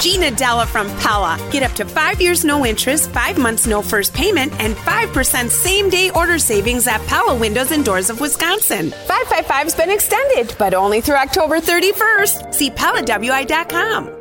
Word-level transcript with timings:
Gina 0.00 0.30
Della 0.30 0.66
from 0.66 0.88
Pella. 0.98 1.38
Get 1.52 1.62
up 1.62 1.72
to 1.72 1.84
five 1.84 2.20
years 2.20 2.44
no 2.44 2.64
interest, 2.64 3.10
five 3.10 3.36
months 3.38 3.66
no 3.66 3.82
first 3.82 4.14
payment, 4.14 4.52
and 4.58 4.74
5% 4.74 5.50
same 5.50 5.90
day 5.90 6.10
order 6.10 6.38
savings 6.38 6.86
at 6.86 7.04
Pella 7.06 7.34
Windows 7.34 7.70
and 7.70 7.84
Doors 7.84 8.08
of 8.08 8.18
Wisconsin. 8.20 8.90
555's 8.90 9.74
been 9.74 9.90
extended, 9.90 10.54
but 10.58 10.72
only 10.72 11.00
through 11.00 11.16
October 11.16 11.60
31st. 11.60 12.54
See 12.54 12.70
PellaWI.com. 12.70 14.19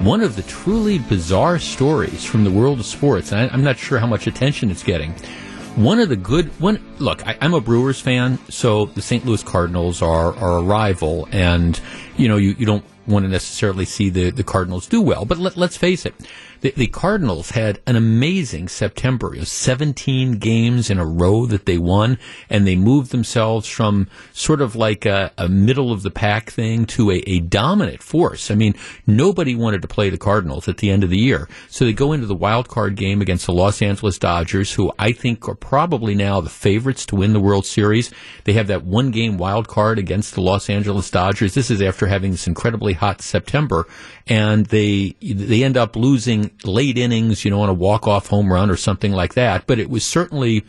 one 0.01 0.23
of 0.23 0.35
the 0.35 0.43
truly 0.43 0.99
bizarre 0.99 1.61
stories 1.61 2.25
from 2.25 2.43
the 2.43 2.51
world 2.51 2.81
of 2.81 2.87
sports. 2.87 3.33
I, 3.33 3.47
I'm 3.47 3.63
not 3.63 3.79
sure 3.79 4.01
how 4.01 4.09
much 4.09 4.27
attention 4.27 4.73
it's 4.73 4.83
getting. 4.83 5.15
One 5.77 5.99
of 5.99 6.09
the 6.09 6.17
good 6.17 6.49
one. 6.61 6.79
Look, 6.99 7.27
I, 7.27 7.37
am 7.41 7.53
a 7.53 7.61
Brewers 7.61 8.01
fan, 8.01 8.39
so 8.49 8.87
the 8.87 9.03
St. 9.03 9.27
Louis 9.27 9.43
Cardinals 9.43 10.03
are 10.03 10.33
are 10.37 10.59
a 10.59 10.63
rival, 10.63 11.29
and 11.33 11.81
you 12.17 12.29
know 12.29 12.37
you, 12.37 12.55
you 12.57 12.65
don't 12.65 12.85
want 13.07 13.25
to 13.25 13.29
necessarily 13.29 13.85
see 13.85 14.09
the, 14.09 14.31
the 14.31 14.45
Cardinals 14.45 14.87
do 14.87 15.03
well. 15.03 15.25
But 15.25 15.39
let, 15.39 15.59
us 15.59 15.77
face 15.77 16.07
it, 16.07 16.15
the, 16.65 16.73
the, 16.79 16.87
Cardinals 16.87 17.51
had 17.51 17.79
an 17.87 17.95
amazing 17.95 18.69
September. 18.69 19.33
You 19.35 19.41
know, 19.41 19.45
17 19.45 20.39
games 20.39 20.89
in 20.89 20.99
a 20.99 21.05
row 21.05 21.45
that 21.45 21.67
they 21.67 21.77
won, 21.77 22.19
and 22.49 22.67
they 22.67 22.75
moved 22.75 23.11
themselves 23.11 23.69
from 23.69 24.09
sort 24.33 24.63
of 24.63 24.75
like 24.75 25.05
a, 25.05 25.31
a 25.37 25.47
middle 25.47 25.93
of 25.93 26.03
the 26.03 26.11
pack 26.11 26.51
thing 26.51 26.87
to 26.87 27.11
a, 27.11 27.17
a, 27.27 27.41
dominant 27.41 28.03
force. 28.03 28.51
I 28.51 28.55
mean, 28.55 28.75
nobody 29.07 29.55
wanted 29.55 29.83
to 29.83 29.89
play 29.89 30.09
the 30.09 30.17
Cardinals 30.17 30.67
at 30.67 30.79
the 30.79 30.91
end 30.91 31.05
of 31.05 31.11
the 31.11 31.19
year. 31.19 31.51
So 31.69 31.85
they 31.85 31.93
go 31.93 32.15
into 32.15 32.25
the 32.25 32.35
wild 32.35 32.71
card 32.71 32.97
game 32.97 33.21
against 33.21 33.45
the 33.45 33.53
Los 33.53 33.83
Angeles 33.83 34.19
Dodgers, 34.19 34.73
who 34.73 34.91
I 34.99 35.13
think 35.13 35.47
are 35.47 35.55
probably 35.55 36.15
now 36.15 36.41
the 36.41 36.49
favorites 36.49 37.05
to 37.07 37.17
win 37.17 37.35
the 37.35 37.41
World 37.41 37.67
Series. 37.67 38.11
They 38.45 38.55
have 38.55 38.69
that 38.69 38.87
one 38.87 39.11
game 39.11 39.37
wild 39.37 39.69
card 39.69 39.99
against 39.99 40.35
the 40.35 40.41
Los 40.41 40.71
Angeles 40.71 41.11
Dodgers. 41.11 41.53
This 41.53 41.71
is 41.71 41.83
after 41.83 42.07
having 42.07 42.31
this 42.31 42.47
incredibly 42.47 42.95
hot 42.95 43.21
September, 43.21 43.87
and 44.27 44.65
they 44.65 45.15
they 45.21 45.63
end 45.63 45.77
up 45.77 45.95
losing 45.95 46.54
late 46.65 46.99
innings, 46.99 47.45
you 47.45 47.51
know, 47.51 47.61
on 47.61 47.69
a 47.69 47.75
walk 47.75 48.07
off 48.07 48.29
home 48.29 48.53
run 48.53 48.71
or 48.71 48.77
something 48.77 49.13
like 49.13 49.35
that. 49.35 49.67
But 49.67 49.79
it 49.79 49.91
was 49.91 50.05
certainly 50.05 50.65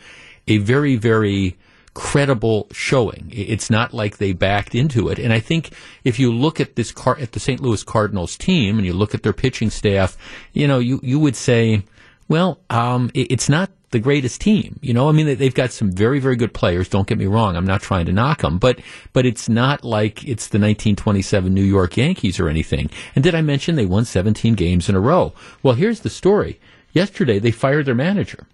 a 0.48 0.58
very 0.58 0.96
very 0.96 1.56
credible 1.96 2.68
showing. 2.72 3.32
It's 3.32 3.70
not 3.70 3.94
like 3.94 4.18
they 4.18 4.34
backed 4.34 4.74
into 4.74 5.08
it. 5.08 5.18
And 5.18 5.32
I 5.32 5.40
think 5.40 5.70
if 6.04 6.18
you 6.18 6.30
look 6.30 6.60
at 6.60 6.76
this 6.76 6.92
car 6.92 7.16
at 7.18 7.32
the 7.32 7.40
St. 7.40 7.58
Louis 7.58 7.82
Cardinals 7.82 8.36
team 8.36 8.76
and 8.76 8.86
you 8.86 8.92
look 8.92 9.14
at 9.14 9.22
their 9.22 9.32
pitching 9.32 9.70
staff, 9.70 10.16
you 10.52 10.68
know, 10.68 10.78
you 10.78 11.00
you 11.02 11.18
would 11.18 11.36
say, 11.36 11.84
well, 12.28 12.60
um, 12.68 13.10
it's 13.14 13.48
not 13.48 13.70
the 13.90 13.98
greatest 13.98 14.40
team. 14.40 14.78
You 14.82 14.94
know, 14.94 15.08
I 15.08 15.12
mean, 15.12 15.38
they've 15.38 15.54
got 15.54 15.72
some 15.72 15.90
very, 15.90 16.18
very 16.18 16.36
good 16.36 16.52
players. 16.52 16.88
Don't 16.88 17.06
get 17.06 17.18
me 17.18 17.26
wrong. 17.26 17.56
I'm 17.56 17.66
not 17.66 17.82
trying 17.82 18.06
to 18.06 18.12
knock 18.12 18.42
them, 18.42 18.58
but, 18.58 18.80
but 19.12 19.24
it's 19.24 19.48
not 19.48 19.84
like 19.84 20.24
it's 20.24 20.48
the 20.48 20.58
1927 20.58 21.52
New 21.52 21.62
York 21.62 21.96
Yankees 21.96 22.40
or 22.40 22.48
anything. 22.48 22.90
And 23.14 23.22
did 23.22 23.34
I 23.34 23.42
mention 23.42 23.76
they 23.76 23.86
won 23.86 24.04
17 24.04 24.54
games 24.54 24.88
in 24.88 24.94
a 24.94 25.00
row? 25.00 25.32
Well, 25.62 25.74
here's 25.74 26.00
the 26.00 26.10
story. 26.10 26.60
Yesterday, 26.92 27.38
they 27.38 27.50
fired 27.50 27.86
their 27.86 27.94
manager. 27.94 28.46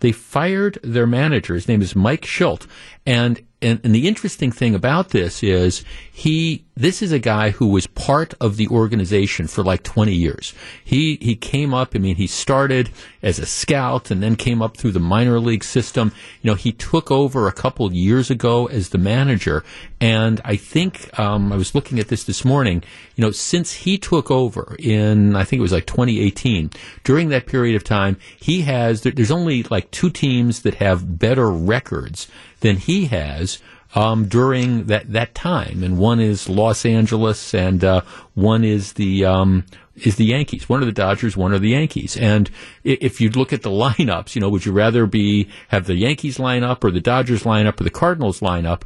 They 0.00 0.12
fired 0.12 0.78
their 0.82 1.06
manager. 1.06 1.54
His 1.54 1.68
name 1.68 1.82
is 1.82 1.96
Mike 1.96 2.22
Shildt. 2.22 2.66
And, 3.04 3.42
and, 3.60 3.80
and 3.82 3.94
the 3.94 4.06
interesting 4.06 4.52
thing 4.52 4.74
about 4.74 5.10
this 5.10 5.42
is 5.42 5.84
he 6.12 6.64
this 6.76 7.02
is 7.02 7.10
a 7.10 7.18
guy 7.18 7.50
who 7.50 7.66
was 7.66 7.88
part 7.88 8.34
of 8.40 8.56
the 8.56 8.68
organization 8.68 9.48
for 9.48 9.64
like 9.64 9.82
20 9.82 10.14
years. 10.14 10.54
He 10.84 11.18
he 11.20 11.34
came 11.34 11.74
up. 11.74 11.92
I 11.94 11.98
mean, 11.98 12.16
he 12.16 12.28
started 12.28 12.90
as 13.20 13.40
a 13.40 13.46
scout 13.46 14.12
and 14.12 14.22
then 14.22 14.36
came 14.36 14.62
up 14.62 14.76
through 14.76 14.92
the 14.92 15.00
minor 15.00 15.40
league 15.40 15.64
system. 15.64 16.12
You 16.40 16.52
know, 16.52 16.54
he 16.54 16.70
took 16.70 17.10
over 17.10 17.48
a 17.48 17.52
couple 17.52 17.92
years 17.92 18.30
ago 18.30 18.66
as 18.66 18.90
the 18.90 18.98
manager, 18.98 19.64
and 20.00 20.40
I 20.44 20.54
think 20.54 21.18
um, 21.18 21.52
I 21.52 21.56
was 21.56 21.74
looking 21.74 21.98
at 21.98 22.08
this 22.08 22.22
this 22.22 22.44
morning. 22.44 22.84
You 23.16 23.24
know, 23.24 23.32
since 23.32 23.72
he 23.72 23.98
took 23.98 24.30
over 24.30 24.76
in 24.78 25.34
I 25.34 25.42
think 25.42 25.58
it 25.58 25.62
was 25.62 25.72
like 25.72 25.86
2018. 25.86 26.70
During 27.02 27.30
that 27.30 27.46
period 27.46 27.74
of 27.74 27.82
time, 27.82 28.18
he 28.38 28.62
has 28.62 29.02
there's 29.02 29.32
only 29.32 29.64
like 29.64 29.90
two 29.90 30.10
teams 30.10 30.62
that 30.62 30.74
have 30.74 31.18
better 31.18 31.50
records 31.50 32.28
than 32.60 32.76
he 32.76 33.06
has 33.06 33.58
um, 33.94 34.26
during 34.26 34.84
that, 34.86 35.12
that 35.12 35.34
time, 35.34 35.82
and 35.82 35.98
one 35.98 36.20
is 36.20 36.48
Los 36.48 36.84
Angeles, 36.84 37.54
and 37.54 37.82
uh, 37.82 38.02
one 38.34 38.62
is 38.62 38.92
the 38.94 39.24
um, 39.24 39.64
is 40.04 40.16
the 40.16 40.26
Yankees. 40.26 40.68
One 40.68 40.80
of 40.80 40.86
the 40.86 40.92
Dodgers, 40.92 41.36
one 41.36 41.52
of 41.52 41.60
the 41.60 41.70
Yankees. 41.70 42.16
And 42.16 42.50
if 42.84 43.20
you 43.20 43.30
look 43.30 43.52
at 43.52 43.62
the 43.62 43.70
lineups, 43.70 44.34
you 44.34 44.40
know, 44.40 44.48
would 44.48 44.64
you 44.64 44.72
rather 44.72 45.06
be 45.06 45.48
have 45.68 45.86
the 45.86 45.96
Yankees 45.96 46.38
line 46.38 46.62
up 46.62 46.84
or 46.84 46.90
the 46.90 47.00
Dodgers 47.00 47.44
line 47.46 47.66
up 47.66 47.80
or 47.80 47.84
the 47.84 47.90
Cardinals 47.90 48.42
line 48.42 48.66
up? 48.66 48.84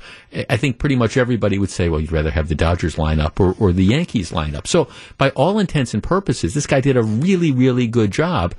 I 0.49 0.57
think 0.57 0.79
pretty 0.79 0.97
much 0.97 1.17
everybody 1.17 1.59
would 1.59 1.71
say, 1.71 1.89
well, 1.89 2.01
you'd 2.01 2.13
rather 2.13 2.31
have 2.31 2.49
the 2.49 2.55
Dodgers 2.55 2.99
line 2.99 3.21
up 3.21 3.41
or, 3.41 3.55
or 3.59 3.73
the 3.73 3.85
Yankees 3.85 4.33
line 4.33 4.55
up. 4.55 4.67
So 4.67 4.89
by 5.19 5.31
all 5.31 5.59
intents 5.59 5.95
and 5.95 6.03
purposes, 6.03 6.55
this 6.55 6.67
guy 6.67 6.81
did 6.81 6.97
a 6.97 7.03
really, 7.03 7.53
really 7.53 7.87
good 7.87 8.11
job 8.11 8.55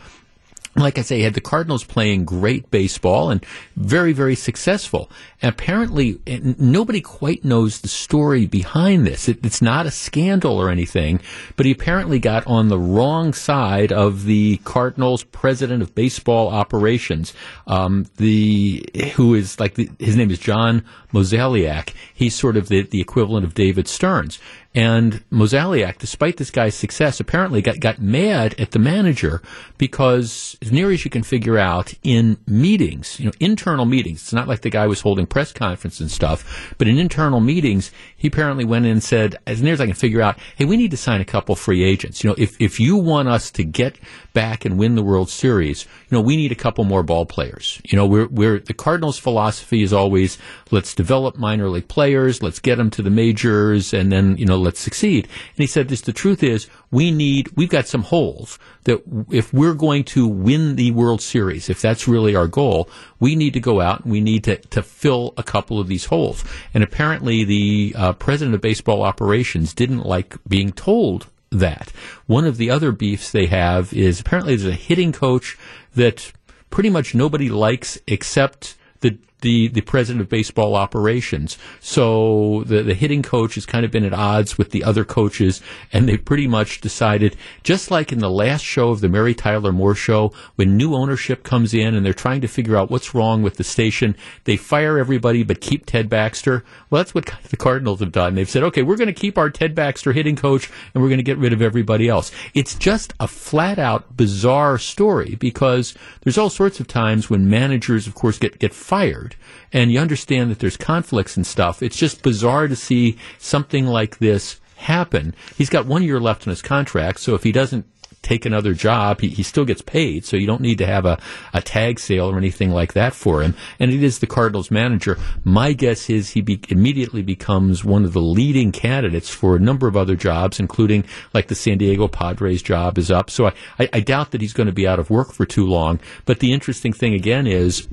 like 0.76 0.98
I 0.98 1.02
say, 1.04 1.22
had 1.22 1.36
the 1.36 1.42
Cardinals 1.42 1.84
playing 1.84 2.26
great 2.26 2.72
baseball 2.72 3.30
and 3.30 3.46
very, 3.76 4.12
very 4.12 4.36
successful. 4.36 5.10
And 5.42 5.50
apparently, 5.50 6.20
nobody 6.58 7.00
quite 7.00 7.46
knows 7.46 7.82
the 7.82 7.88
story 7.88 8.48
behind 8.48 9.06
this. 9.06 9.30
It, 9.30 9.46
it's 9.46 9.62
not 9.62 9.86
a 9.86 9.92
scandal 9.92 10.60
or 10.60 10.70
anything, 10.70 11.22
but 11.56 11.68
he 11.68 11.72
apparently 11.72 12.18
got 12.18 12.46
on 12.48 12.70
the 12.70 12.80
wrong 12.80 13.34
side 13.34 13.92
of 13.92 14.26
the 14.26 14.58
Cardinals 14.64 15.24
president 15.26 15.84
of 15.84 15.94
baseball 15.94 16.50
operations, 16.50 17.34
um, 17.68 18.08
the 18.18 18.84
who 19.16 19.36
is 19.36 19.60
like 19.60 19.76
the, 19.76 19.90
his 20.00 20.16
name 20.16 20.32
is 20.32 20.40
John 20.40 20.84
Mozeliak. 21.14 21.94
He's 22.14 22.34
sort 22.34 22.58
of 22.58 22.68
the, 22.70 22.82
the 22.82 23.02
equivalent 23.02 23.46
of 23.46 23.54
David 23.54 23.88
Stearns. 23.88 24.40
And 24.76 25.24
Mozeliak, 25.30 26.00
despite 26.00 26.38
this 26.38 26.50
guy's 26.50 26.74
success, 26.74 27.20
apparently 27.20 27.62
got, 27.62 27.80
got 27.80 28.00
mad 28.00 28.56
at 28.60 28.72
the 28.72 28.80
manager 28.80 29.42
because, 29.78 30.58
as 30.64 30.72
near 30.72 30.90
as 30.90 31.06
you 31.06 31.12
can 31.12 31.22
figure 31.22 31.60
out, 31.60 31.94
in 32.02 32.38
meetings, 32.48 33.20
you 33.20 33.28
know, 33.28 33.32
internal 33.40 33.86
meetings, 33.86 34.22
it's 34.24 34.34
not 34.34 34.48
like 34.48 34.62
the 34.62 34.72
guy 34.72 34.88
was 34.88 35.02
holding 35.02 35.28
press 35.28 35.52
conference 35.52 36.00
and 36.00 36.10
stuff, 36.10 36.74
but 36.80 36.88
in 36.88 36.98
internal 36.98 37.40
meetings, 37.40 37.92
he 38.18 38.28
apparently 38.30 38.66
went 38.66 38.86
in 38.86 38.94
and 38.94 39.04
said, 39.04 39.36
as 39.46 39.62
near 39.62 39.74
as 39.74 39.82
I 39.82 39.86
can 39.86 39.94
figure 39.94 40.22
out, 40.22 40.40
hey, 40.56 40.66
we 40.66 40.78
need 40.78 40.92
to 40.92 40.98
sign 40.98 41.22
a 41.22 41.26
couple 41.26 41.56
free 41.56 41.84
agents. 41.84 42.24
You 42.24 42.32
know, 42.32 42.36
if, 42.40 42.60
if 42.60 42.80
you 42.80 42.96
want 42.98 43.28
us 43.28 43.52
to 43.52 43.64
get 43.64 44.00
back 44.34 44.66
and 44.66 44.80
win 44.80 44.96
the 44.96 45.04
World 45.04 45.30
Series, 45.30 45.86
you 46.10 46.18
know, 46.18 46.22
we 46.22 46.36
need 46.36 46.52
a 46.52 46.56
couple 46.56 46.84
more 46.84 47.04
ball 47.04 47.28
players. 47.28 47.80
You 47.84 47.96
know, 47.96 48.08
we're, 48.08 48.28
we're, 48.28 48.60
the 48.60 48.74
Cardinals' 48.74 49.20
philosophy 49.20 49.84
is 49.84 49.94
always, 49.94 50.40
let's 50.72 50.96
develop 50.96 51.38
minor 51.38 51.70
league 51.70 51.88
players, 51.88 52.42
let's 52.42 52.60
get 52.60 52.78
them 52.78 52.90
to 52.92 53.04
the 53.04 53.12
majors, 53.12 53.94
and 53.94 54.12
then, 54.12 54.36
you 54.38 54.48
know, 54.48 54.62
let's 54.63 54.79
succeed. 54.79 55.25
And 55.25 55.57
he 55.57 55.68
said, 55.68 55.90
this, 55.90 56.01
the 56.01 56.13
truth 56.13 56.44
is, 56.44 56.68
we 56.91 57.12
need, 57.12 57.50
we've 57.56 57.69
got 57.69 57.88
some 57.88 58.03
holes 58.03 58.57
that 58.84 59.01
if 59.29 59.53
we're 59.53 59.74
going 59.74 60.03
to 60.06 60.28
win 60.28 60.75
the 60.75 60.91
World 60.91 61.22
Series, 61.22 61.69
if 61.69 61.81
that's 61.81 62.07
really 62.07 62.35
our 62.35 62.47
goal, 62.47 62.90
we 63.19 63.35
need 63.35 63.53
to 63.53 63.59
go 63.59 63.81
out 63.81 64.03
and 64.03 64.12
we 64.12 64.22
need 64.22 64.44
to, 64.46 64.57
to 64.57 64.81
fill 64.81 65.34
a 65.38 65.44
couple 65.44 65.79
of 65.79 65.88
these 65.88 66.06
holes. 66.06 66.44
And 66.74 66.84
apparently 66.84 67.44
the 67.44 67.96
uh, 67.97 68.13
president 68.13 68.56
of 68.56 68.62
baseball 68.62 69.03
operations 69.03 69.74
didn't 69.74 70.06
like 70.06 70.35
being 70.47 70.72
told 70.72 71.28
that. 71.51 71.91
One 72.25 72.45
of 72.45 72.57
the 72.57 72.72
other 72.72 72.91
beefs 72.91 73.31
they 73.31 73.45
have 73.47 73.94
is 73.94 74.19
apparently 74.19 74.56
there's 74.56 74.74
a 74.74 74.75
hitting 74.75 75.12
coach 75.12 75.57
that 75.95 76.31
pretty 76.69 76.90
much 76.90 77.13
nobody 77.13 77.50
likes 77.50 78.00
except 78.07 78.75
the 79.01 79.18
the, 79.44 79.68
the 79.68 79.81
president 79.81 80.22
of 80.22 80.30
baseball 80.30 80.74
operations. 80.74 81.58
So 81.81 82.63
the, 82.66 82.81
the 82.81 82.94
hitting 82.94 83.22
coach 83.22 83.56
has 83.56 83.66
kind 83.66 83.86
of 83.86 83.92
been 83.92 84.06
at 84.06 84.13
odds 84.13 84.57
with 84.57 84.72
the 84.72 84.84
other 84.84 85.04
coaches, 85.04 85.62
and 85.92 86.07
they 86.07 86.18
pretty 86.18 86.48
much 86.48 86.80
decided, 86.81 87.36
just 87.62 87.92
like 87.92 88.12
in 88.12 88.19
the 88.19 88.30
last 88.30 88.63
show 88.63 88.90
of 88.90 89.01
the 89.01 89.10
Mary 89.10 89.36
Tyler 89.36 89.74
Moore 89.74 89.95
show, 89.95 90.31
when 90.56 90.78
new 90.78 90.95
ownership 90.95 91.44
comes 91.44 91.74
in 91.74 91.94
and 91.94 92.06
they're 92.06 92.13
trying 92.13 92.40
to 92.42 92.48
figure 92.48 92.78
out 92.78 92.90
what's 92.90 93.13
wrong 93.13 93.44
with 93.44 93.57
the 93.57 93.66
station, 93.66 94.16
they 94.45 94.56
fire 94.56 94.98
everybody 94.98 95.44
but 95.44 95.60
keep 95.60 95.86
Ted 95.86 96.10
Baxter. 96.10 96.63
Well, 96.90 97.01
that's 97.01 97.13
what 97.13 97.25
the 97.50 97.57
Cardinals 97.57 98.00
have 98.00 98.13
done. 98.13 98.36
They've 98.36 98.50
said, 98.50 98.63
okay, 98.63 98.81
we're 98.81 98.95
going 98.95 99.07
to 99.07 99.13
keep 99.13 99.38
our 99.38 99.50
Ted 99.50 99.75
Baxter 99.75 100.13
hitting 100.13 100.38
coach, 100.38 100.72
and 100.94 101.04
we're 101.04 101.10
going 101.10 101.18
to 101.18 101.24
get 101.24 101.38
rid 101.38 101.51
of 101.51 101.62
everybody 101.62 102.07
else. 102.07 102.31
It's 102.54 102.75
just 102.75 103.13
a 103.19 103.28
flat 103.28 103.78
out 103.78 104.16
bizarre 104.16 104.78
story 104.78 105.36
because 105.36 105.94
there's 106.22 106.38
all 106.38 106.50
sorts 106.50 106.80
of 106.80 106.88
times 106.88 107.30
when 107.30 107.50
managers, 107.50 108.07
of 108.07 108.16
course, 108.16 108.38
get, 108.38 108.57
get 108.57 108.74
fired 108.74 109.32
and 109.71 109.91
you 109.91 110.00
understand 110.00 110.51
that 110.51 110.59
there's 110.59 110.77
conflicts 110.77 111.35
and 111.35 111.45
stuff. 111.45 111.81
It's 111.81 111.97
just 111.97 112.24
bizarre 112.24 112.68
to 112.68 112.75
see 112.75 113.18
something 113.39 113.85
like 113.85 114.19
this 114.19 114.59
happen. 114.75 115.35
He's 115.57 115.69
got 115.69 115.85
one 115.85 116.03
year 116.03 116.19
left 116.19 116.47
on 116.47 116.51
his 116.51 116.62
contract, 116.62 117.19
so 117.19 117.35
if 117.35 117.44
he 117.44 117.51
doesn't 117.51 117.85
take 118.24 118.45
another 118.45 118.74
job. 118.74 119.21
He, 119.21 119.27
he 119.30 119.44
still 119.44 119.65
gets 119.65 119.81
paid, 119.83 120.25
so 120.25 120.35
you 120.35 120.47
don't 120.47 120.62
need 120.62 120.80
to 120.80 120.88
have 120.88 121.06
a, 121.06 121.19
a 121.53 121.62
tag 121.62 122.00
sale 122.00 122.31
or 122.31 122.38
anything 122.38 122.71
like 122.71 122.94
that 122.94 123.13
for 123.13 123.44
him. 123.44 123.53
And 123.80 123.94
it 123.94 124.01
is 124.01 124.19
the 124.19 124.27
Cardinals 124.27 124.71
manager. 124.71 125.19
My 125.44 125.74
guess 125.74 126.09
is 126.09 126.31
he 126.31 126.41
be, 126.41 126.59
immediately 126.69 127.21
becomes 127.21 127.83
one 127.83 128.06
of 128.06 128.13
the 128.13 128.21
leading 128.21 128.71
candidates 128.71 129.30
for 129.30 129.56
a 129.56 129.59
number 129.59 129.88
of 129.88 129.95
other 129.95 130.15
jobs, 130.15 130.59
including 130.59 131.03
like 131.33 131.50
the 131.50 131.56
San 131.56 131.77
Diego 131.77 132.07
Padres 132.07 132.63
job 132.63 132.97
is 132.97 133.12
up. 133.12 133.30
So 133.30 133.47
I, 133.47 133.53
I, 133.77 133.89
I 133.94 134.00
doubt 134.00 134.31
that 134.31 134.41
he's 134.41 134.53
going 134.53 134.68
to 134.68 134.74
be 134.74 134.88
out 134.88 135.00
of 135.00 135.09
work 135.09 135.33
for 135.33 135.45
too 135.45 135.68
long. 135.68 136.00
But 136.25 136.39
the 136.39 136.53
interesting 136.53 136.94
thing 136.94 137.13
again 137.13 137.45
is 137.45 137.88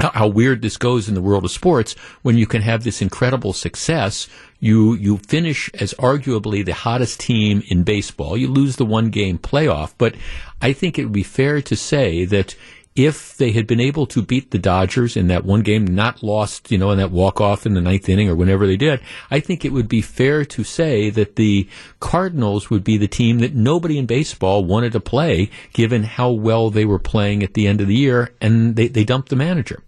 how, 0.00 0.26
weird 0.26 0.62
this 0.62 0.76
goes 0.76 1.08
in 1.08 1.14
the 1.14 1.22
world 1.22 1.44
of 1.44 1.50
sports 1.50 1.94
when 2.22 2.36
you 2.36 2.46
can 2.46 2.62
have 2.62 2.82
this 2.82 3.00
incredible 3.00 3.52
success 3.52 4.28
you 4.64 4.94
you 4.94 5.18
finish 5.18 5.70
as 5.74 5.92
arguably 5.94 6.64
the 6.64 6.72
hottest 6.72 7.20
team 7.20 7.62
in 7.68 7.82
baseball. 7.82 8.34
You 8.34 8.48
lose 8.48 8.76
the 8.76 8.86
one 8.86 9.10
game 9.10 9.38
playoff, 9.38 9.92
but 9.98 10.14
I 10.62 10.72
think 10.72 10.98
it 10.98 11.04
would 11.04 11.12
be 11.12 11.22
fair 11.22 11.60
to 11.60 11.76
say 11.76 12.24
that 12.24 12.56
if 12.96 13.36
they 13.36 13.50
had 13.50 13.66
been 13.66 13.80
able 13.80 14.06
to 14.06 14.22
beat 14.22 14.52
the 14.52 14.58
Dodgers 14.58 15.16
in 15.16 15.26
that 15.26 15.44
one 15.44 15.62
game, 15.62 15.84
not 15.84 16.22
lost, 16.22 16.70
you 16.70 16.78
know, 16.78 16.92
in 16.92 16.98
that 16.98 17.10
walk 17.10 17.40
off 17.40 17.66
in 17.66 17.74
the 17.74 17.80
ninth 17.80 18.08
inning 18.08 18.28
or 18.28 18.36
whenever 18.36 18.66
they 18.66 18.76
did, 18.76 19.00
I 19.32 19.40
think 19.40 19.64
it 19.64 19.72
would 19.72 19.88
be 19.88 20.00
fair 20.00 20.44
to 20.44 20.62
say 20.62 21.10
that 21.10 21.34
the 21.34 21.68
Cardinals 21.98 22.70
would 22.70 22.84
be 22.84 22.96
the 22.96 23.08
team 23.08 23.40
that 23.40 23.54
nobody 23.54 23.98
in 23.98 24.06
baseball 24.06 24.64
wanted 24.64 24.92
to 24.92 25.00
play, 25.00 25.50
given 25.72 26.04
how 26.04 26.30
well 26.30 26.70
they 26.70 26.84
were 26.84 27.00
playing 27.00 27.42
at 27.42 27.54
the 27.54 27.66
end 27.66 27.80
of 27.80 27.88
the 27.88 27.96
year, 27.96 28.32
and 28.40 28.76
they, 28.76 28.86
they 28.86 29.04
dumped 29.04 29.28
the 29.28 29.36
manager. 29.36 29.82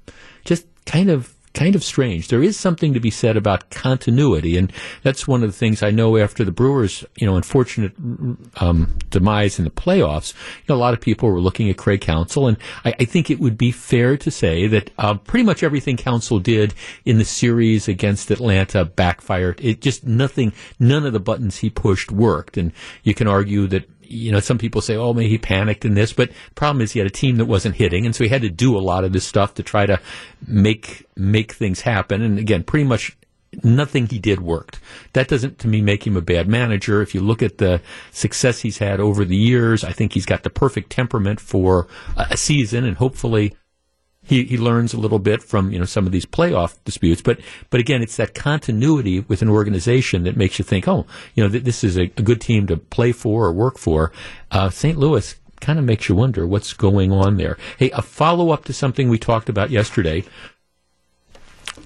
Just 0.45 0.67
kind 0.85 1.09
of 1.09 1.36
kind 1.57 1.75
of 1.75 1.83
strange. 1.83 2.29
There 2.29 2.43
is 2.43 2.57
something 2.57 2.93
to 2.93 3.01
be 3.01 3.11
said 3.11 3.37
about 3.37 3.71
continuity, 3.71 4.59
and 4.59 4.71
that's 5.03 5.27
one 5.27 5.43
of 5.43 5.49
the 5.51 5.57
things 5.57 5.83
I 5.83 5.91
know 5.91 6.19
after 6.19 6.45
the 6.45 6.53
Brewers, 6.53 7.03
you 7.17 7.27
know, 7.27 7.35
unfortunate 7.35 7.93
um, 8.57 8.99
demise 9.11 9.59
in 9.59 9.65
the 9.65 9.71
playoffs. 9.71 10.35
You 10.35 10.65
know, 10.69 10.75
a 10.75 10.85
lot 10.85 10.93
of 10.93 11.01
people 11.01 11.31
were 11.31 11.41
looking 11.41 11.71
at 11.71 11.79
Craig 11.79 12.03
Counsell, 12.03 12.47
and 12.47 12.59
I, 12.85 12.95
I 13.01 13.05
think 13.07 13.31
it 13.31 13.41
would 13.41 13.57
be 13.57 13.73
fair 13.73 14.19
to 14.19 14.31
say 14.31 14.67
that 14.67 14.91
uh, 14.99 15.15
pretty 15.15 15.45
much 15.45 15.63
everything 15.63 15.97
Counsell 15.97 16.41
did 16.41 16.75
in 17.07 17.17
the 17.17 17.25
series 17.25 17.89
against 17.89 18.31
Atlanta 18.31 18.85
backfired. 18.85 19.59
It 19.65 19.81
just 19.81 20.07
nothing, 20.07 20.53
none 20.79 21.07
of 21.07 21.15
the 21.15 21.21
buttons 21.21 21.57
he 21.57 21.71
pushed 21.71 22.13
worked, 22.13 22.59
and 22.59 22.73
you 23.03 23.15
can 23.15 23.27
argue 23.27 23.67
that 23.69 23.89
you 24.09 24.33
know, 24.33 24.41
some 24.41 24.59
people 24.59 24.81
say, 24.81 24.97
oh, 24.97 25.13
maybe 25.13 25.29
he 25.29 25.39
panicked 25.39 25.85
in 25.85 25.95
this, 25.95 26.13
but 26.13 26.31
problem 26.55 26.83
is 26.83 26.93
he 26.93 26.99
had 26.99 27.07
a 27.07 27.11
team 27.11 27.37
that 27.37 27.47
wasn't 27.47 27.77
hitting, 27.77 28.07
and 28.07 28.15
so 28.15 28.25
he 28.25 28.31
had 28.31 28.43
to 28.43 28.51
do 28.51 28.77
a 28.77 28.81
lot 28.81 29.05
of 29.05 29.13
this 29.13 29.25
stuff 29.25 29.55
to 29.55 29.63
try 29.63 29.87
to 29.87 30.01
make 30.47 31.07
make 31.17 31.53
things 31.53 31.81
happen. 31.81 32.23
And 32.23 32.39
again, 32.39 32.63
pretty 32.63 32.85
much 32.85 33.17
nothing 33.63 34.07
he 34.07 34.19
did 34.19 34.41
worked. 34.41 34.81
That 35.13 35.29
doesn't, 35.29 35.59
to 35.61 35.69
me, 35.69 35.81
make 35.81 36.07
him 36.07 36.17
a 36.17 36.21
bad 36.21 36.49
manager. 36.49 37.01
If 37.03 37.15
you 37.15 37.21
look 37.21 37.43
at 37.43 37.59
the 37.59 37.81
success 38.11 38.61
he's 38.61 38.79
had 38.79 39.01
over 39.01 39.25
the 39.25 39.37
years, 39.37 39.85
I 39.85 39.93
think 39.93 40.13
he's 40.13 40.27
got 40.27 40.43
the 40.43 40.51
perfect 40.51 40.91
temperament 40.91 41.41
for 41.41 41.87
a 42.17 42.37
season, 42.37 42.85
and 42.85 42.97
hopefully 42.97 43.57
he, 44.27 44.45
he 44.45 44.59
learns 44.59 44.93
a 44.93 44.99
little 44.99 45.19
bit 45.19 45.43
from 45.43 45.71
you 45.71 45.79
know 45.79 45.85
some 45.85 46.05
of 46.05 46.13
these 46.13 46.27
playoff 46.27 46.77
disputes, 46.85 47.23
but 47.23 47.39
but 47.71 47.81
again, 47.81 48.03
it's 48.03 48.17
that 48.17 48.35
continuity 48.35 49.21
with 49.21 49.41
an 49.41 49.49
organization 49.49 50.25
that 50.25 50.37
makes 50.37 50.59
you 50.59 50.65
think, 50.65 50.89
oh, 50.89 51.07
you 51.35 51.43
know, 51.43 51.49
th- 51.49 51.65
this 51.65 51.85
is 51.85 51.97
a, 51.97 52.03
a, 52.03 52.23
good 52.23 52.41
team 52.41 52.67
to 52.67 52.77
play 52.77 53.13
for 53.13 53.47
or 53.47 53.53
work 53.53 53.79
for. 53.79 54.13
Uh, 54.51 54.69
St. 54.69 54.99
Louis 54.99 55.37
kind 55.61 55.79
of 55.79 55.85
makes 55.85 56.09
you 56.09 56.15
wonder 56.15 56.47
what's 56.47 56.73
going 56.73 57.13
on 57.13 57.37
there. 57.37 57.57
Hey, 57.79 57.91
a 57.91 58.03
follow 58.03 58.51
up 58.51 58.65
to 58.67 58.73
something 58.73 59.09
we 59.09 59.19
talked 59.19 59.49
about 59.49 59.71
yesterday. 59.71 60.25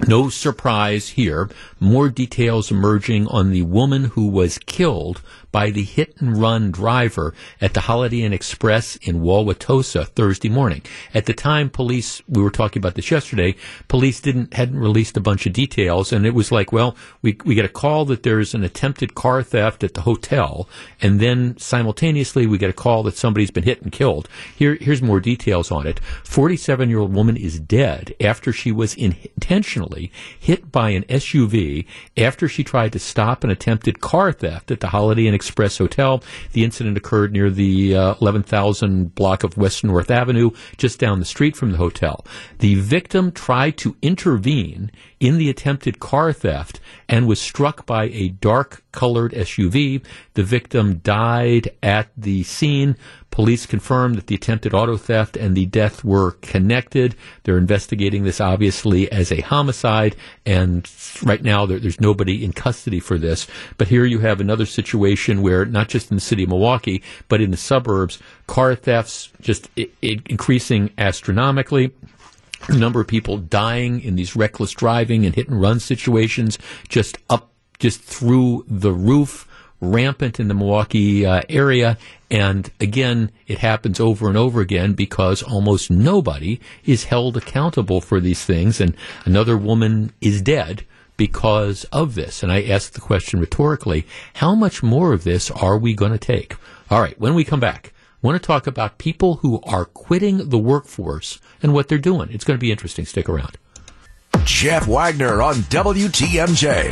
No 0.09 0.31
surprise 0.31 1.11
here. 1.11 1.51
More 1.79 2.09
details 2.09 2.71
emerging 2.71 3.27
on 3.27 3.51
the 3.51 3.63
woman 3.63 4.05
who 4.05 4.29
was 4.29 4.59
killed 4.59 5.21
by 5.53 5.71
the 5.71 5.83
hit 5.83 6.15
and 6.21 6.37
run 6.37 6.71
driver 6.71 7.35
at 7.61 7.75
the 7.75 7.81
Holiday 7.81 8.23
Inn 8.23 8.33
Express 8.33 8.97
in 8.97 9.21
Wauwatosa 9.21 10.07
Thursday 10.07 10.49
morning. 10.49 10.83
At 11.15 11.27
the 11.27 11.35
time, 11.35 11.71
police, 11.71 12.23
we 12.29 12.43
were 12.43 12.51
talking 12.51 12.81
about 12.81 12.95
this 12.95 13.11
yesterday, 13.11 13.57
police 13.89 14.21
didn't, 14.21 14.55
hadn't 14.55 14.79
released 14.79 15.17
a 15.17 15.21
bunch 15.21 15.47
of 15.47 15.53
details 15.53 16.13
and 16.13 16.27
it 16.27 16.35
was 16.35 16.53
like, 16.53 16.73
well, 16.73 16.97
we, 17.23 17.37
we 17.45 17.55
get 17.55 17.65
a 17.65 17.69
call 17.69 18.05
that 18.07 18.23
there's 18.23 18.55
an 18.55 18.65
attempted 18.65 19.15
car 19.15 19.43
theft 19.43 19.83
at 19.83 19.95
the 19.95 20.03
hotel 20.03 20.69
and 21.01 21.21
then 21.21 21.57
simultaneously 21.59 22.47
we 22.47 22.59
get 22.59 22.71
a 22.71 22.75
call 22.75 23.03
that 23.03 23.17
somebody's 23.17 23.51
been 23.51 23.65
hit 23.65 23.83
and 23.83 23.93
killed. 23.93 24.29
Here, 24.57 24.77
here's 24.81 25.03
more 25.03 25.21
details 25.21 25.71
on 25.71 25.87
it. 25.87 26.01
47 26.25 26.89
year 26.89 27.01
old 27.01 27.15
woman 27.15 27.37
is 27.37 27.59
dead 27.59 28.15
after 28.21 28.53
she 28.53 28.73
was 28.73 28.95
intentionally 28.95 30.13
hit 30.39 30.71
by 30.71 30.91
an 30.91 31.05
SUV 31.05 31.87
after 32.17 32.49
she 32.49 32.63
tried 32.63 32.93
to 32.93 32.99
stop 32.99 33.45
an 33.45 33.51
attempted 33.51 34.01
car 34.01 34.33
theft 34.33 34.71
at 34.71 34.81
the 34.81 34.89
Holiday 34.89 35.27
Inn 35.27 35.35
Express 35.41 35.79
Hotel. 35.79 36.23
The 36.53 36.65
incident 36.65 36.99
occurred 36.99 37.33
near 37.33 37.49
the 37.49 37.97
uh, 37.97 38.15
11,000 38.21 39.15
block 39.15 39.43
of 39.43 39.57
West 39.57 39.83
North 39.85 40.11
Avenue, 40.11 40.51
just 40.77 40.99
down 40.99 41.19
the 41.19 41.25
street 41.25 41.57
from 41.57 41.73
the 41.73 41.79
hotel. 41.79 42.27
The 42.59 42.75
victim 42.75 43.33
tried 43.33 43.79
to 43.79 43.97
intervene 44.03 44.91
in 45.19 45.39
the 45.39 45.49
attempted 45.49 45.99
car 45.99 46.35
theft 46.35 46.79
and 47.09 47.27
was 47.27 47.41
struck 47.41 47.87
by 47.87 48.05
a 48.09 48.29
dark 48.29 48.85
colored 48.93 49.33
SUV. 49.33 50.05
The 50.35 50.43
victim 50.43 50.99
died 50.99 51.71
at 51.83 52.09
the 52.17 52.43
scene. 52.43 52.97
Police 53.31 53.65
confirmed 53.65 54.17
that 54.17 54.27
the 54.27 54.35
attempted 54.35 54.75
auto 54.75 54.97
theft 54.97 55.37
and 55.37 55.57
the 55.57 55.67
death 55.67 56.05
were 56.05 56.33
connected. 56.43 57.15
They're 57.45 57.59
investigating 57.59 58.25
this 58.25 58.41
obviously 58.41 59.11
as 59.13 59.31
a 59.31 59.41
homicide, 59.41 60.17
and 60.45 60.91
right 61.23 61.43
now 61.43 61.65
there, 61.65 61.79
there's 61.79 62.01
nobody 62.01 62.45
in 62.45 62.53
custody 62.53 62.99
for 63.01 63.19
this. 63.19 63.47
But 63.79 63.89
here 63.89 64.05
you 64.05 64.19
have 64.19 64.41
another 64.41 64.67
situation 64.67 65.43
where 65.43 65.65
not 65.65 65.89
just 65.89 66.11
in 66.11 66.17
the 66.17 66.21
city 66.21 66.43
of 66.43 66.49
Milwaukee, 66.49 67.03
but 67.29 67.41
in 67.41 67.51
the 67.51 67.57
suburbs, 67.57 68.19
car 68.47 68.75
thefts 68.75 69.31
just 69.41 69.69
I- 69.79 69.91
I 70.03 70.17
increasing 70.29 70.91
astronomically 70.99 71.93
the 72.69 72.79
number 72.79 73.01
of 73.01 73.07
people 73.07 73.39
dying 73.39 74.01
in 74.01 74.17
these 74.17 74.37
reckless 74.37 74.73
driving 74.73 75.25
and 75.25 75.35
hit 75.35 75.49
and 75.49 75.61
run 75.61 75.81
situations 75.81 76.59
just 76.89 77.17
up, 77.31 77.53
just 77.79 78.03
through 78.03 78.65
the 78.69 78.93
roof, 78.93 79.47
rampant 79.81 80.39
in 80.39 80.49
the 80.49 80.55
Milwaukee 80.55 81.27
uh, 81.27 81.43
area. 81.49 81.99
And 82.31 82.71
again, 82.81 83.31
it 83.47 83.59
happens 83.59 83.99
over 83.99 84.29
and 84.29 84.37
over 84.37 84.61
again 84.61 84.93
because 84.93 85.43
almost 85.43 85.91
nobody 85.91 86.61
is 86.85 87.05
held 87.05 87.37
accountable 87.37 88.01
for 88.01 88.21
these 88.21 88.45
things. 88.45 88.81
And 88.81 88.95
another 89.25 89.57
woman 89.57 90.13
is 90.21 90.43
dead 90.43 90.85
because 91.17 91.85
of 91.93 92.15
this. 92.15 92.43
And 92.43 92.51
I 92.51 92.63
ask 92.63 92.93
the 92.93 93.01
question 93.01 93.41
rhetorically, 93.41 94.07
how 94.35 94.55
much 94.55 94.83
more 94.83 95.13
of 95.13 95.25
this 95.25 95.51
are 95.51 95.77
we 95.77 95.93
going 95.95 96.13
to 96.13 96.19
take? 96.19 96.57
All 96.91 97.01
right, 97.01 97.19
when 97.21 97.35
we 97.35 97.45
come 97.45 97.61
back, 97.61 97.93
I 98.23 98.27
want 98.27 98.41
to 98.41 98.47
talk 98.47 98.67
about 98.67 98.99
people 98.99 99.37
who 99.37 99.61
are 99.63 99.85
quitting 99.85 100.51
the 100.51 100.59
workforce 100.59 101.41
and 101.63 101.73
what 101.73 101.89
they're 101.89 101.99
doing. 101.99 102.31
It's 102.31 102.45
going 102.45 102.59
to 102.59 102.61
be 102.61 102.71
interesting. 102.71 103.07
Stick 103.07 103.29
around. 103.29 103.59
Jeff 104.45 104.87
Wagner 104.87 105.43
on 105.43 105.57
WTMJ. 105.57 106.91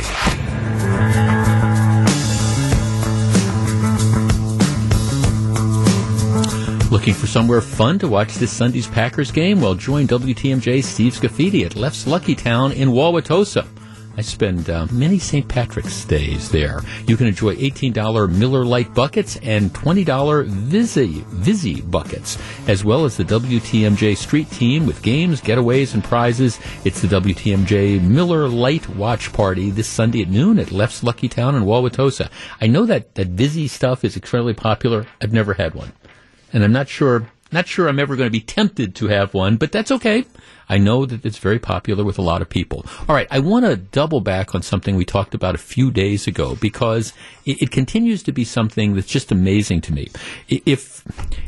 Looking 6.91 7.13
for 7.13 7.27
somewhere 7.27 7.61
fun 7.61 7.99
to 7.99 8.07
watch 8.07 8.33
this 8.33 8.51
Sunday's 8.51 8.87
Packers 8.87 9.29
game? 9.29 9.61
Well, 9.61 9.75
join 9.75 10.07
WTMJ 10.07 10.83
Steve 10.83 11.13
Scafidi 11.13 11.63
at 11.63 11.75
Leff's 11.75 12.07
Lucky 12.07 12.33
Town 12.33 12.71
in 12.71 12.89
Wauwatosa. 12.89 13.67
I 14.17 14.21
spend 14.21 14.71
uh, 14.71 14.87
many 14.91 15.19
St. 15.19 15.47
Patrick's 15.47 16.03
days 16.03 16.49
there. 16.49 16.81
You 17.05 17.15
can 17.15 17.27
enjoy 17.27 17.55
$18 17.57 18.35
Miller 18.35 18.65
Lite 18.65 18.91
buckets 18.95 19.37
and 19.43 19.71
$20 19.71 20.47
Vizzy, 20.47 21.23
Vizzy 21.27 21.81
buckets, 21.81 22.39
as 22.67 22.83
well 22.83 23.05
as 23.05 23.15
the 23.15 23.23
WTMJ 23.23 24.17
Street 24.17 24.49
Team 24.49 24.87
with 24.87 25.03
games, 25.03 25.41
getaways, 25.41 25.93
and 25.93 26.03
prizes. 26.03 26.59
It's 26.85 27.03
the 27.03 27.07
WTMJ 27.07 28.01
Miller 28.01 28.49
Lite 28.49 28.89
Watch 28.89 29.31
Party 29.31 29.69
this 29.69 29.87
Sunday 29.87 30.23
at 30.23 30.29
noon 30.29 30.57
at 30.57 30.71
Leff's 30.71 31.03
Lucky 31.03 31.29
Town 31.29 31.53
in 31.53 31.65
Wauwatosa. 31.65 32.31
I 32.59 32.65
know 32.65 32.87
that, 32.87 33.13
that 33.13 33.27
Vizzy 33.27 33.67
stuff 33.67 34.03
is 34.03 34.17
extremely 34.17 34.55
popular. 34.55 35.05
I've 35.21 35.33
never 35.33 35.53
had 35.53 35.75
one. 35.75 35.93
And 36.53 36.63
I'm 36.63 36.71
not 36.71 36.89
sure 36.89 37.27
not 37.51 37.67
sure 37.67 37.87
I'm 37.87 37.99
ever 37.99 38.15
going 38.15 38.27
to 38.27 38.31
be 38.31 38.41
tempted 38.41 38.95
to 38.95 39.07
have 39.07 39.33
one, 39.33 39.57
but 39.57 39.71
that's 39.71 39.91
okay. 39.91 40.25
I 40.71 40.77
know 40.77 41.07
that 41.07 41.25
it's 41.25 41.39
very 41.39 41.57
popular 41.57 42.03
with 42.03 42.19
a 42.19 42.21
lot 42.21 42.43
of 42.43 42.49
people. 42.49 42.85
All 43.07 43.15
right, 43.15 43.27
I 43.31 43.39
want 43.39 43.65
to 43.65 43.75
double 43.75 44.21
back 44.21 44.53
on 44.53 44.61
something 44.61 44.95
we 44.95 45.03
talked 45.03 45.33
about 45.33 45.55
a 45.55 45.59
few 45.59 45.89
days 45.89 46.27
ago 46.27 46.55
because 46.55 47.11
it, 47.45 47.63
it, 47.63 47.71
continues 47.71 48.21
to 48.23 48.31
be 48.31 48.43
something 48.43 48.93
that's 48.93 49.07
just 49.07 49.31
amazing 49.31 49.81
to 49.81 49.93
me. 49.93 50.09
If 50.47 51.03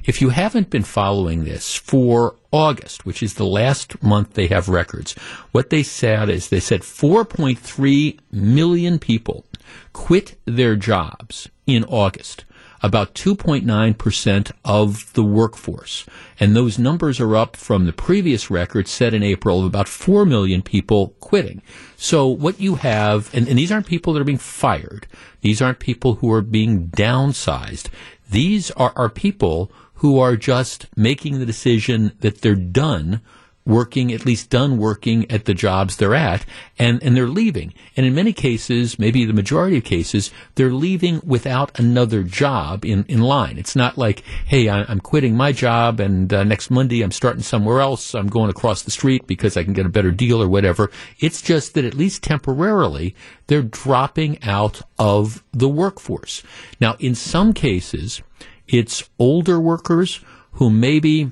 if 0.06 0.22
you 0.22 0.30
haven't 0.30 0.72
been 0.72 0.84
following 0.84 1.44
this 1.44 1.76
for 1.76 2.36
August, 2.52 3.06
which 3.06 3.22
is 3.22 3.36
the 3.36 3.46
last 3.46 4.02
month 4.02 4.34
they 4.34 4.48
have 4.48 4.70
records, 4.70 5.14
what 5.52 5.70
they 5.70 5.84
said 5.84 6.30
is 6.30 6.50
they 6.50 6.60
said 6.60 6.82
4.3 6.82 8.20
million 8.32 8.98
people 8.98 9.46
quit 9.94 10.40
their 10.46 10.76
jobs 10.76 11.48
in 11.68 11.84
August 11.84 12.46
about 12.84 13.14
2.9% 13.14 14.52
of 14.66 15.14
the 15.14 15.24
workforce. 15.24 16.06
And 16.40 16.56
those 16.56 16.80
numbers 16.80 17.20
are 17.20 17.36
up 17.36 17.56
from 17.56 17.86
the 17.86 17.94
previous 17.94 18.50
record 18.50 18.88
set 18.88 19.14
in 19.14 19.24
April 19.24 19.60
of 19.60 19.66
about 19.66 19.88
4 19.88 20.26
million 20.26 20.62
people 20.62 21.10
quitting. 21.20 21.62
So 21.96 22.28
what 22.28 22.60
you 22.60 22.76
have, 22.76 23.34
and, 23.34 23.48
and 23.48 23.58
these 23.58 23.72
aren't 23.72 23.88
people 23.88 24.14
that 24.14 24.22
are 24.22 24.26
being 24.26 24.38
fired. 24.38 25.08
These 25.42 25.62
aren't 25.62 25.80
people 25.80 26.16
who 26.16 26.32
are 26.32 26.42
being 26.42 26.88
downsized. 26.88 27.90
These 28.30 28.72
are, 28.72 28.94
are 28.96 29.10
people 29.10 29.72
who 29.96 30.20
are 30.20 30.36
just 30.36 30.88
making 30.96 31.40
the 31.40 31.46
decision 31.46 32.14
that 32.22 32.42
they're 32.42 32.56
done 32.56 33.22
working, 33.66 34.12
at 34.12 34.26
least 34.26 34.50
done 34.50 34.78
working 34.78 35.30
at 35.32 35.46
the 35.46 35.54
jobs 35.54 35.98
they're 35.98 36.16
at, 36.16 36.46
and, 36.80 37.02
and 37.04 37.16
they're 37.16 37.28
leaving. 37.28 37.74
And 37.96 38.06
in 38.06 38.16
many 38.16 38.34
cases, 38.34 38.98
maybe 38.98 39.26
the 39.26 39.34
majority 39.34 39.78
of 39.78 39.84
cases, 39.84 40.32
they're 40.56 40.74
leaving 40.74 41.22
without 41.24 41.78
another 41.80 42.24
job 42.24 42.84
in, 42.84 43.06
in 43.08 43.22
line. 43.22 43.58
It's 43.58 43.76
not 43.76 43.98
like, 43.98 44.22
hey, 44.46 44.68
I, 44.68 44.92
am 44.92 45.00
quitting 45.00 45.36
my 45.36 45.52
job 45.52 46.00
and 46.00 46.34
uh, 46.34 46.44
next 46.44 46.72
Monday 46.72 47.02
I'm 47.02 47.12
starting 47.12 47.44
somewhere 47.44 47.82
else. 47.82 48.16
I'm 48.16 48.28
going 48.28 48.50
across 48.50 48.82
the 48.82 48.92
street 48.92 49.28
because 49.28 49.56
I 49.56 49.64
can 49.64 49.74
get 49.74 49.86
a 49.86 49.90
better 49.90 50.12
deal 50.12 50.42
or 50.42 50.48
whatever. 50.48 50.90
It's 51.20 51.42
just 51.42 51.74
that 51.76 51.86
at 51.86 51.94
least 51.94 52.24
temporarily, 52.24 53.16
they're 53.48 53.62
dropping 53.62 54.42
out 54.44 54.82
of 54.98 55.44
the 55.52 55.70
workforce. 55.70 56.44
Now, 56.80 56.96
in 57.00 57.16
some 57.16 57.54
cases, 57.54 58.22
it's 58.68 59.10
older 59.20 59.60
workers 59.60 60.22
who 60.54 60.70
maybe 60.70 61.32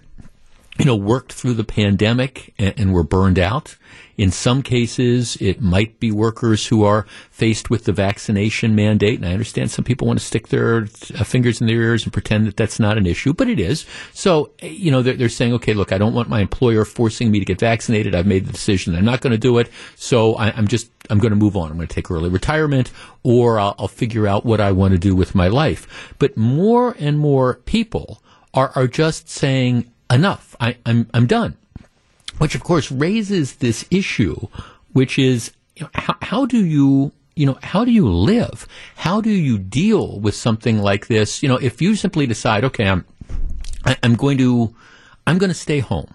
you 0.80 0.86
know, 0.86 0.96
worked 0.96 1.34
through 1.34 1.54
the 1.56 1.64
pandemic 1.66 2.54
and, 2.58 2.74
and, 2.78 2.94
were 2.94 3.04
burned 3.04 3.38
out. 3.38 3.76
In 4.18 4.32
some 4.32 4.62
cases, 4.64 5.38
it 5.42 5.62
might 5.62 6.00
be 6.00 6.10
workers 6.10 6.68
who 6.68 6.84
are 6.84 7.06
faced 7.32 7.70
with 7.70 7.84
the 7.84 7.92
vaccination 7.92 8.76
mandate. 8.76 9.20
And 9.20 9.28
I 9.28 9.34
understand 9.34 9.72
some 9.72 9.84
people 9.84 10.08
want 10.08 10.20
to 10.20 10.26
stick 10.26 10.48
their 10.48 10.84
uh, 10.84 11.24
fingers 11.24 11.60
in 11.60 11.68
their 11.68 11.82
ears 11.82 12.04
and 12.04 12.14
pretend 12.14 12.48
that 12.48 12.56
that's 12.56 12.80
not 12.80 12.98
an 12.98 13.06
issue, 13.06 13.34
but 13.34 13.50
it 13.50 13.60
is. 13.60 13.86
So, 14.14 14.52
you 14.62 14.90
know, 14.90 15.02
they're, 15.02 15.16
they're 15.16 15.30
saying, 15.30 15.54
okay, 15.56 15.74
look, 15.74 15.92
I 15.92 15.98
don't 15.98 16.14
want 16.14 16.30
my 16.30 16.40
employer 16.40 16.86
forcing 16.86 17.30
me 17.30 17.40
to 17.40 17.46
get 17.46 17.60
vaccinated. 17.60 18.16
I've 18.16 18.26
made 18.26 18.46
the 18.46 18.54
decision. 18.54 18.96
I'm 18.96 19.06
not 19.06 19.22
going 19.22 19.32
to 19.32 19.38
do 19.38 19.58
it. 19.58 19.70
So 19.96 20.36
I, 20.36 20.58
am 20.58 20.68
just, 20.68 20.90
I'm 21.10 21.20
going 21.20 21.32
to 21.32 21.38
move 21.38 21.58
on. 21.58 21.72
I'm 21.72 21.78
going 21.78 21.90
to 21.90 21.96
take 21.96 22.10
early 22.10 22.30
retirement 22.30 22.92
or 23.24 23.60
I'll, 23.60 23.76
I'll 23.80 23.88
figure 23.90 24.28
out 24.28 24.46
what 24.46 24.62
I 24.62 24.72
want 24.72 24.94
to 24.94 24.98
do 24.98 25.14
with 25.14 25.36
my 25.36 25.50
life. 25.50 26.14
But 26.20 26.38
more 26.38 26.96
and 27.00 27.20
more 27.20 27.56
people 27.66 28.24
are, 28.54 28.72
are 28.76 28.88
just 28.88 29.30
saying, 29.30 29.92
enough. 30.12 30.56
I, 30.60 30.78
I'm, 30.86 31.10
I'm 31.14 31.28
done. 31.28 31.58
Which, 32.38 32.56
of 32.56 32.64
course, 32.64 32.92
raises 32.92 33.56
this 33.56 33.86
issue, 33.92 34.48
which 34.94 35.20
is 35.20 35.52
you 35.76 35.84
know, 35.84 35.90
how, 35.94 36.16
how 36.22 36.46
do 36.46 36.64
you 36.66 37.12
you 37.40 37.46
know, 37.46 37.58
how 37.64 37.86
do 37.86 37.92
you 37.92 38.06
live? 38.06 38.68
How 38.98 39.22
do 39.22 39.30
you 39.30 39.58
deal 39.58 40.20
with 40.20 40.36
something 40.36 40.80
like 40.80 41.08
this? 41.08 41.42
You 41.42 41.48
know, 41.48 41.56
if 41.56 41.82
you 41.82 41.96
simply 41.96 42.28
decide, 42.28 42.66
okay, 42.66 42.86
I'm, 42.86 43.06
I, 43.86 43.92
am 43.92 43.98
i 44.04 44.08
am 44.08 44.16
going 44.16 44.38
to, 44.40 44.76
I'm 45.26 45.38
going 45.38 45.50
to 45.50 45.54
stay 45.54 45.80
home 45.80 46.14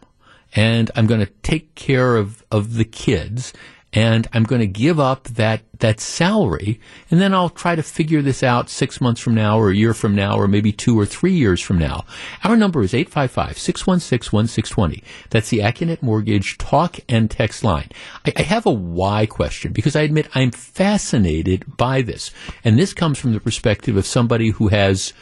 and 0.55 0.91
I'm 0.95 1.07
going 1.07 1.21
to 1.21 1.33
take 1.43 1.75
care 1.77 2.17
of, 2.17 2.45
of 2.53 2.75
the 2.75 2.85
kids 2.85 3.55
and 3.95 4.27
I'm 4.33 4.43
going 4.43 4.61
to 4.61 4.67
give 4.67 4.99
up 4.99 5.29
that 5.29 5.63
that 5.79 6.01
salary, 6.01 6.81
and 7.11 7.21
then 7.21 7.33
I'll 7.33 7.49
try 7.49 7.77
to 7.77 7.83
figure 7.83 8.21
this 8.23 8.43
out 8.43 8.69
six 8.69 9.01
months 9.01 9.21
from 9.21 9.35
now, 9.35 9.59
or 9.59 9.71
a 9.71 9.75
year 9.75 9.95
from 9.95 10.15
now, 10.15 10.37
or 10.37 10.47
maybe 10.49 10.73
two 10.73 10.99
or 10.99 11.07
three 11.07 11.33
years 11.33 11.61
from 11.61 11.79
now. 11.79 12.05
Our 12.43 12.57
number 12.57 12.83
is 12.83 12.93
855-616-1620. 12.93 15.05
That's 15.31 15.51
the 15.51 15.59
Accunet 15.59 16.03
Mortgage 16.03 16.59
talk 16.59 16.99
and 17.09 17.31
text 17.31 17.63
line. 17.63 17.91
I, 18.27 18.33
I 18.37 18.43
have 18.43 18.67
a 18.67 18.73
why 18.73 19.27
question 19.27 19.73
because 19.73 19.97
I 19.97 20.03
admit 20.03 20.29
I'm 20.35 20.51
fascinated 20.51 21.77
by 21.77 22.03
this, 22.03 22.33
and 22.65 22.79
this 22.79 22.95
comes 22.95 23.19
from 23.19 23.33
the 23.33 23.41
perspective 23.41 23.97
of 23.97 24.07
somebody 24.07 24.51
who 24.51 24.69
has 24.69 25.13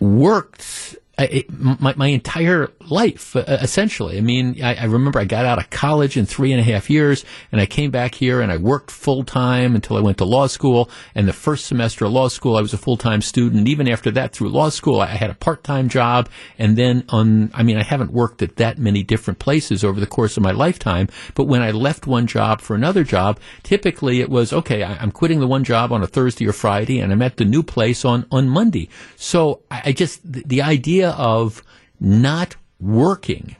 worked 0.00 0.96
it, 1.24 1.80
my, 1.80 1.94
my 1.96 2.08
entire 2.08 2.70
life, 2.88 3.36
uh, 3.36 3.44
essentially. 3.46 4.18
I 4.18 4.20
mean, 4.20 4.62
I, 4.62 4.74
I, 4.74 4.84
remember 4.84 5.18
I 5.18 5.24
got 5.24 5.44
out 5.44 5.58
of 5.58 5.70
college 5.70 6.16
in 6.16 6.26
three 6.26 6.52
and 6.52 6.60
a 6.60 6.64
half 6.64 6.90
years, 6.90 7.24
and 7.52 7.60
I 7.60 7.66
came 7.66 7.90
back 7.90 8.14
here 8.14 8.40
and 8.40 8.50
I 8.50 8.56
worked 8.56 8.90
full 8.90 9.24
time 9.24 9.74
until 9.74 9.96
I 9.96 10.00
went 10.00 10.18
to 10.18 10.24
law 10.24 10.46
school. 10.46 10.90
And 11.14 11.28
the 11.28 11.32
first 11.32 11.66
semester 11.66 12.04
of 12.04 12.12
law 12.12 12.28
school, 12.28 12.56
I 12.56 12.60
was 12.60 12.72
a 12.72 12.78
full 12.78 12.96
time 12.96 13.22
student. 13.22 13.68
Even 13.68 13.88
after 13.88 14.10
that, 14.12 14.32
through 14.32 14.48
law 14.48 14.68
school, 14.68 15.00
I 15.00 15.06
had 15.06 15.30
a 15.30 15.34
part 15.34 15.64
time 15.64 15.88
job. 15.88 16.28
And 16.58 16.76
then 16.76 17.04
on, 17.08 17.50
I 17.54 17.62
mean, 17.62 17.76
I 17.76 17.82
haven't 17.82 18.12
worked 18.12 18.42
at 18.42 18.56
that 18.56 18.78
many 18.78 19.02
different 19.02 19.38
places 19.38 19.84
over 19.84 20.00
the 20.00 20.06
course 20.06 20.36
of 20.36 20.42
my 20.42 20.52
lifetime. 20.52 21.08
But 21.34 21.44
when 21.44 21.62
I 21.62 21.70
left 21.70 22.06
one 22.06 22.26
job 22.26 22.60
for 22.60 22.74
another 22.74 23.04
job, 23.04 23.38
typically 23.62 24.20
it 24.20 24.30
was, 24.30 24.52
okay, 24.52 24.82
I, 24.82 25.02
am 25.02 25.10
quitting 25.10 25.40
the 25.40 25.46
one 25.46 25.64
job 25.64 25.92
on 25.92 26.02
a 26.02 26.06
Thursday 26.06 26.46
or 26.46 26.52
Friday, 26.52 27.00
and 27.00 27.12
I'm 27.12 27.22
at 27.22 27.36
the 27.36 27.44
new 27.44 27.62
place 27.62 28.04
on, 28.04 28.26
on 28.30 28.48
Monday. 28.48 28.88
So 29.16 29.62
I, 29.70 29.82
I 29.86 29.92
just, 29.92 30.20
the, 30.30 30.42
the 30.46 30.62
idea 30.62 31.09
of 31.10 31.62
not 31.98 32.56
working, 32.80 33.56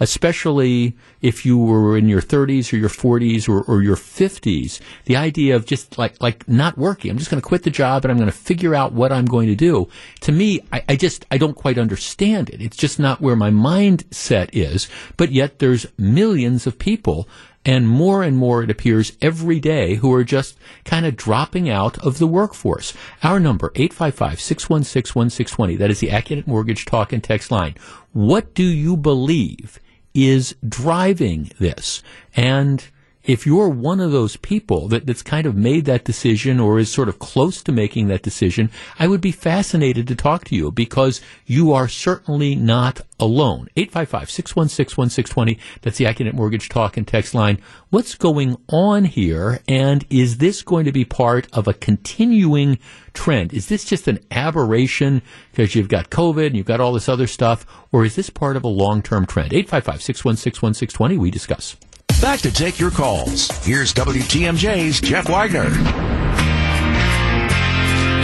especially 0.00 0.96
if 1.20 1.46
you 1.46 1.56
were 1.56 1.96
in 1.96 2.08
your 2.08 2.20
30s 2.20 2.72
or 2.72 2.76
your 2.76 2.88
40s 2.88 3.48
or, 3.48 3.62
or 3.62 3.82
your 3.82 3.96
50s, 3.96 4.80
the 5.04 5.16
idea 5.16 5.54
of 5.54 5.66
just 5.66 5.96
like, 5.96 6.20
like 6.20 6.48
not 6.48 6.76
working. 6.76 7.10
I'm 7.10 7.18
just 7.18 7.30
going 7.30 7.40
to 7.40 7.46
quit 7.46 7.62
the 7.62 7.70
job 7.70 8.04
and 8.04 8.10
I'm 8.10 8.18
going 8.18 8.30
to 8.30 8.36
figure 8.36 8.74
out 8.74 8.92
what 8.92 9.12
I'm 9.12 9.26
going 9.26 9.48
to 9.48 9.54
do. 9.54 9.88
To 10.22 10.32
me, 10.32 10.60
I, 10.72 10.82
I 10.88 10.96
just, 10.96 11.24
I 11.30 11.38
don't 11.38 11.54
quite 11.54 11.78
understand 11.78 12.50
it. 12.50 12.60
It's 12.60 12.76
just 12.76 12.98
not 12.98 13.20
where 13.20 13.36
my 13.36 13.50
mindset 13.50 14.50
is. 14.52 14.88
But 15.16 15.30
yet 15.30 15.60
there's 15.60 15.86
millions 15.96 16.66
of 16.66 16.78
people 16.78 17.28
and 17.64 17.88
more 17.88 18.22
and 18.22 18.36
more 18.36 18.62
it 18.62 18.70
appears 18.70 19.16
every 19.20 19.60
day 19.60 19.94
who 19.94 20.12
are 20.12 20.24
just 20.24 20.58
kind 20.84 21.06
of 21.06 21.16
dropping 21.16 21.70
out 21.70 21.96
of 22.04 22.18
the 22.18 22.26
workforce. 22.26 22.92
Our 23.22 23.40
number, 23.40 23.70
855-616-1620. 23.70 25.78
That 25.78 25.90
is 25.90 26.00
the 26.00 26.08
Accunet 26.08 26.46
Mortgage 26.46 26.84
Talk 26.84 27.12
and 27.12 27.24
Text 27.24 27.50
line. 27.50 27.74
What 28.12 28.54
do 28.54 28.64
you 28.64 28.96
believe 28.96 29.80
is 30.12 30.54
driving 30.66 31.50
this? 31.58 32.02
And 32.36 32.86
if 33.24 33.46
you're 33.46 33.70
one 33.70 34.00
of 34.00 34.12
those 34.12 34.36
people 34.36 34.86
that, 34.88 35.06
that's 35.06 35.22
kind 35.22 35.46
of 35.46 35.56
made 35.56 35.86
that 35.86 36.04
decision 36.04 36.60
or 36.60 36.78
is 36.78 36.92
sort 36.92 37.08
of 37.08 37.18
close 37.18 37.62
to 37.62 37.72
making 37.72 38.08
that 38.08 38.22
decision, 38.22 38.70
I 38.98 39.06
would 39.06 39.22
be 39.22 39.32
fascinated 39.32 40.06
to 40.08 40.14
talk 40.14 40.44
to 40.44 40.54
you 40.54 40.70
because 40.70 41.22
you 41.46 41.72
are 41.72 41.88
certainly 41.88 42.54
not 42.54 43.00
alone. 43.18 43.68
855-616-1620. 43.76 45.58
That's 45.80 45.96
the 45.96 46.04
Accunet 46.04 46.34
Mortgage 46.34 46.68
Talk 46.68 46.96
and 46.98 47.08
Text 47.08 47.34
line. 47.34 47.60
What's 47.88 48.14
going 48.14 48.56
on 48.68 49.04
here? 49.04 49.60
And 49.66 50.04
is 50.10 50.38
this 50.38 50.62
going 50.62 50.84
to 50.84 50.92
be 50.92 51.04
part 51.06 51.48
of 51.52 51.66
a 51.66 51.74
continuing 51.74 52.78
trend? 53.14 53.54
Is 53.54 53.68
this 53.68 53.84
just 53.84 54.06
an 54.06 54.18
aberration 54.30 55.22
because 55.50 55.74
you've 55.74 55.88
got 55.88 56.10
COVID 56.10 56.48
and 56.48 56.56
you've 56.56 56.66
got 56.66 56.80
all 56.80 56.92
this 56.92 57.08
other 57.08 57.26
stuff? 57.26 57.64
Or 57.90 58.04
is 58.04 58.16
this 58.16 58.28
part 58.28 58.56
of 58.56 58.64
a 58.64 58.68
long-term 58.68 59.26
trend? 59.26 59.52
855-616-1620. 59.52 61.16
We 61.16 61.30
discuss. 61.30 61.76
Back 62.20 62.40
to 62.40 62.52
take 62.52 62.78
your 62.78 62.90
calls. 62.90 63.48
Here's 63.64 63.92
WTMJ's 63.92 65.00
Jeff 65.00 65.28
Wagner. 65.28 65.70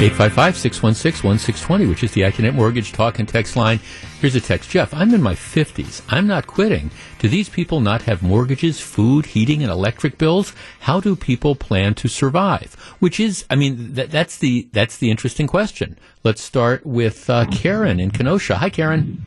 855-616-1620, 0.01 1.87
which 1.87 2.03
is 2.03 2.13
the 2.13 2.23
Accunet 2.23 2.55
Mortgage 2.55 2.93
Talk 2.93 3.19
and 3.19 3.29
Text 3.29 3.55
line. 3.55 3.81
Here's 4.19 4.35
a 4.35 4.41
text. 4.41 4.71
Jeff, 4.71 4.95
I'm 4.95 5.13
in 5.13 5.21
my 5.21 5.35
50s. 5.35 6.01
I'm 6.09 6.27
not 6.27 6.47
quitting. 6.47 6.91
Do 7.19 7.29
these 7.29 7.51
people 7.51 7.81
not 7.81 8.01
have 8.03 8.23
mortgages, 8.23 8.81
food, 8.81 9.27
heating, 9.27 9.63
and 9.63 9.71
electric 9.71 10.17
bills? 10.17 10.55
How 10.81 11.01
do 11.01 11.15
people 11.15 11.55
plan 11.55 11.93
to 11.97 12.09
survive? 12.09 12.73
Which 12.99 13.21
is, 13.21 13.45
I 13.51 13.57
mean, 13.57 13.93
that, 13.93 14.11
that's 14.11 14.39
the 14.39 14.71
that's 14.73 14.97
the 14.97 15.11
interesting 15.11 15.47
question. 15.47 15.99
Let's 16.25 16.41
start 16.41 16.87
with 16.87 17.29
uh, 17.29 17.45
Karen 17.51 18.01
in 18.01 18.11
Kenosha. 18.11 18.57
Hi, 18.57 18.71
Karen. 18.71 19.27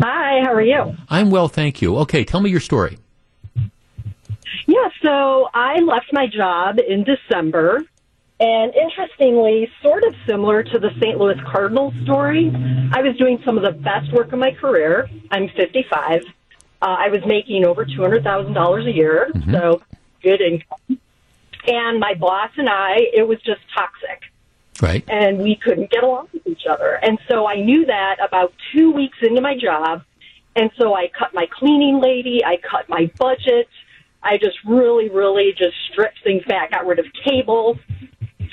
Hi, 0.00 0.40
how 0.42 0.54
are 0.54 0.62
you? 0.62 0.96
I'm 1.10 1.30
well, 1.30 1.48
thank 1.48 1.82
you. 1.82 1.98
Okay, 1.98 2.24
tell 2.24 2.40
me 2.40 2.48
your 2.48 2.60
story. 2.60 2.96
Yeah, 4.66 4.88
so 5.02 5.48
I 5.52 5.80
left 5.80 6.12
my 6.12 6.26
job 6.26 6.78
in 6.78 7.04
December. 7.04 7.82
And 8.40 8.74
interestingly, 8.74 9.70
sort 9.80 10.04
of 10.04 10.14
similar 10.26 10.62
to 10.64 10.78
the 10.78 10.90
St. 11.00 11.18
Louis 11.18 11.38
Cardinals 11.50 11.94
story, 12.02 12.50
I 12.92 13.00
was 13.00 13.16
doing 13.16 13.40
some 13.44 13.56
of 13.56 13.62
the 13.62 13.70
best 13.70 14.12
work 14.12 14.32
of 14.32 14.38
my 14.38 14.50
career. 14.50 15.08
I'm 15.30 15.48
55. 15.50 16.22
Uh, 16.22 16.26
I 16.82 17.08
was 17.08 17.20
making 17.26 17.64
over 17.64 17.84
$200,000 17.84 18.88
a 18.88 18.92
year, 18.92 19.30
mm-hmm. 19.32 19.52
so 19.52 19.82
good 20.22 20.40
income. 20.40 20.98
And 21.66 22.00
my 22.00 22.14
boss 22.14 22.50
and 22.56 22.68
I, 22.68 22.96
it 23.14 23.26
was 23.26 23.40
just 23.42 23.60
toxic. 23.74 24.22
Right. 24.82 25.04
And 25.08 25.38
we 25.38 25.54
couldn't 25.56 25.90
get 25.90 26.02
along 26.02 26.28
with 26.32 26.46
each 26.46 26.66
other. 26.68 26.98
And 27.02 27.18
so 27.28 27.46
I 27.46 27.56
knew 27.56 27.86
that 27.86 28.16
about 28.22 28.52
two 28.74 28.90
weeks 28.90 29.18
into 29.22 29.40
my 29.40 29.56
job. 29.56 30.02
And 30.56 30.70
so 30.76 30.94
I 30.94 31.08
cut 31.16 31.32
my 31.34 31.46
cleaning 31.50 32.00
lady, 32.00 32.44
I 32.44 32.58
cut 32.58 32.88
my 32.88 33.10
budget, 33.18 33.68
I 34.24 34.38
just 34.38 34.56
really, 34.66 35.10
really 35.10 35.52
just 35.56 35.74
stripped 35.92 36.18
things 36.24 36.42
back, 36.48 36.72
got 36.72 36.86
rid 36.86 36.98
of 36.98 37.06
cables. 37.24 37.78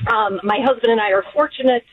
Um, 0.08 0.40
my 0.44 0.60
husband 0.64 0.92
and 0.92 1.00
I 1.00 1.12
are 1.12 1.24
fortunate. 1.34 1.84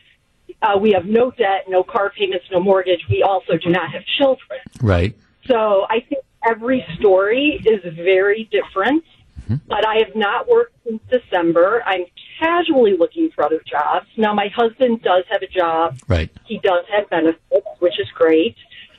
Uh, 0.60 0.78
we 0.80 0.92
have 0.92 1.04
no 1.04 1.30
debt, 1.30 1.66
no 1.68 1.84
car 1.84 2.10
payments, 2.18 2.46
no 2.50 2.58
mortgage. 2.60 3.00
We 3.08 3.22
also 3.22 3.56
do 3.56 3.70
not 3.70 3.90
have 3.92 4.02
children. 4.18 4.58
Right. 4.82 5.16
So 5.46 5.86
I 5.88 6.00
think 6.00 6.24
every 6.44 6.84
story 6.98 7.62
is 7.64 7.80
very 7.94 8.48
different. 8.50 9.04
Mm-hmm. 9.42 9.66
But 9.68 9.86
I 9.86 9.96
have 10.04 10.14
not 10.14 10.48
worked 10.48 10.74
since 10.84 11.00
December. 11.10 11.82
I'm 11.86 12.04
casually 12.38 12.96
looking 12.98 13.30
for 13.34 13.44
other 13.44 13.62
jobs. 13.66 14.06
Now, 14.16 14.34
my 14.34 14.48
husband 14.54 15.02
does 15.02 15.24
have 15.30 15.42
a 15.42 15.46
job. 15.46 15.98
Right. 16.06 16.30
He 16.44 16.58
does 16.58 16.84
have 16.94 17.08
benefits, 17.08 17.66
which 17.78 17.98
is 17.98 18.08
great. 18.14 18.56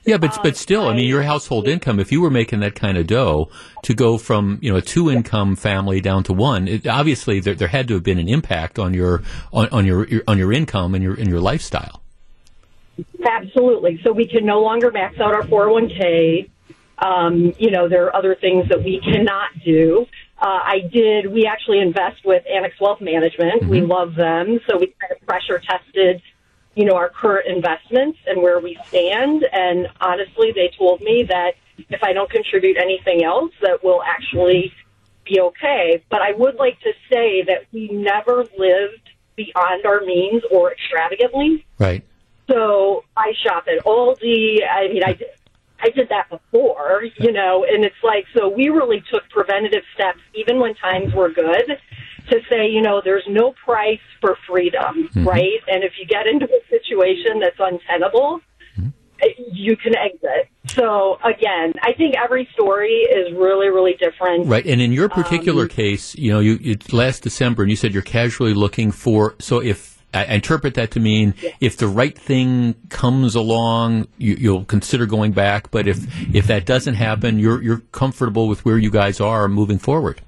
Yeah, 0.09 0.17
but 0.17 0.39
but 0.41 0.57
still, 0.57 0.87
I 0.87 0.95
mean, 0.95 1.07
your 1.07 1.21
household 1.21 1.67
income. 1.67 1.99
If 1.99 2.11
you 2.11 2.19
were 2.19 2.31
making 2.31 2.61
that 2.61 2.73
kind 2.73 2.97
of 2.97 3.05
dough 3.05 3.49
to 3.83 3.93
go 3.93 4.17
from 4.17 4.57
you 4.59 4.71
know 4.71 4.77
a 4.77 4.81
two 4.81 5.11
income 5.11 5.55
family 5.55 6.01
down 6.01 6.23
to 6.23 6.33
one, 6.33 6.67
it, 6.67 6.87
obviously 6.87 7.39
there, 7.39 7.53
there 7.53 7.67
had 7.67 7.87
to 7.89 7.93
have 7.93 8.01
been 8.01 8.17
an 8.17 8.27
impact 8.27 8.79
on 8.79 8.95
your 8.95 9.21
on, 9.53 9.69
on 9.69 9.85
your, 9.85 10.07
your 10.07 10.23
on 10.27 10.39
your 10.39 10.51
income 10.51 10.95
and 10.95 11.03
your 11.03 11.13
and 11.13 11.27
your 11.27 11.39
lifestyle. 11.39 12.01
Absolutely. 13.23 14.01
So 14.03 14.11
we 14.11 14.27
can 14.27 14.47
no 14.47 14.61
longer 14.61 14.91
max 14.91 15.19
out 15.19 15.35
our 15.35 15.43
401k. 15.43 16.49
Um, 16.97 17.53
you 17.59 17.69
know, 17.69 17.87
there 17.87 18.05
are 18.07 18.15
other 18.15 18.33
things 18.33 18.67
that 18.69 18.83
we 18.83 18.99
cannot 19.01 19.51
do. 19.63 20.07
Uh, 20.41 20.59
I 20.63 20.79
did, 20.91 21.31
we 21.31 21.45
actually 21.45 21.79
invest 21.81 22.25
with 22.25 22.43
Annex 22.51 22.75
Wealth 22.81 22.99
Management. 22.99 23.67
We 23.67 23.81
love 23.81 24.15
them. 24.15 24.59
So 24.67 24.77
we 24.77 24.87
kind 24.99 25.11
of 25.11 25.25
pressure 25.27 25.59
tested, 25.59 26.21
you 26.75 26.85
know, 26.85 26.95
our 26.95 27.09
current 27.09 27.47
investments 27.47 28.19
and 28.27 28.41
where 28.41 28.59
we 28.59 28.77
stand. 28.87 29.45
And 29.51 29.87
honestly, 29.99 30.51
they 30.51 30.71
told 30.77 31.01
me 31.01 31.23
that 31.23 31.53
if 31.89 32.03
I 32.03 32.13
don't 32.13 32.29
contribute 32.29 32.77
anything 32.77 33.23
else, 33.23 33.51
that 33.61 33.83
we'll 33.83 34.03
actually 34.03 34.71
be 35.25 35.39
okay. 35.39 36.03
But 36.09 36.21
I 36.21 36.31
would 36.33 36.55
like 36.55 36.79
to 36.81 36.91
say 37.11 37.43
that 37.43 37.65
we 37.71 37.89
never 37.89 38.45
lived 38.57 39.09
beyond 39.35 39.85
our 39.85 40.01
means 40.01 40.43
or 40.51 40.71
extravagantly. 40.71 41.65
Right. 41.77 42.03
So 42.49 43.03
I 43.15 43.33
shop 43.45 43.65
at 43.67 43.83
Aldi. 43.85 44.59
I 44.67 44.87
mean, 44.87 45.03
I 45.03 45.13
did, 45.13 45.27
I 45.81 45.89
did 45.89 46.09
that 46.09 46.29
before, 46.29 47.03
you 47.17 47.31
know, 47.31 47.65
and 47.69 47.85
it's 47.85 48.03
like, 48.03 48.25
so 48.35 48.49
we 48.49 48.69
really 48.69 49.01
took 49.11 49.29
preventative 49.29 49.83
steps, 49.93 50.19
even 50.33 50.59
when 50.59 50.75
times 50.75 51.13
were 51.13 51.29
good, 51.29 51.77
to 52.29 52.39
say, 52.49 52.67
you 52.67 52.81
know, 52.81 53.01
there's 53.03 53.23
no 53.27 53.53
price 53.63 53.99
for 54.21 54.37
freedom, 54.47 55.09
mm-hmm. 55.09 55.27
right? 55.27 55.59
And 55.67 55.83
if 55.83 55.93
you 55.99 56.05
get 56.07 56.27
into 56.27 56.45
a 56.45 56.61
situation 56.69 57.39
that's 57.39 57.59
untenable, 57.59 58.39
mm-hmm. 58.77 58.89
you 59.51 59.75
can 59.77 59.93
exit. 59.97 60.49
So 60.67 61.17
again, 61.23 61.73
I 61.81 61.93
think 61.93 62.15
every 62.15 62.47
story 62.53 62.91
is 62.91 63.33
really, 63.33 63.67
really 63.67 63.93
different. 63.99 64.47
Right, 64.47 64.65
and 64.65 64.81
in 64.81 64.91
your 64.91 65.05
um, 65.05 65.23
particular 65.23 65.67
case, 65.67 66.15
you 66.15 66.31
know, 66.31 66.39
you, 66.39 66.53
you 66.61 66.77
last 66.91 67.23
December, 67.23 67.63
and 67.63 67.69
you 67.69 67.75
said 67.75 67.93
you're 67.93 68.03
casually 68.03 68.53
looking 68.53 68.91
for. 68.91 69.35
So 69.39 69.59
if 69.61 69.99
I 70.13 70.25
interpret 70.25 70.73
that 70.75 70.91
to 70.91 70.99
mean 70.99 71.35
if 71.59 71.77
the 71.77 71.87
right 71.87 72.17
thing 72.17 72.75
comes 72.89 73.35
along, 73.35 74.07
you, 74.17 74.35
you'll 74.35 74.65
consider 74.65 75.05
going 75.05 75.33
back. 75.33 75.69
But 75.69 75.87
if 75.87 75.97
if 76.33 76.47
that 76.47 76.65
doesn't 76.65 76.95
happen, 76.95 77.39
you're 77.39 77.61
you're 77.61 77.81
comfortable 77.91 78.47
with 78.47 78.65
where 78.65 78.77
you 78.77 78.89
guys 78.89 79.19
are 79.19 79.47
moving 79.47 79.77
forward. 79.77 80.21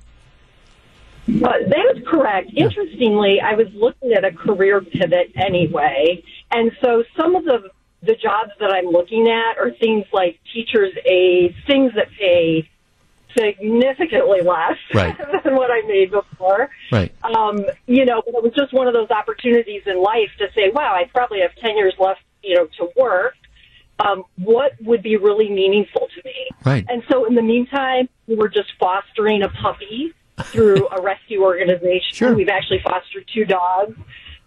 Uh, 1.43 1.49
that 1.67 1.93
is 1.95 2.03
correct. 2.07 2.51
Interestingly, 2.55 3.39
I 3.39 3.53
was 3.53 3.67
looking 3.73 4.13
at 4.13 4.25
a 4.25 4.31
career 4.31 4.81
pivot 4.81 5.31
anyway, 5.35 6.23
and 6.51 6.71
so 6.81 7.03
some 7.15 7.35
of 7.35 7.45
the 7.45 7.69
the 8.03 8.15
jobs 8.15 8.51
that 8.59 8.71
I'm 8.71 8.87
looking 8.87 9.27
at 9.29 9.59
are 9.59 9.71
things 9.71 10.05
like 10.11 10.39
teachers' 10.53 10.93
aides, 11.05 11.55
things 11.67 11.93
that 11.95 12.07
pay 12.17 12.67
significantly 13.37 14.41
less 14.41 14.77
Right. 14.93 15.15
than 15.43 15.55
what 15.55 15.69
I 15.71 15.81
made 15.87 16.11
before. 16.11 16.69
Right. 16.91 17.13
Um, 17.23 17.63
you 17.85 18.05
know, 18.05 18.23
but 18.25 18.33
it 18.35 18.43
was 18.43 18.53
just 18.55 18.73
one 18.73 18.87
of 18.87 18.93
those 18.93 19.11
opportunities 19.11 19.83
in 19.85 20.01
life 20.01 20.29
to 20.39 20.47
say, 20.55 20.71
wow, 20.73 20.95
I 20.95 21.05
probably 21.13 21.41
have 21.41 21.51
10 21.55 21.77
years 21.77 21.93
left, 21.99 22.21
you 22.43 22.55
know, 22.55 22.67
to 22.79 22.89
work. 22.97 23.35
Um, 23.99 24.23
what 24.37 24.71
would 24.81 25.03
be 25.03 25.17
really 25.17 25.49
meaningful 25.49 26.07
to 26.15 26.21
me? 26.25 26.47
Right. 26.65 26.85
And 26.89 27.03
so 27.09 27.25
in 27.25 27.35
the 27.35 27.43
meantime, 27.43 28.09
we 28.27 28.35
were 28.35 28.49
just 28.49 28.71
fostering 28.79 29.43
a 29.43 29.49
puppy 29.49 30.13
through 30.45 30.87
a 30.89 31.01
rescue 31.01 31.43
organization. 31.43 32.13
Sure. 32.13 32.33
We've 32.35 32.49
actually 32.49 32.81
fostered 32.83 33.25
two 33.33 33.45
dogs. 33.45 33.97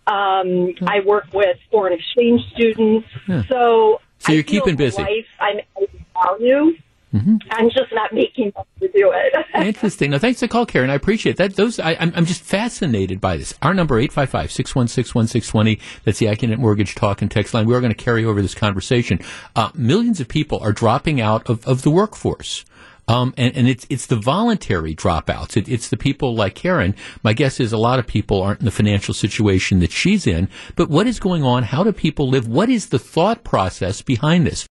Um, 0.06 0.74
I 0.86 1.00
work 1.04 1.26
with 1.32 1.56
foreign 1.70 1.94
exchange 1.94 2.42
students. 2.54 3.08
So, 3.48 4.00
So 4.18 4.32
you're 4.32 4.42
keeping 4.42 4.76
busy. 4.76 5.00
Life, 5.02 5.26
I'm 5.40 5.60
adding 5.76 6.04
value. 6.14 6.76
Mm-hmm. 7.14 7.36
I'm 7.50 7.70
just 7.70 7.92
not 7.92 8.12
making 8.12 8.52
money 8.56 8.66
to 8.80 8.88
do 8.88 9.12
it. 9.14 9.46
Interesting. 9.66 10.10
No, 10.10 10.18
thanks 10.18 10.40
for 10.40 10.46
the 10.46 10.50
call, 10.50 10.66
Karen. 10.66 10.90
I 10.90 10.94
appreciate 10.94 11.36
that. 11.36 11.54
Those, 11.54 11.78
I, 11.78 11.94
I'm, 12.00 12.12
I'm 12.16 12.26
just 12.26 12.42
fascinated 12.42 13.20
by 13.20 13.36
this. 13.36 13.54
Our 13.62 13.72
number, 13.72 14.02
855-616-1620. 14.02 15.80
That's 16.04 16.18
the 16.18 16.26
Accunet 16.26 16.58
Mortgage 16.58 16.96
Talk 16.96 17.22
and 17.22 17.30
Text 17.30 17.54
line. 17.54 17.66
We 17.66 17.74
are 17.74 17.80
going 17.80 17.94
to 17.94 18.04
carry 18.04 18.24
over 18.24 18.42
this 18.42 18.54
conversation. 18.54 19.20
Uh, 19.54 19.70
millions 19.74 20.20
of 20.20 20.26
people 20.26 20.58
are 20.58 20.72
dropping 20.72 21.20
out 21.20 21.48
of, 21.48 21.64
of 21.68 21.82
the 21.82 21.90
workforce. 21.90 22.64
Um, 23.06 23.34
and, 23.37 23.54
and 23.54 23.68
it's 23.68 23.87
it's 23.90 24.06
the 24.06 24.16
voluntary 24.16 24.94
dropouts. 24.94 25.56
It, 25.56 25.68
it's 25.68 25.88
the 25.88 25.96
people 25.96 26.34
like 26.34 26.54
Karen. 26.54 26.94
My 27.23 27.32
guess 27.32 27.61
is 27.61 27.73
a 27.73 27.78
lot 27.78 27.99
of 27.99 28.06
people 28.06 28.42
aren't 28.42 28.61
in 28.61 28.64
the 28.64 28.70
financial 28.70 29.14
situation 29.14 29.80
that 29.80 29.92
she's 29.92 30.26
in. 30.26 30.48
But 30.76 30.88
what 30.88 31.07
is 31.07 31.20
going 31.20 31.42
on? 31.42 31.64
How 31.64 31.85
do 31.85 31.92
people 31.92 32.28
live? 32.28 32.48
What 32.48 32.70
is 32.70 32.88
the 32.88 32.98
thought 32.98 33.44
process 33.44 34.00
behind 34.00 34.46
this? 34.46 34.66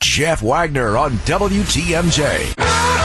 Jeff 0.00 0.42
Wagner 0.42 0.96
on 0.96 1.12
WTMJ. 1.18 2.97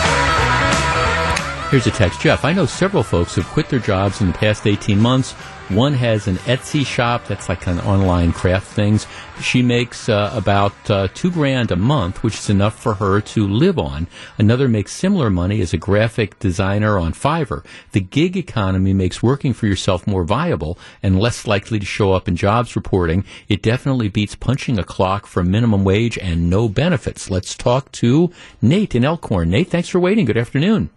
Here's 1.73 1.87
a 1.87 1.89
text. 1.89 2.21
Jeff, 2.21 2.45
I 2.45 2.53
know 2.53 2.67
several 2.67 3.01
folks 3.01 3.33
who've 3.33 3.47
quit 3.47 3.67
their 3.67 3.79
jobs 3.79 4.21
in 4.21 4.27
the 4.27 4.37
past 4.37 4.67
18 4.67 4.99
months. 4.99 5.31
One 5.69 5.95
has 5.95 6.27
an 6.27 6.35
Etsy 6.45 6.85
shop 6.85 7.25
that's 7.25 7.49
like 7.49 7.65
an 7.65 7.79
online 7.79 8.31
craft 8.31 8.67
things. 8.67 9.07
She 9.41 9.63
makes 9.63 10.07
uh, 10.07 10.31
about 10.35 10.75
uh, 10.91 11.07
two 11.15 11.31
grand 11.31 11.71
a 11.71 11.75
month, 11.75 12.21
which 12.21 12.37
is 12.37 12.51
enough 12.51 12.79
for 12.79 12.93
her 12.93 13.21
to 13.21 13.47
live 13.47 13.79
on. 13.79 14.05
Another 14.37 14.67
makes 14.67 14.91
similar 14.91 15.31
money 15.31 15.61
as 15.61 15.73
a 15.73 15.77
graphic 15.77 16.37
designer 16.37 16.99
on 16.99 17.11
Fiverr. 17.11 17.65
The 17.91 18.01
gig 18.01 18.37
economy 18.37 18.93
makes 18.93 19.23
working 19.23 19.53
for 19.53 19.65
yourself 19.65 20.05
more 20.05 20.25
viable 20.25 20.77
and 21.01 21.19
less 21.19 21.47
likely 21.47 21.79
to 21.79 21.85
show 21.87 22.13
up 22.13 22.27
in 22.27 22.35
jobs 22.35 22.75
reporting. 22.75 23.25
It 23.49 23.63
definitely 23.63 24.09
beats 24.09 24.35
punching 24.35 24.77
a 24.77 24.83
clock 24.83 25.25
for 25.25 25.43
minimum 25.43 25.83
wage 25.83 26.19
and 26.19 26.51
no 26.51 26.69
benefits. 26.69 27.31
Let's 27.31 27.55
talk 27.55 27.91
to 27.93 28.31
Nate 28.61 28.93
in 28.93 29.03
Elkhorn. 29.03 29.49
Nate, 29.49 29.71
thanks 29.71 29.89
for 29.89 29.99
waiting. 29.99 30.25
Good 30.25 30.37
afternoon. 30.37 30.91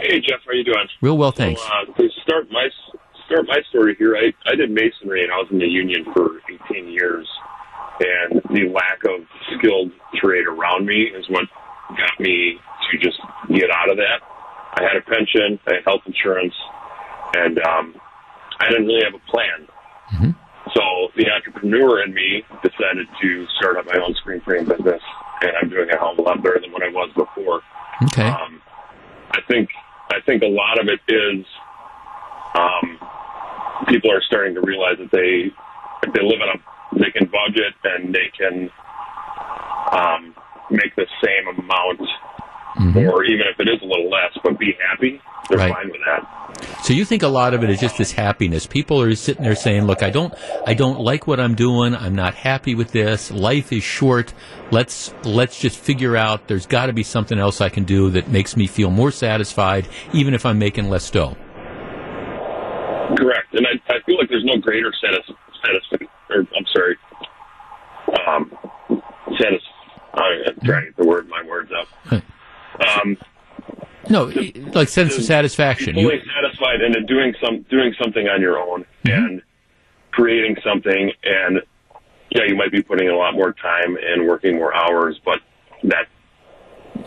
Hey 0.00 0.20
Jeff, 0.20 0.40
how 0.46 0.52
you 0.52 0.64
doing? 0.64 0.88
Real 1.02 1.18
well, 1.18 1.30
thanks. 1.30 1.60
So, 1.60 1.68
uh, 1.68 1.84
to 1.94 2.08
start 2.22 2.50
my 2.50 2.68
start 3.26 3.46
my 3.46 3.60
story 3.68 3.94
here, 3.98 4.16
I 4.16 4.32
I 4.50 4.54
did 4.54 4.70
masonry 4.70 5.22
and 5.24 5.32
I 5.32 5.36
was 5.36 5.48
in 5.50 5.58
the 5.58 5.66
union 5.66 6.04
for 6.14 6.40
18 6.72 6.88
years, 6.88 7.28
and 8.00 8.40
the 8.48 8.72
lack 8.72 9.04
of 9.04 9.26
skilled 9.58 9.92
trade 10.16 10.46
around 10.46 10.86
me 10.86 11.02
is 11.02 11.28
what 11.28 11.44
got 11.90 12.18
me 12.18 12.56
to 12.90 12.98
just 12.98 13.20
get 13.50 13.70
out 13.70 13.90
of 13.90 13.98
that. 13.98 14.24
I 14.74 14.82
had 14.84 14.96
a 14.96 15.02
pension, 15.02 15.60
I 15.66 15.74
had 15.74 15.84
health 15.84 16.02
insurance, 16.06 16.54
and 17.36 17.58
um, 17.58 17.94
I 18.58 18.68
didn't 18.70 18.86
really 18.86 19.04
have 19.04 19.14
a 19.14 19.30
plan. 19.30 19.68
So 20.74 20.82
the 21.16 21.26
entrepreneur 21.30 22.02
in 22.04 22.14
me 22.14 22.42
decided 22.62 23.06
to 23.20 23.46
start 23.58 23.76
up 23.76 23.86
my 23.86 24.00
own 24.00 24.14
screen 24.14 24.40
frame 24.40 24.64
business, 24.66 25.02
and 25.42 25.52
I'm 25.60 25.68
doing 25.68 25.90
a 25.90 25.98
hell 25.98 26.12
of 26.12 26.18
a 26.18 26.22
lot 26.22 26.42
better 26.42 26.60
than 26.60 26.72
what 26.72 26.82
I 26.82 26.88
was 26.88 27.10
before. 27.16 27.60
Okay. 28.04 28.28
Um, 28.28 28.62
I 29.32 29.40
think 29.48 29.68
I 30.10 30.20
think 30.26 30.42
a 30.42 30.46
lot 30.46 30.80
of 30.80 30.88
it 30.88 31.00
is 31.08 31.46
um, 32.54 32.98
people 33.88 34.10
are 34.10 34.22
starting 34.26 34.54
to 34.54 34.60
realize 34.60 34.98
that 34.98 35.10
they 35.12 35.52
if 36.06 36.12
they 36.14 36.22
live 36.22 36.40
on 36.40 36.56
a 36.56 36.98
they 36.98 37.10
can 37.10 37.30
budget 37.30 37.74
and 37.84 38.14
they 38.14 38.30
can 38.36 38.70
um, 39.92 40.34
make 40.70 40.94
the 40.96 41.06
same 41.22 41.46
amount 41.58 42.00
or 42.96 43.24
even 43.24 43.46
if 43.52 43.58
it 43.58 43.68
is 43.68 43.80
a 43.82 43.84
little 43.84 44.10
less, 44.10 44.32
but 44.42 44.58
be 44.58 44.74
happy. 44.90 45.20
They're 45.50 45.58
Right. 45.58 45.74
fine 45.74 45.90
with 45.90 46.00
that. 46.06 46.26
So 46.84 46.92
you 46.92 47.04
think 47.04 47.22
a 47.22 47.28
lot 47.28 47.54
of 47.54 47.62
it 47.64 47.70
is 47.70 47.80
just 47.80 47.98
this 47.98 48.12
happiness. 48.12 48.66
People 48.66 49.00
are 49.02 49.14
sitting 49.14 49.42
there 49.44 49.54
saying, 49.54 49.84
"Look, 49.86 50.02
I 50.02 50.10
don't, 50.10 50.32
I 50.66 50.74
don't 50.74 51.00
like 51.00 51.26
what 51.26 51.40
I'm 51.40 51.54
doing. 51.54 51.94
I'm 51.94 52.14
not 52.14 52.34
happy 52.34 52.74
with 52.74 52.92
this. 52.92 53.30
Life 53.30 53.72
is 53.72 53.82
short. 53.82 54.32
Let's 54.70 55.12
let's 55.24 55.58
just 55.58 55.78
figure 55.78 56.16
out. 56.16 56.48
There's 56.48 56.66
got 56.66 56.86
to 56.86 56.92
be 56.92 57.02
something 57.02 57.38
else 57.38 57.60
I 57.60 57.68
can 57.68 57.84
do 57.84 58.10
that 58.10 58.28
makes 58.28 58.56
me 58.56 58.66
feel 58.66 58.90
more 58.90 59.10
satisfied, 59.10 59.88
even 60.12 60.34
if 60.34 60.44
I'm 60.46 60.58
making 60.58 60.88
less 60.90 61.10
dough." 61.10 61.36
Correct, 63.16 63.52
and 63.54 63.66
I, 63.66 63.92
I 63.92 64.00
feel 64.06 64.16
like 64.18 64.28
there's 64.28 64.44
no 64.44 64.56
greater 64.58 64.92
satis, 65.02 65.26
satis 65.64 66.08
or 66.30 66.38
I'm 66.56 66.66
sorry, 66.72 66.96
um, 68.28 68.52
satis. 69.38 69.62
I'm 70.14 70.60
trying 70.64 70.82
to 70.82 70.86
get 70.86 70.96
the 70.96 71.06
word 71.06 71.28
my 71.28 71.42
words 71.46 71.70
up. 71.78 72.22
Um, 72.96 73.16
No, 74.10 74.24
like 74.74 74.88
sense 74.88 75.16
of 75.16 75.24
satisfaction. 75.24 75.94
fully 75.94 76.16
You, 76.16 76.20
satisfied 76.34 76.80
and 76.82 77.06
doing 77.06 77.34
some 77.42 77.62
doing 77.70 77.94
something 78.02 78.26
on 78.28 78.40
your 78.40 78.58
own 78.58 78.84
and 79.04 79.42
creating 80.10 80.56
something 80.64 81.12
and 81.24 81.60
yeah 82.30 82.42
you 82.46 82.56
might 82.56 82.72
be 82.72 82.82
putting 82.82 83.08
a 83.08 83.16
lot 83.16 83.34
more 83.34 83.52
time 83.52 83.96
and 83.96 84.26
working 84.26 84.56
more 84.56 84.74
hours 84.74 85.18
but 85.24 85.38
that 85.84 86.06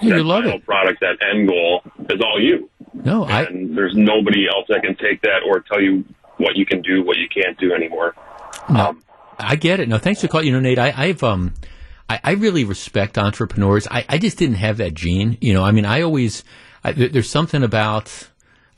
you 0.01 0.23
love 0.23 0.43
final 0.43 0.57
it. 0.57 0.65
product 0.65 0.99
that 1.01 1.17
end 1.29 1.47
goal 1.47 1.81
is 2.09 2.21
all 2.21 2.41
you 2.41 2.69
No, 2.93 3.25
I, 3.25 3.43
and 3.43 3.77
there's 3.77 3.93
nobody 3.95 4.47
else 4.47 4.65
that 4.69 4.81
can 4.81 4.95
take 4.95 5.21
that 5.21 5.41
or 5.45 5.59
tell 5.59 5.81
you 5.81 6.05
what 6.37 6.55
you 6.55 6.65
can 6.65 6.81
do 6.81 7.03
what 7.03 7.17
you 7.17 7.27
can't 7.29 7.57
do 7.59 7.73
anymore 7.73 8.15
No, 8.69 8.95
I 9.37 9.55
get 9.57 9.79
it. 9.79 9.89
No, 9.89 9.97
thanks 9.97 10.21
for 10.21 10.27
calling. 10.29 10.47
You 10.47 10.53
know, 10.53 10.59
Nate, 10.61 10.79
I, 10.79 10.93
I've 10.95 11.23
um, 11.23 11.53
I, 12.09 12.19
I 12.23 12.31
really 12.33 12.63
respect 12.63 13.17
entrepreneurs. 13.17 13.87
I, 13.89 14.05
I 14.07 14.17
just 14.17 14.37
didn't 14.37 14.55
have 14.55 14.77
that 14.77 14.93
gene. 14.93 15.37
You 15.41 15.53
know, 15.53 15.63
I 15.63 15.71
mean, 15.71 15.85
I 15.85 16.01
always 16.01 16.43
I, 16.83 16.91
there's 16.91 17.29
something 17.29 17.63
about 17.63 18.29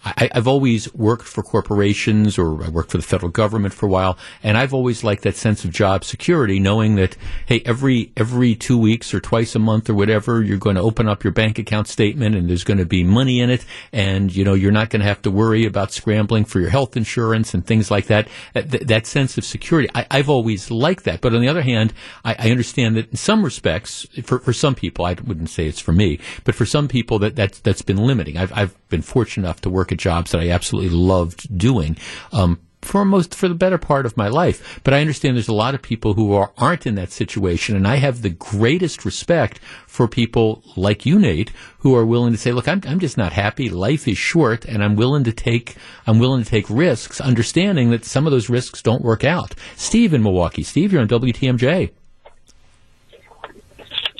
I, 0.05 0.29
have 0.33 0.47
always 0.47 0.93
worked 0.93 1.27
for 1.27 1.41
corporations 1.41 2.37
or 2.37 2.63
I 2.63 2.69
worked 2.69 2.91
for 2.91 2.97
the 2.97 3.03
federal 3.03 3.31
government 3.31 3.73
for 3.73 3.87
a 3.87 3.89
while, 3.89 4.17
and 4.43 4.57
I've 4.57 4.73
always 4.73 5.03
liked 5.03 5.23
that 5.23 5.35
sense 5.35 5.65
of 5.65 5.71
job 5.71 6.03
security, 6.03 6.59
knowing 6.59 6.95
that 6.95 7.17
hey, 7.47 7.63
every 7.65 8.11
every 8.15 8.53
two 8.53 8.77
weeks 8.77 9.13
or 9.13 9.19
twice 9.19 9.55
a 9.55 9.59
month 9.59 9.89
or 9.89 9.95
whatever, 9.95 10.43
you're 10.43 10.57
going 10.57 10.75
to 10.75 10.81
open 10.81 11.07
up 11.07 11.23
your 11.23 11.33
bank 11.33 11.57
account 11.57 11.87
statement 11.87 12.35
and 12.35 12.49
there's 12.49 12.63
going 12.63 12.77
to 12.77 12.85
be 12.85 13.03
money 13.03 13.39
in 13.39 13.49
it, 13.49 13.65
and 13.91 14.35
you 14.35 14.43
know 14.43 14.53
you're 14.53 14.71
not 14.71 14.91
going 14.91 15.01
to 15.01 15.07
have 15.07 15.21
to 15.23 15.31
worry 15.31 15.65
about 15.65 15.91
scrambling 15.91 16.45
for 16.45 16.59
your 16.59 16.69
health 16.69 16.95
insurance 16.95 17.53
and 17.55 17.65
things 17.65 17.89
like 17.89 18.05
that. 18.05 18.27
Uh, 18.55 18.61
that, 18.61 18.87
that 18.87 19.07
sense 19.07 19.37
of 19.39 19.43
security, 19.43 19.89
I, 19.95 20.05
have 20.17 20.29
always 20.29 20.69
liked 20.69 21.03
that. 21.05 21.21
But 21.21 21.33
on 21.33 21.41
the 21.41 21.47
other 21.47 21.63
hand, 21.63 21.93
I, 22.23 22.35
I 22.37 22.51
understand 22.51 22.95
that 22.95 23.09
in 23.09 23.17
some 23.17 23.43
respects, 23.43 24.05
for 24.23 24.37
for 24.37 24.53
some 24.53 24.75
people, 24.75 25.05
I 25.05 25.13
wouldn't 25.13 25.49
say 25.49 25.65
it's 25.65 25.79
for 25.79 25.93
me, 25.93 26.19
but 26.43 26.53
for 26.53 26.65
some 26.65 26.87
people 26.87 27.17
that 27.19 27.35
that's 27.35 27.59
that's 27.59 27.81
been 27.81 27.97
limiting. 27.97 28.37
I've 28.37 28.53
I've 28.53 28.89
been 28.89 29.01
fortunate 29.01 29.45
enough 29.45 29.61
to 29.61 29.69
work 29.69 29.91
jobs 29.95 30.31
that 30.31 30.41
I 30.41 30.49
absolutely 30.49 30.95
loved 30.95 31.57
doing. 31.57 31.97
Um, 32.31 32.59
for 32.85 33.03
most 33.03 33.33
for 33.33 33.47
the 33.47 33.55
better 33.55 33.77
part 33.77 34.05
of 34.05 34.15
my 34.15 34.27
life. 34.27 34.79
But 34.83 34.93
I 34.93 35.01
understand 35.01 35.35
there's 35.35 35.47
a 35.47 35.53
lot 35.53 35.73
of 35.73 35.81
people 35.81 36.13
who 36.13 36.33
are, 36.33 36.53
aren't 36.57 36.85
in 36.85 36.95
that 36.95 37.11
situation, 37.11 37.75
and 37.75 37.87
I 37.87 37.95
have 37.95 38.21
the 38.21 38.29
greatest 38.29 39.03
respect 39.03 39.59
for 39.87 40.07
people 40.07 40.63
like 40.75 41.05
you, 41.05 41.17
Nate, 41.19 41.51
who 41.79 41.95
are 41.95 42.05
willing 42.05 42.31
to 42.31 42.37
say, 42.37 42.51
"Look, 42.51 42.67
I'm 42.67 42.81
I'm 42.87 42.99
just 42.99 43.17
not 43.17 43.33
happy. 43.33 43.69
Life 43.69 44.07
is 44.07 44.17
short, 44.17 44.65
and 44.65 44.83
I'm 44.83 44.95
willing 44.95 45.23
to 45.25 45.33
take 45.33 45.75
I'm 46.05 46.19
willing 46.19 46.43
to 46.43 46.49
take 46.49 46.69
risks, 46.69 47.19
understanding 47.19 47.89
that 47.89 48.05
some 48.05 48.27
of 48.27 48.31
those 48.31 48.49
risks 48.49 48.81
don't 48.81 49.03
work 49.03 49.23
out." 49.23 49.55
Steve 49.75 50.13
in 50.13 50.21
Milwaukee, 50.21 50.63
Steve, 50.63 50.93
you're 50.93 51.01
on 51.01 51.07
WTMJ. 51.07 51.91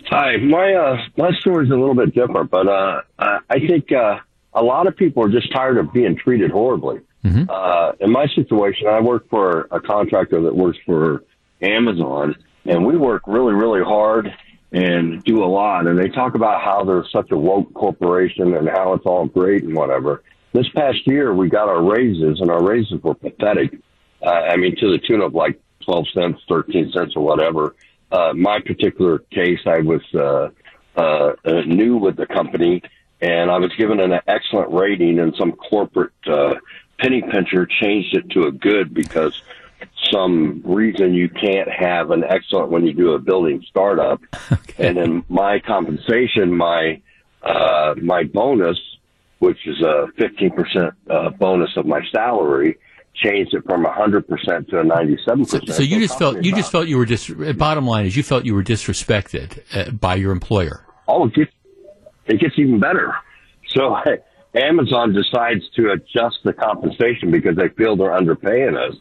Hi, 0.09 0.37
my 0.37 0.73
uh, 0.73 0.97
my 1.17 1.31
story's 1.39 1.69
a 1.69 1.75
little 1.75 1.95
bit 1.95 2.13
different, 2.13 2.49
but 2.49 2.67
uh, 2.67 3.01
I 3.19 3.59
think 3.67 3.91
uh, 3.91 4.19
a 4.55 4.63
lot 4.63 4.87
of 4.87 4.95
people 4.95 5.23
are 5.23 5.29
just 5.29 5.51
tired 5.51 5.77
of 5.77 5.93
being 5.93 6.15
treated 6.15 6.49
horribly. 6.49 7.01
Mm-hmm. 7.23 7.49
Uh, 7.49 7.91
in 7.99 8.11
my 8.11 8.27
situation, 8.33 8.87
I 8.87 9.01
work 9.01 9.29
for 9.29 9.67
a 9.71 9.79
contractor 9.79 10.41
that 10.41 10.55
works 10.55 10.77
for 10.85 11.23
Amazon, 11.61 12.35
and 12.65 12.85
we 12.85 12.97
work 12.97 13.23
really, 13.27 13.53
really 13.53 13.83
hard 13.83 14.33
and 14.71 15.23
do 15.23 15.43
a 15.43 15.45
lot. 15.45 15.87
And 15.87 15.99
they 15.99 16.07
talk 16.07 16.35
about 16.35 16.61
how 16.61 16.83
they're 16.83 17.05
such 17.11 17.31
a 17.31 17.37
woke 17.37 17.73
corporation 17.73 18.55
and 18.55 18.67
how 18.69 18.93
it's 18.93 19.05
all 19.05 19.25
great 19.25 19.63
and 19.63 19.75
whatever. 19.75 20.23
This 20.53 20.69
past 20.69 21.05
year, 21.05 21.33
we 21.33 21.49
got 21.49 21.67
our 21.67 21.83
raises, 21.83 22.39
and 22.39 22.49
our 22.49 22.63
raises 22.63 23.01
were 23.03 23.15
pathetic. 23.15 23.77
Uh, 24.25 24.29
I 24.29 24.55
mean, 24.55 24.75
to 24.77 24.91
the 24.91 24.99
tune 25.05 25.21
of 25.21 25.33
like 25.33 25.59
12 25.83 26.05
cents, 26.13 26.41
13 26.47 26.91
cents, 26.93 27.13
or 27.15 27.23
whatever. 27.23 27.75
Uh, 28.11 28.33
my 28.33 28.59
particular 28.59 29.19
case, 29.19 29.59
I 29.65 29.79
was 29.79 30.01
uh, 30.13 30.49
uh, 30.95 31.33
new 31.65 31.97
with 31.97 32.15
the 32.15 32.25
company, 32.25 32.81
and 33.21 33.49
I 33.49 33.57
was 33.57 33.71
given 33.77 33.99
an 33.99 34.19
excellent 34.27 34.71
rating, 34.73 35.19
and 35.19 35.33
some 35.37 35.53
corporate 35.53 36.13
uh, 36.27 36.55
penny 36.99 37.21
pincher 37.21 37.67
changed 37.81 38.15
it 38.15 38.29
to 38.31 38.43
a 38.43 38.51
good 38.51 38.93
because 38.93 39.41
some 40.11 40.61
reason 40.63 41.13
you 41.13 41.29
can't 41.29 41.69
have 41.69 42.11
an 42.11 42.23
excellent 42.23 42.69
when 42.69 42.85
you 42.85 42.93
do 42.93 43.13
a 43.13 43.19
building 43.19 43.63
startup. 43.69 44.21
Okay. 44.51 44.89
And 44.89 44.97
then 44.97 45.23
my 45.29 45.59
compensation, 45.59 46.55
my 46.55 47.01
uh, 47.41 47.95
my 48.01 48.23
bonus, 48.23 48.77
which 49.39 49.57
is 49.65 49.81
a 49.81 50.07
15% 50.19 50.91
uh, 51.09 51.29
bonus 51.31 51.69
of 51.77 51.85
my 51.85 52.01
salary, 52.11 52.77
changed 53.15 53.53
it 53.53 53.63
from 53.65 53.85
100% 53.85 54.69
to 54.69 54.79
a 54.79 54.83
97%. 54.83 55.47
So, 55.47 55.59
so 55.59 55.83
you 55.83 55.99
just 55.99 56.17
felt 56.17 56.43
you 56.43 56.53
just 56.53 56.71
felt 56.71 56.87
you 56.87 56.97
were 56.97 57.05
dis- 57.05 57.29
bottom 57.29 57.87
line 57.87 58.05
is 58.05 58.15
you 58.15 58.23
felt 58.23 58.45
you 58.45 58.53
were 58.53 58.63
disrespected 58.63 59.61
uh, 59.73 59.91
by 59.91 60.15
your 60.15 60.31
employer. 60.31 60.85
Oh, 61.07 61.29
it 62.25 62.39
gets 62.39 62.57
even 62.57 62.79
better. 62.79 63.13
So 63.69 63.97
Amazon 64.55 65.13
decides 65.13 65.67
to 65.75 65.91
adjust 65.91 66.37
the 66.43 66.53
compensation 66.53 67.31
because 67.31 67.55
they 67.55 67.69
feel 67.69 67.95
they're 67.95 68.09
underpaying 68.09 68.77
us. 68.77 68.95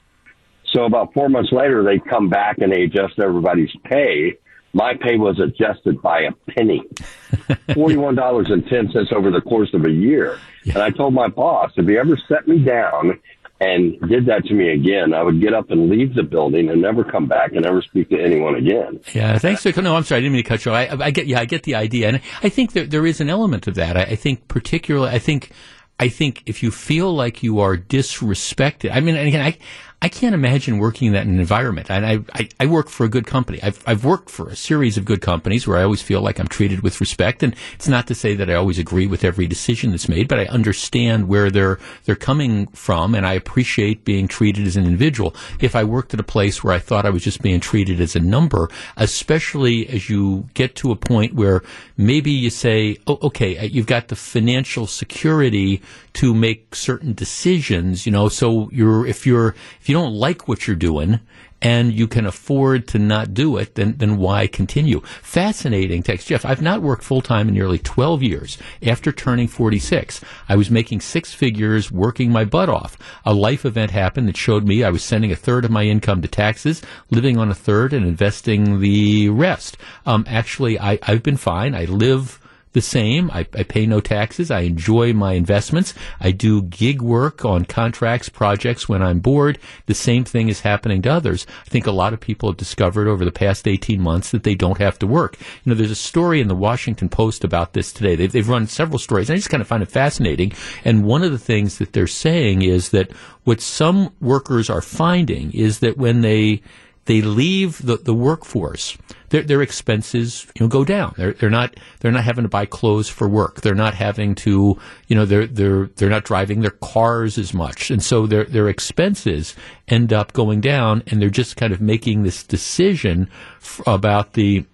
So 0.73 0.85
about 0.85 1.15
four 1.15 1.29
months 1.29 1.53
later, 1.53 1.85
they 1.85 1.99
come 1.99 2.29
back 2.29 2.59
and 2.59 2.73
they 2.73 2.83
adjust 2.83 3.19
everybody's 3.19 3.71
pay. 3.85 4.35
My 4.73 4.95
pay 4.95 5.17
was 5.17 5.39
adjusted 5.39 6.03
by 6.03 6.23
a 6.23 6.33
penny, 6.51 6.83
forty-one 7.75 8.17
dollars 8.17 8.49
and 8.51 8.67
ten 8.67 8.91
cents 8.91 9.11
over 9.15 9.31
the 9.31 9.41
course 9.41 9.73
of 9.73 9.85
a 9.85 9.91
year. 9.91 10.41
Yeah. 10.65 10.75
And 10.75 10.83
I 10.83 10.91
told 10.91 11.15
my 11.15 11.29
boss, 11.29 11.71
if 11.77 11.87
he 11.87 11.97
ever 11.97 12.19
set 12.29 12.49
me 12.49 12.59
down 12.59 13.21
and 13.65 14.01
did 14.09 14.27
that 14.27 14.45
to 14.47 14.55
me 14.55 14.73
again, 14.73 15.15
I 15.15 15.23
would 15.23 15.41
get 15.41 15.55
up 15.55 15.71
and 15.71 15.89
leave 15.89 16.15
the 16.15 16.23
building 16.23 16.69
and 16.71 16.83
never 16.83 17.05
come 17.05 17.27
back 17.27 17.53
and 17.53 17.63
never 17.63 17.83
speak 17.83 18.11
to 18.11 18.21
anyone 18.21 18.55
again. 18.57 19.01
Yeah, 19.13 19.39
thanks 19.39 19.63
for 19.63 19.83
no. 19.83 19.97
I'm 19.97 20.05
sorry, 20.05 20.19
I 20.19 20.21
didn't 20.23 20.35
mean 20.35 20.43
to 20.45 20.49
cut 20.49 20.65
you 20.65 20.73
off. 20.73 21.01
I, 21.01 21.05
I 21.07 21.11
get 21.11 21.27
yeah, 21.27 21.41
I 21.41 21.45
get 21.45 21.63
the 21.63 21.75
idea, 21.75 22.09
and 22.09 22.21
I 22.43 22.49
think 22.49 22.73
there 22.73 22.87
there 22.87 23.07
is 23.07 23.21
an 23.21 23.31
element 23.31 23.67
of 23.67 23.75
that. 23.77 23.97
I, 23.97 24.03
I 24.03 24.17
think 24.17 24.49
particularly, 24.49 25.11
I 25.11 25.19
think. 25.19 25.51
I 25.97 26.09
think 26.09 26.43
if 26.47 26.61
you 26.61 26.73
feel 26.73 27.15
like 27.15 27.45
you 27.45 27.61
are 27.61 27.77
disrespected, 27.77 28.91
I 28.93 28.99
mean, 28.99 29.15
again, 29.15 29.41
I, 29.41 29.57
I 30.05 30.11
can't 30.11 30.35
imagine 30.35 30.77
working 30.77 31.07
in 31.07 31.15
that 31.15 31.27
environment. 31.27 31.91
And 31.91 32.05
I, 32.05 32.19
I, 32.35 32.49
I, 32.61 32.67
work 32.67 32.91
for 32.91 33.07
a 33.07 33.09
good 33.09 33.27
company. 33.27 33.59
I've, 33.63 33.83
I've 33.87 34.05
worked 34.05 34.29
for 34.29 34.51
a 34.51 34.55
series 34.55 34.99
of 34.99 35.07
good 35.07 35.23
companies 35.23 35.67
where 35.67 35.79
I 35.79 35.83
always 35.83 36.03
feel 36.03 36.21
like 36.21 36.39
I'm 36.39 36.47
treated 36.47 36.83
with 36.83 37.01
respect. 37.01 37.43
And 37.43 37.57
it's 37.73 37.89
not 37.89 38.07
to 38.09 38.15
say 38.15 38.35
that 38.35 38.51
I 38.51 38.55
always 38.55 38.79
agree 38.79 39.07
with 39.07 39.25
every 39.25 39.47
decision 39.47 39.93
that's 39.93 40.07
made, 40.07 40.29
but 40.29 40.39
I 40.39 40.45
understand 40.45 41.27
where 41.27 41.51
they're, 41.51 41.79
they're 42.05 42.17
coming 42.17 42.67
from 42.67 43.15
and 43.15 43.27
I 43.27 43.33
appreciate 43.33 44.05
being 44.05 44.29
treated 44.29 44.67
as 44.67 44.77
an 44.77 44.85
individual. 44.85 45.35
If 45.59 45.75
I 45.75 45.85
worked 45.85 46.13
at 46.13 46.21
a 46.21 46.25
place 46.25 46.63
where 46.63 46.75
I 46.75 46.81
thought 46.81 47.07
I 47.07 47.11
was 47.11 47.25
just 47.25 47.41
being 47.41 47.61
treated 47.61 47.99
as 47.99 48.15
a 48.15 48.21
number, 48.21 48.69
especially 48.99 49.89
as 49.89 50.11
you 50.11 50.51
get 50.53 50.75
to 50.77 50.91
a 50.91 50.97
point 50.97 51.33
where 51.33 51.63
maybe 51.97 52.31
you 52.31 52.51
say, 52.51 52.99
oh, 53.07 53.19
okay, 53.23 53.67
you've 53.69 53.87
got 53.87 54.09
the 54.09 54.17
financial 54.17 54.87
security 54.87 55.81
to 56.13 56.35
make 56.35 56.75
certain 56.75 57.15
decisions, 57.15 58.05
you 58.05 58.13
know, 58.13 58.29
so 58.29 58.69
you're, 58.71 59.07
if 59.07 59.27
you're, 59.27 59.55
if 59.81 59.89
you 59.89 59.94
don't 59.95 60.15
like 60.15 60.49
what 60.49 60.67
you're 60.67 60.77
doing 60.77 61.21
and 61.63 61.93
you 61.95 62.07
can 62.07 62.27
afford 62.27 62.87
to 62.89 62.99
not 62.99 63.33
do 63.33 63.57
it, 63.57 63.75
then, 63.75 63.95
then 63.97 64.19
why 64.19 64.47
continue? 64.47 65.01
Fascinating 65.23 66.03
text. 66.03 66.29
Jeff, 66.29 66.45
I've 66.45 66.61
not 66.61 66.83
worked 66.83 67.03
full 67.03 67.23
time 67.23 67.49
in 67.49 67.55
nearly 67.55 67.79
12 67.79 68.23
years. 68.23 68.59
After 68.87 69.11
turning 69.11 69.49
46, 69.49 70.21
I 70.49 70.57
was 70.57 70.71
making 70.71 71.01
six 71.01 71.33
figures, 71.33 71.91
working 71.91 72.31
my 72.31 72.45
butt 72.45 72.69
off. 72.69 72.99
A 73.25 73.33
life 73.33 73.65
event 73.65 73.93
happened 73.93 74.29
that 74.29 74.37
showed 74.37 74.67
me 74.67 74.85
I 74.85 74.91
was 74.91 75.03
sending 75.03 75.33
a 75.33 75.37
third 75.37 75.65
of 75.65 75.71
my 75.71 75.85
income 75.85 76.21
to 76.21 76.29
taxes, 76.29 76.83
living 77.11 77.39
on 77.39 77.51
a 77.51 77.55
third 77.55 77.95
and 77.95 78.05
investing 78.05 78.81
the 78.81 79.31
rest. 79.31 79.79
Um, 80.05 80.25
actually, 80.29 80.79
I, 80.79 80.99
I've 81.05 81.23
been 81.23 81.39
fine. 81.39 81.75
I 81.75 81.87
live 81.87 82.41
the 82.75 82.83
same. 82.83 83.31
I, 83.31 83.47
I, 83.55 83.63
pay 83.63 83.87
no 83.87 84.01
taxes. 84.01 84.51
I 84.51 84.61
enjoy 84.61 85.13
my 85.13 85.33
investments. 85.33 85.95
I 86.21 86.33
do 86.33 86.63
gig 86.63 87.01
work 87.01 87.45
on 87.45 87.65
contracts, 87.65 88.29
projects 88.29 88.89
when 88.89 89.03
I'm 89.03 89.21
bored. 89.21 89.59
The 89.87 89.95
same 89.95 90.25
thing 90.25 90.49
is 90.49 90.61
happening 90.61 91.01
to 91.03 91.13
others. 91.13 91.47
I 91.65 91.71
think 91.71 91.87
a 91.87 91.93
lot 91.93 92.13
of 92.13 92.21
people 92.21 92.51
have 92.51 92.59
discovered 92.59 93.09
over 93.09 93.25
the 93.25 93.33
past 93.33 93.67
18 93.67 94.01
months 94.01 94.31
that 94.33 94.43
they 94.43 94.55
don't 94.55 94.79
have 94.79 94.99
to 94.99 95.07
work. 95.07 95.39
You 95.41 95.71
know, 95.71 95.75
there's 95.75 95.91
a 95.91 95.97
story 95.97 96.41
in 96.41 96.49
the 96.49 96.55
Washington 96.55 97.09
Post 97.09 97.45
about 97.45 97.73
this 97.73 97.93
today. 97.93 98.17
They've, 98.17 98.31
they've 98.31 98.49
run 98.49 98.67
several 98.67 98.99
stories. 98.99 99.31
I 99.31 99.37
just 99.37 99.51
kind 99.51 99.61
of 99.61 99.69
find 99.69 99.83
it 99.83 99.91
fascinating. 99.91 100.53
And 100.85 101.05
one 101.05 101.23
of 101.23 101.33
the 101.33 101.39
things 101.39 101.79
that 101.79 101.93
they're 101.93 102.07
saying 102.07 102.63
is 102.63 102.91
that 102.91 103.13
what 103.45 103.61
some 103.61 104.13
workers 104.21 104.69
are 104.69 104.83
finding 104.83 105.53
is 105.53 105.79
that 105.79 105.97
when 105.97 106.23
they 106.23 106.61
they 107.07 107.21
leave 107.21 107.85
the, 107.85 107.99
the 107.99 108.15
workforce, 108.15 108.97
their, 109.35 109.43
their 109.43 109.63
expenses 109.63 110.47
you 110.55 110.65
know 110.65 110.69
go 110.69 110.85
down. 110.85 111.13
They're 111.17 111.33
they're 111.33 111.51
not 111.51 111.75
they're 111.99 112.13
not 112.13 112.23
having 112.23 112.45
to 112.45 112.49
buy 112.49 112.67
clothes 112.67 113.09
for 113.09 113.29
work. 113.29 113.63
They're 113.63 113.75
not 113.75 113.95
having 113.95 114.37
to 114.37 114.79
you 115.09 115.17
know 115.17 115.25
they're 115.25 115.49
they're 115.49 115.87
they're 115.97 116.09
not 116.09 116.25
driving 116.25 116.61
their 116.61 116.71
cars 116.71 117.37
as 117.37 117.53
much, 117.53 117.91
and 117.91 118.01
so 118.01 118.29
their 118.29 118.45
their 118.45 118.69
expenses 118.69 119.57
end 119.89 120.13
up 120.13 120.33
going 120.35 120.61
down, 120.61 121.03
and 121.09 121.21
they're 121.21 121.31
just 121.31 121.57
kind 121.57 121.73
of 121.73 121.81
making 121.81 122.23
this 122.23 122.45
decision 122.45 123.29
f- 123.57 123.81
about 123.87 124.35
the 124.35 124.65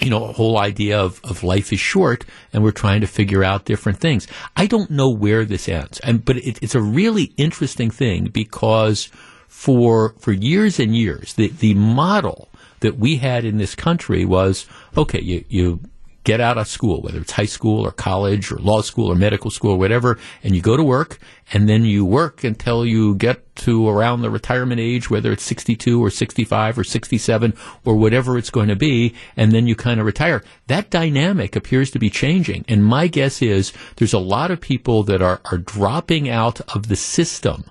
you 0.00 0.10
know, 0.10 0.26
whole 0.32 0.58
idea 0.58 0.98
of, 0.98 1.20
of 1.22 1.44
life 1.44 1.72
is 1.72 1.78
short 1.78 2.24
and 2.52 2.64
we're 2.64 2.72
trying 2.72 3.00
to 3.00 3.06
figure 3.06 3.44
out 3.44 3.64
different 3.64 3.96
things. 3.98 4.26
I 4.56 4.66
don't 4.66 4.90
know 4.90 5.08
where 5.08 5.44
this 5.44 5.68
ends. 5.68 6.00
And, 6.00 6.24
but 6.24 6.36
it, 6.38 6.60
it's 6.60 6.74
a 6.74 6.82
really 6.82 7.32
interesting 7.36 7.90
thing 7.90 8.24
because 8.24 9.08
for 9.46 10.16
for 10.18 10.32
years 10.32 10.80
and 10.80 10.96
years, 10.96 11.34
the 11.34 11.46
the 11.46 11.74
model 11.74 12.48
that 12.84 12.98
we 12.98 13.16
had 13.16 13.44
in 13.44 13.58
this 13.58 13.74
country 13.74 14.24
was 14.24 14.66
okay, 14.96 15.20
you 15.20 15.44
you 15.48 15.80
get 16.24 16.40
out 16.40 16.56
of 16.56 16.66
school, 16.66 17.02
whether 17.02 17.20
it's 17.20 17.32
high 17.32 17.44
school 17.44 17.86
or 17.86 17.92
college 17.92 18.50
or 18.50 18.56
law 18.56 18.80
school 18.80 19.12
or 19.12 19.14
medical 19.14 19.50
school 19.50 19.72
or 19.72 19.78
whatever, 19.78 20.18
and 20.42 20.54
you 20.54 20.62
go 20.62 20.76
to 20.76 20.82
work, 20.82 21.18
and 21.52 21.68
then 21.68 21.84
you 21.84 22.04
work 22.04 22.42
until 22.44 22.84
you 22.84 23.14
get 23.14 23.54
to 23.54 23.88
around 23.88 24.22
the 24.22 24.30
retirement 24.30 24.80
age, 24.80 25.10
whether 25.10 25.30
it's 25.32 25.42
62 25.42 26.02
or 26.02 26.10
65 26.10 26.78
or 26.78 26.84
67 26.84 27.54
or 27.84 27.94
whatever 27.94 28.38
it's 28.38 28.50
going 28.50 28.68
to 28.68 28.76
be, 28.76 29.14
and 29.36 29.52
then 29.52 29.66
you 29.66 29.76
kind 29.76 30.00
of 30.00 30.06
retire. 30.06 30.42
That 30.66 30.90
dynamic 30.90 31.54
appears 31.54 31.90
to 31.92 31.98
be 31.98 32.08
changing. 32.08 32.64
And 32.68 32.84
my 32.84 33.06
guess 33.06 33.42
is 33.42 33.72
there's 33.96 34.14
a 34.14 34.18
lot 34.18 34.50
of 34.50 34.60
people 34.60 35.02
that 35.04 35.20
are, 35.20 35.40
are 35.52 35.58
dropping 35.58 36.28
out 36.28 36.60
of 36.74 36.88
the 36.88 36.96
system 36.96 37.64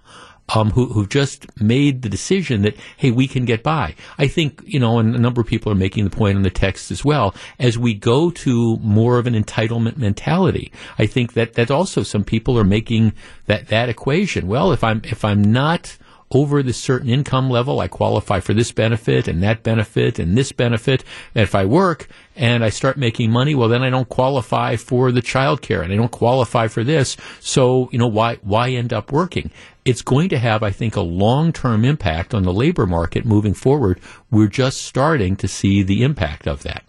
um, 0.50 0.72
who, 0.72 0.88
who've 0.88 1.10
just 1.10 1.48
made 1.62 2.02
the 2.02 2.10
decision 2.10 2.62
that, 2.64 2.76
hey, 2.98 3.12
we 3.12 3.28
can 3.28 3.46
get 3.46 3.64
by. 3.64 3.96
I 4.18 4.28
think, 4.28 4.62
you 4.66 4.80
know, 4.80 5.00
and 5.00 5.16
a 5.16 5.20
number 5.20 5.42
of 5.42 5.48
people 5.48 5.72
are 5.72 5.76
making 5.76 6.04
the 6.04 6.10
point 6.16 6.38
in 6.38 6.44
the 6.44 6.50
text 6.50 6.92
as 6.92 7.04
well, 7.04 7.34
as 7.60 7.78
we 7.78 7.94
go 7.94 8.30
to 8.32 8.78
more 8.78 9.18
of 9.18 9.28
an 9.28 9.34
entitlement 9.34 9.98
mentality, 9.98 10.72
I 11.00 11.06
think 11.06 11.34
that, 11.34 11.54
that 11.54 11.72
also 11.72 12.04
some 12.04 12.24
people 12.24 12.58
are 12.60 12.64
making 12.64 13.14
that, 13.46 13.68
that 13.68 13.90
equation. 13.90 14.48
Well, 14.48 14.72
if 14.72 14.84
I'm, 14.84 15.02
if 15.04 15.24
I'm 15.24 15.42
not, 15.42 15.98
over 16.36 16.64
this 16.64 16.78
certain 16.78 17.10
income 17.10 17.50
level, 17.50 17.80
I 17.80 17.88
qualify 17.88 18.40
for 18.40 18.54
this 18.54 18.72
benefit 18.72 19.28
and 19.28 19.42
that 19.44 19.64
benefit 19.64 20.20
and 20.20 20.38
this 20.38 20.52
benefit. 20.52 21.04
And 21.34 21.44
if 21.44 21.56
I 21.56 21.66
work 21.66 22.08
and 22.36 22.64
I 22.64 22.70
start 22.70 22.98
making 22.98 23.32
money, 23.32 23.56
well, 23.56 23.70
then 23.70 23.84
I 23.84 23.90
don't 23.90 24.10
qualify 24.10 24.76
for 24.76 25.12
the 25.12 25.22
child 25.22 25.62
care 25.62 25.82
and 25.82 25.92
I 25.94 25.96
don't 25.96 26.12
qualify 26.12 26.68
for 26.68 26.84
this. 26.84 27.18
So, 27.40 27.90
you 27.92 28.00
know, 28.00 28.08
why, 28.08 28.36
why 28.42 28.70
end 28.70 28.94
up 28.94 29.12
working? 29.12 29.52
It's 29.86 30.02
going 30.02 30.30
to 30.30 30.38
have, 30.38 30.64
I 30.64 30.72
think, 30.72 30.96
a 30.96 31.02
long-term 31.02 31.84
impact 31.84 32.34
on 32.34 32.44
the 32.44 32.54
labor 32.54 32.86
market 32.86 33.26
moving 33.26 33.54
forward. 33.54 34.00
We're 34.32 34.48
just 34.48 34.84
starting 34.84 35.36
to 35.38 35.48
see 35.48 35.84
the 35.84 36.04
impact 36.04 36.48
of 36.48 36.64
that. 36.64 36.84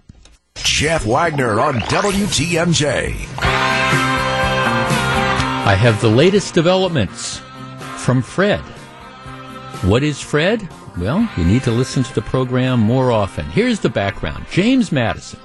Jeff 0.57 1.05
Wagner 1.05 1.61
on 1.61 1.75
WTMJ. 1.81 3.15
I 5.67 5.75
have 5.75 6.01
the 6.01 6.09
latest 6.09 6.55
developments 6.55 7.41
from 7.97 8.23
Fred. 8.23 8.63
What 9.83 10.03
is 10.03 10.21
Fred? 10.21 10.67
Well, 10.97 11.29
you 11.37 11.45
need 11.45 11.63
to 11.65 11.71
listen 11.71 12.03
to 12.05 12.15
the 12.15 12.23
program 12.23 12.81
more 12.81 13.11
often. 13.11 13.45
Here's 13.47 13.81
the 13.81 13.89
background 13.89 14.47
James 14.51 14.91
Madison 14.93 15.41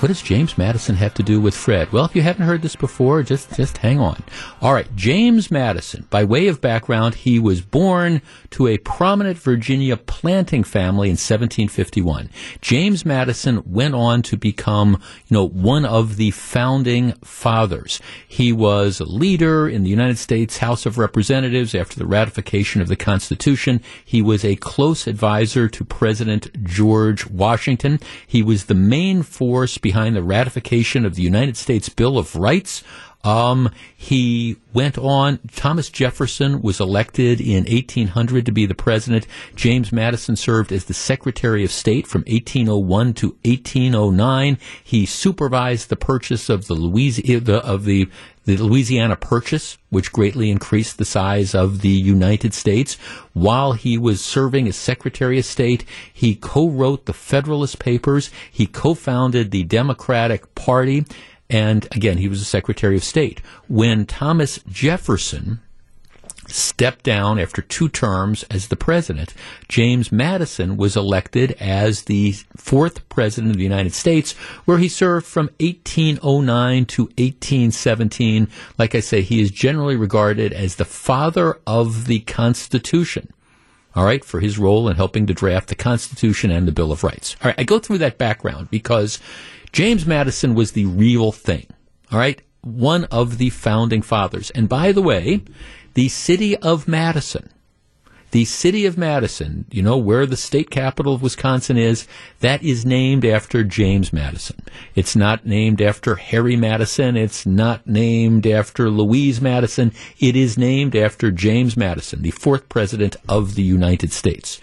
what 0.00 0.08
does 0.08 0.22
James 0.22 0.56
Madison 0.56 0.94
have 0.94 1.12
to 1.14 1.24
do 1.24 1.40
with 1.40 1.56
Fred? 1.56 1.90
Well, 1.90 2.04
if 2.04 2.14
you 2.14 2.22
haven't 2.22 2.46
heard 2.46 2.62
this 2.62 2.76
before, 2.76 3.24
just 3.24 3.56
just 3.56 3.78
hang 3.78 3.98
on. 3.98 4.22
All 4.60 4.72
right, 4.72 4.86
James 4.94 5.50
Madison. 5.50 6.06
By 6.08 6.22
way 6.22 6.46
of 6.46 6.60
background, 6.60 7.16
he 7.16 7.40
was 7.40 7.62
born 7.62 8.22
to 8.50 8.68
a 8.68 8.78
prominent 8.78 9.38
Virginia 9.38 9.96
planting 9.96 10.62
family 10.62 11.08
in 11.08 11.14
1751. 11.14 12.30
James 12.60 13.04
Madison 13.04 13.60
went 13.66 13.96
on 13.96 14.22
to 14.22 14.36
become, 14.36 15.02
you 15.26 15.34
know, 15.34 15.48
one 15.48 15.84
of 15.84 16.16
the 16.16 16.30
founding 16.30 17.12
fathers. 17.24 18.00
He 18.26 18.52
was 18.52 19.00
a 19.00 19.04
leader 19.04 19.68
in 19.68 19.82
the 19.82 19.90
United 19.90 20.18
States 20.18 20.58
House 20.58 20.86
of 20.86 20.98
Representatives 20.98 21.74
after 21.74 21.98
the 21.98 22.06
ratification 22.06 22.80
of 22.80 22.86
the 22.86 22.96
Constitution. 22.96 23.82
He 24.04 24.22
was 24.22 24.44
a 24.44 24.54
close 24.54 25.08
advisor 25.08 25.68
to 25.68 25.84
President 25.84 26.62
George 26.62 27.26
Washington. 27.26 27.98
He 28.24 28.44
was 28.44 28.66
the 28.66 28.74
main 28.74 29.24
force 29.24 29.76
behind 29.88 30.14
the 30.14 30.22
ratification 30.22 31.06
of 31.06 31.14
the 31.14 31.22
United 31.22 31.56
States 31.56 31.88
Bill 31.88 32.18
of 32.18 32.36
Rights. 32.36 32.84
Um, 33.24 33.70
he 33.96 34.58
went 34.74 34.98
on. 34.98 35.38
Thomas 35.52 35.88
Jefferson 35.88 36.60
was 36.60 36.78
elected 36.78 37.40
in 37.40 37.64
1800 37.64 38.44
to 38.44 38.52
be 38.52 38.66
the 38.66 38.74
president. 38.74 39.26
James 39.56 39.90
Madison 39.90 40.36
served 40.36 40.72
as 40.72 40.84
the 40.84 40.92
Secretary 40.92 41.64
of 41.64 41.72
State 41.72 42.06
from 42.06 42.20
1801 42.26 43.14
to 43.14 43.28
1809. 43.46 44.58
He 44.84 45.06
supervised 45.06 45.88
the 45.88 45.96
purchase 45.96 46.50
of 46.50 46.66
the 46.66 46.74
Louisiana 46.74 47.54
of 47.54 47.86
the 47.86 48.10
the 48.48 48.56
Louisiana 48.56 49.14
Purchase, 49.14 49.76
which 49.90 50.10
greatly 50.10 50.50
increased 50.50 50.96
the 50.96 51.04
size 51.04 51.54
of 51.54 51.82
the 51.82 51.90
United 51.90 52.54
States. 52.54 52.94
While 53.34 53.72
he 53.72 53.98
was 53.98 54.24
serving 54.24 54.66
as 54.66 54.74
Secretary 54.74 55.38
of 55.38 55.44
State, 55.44 55.84
he 56.14 56.34
co-wrote 56.34 57.04
the 57.04 57.12
Federalist 57.12 57.78
Papers. 57.78 58.30
He 58.50 58.66
co-founded 58.66 59.50
the 59.50 59.64
Democratic 59.64 60.54
Party. 60.54 61.04
And 61.50 61.86
again, 61.92 62.16
he 62.16 62.28
was 62.28 62.40
a 62.40 62.46
Secretary 62.46 62.96
of 62.96 63.04
State. 63.04 63.42
When 63.68 64.06
Thomas 64.06 64.60
Jefferson 64.66 65.60
stepped 66.48 67.04
down 67.04 67.38
after 67.38 67.62
two 67.62 67.88
terms 67.88 68.42
as 68.44 68.68
the 68.68 68.76
president. 68.76 69.34
James 69.68 70.10
Madison 70.10 70.76
was 70.76 70.96
elected 70.96 71.52
as 71.60 72.02
the 72.02 72.32
fourth 72.56 73.08
president 73.08 73.52
of 73.52 73.56
the 73.58 73.62
United 73.62 73.92
States, 73.92 74.32
where 74.64 74.78
he 74.78 74.88
served 74.88 75.26
from 75.26 75.50
1809 75.60 76.86
to 76.86 77.02
1817. 77.02 78.48
Like 78.78 78.94
I 78.94 79.00
say, 79.00 79.20
he 79.20 79.40
is 79.40 79.50
generally 79.50 79.96
regarded 79.96 80.52
as 80.52 80.76
the 80.76 80.84
father 80.84 81.58
of 81.66 82.06
the 82.06 82.20
Constitution. 82.20 83.32
All 83.94 84.04
right, 84.04 84.24
for 84.24 84.40
his 84.40 84.58
role 84.58 84.88
in 84.88 84.96
helping 84.96 85.26
to 85.26 85.34
draft 85.34 85.68
the 85.68 85.74
Constitution 85.74 86.50
and 86.50 86.68
the 86.68 86.72
Bill 86.72 86.92
of 86.92 87.02
Rights. 87.02 87.36
All 87.42 87.48
right, 87.48 87.58
I 87.58 87.64
go 87.64 87.78
through 87.78 87.98
that 87.98 88.18
background 88.18 88.70
because 88.70 89.18
James 89.72 90.06
Madison 90.06 90.54
was 90.54 90.72
the 90.72 90.86
real 90.86 91.32
thing. 91.32 91.66
All 92.12 92.18
right, 92.18 92.40
one 92.62 93.04
of 93.06 93.38
the 93.38 93.50
founding 93.50 94.02
fathers. 94.02 94.50
And 94.50 94.68
by 94.68 94.92
the 94.92 95.02
way, 95.02 95.42
the 95.98 96.08
city 96.08 96.56
of 96.58 96.86
Madison, 96.86 97.50
the 98.30 98.44
city 98.44 98.86
of 98.86 98.96
Madison, 98.96 99.64
you 99.68 99.82
know, 99.82 99.96
where 99.96 100.26
the 100.26 100.36
state 100.36 100.70
capital 100.70 101.12
of 101.12 101.22
Wisconsin 101.22 101.76
is, 101.76 102.06
that 102.38 102.62
is 102.62 102.86
named 102.86 103.24
after 103.24 103.64
James 103.64 104.12
Madison. 104.12 104.60
It's 104.94 105.16
not 105.16 105.44
named 105.44 105.82
after 105.82 106.14
Harry 106.14 106.54
Madison. 106.54 107.16
It's 107.16 107.44
not 107.44 107.84
named 107.88 108.46
after 108.46 108.88
Louise 108.88 109.40
Madison. 109.40 109.90
It 110.20 110.36
is 110.36 110.56
named 110.56 110.94
after 110.94 111.32
James 111.32 111.76
Madison, 111.76 112.22
the 112.22 112.30
fourth 112.30 112.68
president 112.68 113.16
of 113.28 113.56
the 113.56 113.64
United 113.64 114.12
States. 114.12 114.60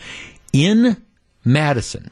In 0.54 1.04
Madison, 1.44 2.12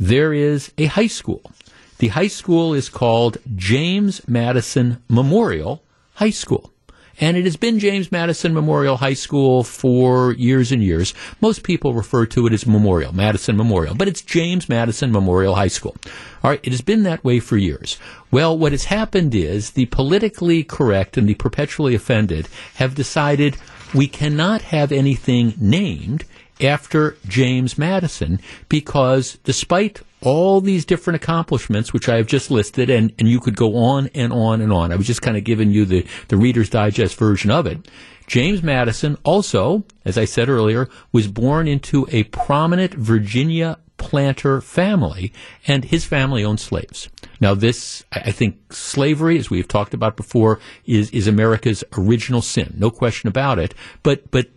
there 0.00 0.32
is 0.32 0.72
a 0.76 0.86
high 0.86 1.06
school. 1.06 1.52
The 1.98 2.08
high 2.08 2.26
school 2.26 2.74
is 2.74 2.88
called 2.88 3.38
James 3.54 4.26
Madison 4.26 5.04
Memorial 5.08 5.84
High 6.14 6.30
School. 6.30 6.72
And 7.18 7.36
it 7.36 7.44
has 7.44 7.56
been 7.56 7.78
James 7.78 8.12
Madison 8.12 8.52
Memorial 8.52 8.98
High 8.98 9.14
School 9.14 9.64
for 9.64 10.32
years 10.32 10.70
and 10.70 10.82
years. 10.82 11.14
Most 11.40 11.62
people 11.62 11.94
refer 11.94 12.26
to 12.26 12.46
it 12.46 12.52
as 12.52 12.66
Memorial, 12.66 13.14
Madison 13.14 13.56
Memorial, 13.56 13.94
but 13.94 14.08
it's 14.08 14.20
James 14.20 14.68
Madison 14.68 15.10
Memorial 15.12 15.54
High 15.54 15.68
School. 15.68 15.96
All 16.44 16.50
right, 16.50 16.60
it 16.62 16.72
has 16.72 16.82
been 16.82 17.04
that 17.04 17.24
way 17.24 17.40
for 17.40 17.56
years. 17.56 17.98
Well, 18.30 18.56
what 18.56 18.72
has 18.72 18.84
happened 18.84 19.34
is 19.34 19.70
the 19.70 19.86
politically 19.86 20.62
correct 20.62 21.16
and 21.16 21.28
the 21.28 21.34
perpetually 21.34 21.94
offended 21.94 22.48
have 22.74 22.94
decided 22.94 23.56
we 23.94 24.08
cannot 24.08 24.62
have 24.62 24.92
anything 24.92 25.54
named 25.58 26.24
after 26.60 27.16
James 27.26 27.78
Madison 27.78 28.40
because 28.68 29.38
despite 29.44 30.00
all 30.22 30.60
these 30.60 30.84
different 30.84 31.16
accomplishments, 31.22 31.92
which 31.92 32.08
I 32.08 32.16
have 32.16 32.26
just 32.26 32.50
listed, 32.50 32.90
and, 32.90 33.12
and 33.18 33.28
you 33.28 33.40
could 33.40 33.56
go 33.56 33.76
on 33.76 34.08
and 34.14 34.32
on 34.32 34.60
and 34.60 34.72
on. 34.72 34.92
I 34.92 34.96
was 34.96 35.06
just 35.06 35.22
kind 35.22 35.36
of 35.36 35.44
giving 35.44 35.70
you 35.70 35.84
the, 35.84 36.06
the 36.28 36.36
Reader's 36.36 36.70
Digest 36.70 37.16
version 37.16 37.50
of 37.50 37.66
it. 37.66 37.88
James 38.26 38.62
Madison 38.62 39.16
also, 39.24 39.84
as 40.04 40.18
I 40.18 40.24
said 40.24 40.48
earlier, 40.48 40.88
was 41.12 41.28
born 41.28 41.68
into 41.68 42.06
a 42.10 42.24
prominent 42.24 42.94
Virginia 42.94 43.78
planter 43.98 44.60
family, 44.60 45.32
and 45.66 45.84
his 45.84 46.04
family 46.04 46.44
owned 46.44 46.60
slaves. 46.60 47.08
Now, 47.40 47.54
this, 47.54 48.04
I 48.12 48.32
think, 48.32 48.72
slavery, 48.72 49.38
as 49.38 49.50
we've 49.50 49.68
talked 49.68 49.94
about 49.94 50.16
before, 50.16 50.60
is, 50.84 51.10
is 51.10 51.26
America's 51.26 51.84
original 51.96 52.42
sin. 52.42 52.74
No 52.76 52.90
question 52.90 53.28
about 53.28 53.58
it. 53.58 53.74
But, 54.02 54.30
but 54.30 54.48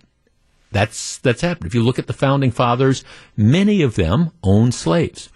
that's, 0.72 1.18
that's 1.20 1.42
happened. 1.42 1.68
If 1.68 1.76
you 1.76 1.84
look 1.84 2.00
at 2.00 2.08
the 2.08 2.14
founding 2.14 2.52
fathers, 2.52 3.04
many 3.36 3.82
of 3.82 3.96
them 3.96 4.32
owned 4.44 4.74
slaves. 4.74 5.30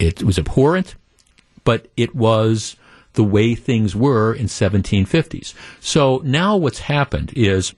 It 0.00 0.22
was 0.24 0.38
abhorrent, 0.38 0.96
but 1.62 1.86
it 1.96 2.14
was 2.14 2.76
the 3.12 3.22
way 3.22 3.54
things 3.54 3.94
were 3.94 4.32
in 4.32 4.46
1750s. 4.46 5.54
So 5.80 6.20
now 6.24 6.56
what's 6.56 6.80
happened 6.80 7.32
is 7.36 7.74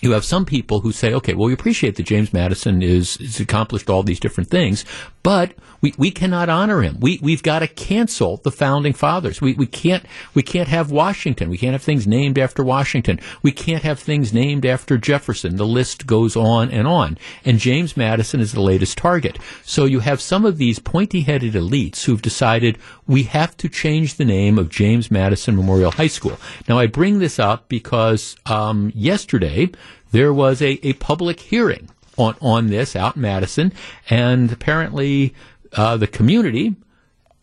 you 0.00 0.12
have 0.12 0.24
some 0.24 0.44
people 0.44 0.80
who 0.80 0.92
say, 0.92 1.14
okay, 1.14 1.34
well, 1.34 1.46
we 1.46 1.54
appreciate 1.54 1.96
that 1.96 2.02
James 2.02 2.32
Madison 2.32 2.82
is, 2.82 3.16
is 3.16 3.40
accomplished 3.40 3.88
all 3.88 4.02
these 4.02 4.20
different 4.20 4.50
things, 4.50 4.84
but 5.26 5.54
we, 5.80 5.92
we 5.98 6.12
cannot 6.12 6.48
honor 6.48 6.82
him. 6.82 6.98
We, 7.00 7.18
we've 7.20 7.42
got 7.42 7.58
to 7.58 7.66
cancel 7.66 8.36
the 8.36 8.52
founding 8.52 8.92
fathers. 8.92 9.40
We, 9.40 9.54
we 9.54 9.66
can't, 9.66 10.04
we 10.34 10.42
can't 10.44 10.68
have 10.68 10.92
Washington. 10.92 11.50
We 11.50 11.58
can't 11.58 11.72
have 11.72 11.82
things 11.82 12.06
named 12.06 12.38
after 12.38 12.62
Washington. 12.62 13.18
We 13.42 13.50
can't 13.50 13.82
have 13.82 13.98
things 13.98 14.32
named 14.32 14.64
after 14.64 14.96
Jefferson. 14.96 15.56
The 15.56 15.66
list 15.66 16.06
goes 16.06 16.36
on 16.36 16.70
and 16.70 16.86
on. 16.86 17.18
And 17.44 17.58
James 17.58 17.96
Madison 17.96 18.38
is 18.38 18.52
the 18.52 18.60
latest 18.60 18.98
target. 18.98 19.36
So 19.64 19.84
you 19.84 19.98
have 19.98 20.20
some 20.20 20.44
of 20.44 20.58
these 20.58 20.78
pointy-headed 20.78 21.54
elites 21.54 22.04
who've 22.04 22.22
decided 22.22 22.78
we 23.08 23.24
have 23.24 23.56
to 23.56 23.68
change 23.68 24.14
the 24.14 24.24
name 24.24 24.60
of 24.60 24.70
James 24.70 25.10
Madison 25.10 25.56
Memorial 25.56 25.90
High 25.90 26.06
School. 26.06 26.38
Now 26.68 26.78
I 26.78 26.86
bring 26.86 27.18
this 27.18 27.40
up 27.40 27.68
because, 27.68 28.36
um, 28.46 28.92
yesterday 28.94 29.70
there 30.12 30.32
was 30.32 30.62
a, 30.62 30.78
a 30.86 30.92
public 30.92 31.40
hearing 31.40 31.88
on, 32.16 32.36
on 32.40 32.68
this 32.68 32.96
out 32.96 33.16
in 33.16 33.22
Madison, 33.22 33.72
and 34.10 34.50
apparently 34.52 35.34
uh, 35.72 35.96
the 35.96 36.06
community 36.06 36.76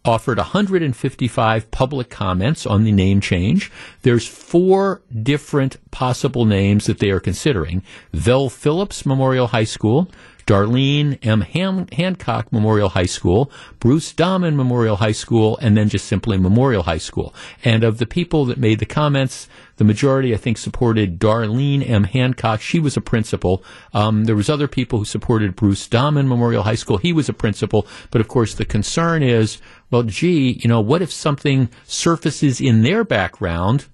offered 0.05 0.37
155 0.37 1.71
public 1.71 2.09
comments 2.09 2.65
on 2.65 2.83
the 2.83 2.91
name 2.91 3.21
change. 3.21 3.71
There's 4.01 4.27
four 4.27 5.01
different 5.21 5.77
possible 5.91 6.45
names 6.45 6.85
that 6.87 6.99
they 6.99 7.09
are 7.09 7.21
considering. 7.21 7.83
Vel 8.11 8.49
Phillips 8.49 9.05
Memorial 9.05 9.47
High 9.47 9.63
School, 9.63 10.11
Darlene 10.45 11.17
M. 11.23 11.41
Han- 11.41 11.87
Hancock 11.93 12.51
Memorial 12.51 12.89
High 12.89 13.05
School, 13.05 13.49
Bruce 13.79 14.11
Dahmen 14.13 14.55
Memorial 14.55 14.97
High 14.97 15.13
School, 15.13 15.57
and 15.61 15.77
then 15.77 15.87
just 15.87 16.05
simply 16.05 16.37
Memorial 16.37 16.83
High 16.83 16.97
School. 16.97 17.33
And 17.63 17.83
of 17.85 17.97
the 17.97 18.05
people 18.05 18.43
that 18.45 18.57
made 18.57 18.79
the 18.79 18.85
comments, 18.85 19.47
the 19.77 19.83
majority, 19.83 20.33
I 20.33 20.37
think, 20.37 20.57
supported 20.57 21.19
Darlene 21.19 21.87
M. 21.87 22.03
Hancock. 22.03 22.61
She 22.61 22.79
was 22.79 22.95
a 22.95 23.01
principal. 23.01 23.63
Um, 23.93 24.25
there 24.25 24.35
was 24.35 24.49
other 24.49 24.67
people 24.67 24.99
who 24.99 25.05
supported 25.05 25.55
Bruce 25.55 25.87
Dahmen 25.87 26.27
Memorial 26.27 26.63
High 26.63 26.75
School. 26.75 26.97
He 26.97 27.13
was 27.13 27.29
a 27.29 27.33
principal. 27.33 27.87
But 28.11 28.21
of 28.21 28.27
course, 28.27 28.53
the 28.53 28.65
concern 28.65 29.23
is, 29.23 29.59
well, 29.89 30.03
gee, 30.03 30.59
you 30.61 30.67
know, 30.67 30.81
what 30.81 31.01
if 31.01 31.11
something 31.11 31.69
surfaces 31.85 32.61
in 32.61 32.83
their 32.83 33.03
background 33.03 33.87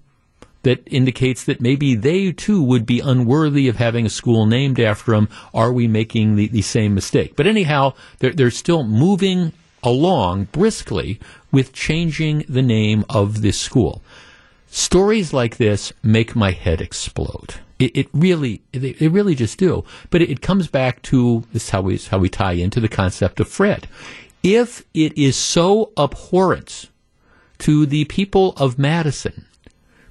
that 0.62 0.82
indicates 0.86 1.44
that 1.44 1.60
maybe 1.60 1.94
they 1.94 2.32
too 2.32 2.62
would 2.62 2.84
be 2.84 3.00
unworthy 3.00 3.68
of 3.68 3.76
having 3.76 4.04
a 4.04 4.10
school 4.10 4.46
named 4.46 4.78
after 4.78 5.12
them. 5.12 5.28
Are 5.54 5.72
we 5.72 5.88
making 5.88 6.36
the, 6.36 6.48
the 6.48 6.62
same 6.62 6.94
mistake? 6.94 7.34
But 7.34 7.46
anyhow, 7.46 7.94
they're, 8.18 8.32
they're 8.32 8.50
still 8.50 8.84
moving 8.84 9.52
along 9.82 10.44
briskly 10.52 11.18
with 11.50 11.72
changing 11.72 12.44
the 12.48 12.62
name 12.62 13.04
of 13.08 13.40
this 13.40 13.58
school. 13.58 14.02
Stories 14.72 15.32
like 15.32 15.56
this 15.56 15.92
make 16.00 16.36
my 16.36 16.52
head 16.52 16.80
explode. 16.80 17.54
It, 17.80 17.96
it 17.96 18.08
really, 18.12 18.62
they, 18.70 18.92
they, 18.92 19.08
really 19.08 19.34
just 19.34 19.58
do. 19.58 19.84
But 20.10 20.22
it, 20.22 20.30
it 20.30 20.42
comes 20.42 20.68
back 20.68 21.02
to 21.02 21.44
this 21.52 21.64
is 21.64 21.70
how 21.70 21.80
we 21.82 21.98
how 21.98 22.18
we 22.18 22.28
tie 22.28 22.52
into 22.52 22.78
the 22.78 22.88
concept 22.88 23.40
of 23.40 23.48
Fred. 23.48 23.88
If 24.44 24.84
it 24.94 25.18
is 25.18 25.34
so 25.34 25.92
abhorrent 25.98 26.88
to 27.58 27.84
the 27.84 28.04
people 28.04 28.54
of 28.56 28.78
Madison 28.78 29.44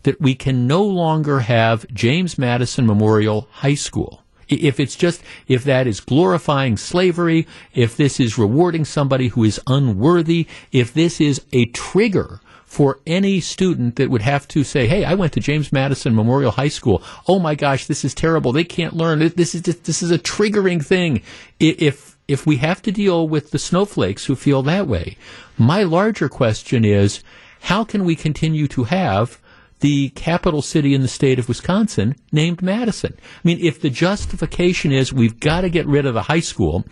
that 0.03 0.19
we 0.19 0.35
can 0.35 0.67
no 0.67 0.83
longer 0.83 1.39
have 1.39 1.87
James 1.93 2.37
Madison 2.37 2.85
Memorial 2.85 3.47
High 3.51 3.75
School. 3.75 4.23
If 4.49 4.79
it's 4.79 4.95
just, 4.95 5.21
if 5.47 5.63
that 5.63 5.87
is 5.87 5.99
glorifying 5.99 6.75
slavery, 6.75 7.47
if 7.73 7.95
this 7.95 8.19
is 8.19 8.37
rewarding 8.37 8.83
somebody 8.83 9.29
who 9.29 9.43
is 9.43 9.61
unworthy, 9.67 10.47
if 10.71 10.93
this 10.93 11.21
is 11.21 11.41
a 11.53 11.65
trigger 11.65 12.41
for 12.69 12.99
any 13.07 13.39
student 13.39 13.95
that 13.95 14.11
would 14.11 14.21
have 14.21 14.47
to 14.47 14.63
say, 14.63 14.85
"Hey, 14.85 15.03
I 15.03 15.15
went 15.15 15.33
to 15.33 15.39
James 15.39 15.73
Madison 15.73 16.15
Memorial 16.15 16.51
High 16.51 16.69
School. 16.69 17.01
Oh 17.27 17.39
my 17.39 17.55
gosh, 17.55 17.87
this 17.87 18.05
is 18.05 18.13
terrible. 18.13 18.51
They 18.51 18.63
can't 18.63 18.95
learn. 18.95 19.17
This 19.35 19.55
is 19.55 19.61
just, 19.61 19.85
this 19.85 20.03
is 20.03 20.11
a 20.11 20.19
triggering 20.19 20.85
thing." 20.85 21.21
If 21.59 22.15
if 22.27 22.45
we 22.45 22.57
have 22.57 22.81
to 22.83 22.91
deal 22.91 23.27
with 23.27 23.49
the 23.49 23.57
snowflakes 23.57 24.25
who 24.25 24.35
feel 24.35 24.61
that 24.61 24.87
way, 24.87 25.17
my 25.57 25.81
larger 25.81 26.29
question 26.29 26.85
is, 26.85 27.23
how 27.61 27.83
can 27.83 28.05
we 28.05 28.15
continue 28.15 28.67
to 28.67 28.83
have 28.83 29.39
the 29.79 30.09
capital 30.09 30.61
city 30.61 30.93
in 30.93 31.01
the 31.01 31.07
state 31.07 31.39
of 31.39 31.47
Wisconsin 31.47 32.15
named 32.31 32.61
Madison. 32.61 33.13
I 33.17 33.47
mean, 33.47 33.59
if 33.61 33.79
the 33.79 33.89
justification 33.89 34.91
is 34.91 35.13
we've 35.13 35.39
got 35.39 35.61
to 35.61 35.69
get 35.69 35.87
rid 35.87 36.05
of 36.05 36.13
the 36.13 36.23
high 36.23 36.41
school, 36.41 36.85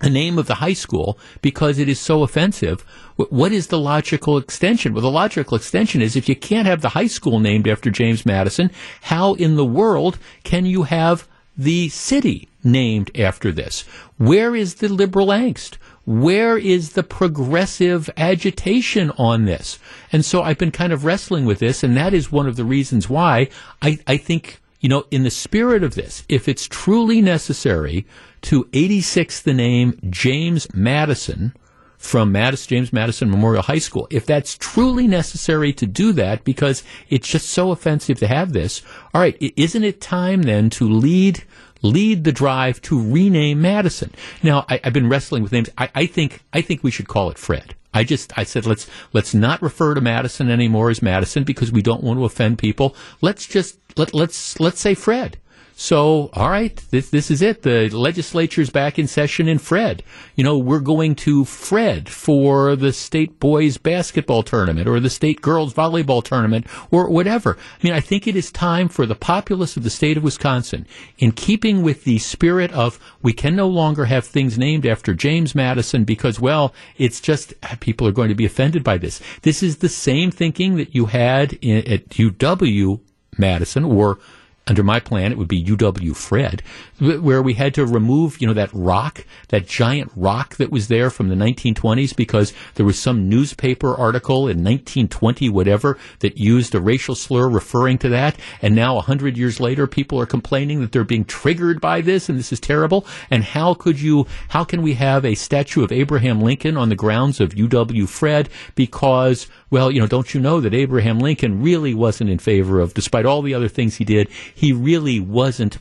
the 0.00 0.10
name 0.10 0.38
of 0.38 0.46
the 0.46 0.56
high 0.56 0.72
school 0.74 1.18
because 1.42 1.78
it 1.78 1.88
is 1.88 1.98
so 1.98 2.22
offensive. 2.22 2.82
What 3.16 3.52
is 3.52 3.66
the 3.66 3.78
logical 3.78 4.38
extension? 4.38 4.92
Well, 4.92 5.02
the 5.02 5.10
logical 5.10 5.56
extension 5.56 6.02
is 6.02 6.16
if 6.16 6.28
you 6.28 6.36
can't 6.36 6.66
have 6.66 6.82
the 6.82 6.90
high 6.90 7.06
school 7.06 7.40
named 7.40 7.66
after 7.66 7.90
James 7.90 8.24
Madison, 8.24 8.70
how 9.02 9.34
in 9.34 9.56
the 9.56 9.64
world 9.64 10.18
can 10.44 10.66
you 10.66 10.84
have 10.84 11.26
the 11.56 11.88
city 11.88 12.48
named 12.62 13.10
after 13.18 13.50
this? 13.50 13.82
Where 14.18 14.54
is 14.54 14.76
the 14.76 14.88
liberal 14.88 15.28
angst? 15.28 15.78
where 16.08 16.56
is 16.56 16.92
the 16.92 17.02
progressive 17.02 18.08
agitation 18.16 19.10
on 19.18 19.44
this? 19.44 19.78
And 20.10 20.24
so 20.24 20.40
I've 20.40 20.56
been 20.56 20.70
kind 20.70 20.90
of 20.90 21.04
wrestling 21.04 21.44
with 21.44 21.58
this, 21.58 21.82
and 21.82 21.94
that 21.98 22.14
is 22.14 22.32
one 22.32 22.46
of 22.46 22.56
the 22.56 22.64
reasons 22.64 23.10
why 23.10 23.50
I, 23.82 23.98
I 24.06 24.16
think, 24.16 24.58
you 24.80 24.88
know, 24.88 25.04
in 25.10 25.24
the 25.24 25.30
spirit 25.30 25.82
of 25.82 25.96
this, 25.96 26.24
if 26.26 26.48
it's 26.48 26.66
truly 26.66 27.20
necessary 27.20 28.06
to 28.42 28.68
86 28.72 29.42
the 29.42 29.54
name 29.54 29.98
James 30.10 30.72
Madison, 30.74 31.52
from 31.98 32.30
Madison, 32.30 32.68
James 32.68 32.92
Madison 32.92 33.28
Memorial 33.28 33.62
High 33.62 33.80
School. 33.80 34.06
If 34.10 34.24
that's 34.24 34.56
truly 34.56 35.06
necessary 35.06 35.72
to 35.74 35.86
do 35.86 36.12
that, 36.12 36.44
because 36.44 36.84
it's 37.10 37.28
just 37.28 37.48
so 37.50 37.72
offensive 37.72 38.18
to 38.20 38.28
have 38.28 38.52
this, 38.52 38.82
all 39.12 39.20
right, 39.20 39.36
isn't 39.56 39.84
it 39.84 40.00
time 40.00 40.42
then 40.42 40.70
to 40.70 40.88
lead 40.88 41.44
lead 41.82 42.24
the 42.24 42.32
drive 42.32 42.82
to 42.82 43.00
rename 43.00 43.62
Madison. 43.62 44.12
Now, 44.42 44.66
I, 44.68 44.80
have 44.82 44.92
been 44.92 45.08
wrestling 45.08 45.44
with 45.44 45.52
names. 45.52 45.70
I, 45.78 45.88
I, 45.94 46.06
think 46.06 46.40
I 46.52 46.60
think 46.60 46.82
we 46.82 46.90
should 46.90 47.06
call 47.06 47.30
it 47.30 47.38
Fred. 47.38 47.76
I 47.94 48.04
just 48.04 48.36
I 48.36 48.44
said 48.44 48.66
let's 48.66 48.88
let's 49.12 49.32
not 49.32 49.62
refer 49.62 49.94
to 49.94 50.00
Madison 50.00 50.50
anymore 50.50 50.90
as 50.90 51.02
Madison 51.02 51.44
because 51.44 51.72
we 51.72 51.82
don't 51.82 52.02
want 52.02 52.18
to 52.18 52.24
offend 52.24 52.58
people. 52.58 52.94
Let's 53.20 53.46
just 53.46 53.78
let 53.96 54.12
let's 54.12 54.60
let's 54.60 54.80
say 54.80 54.94
Fred. 54.94 55.38
So, 55.80 56.30
all 56.32 56.50
right, 56.50 56.76
this, 56.90 57.10
this 57.10 57.30
is 57.30 57.40
it. 57.40 57.62
The 57.62 57.88
legislature's 57.90 58.68
back 58.68 58.98
in 58.98 59.06
session 59.06 59.46
in 59.46 59.58
Fred. 59.58 60.02
You 60.34 60.42
know, 60.42 60.58
we're 60.58 60.80
going 60.80 61.14
to 61.14 61.44
Fred 61.44 62.08
for 62.08 62.74
the 62.74 62.92
state 62.92 63.38
boys 63.38 63.78
basketball 63.78 64.42
tournament 64.42 64.88
or 64.88 64.98
the 64.98 65.08
state 65.08 65.40
girls 65.40 65.72
volleyball 65.72 66.24
tournament 66.24 66.66
or 66.90 67.08
whatever. 67.08 67.56
I 67.56 67.86
mean, 67.86 67.92
I 67.92 68.00
think 68.00 68.26
it 68.26 68.34
is 68.34 68.50
time 68.50 68.88
for 68.88 69.06
the 69.06 69.14
populace 69.14 69.76
of 69.76 69.84
the 69.84 69.88
state 69.88 70.16
of 70.16 70.24
Wisconsin, 70.24 70.84
in 71.18 71.30
keeping 71.30 71.82
with 71.82 72.02
the 72.02 72.18
spirit 72.18 72.72
of 72.72 72.98
we 73.22 73.32
can 73.32 73.54
no 73.54 73.68
longer 73.68 74.06
have 74.06 74.26
things 74.26 74.58
named 74.58 74.84
after 74.84 75.14
James 75.14 75.54
Madison 75.54 76.02
because, 76.02 76.40
well, 76.40 76.74
it's 76.96 77.20
just 77.20 77.54
people 77.78 78.08
are 78.08 78.12
going 78.12 78.30
to 78.30 78.34
be 78.34 78.44
offended 78.44 78.82
by 78.82 78.98
this. 78.98 79.20
This 79.42 79.62
is 79.62 79.76
the 79.76 79.88
same 79.88 80.32
thinking 80.32 80.74
that 80.78 80.96
you 80.96 81.06
had 81.06 81.52
in, 81.62 81.86
at 81.86 82.08
UW 82.08 82.98
Madison 83.38 83.84
or 83.84 84.18
under 84.68 84.82
my 84.82 85.00
plan, 85.00 85.32
it 85.32 85.38
would 85.38 85.48
be 85.48 85.64
UW 85.64 86.14
Fred, 86.14 86.62
where 86.98 87.42
we 87.42 87.54
had 87.54 87.74
to 87.74 87.86
remove, 87.86 88.40
you 88.40 88.46
know, 88.46 88.52
that 88.52 88.70
rock, 88.72 89.24
that 89.48 89.66
giant 89.66 90.12
rock 90.14 90.56
that 90.56 90.70
was 90.70 90.88
there 90.88 91.08
from 91.08 91.28
the 91.28 91.34
1920s 91.34 92.14
because 92.14 92.52
there 92.74 92.84
was 92.84 92.98
some 92.98 93.28
newspaper 93.28 93.94
article 93.94 94.42
in 94.42 94.58
1920, 94.58 95.48
whatever, 95.48 95.98
that 96.18 96.36
used 96.36 96.74
a 96.74 96.80
racial 96.80 97.14
slur 97.14 97.48
referring 97.48 97.96
to 97.98 98.10
that. 98.10 98.36
And 98.60 98.74
now, 98.74 98.98
a 98.98 99.02
hundred 99.02 99.38
years 99.38 99.58
later, 99.58 99.86
people 99.86 100.20
are 100.20 100.26
complaining 100.26 100.80
that 100.80 100.92
they're 100.92 101.02
being 101.02 101.24
triggered 101.24 101.80
by 101.80 102.02
this 102.02 102.28
and 102.28 102.38
this 102.38 102.52
is 102.52 102.60
terrible. 102.60 103.06
And 103.30 103.44
how 103.44 103.72
could 103.72 103.98
you, 103.98 104.26
how 104.48 104.64
can 104.64 104.82
we 104.82 104.94
have 104.94 105.24
a 105.24 105.34
statue 105.34 105.82
of 105.82 105.92
Abraham 105.92 106.42
Lincoln 106.42 106.76
on 106.76 106.90
the 106.90 106.94
grounds 106.94 107.40
of 107.40 107.54
UW 107.54 108.06
Fred 108.06 108.50
because 108.74 109.46
well, 109.70 109.90
you 109.90 110.00
know, 110.00 110.06
don't 110.06 110.32
you 110.34 110.40
know 110.40 110.60
that 110.60 110.74
Abraham 110.74 111.18
Lincoln 111.18 111.62
really 111.62 111.94
wasn't 111.94 112.30
in 112.30 112.38
favor 112.38 112.80
of, 112.80 112.94
despite 112.94 113.26
all 113.26 113.42
the 113.42 113.54
other 113.54 113.68
things 113.68 113.96
he 113.96 114.04
did, 114.04 114.28
he 114.54 114.72
really 114.72 115.20
wasn't 115.20 115.78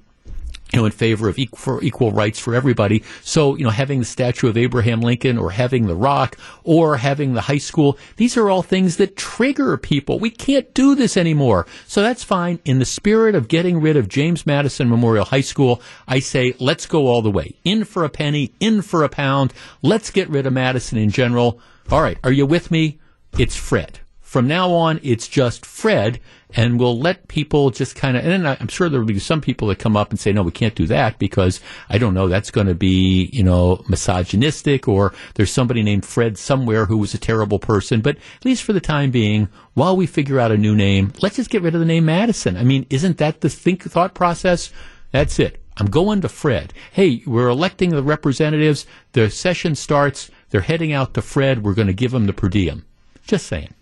you 0.74 0.80
know, 0.80 0.86
in 0.86 0.92
favor 0.92 1.30
of 1.30 1.40
equal, 1.40 1.82
equal 1.82 2.12
rights 2.12 2.40
for 2.40 2.54
everybody. 2.54 3.04
So, 3.22 3.56
you 3.56 3.64
know, 3.64 3.70
having 3.70 4.00
the 4.00 4.06
statue 4.06 4.50
of 4.50 4.58
Abraham 4.58 5.00
Lincoln 5.00 5.38
or 5.38 5.52
having 5.52 5.88
the 5.88 5.96
rock 5.96 6.38
or 6.64 6.98
having 6.98 7.34
the 7.34 7.42
high 7.42 7.58
school, 7.58 7.98
these 8.18 8.36
are 8.36 8.50
all 8.50 8.62
things 8.62 8.98
that 8.98 9.16
trigger 9.16 9.78
people. 9.78 10.20
We 10.20 10.30
can't 10.30 10.74
do 10.74 10.94
this 10.94 11.16
anymore. 11.16 11.68
So 11.88 12.02
that's 12.02 12.24
fine. 12.24 12.60
In 12.66 12.80
the 12.80 12.86
spirit 12.86 13.34
of 13.34 13.48
getting 13.48 13.80
rid 13.80 13.96
of 13.96 14.10
James 14.10 14.46
Madison 14.46 14.90
Memorial 14.90 15.26
High 15.26 15.42
School, 15.42 15.82
I 16.08 16.20
say, 16.20 16.54
let's 16.60 16.86
go 16.86 17.08
all 17.08 17.22
the 17.22 17.32
way. 17.32 17.56
In 17.64 17.86
for 17.86 18.04
a 18.04 18.10
penny, 18.10 18.52
in 18.60 18.82
for 18.82 19.04
a 19.04 19.10
pound. 19.10 19.54
Let's 19.82 20.12
get 20.12 20.30
rid 20.30 20.46
of 20.46 20.54
Madison 20.54 20.98
in 20.98 21.12
general. 21.12 21.62
All 21.90 22.02
right. 22.02 22.18
Are 22.26 22.32
you 22.32 22.46
with 22.46 22.72
me? 22.72 23.00
It's 23.38 23.56
Fred. 23.56 24.00
From 24.20 24.48
now 24.48 24.72
on, 24.72 25.00
it's 25.04 25.28
just 25.28 25.66
Fred, 25.66 26.20
and 26.54 26.80
we'll 26.80 27.00
let 27.00 27.28
people 27.28 27.70
just 27.70 27.96
kind 27.96 28.18
of. 28.18 28.26
And 28.26 28.48
I'm 28.48 28.68
sure 28.68 28.90
there 28.90 29.00
will 29.00 29.08
be 29.08 29.20
some 29.20 29.42
people 29.42 29.68
that 29.70 29.80
come 29.80 29.96
up 29.96 30.10
and 30.10 30.20
say, 30.20 30.34
"No, 30.34 30.44
we 30.44 30.52
can't 30.52 30.76
do 30.76 30.86
that 30.88 31.18
because 31.18 31.62
I 31.90 31.98
don't 31.98 32.14
know. 32.14 32.28
That's 32.28 32.52
going 32.52 32.68
to 32.68 32.76
be, 32.76 33.30
you 33.32 33.44
know, 33.44 33.84
misogynistic, 33.88 34.88
or 34.88 35.14
there's 35.36 35.52
somebody 35.52 35.82
named 35.82 36.04
Fred 36.04 36.38
somewhere 36.38 36.86
who 36.86 36.98
was 36.98 37.14
a 37.14 37.20
terrible 37.20 37.60
person." 37.60 38.02
But 38.02 38.18
at 38.18 38.46
least 38.46 38.64
for 38.64 38.74
the 38.74 38.82
time 38.82 39.12
being, 39.12 39.50
while 39.76 39.96
we 39.96 40.08
figure 40.08 40.40
out 40.40 40.52
a 40.52 40.58
new 40.58 40.76
name, 40.76 41.14
let's 41.22 41.38
just 41.38 41.50
get 41.50 41.62
rid 41.62 41.74
of 41.74 41.80
the 41.80 41.86
name 41.86 42.06
Madison. 42.06 42.58
I 42.58 42.64
mean, 42.64 42.86
isn't 42.90 43.18
that 43.20 43.42
the 43.42 43.50
think 43.50 43.84
thought 43.84 44.14
process? 44.14 44.72
That's 45.12 45.40
it. 45.40 45.62
I'm 45.78 45.88
going 45.88 46.22
to 46.22 46.30
Fred. 46.30 46.74
Hey, 46.92 47.22
we're 47.26 47.50
electing 47.50 47.92
the 47.92 48.04
representatives. 48.04 48.86
The 49.14 49.30
session 49.30 49.76
starts. 49.76 50.32
They're 50.50 50.62
heading 50.62 50.92
out 50.92 51.14
to 51.14 51.22
Fred. 51.22 51.64
We're 51.64 51.76
going 51.76 51.88
to 51.88 51.94
give 51.94 52.12
them 52.12 52.26
the 52.26 52.34
per 52.34 52.50
diem. 52.50 52.84
Just 53.28 53.48
saying. 53.48 53.74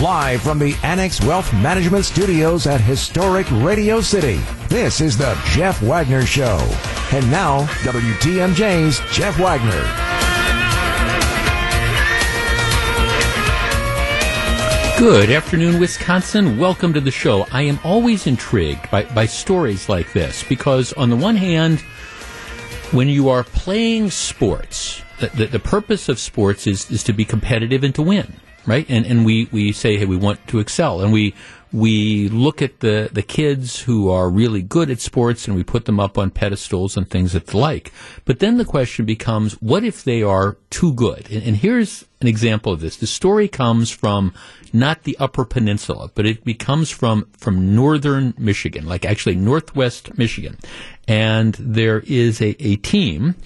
Live 0.00 0.40
from 0.40 0.60
the 0.60 0.76
Annex 0.84 1.20
Wealth 1.20 1.52
Management 1.52 2.04
Studios 2.04 2.66
at 2.68 2.80
historic 2.80 3.50
Radio 3.50 4.00
City, 4.00 4.40
this 4.68 5.00
is 5.00 5.18
the 5.18 5.38
Jeff 5.46 5.82
Wagner 5.82 6.24
Show. 6.24 6.56
And 7.12 7.28
now, 7.28 7.64
WTMJ's 7.82 9.00
Jeff 9.12 9.36
Wagner. 9.40 9.82
Good 14.96 15.30
afternoon, 15.30 15.80
Wisconsin. 15.80 16.56
Welcome 16.56 16.92
to 16.92 17.00
the 17.00 17.10
show. 17.10 17.46
I 17.50 17.62
am 17.62 17.80
always 17.82 18.28
intrigued 18.28 18.88
by, 18.92 19.04
by 19.06 19.26
stories 19.26 19.88
like 19.88 20.12
this 20.12 20.44
because, 20.44 20.92
on 20.92 21.10
the 21.10 21.16
one 21.16 21.36
hand, 21.36 21.80
when 22.92 23.08
you 23.08 23.28
are 23.28 23.42
playing 23.42 24.10
sports, 24.10 25.02
the, 25.28 25.46
the, 25.46 25.58
purpose 25.58 26.08
of 26.08 26.18
sports 26.18 26.66
is, 26.66 26.90
is 26.90 27.02
to 27.04 27.12
be 27.12 27.24
competitive 27.24 27.84
and 27.84 27.94
to 27.94 28.02
win 28.02 28.34
right? 28.66 28.84
And 28.90 29.06
and 29.06 29.24
we 29.24 29.48
we 29.50 29.72
say, 29.72 29.96
hey, 29.96 30.04
we 30.04 30.18
want 30.18 30.46
to 30.48 30.58
excel, 30.58 31.00
and 31.00 31.12
we 31.12 31.34
we 31.72 32.28
look 32.28 32.60
at 32.62 32.80
the, 32.80 33.08
the 33.12 33.22
kids 33.22 33.80
who 33.80 34.10
are 34.10 34.28
really 34.28 34.62
good 34.62 34.90
at 34.90 35.00
sports 35.00 35.46
and 35.46 35.56
we 35.56 35.62
put 35.62 35.84
them 35.84 36.00
up 36.00 36.18
on 36.18 36.30
pedestals 36.30 36.96
and 36.96 37.08
things 37.08 37.32
that 37.32 37.54
like. 37.54 37.92
But 38.24 38.40
then 38.40 38.56
the 38.56 38.64
question 38.64 39.04
becomes, 39.04 39.54
what 39.54 39.84
if 39.84 40.02
they 40.02 40.22
are 40.22 40.56
too 40.70 40.92
good? 40.92 41.30
And, 41.30 41.44
and 41.44 41.56
here's 41.56 42.04
an 42.20 42.26
example 42.26 42.72
of 42.72 42.80
this. 42.80 42.96
The 42.96 43.06
story 43.06 43.46
comes 43.46 43.90
from 43.90 44.34
not 44.72 45.04
the 45.04 45.16
Upper 45.18 45.44
Peninsula, 45.44 46.10
but 46.14 46.26
it 46.26 46.44
becomes 46.44 46.90
from, 46.90 47.28
from 47.38 47.74
northern 47.74 48.34
Michigan, 48.36 48.86
like 48.86 49.04
actually 49.04 49.36
northwest 49.36 50.18
Michigan. 50.18 50.58
And 51.06 51.54
there 51.54 52.00
is 52.00 52.40
a, 52.40 52.56
a 52.60 52.76
team 52.76 53.36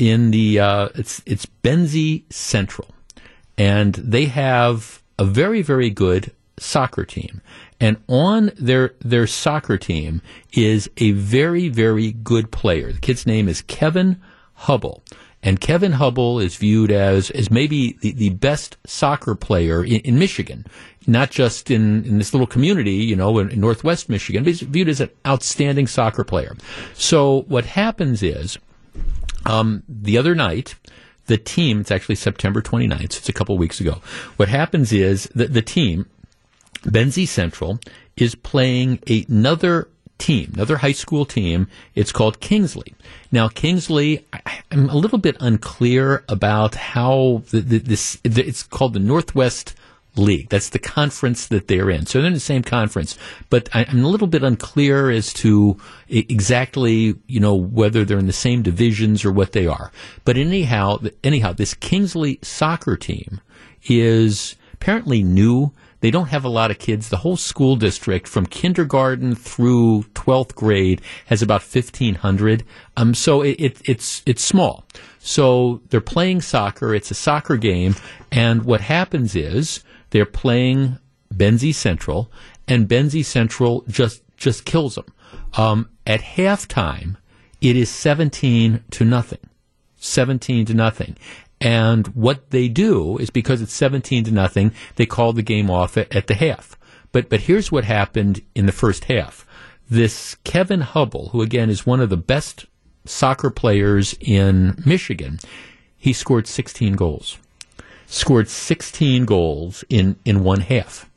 in 0.00 0.30
the, 0.32 0.58
uh, 0.58 0.88
it's, 0.96 1.22
it's 1.26 1.46
Benzie 1.62 2.24
Central. 2.32 2.88
And 3.56 3.94
they 3.94 4.24
have 4.24 5.02
a 5.18 5.24
very, 5.24 5.62
very 5.62 5.90
good 5.90 6.32
soccer 6.58 7.04
team. 7.04 7.40
And 7.78 7.96
on 8.08 8.52
their 8.58 8.94
their 9.00 9.26
soccer 9.26 9.78
team 9.78 10.20
is 10.52 10.90
a 10.98 11.12
very 11.12 11.68
very 11.68 12.12
good 12.12 12.50
player. 12.50 12.92
The 12.92 12.98
kid's 12.98 13.26
name 13.26 13.48
is 13.48 13.62
Kevin 13.62 14.20
Hubble. 14.54 15.02
And 15.42 15.58
Kevin 15.58 15.92
Hubble 15.92 16.38
is 16.38 16.56
viewed 16.56 16.90
as, 16.90 17.30
as 17.30 17.50
maybe 17.50 17.96
the, 18.02 18.12
the 18.12 18.28
best 18.28 18.76
soccer 18.86 19.34
player 19.34 19.82
in, 19.82 20.00
in 20.00 20.18
Michigan, 20.18 20.66
not 21.06 21.30
just 21.30 21.70
in, 21.70 22.04
in 22.04 22.18
this 22.18 22.34
little 22.34 22.46
community, 22.46 22.96
you 22.96 23.16
know, 23.16 23.38
in, 23.38 23.50
in 23.50 23.60
Northwest 23.60 24.10
Michigan, 24.10 24.44
but 24.44 24.48
he's 24.48 24.60
viewed 24.60 24.90
as 24.90 25.00
an 25.00 25.08
outstanding 25.26 25.86
soccer 25.86 26.24
player. 26.24 26.54
So 26.92 27.42
what 27.48 27.64
happens 27.64 28.22
is, 28.22 28.58
um, 29.46 29.82
the 29.88 30.18
other 30.18 30.34
night, 30.34 30.74
the 31.26 31.38
team, 31.38 31.80
it's 31.80 31.90
actually 31.90 32.16
September 32.16 32.60
29th, 32.60 33.12
so 33.12 33.18
it's 33.18 33.28
a 33.28 33.32
couple 33.32 33.56
weeks 33.56 33.80
ago. 33.80 34.00
What 34.36 34.48
happens 34.48 34.92
is 34.92 35.24
that 35.34 35.52
the 35.52 35.62
team, 35.62 36.06
Benzie 36.82 37.28
Central 37.28 37.78
is 38.16 38.34
playing 38.34 39.00
another 39.08 39.88
team, 40.18 40.52
another 40.54 40.76
high 40.76 40.92
school 40.92 41.24
team. 41.24 41.66
It's 41.94 42.12
called 42.12 42.40
Kingsley. 42.40 42.94
Now, 43.32 43.48
Kingsley, 43.48 44.26
I'm 44.70 44.88
a 44.88 44.96
little 44.96 45.18
bit 45.18 45.36
unclear 45.40 46.24
about 46.28 46.74
how 46.74 47.42
the, 47.50 47.60
the, 47.60 47.78
this. 47.78 48.18
It's 48.22 48.62
called 48.62 48.92
the 48.92 49.00
Northwest 49.00 49.74
League. 50.16 50.48
That's 50.48 50.70
the 50.70 50.78
conference 50.78 51.46
that 51.48 51.68
they're 51.68 51.90
in. 51.90 52.06
So 52.06 52.18
they're 52.18 52.28
in 52.28 52.34
the 52.34 52.40
same 52.40 52.62
conference, 52.62 53.16
but 53.48 53.68
I'm 53.72 54.04
a 54.04 54.08
little 54.08 54.26
bit 54.26 54.42
unclear 54.42 55.10
as 55.10 55.32
to 55.34 55.76
exactly, 56.08 57.14
you 57.26 57.40
know, 57.40 57.54
whether 57.54 58.04
they're 58.04 58.18
in 58.18 58.26
the 58.26 58.32
same 58.32 58.62
divisions 58.62 59.24
or 59.24 59.32
what 59.32 59.52
they 59.52 59.66
are. 59.66 59.92
But 60.24 60.36
anyhow, 60.36 60.98
anyhow, 61.22 61.52
this 61.52 61.74
Kingsley 61.74 62.38
soccer 62.42 62.96
team 62.96 63.40
is 63.84 64.56
apparently 64.74 65.22
new. 65.22 65.72
They 66.00 66.10
don't 66.10 66.28
have 66.28 66.44
a 66.44 66.48
lot 66.48 66.70
of 66.70 66.78
kids. 66.78 67.08
The 67.08 67.18
whole 67.18 67.36
school 67.36 67.76
district 67.76 68.26
from 68.26 68.46
kindergarten 68.46 69.34
through 69.34 70.04
12th 70.14 70.54
grade 70.54 71.02
has 71.26 71.42
about 71.42 71.60
1500. 71.60 72.64
Um, 72.96 73.14
so 73.14 73.42
it, 73.42 73.60
it, 73.60 73.82
it's, 73.84 74.22
it's 74.24 74.42
small. 74.42 74.86
So 75.18 75.82
they're 75.90 76.00
playing 76.00 76.40
soccer. 76.40 76.94
It's 76.94 77.10
a 77.10 77.14
soccer 77.14 77.58
game. 77.58 77.94
And 78.32 78.64
what 78.64 78.80
happens 78.80 79.36
is 79.36 79.84
they're 80.10 80.26
playing 80.26 80.98
Benzie 81.34 81.74
Central 81.74 82.30
and 82.68 82.88
Benzie 82.88 83.24
Central 83.24 83.84
just, 83.88 84.22
just 84.36 84.64
kills 84.64 84.94
them. 84.96 85.06
Um, 85.56 85.88
at 86.06 86.20
halftime, 86.20 87.16
it 87.60 87.76
is 87.76 87.90
17 87.90 88.84
to 88.90 89.04
nothing. 89.04 89.40
17 89.96 90.66
to 90.66 90.74
nothing. 90.74 91.16
And 91.60 92.06
what 92.08 92.50
they 92.50 92.68
do 92.68 93.18
is 93.18 93.30
because 93.30 93.60
it's 93.60 93.74
17 93.74 94.24
to 94.24 94.30
nothing, 94.30 94.72
they 94.96 95.06
call 95.06 95.32
the 95.32 95.42
game 95.42 95.70
off 95.70 95.96
at, 95.96 96.14
at 96.14 96.26
the 96.26 96.34
half. 96.34 96.78
But, 97.12 97.28
but 97.28 97.40
here's 97.40 97.70
what 97.70 97.84
happened 97.84 98.40
in 98.54 98.66
the 98.66 98.72
first 98.72 99.04
half. 99.04 99.46
This 99.90 100.36
Kevin 100.44 100.80
Hubble, 100.80 101.30
who 101.30 101.42
again 101.42 101.68
is 101.68 101.84
one 101.84 102.00
of 102.00 102.08
the 102.08 102.16
best 102.16 102.66
soccer 103.04 103.50
players 103.50 104.14
in 104.20 104.80
Michigan, 104.86 105.38
he 105.96 106.12
scored 106.12 106.46
16 106.46 106.94
goals. 106.94 107.38
Scored 108.12 108.48
16 108.48 109.24
goals 109.24 109.84
in, 109.88 110.16
in 110.24 110.42
one 110.42 110.60
half. 110.60 111.08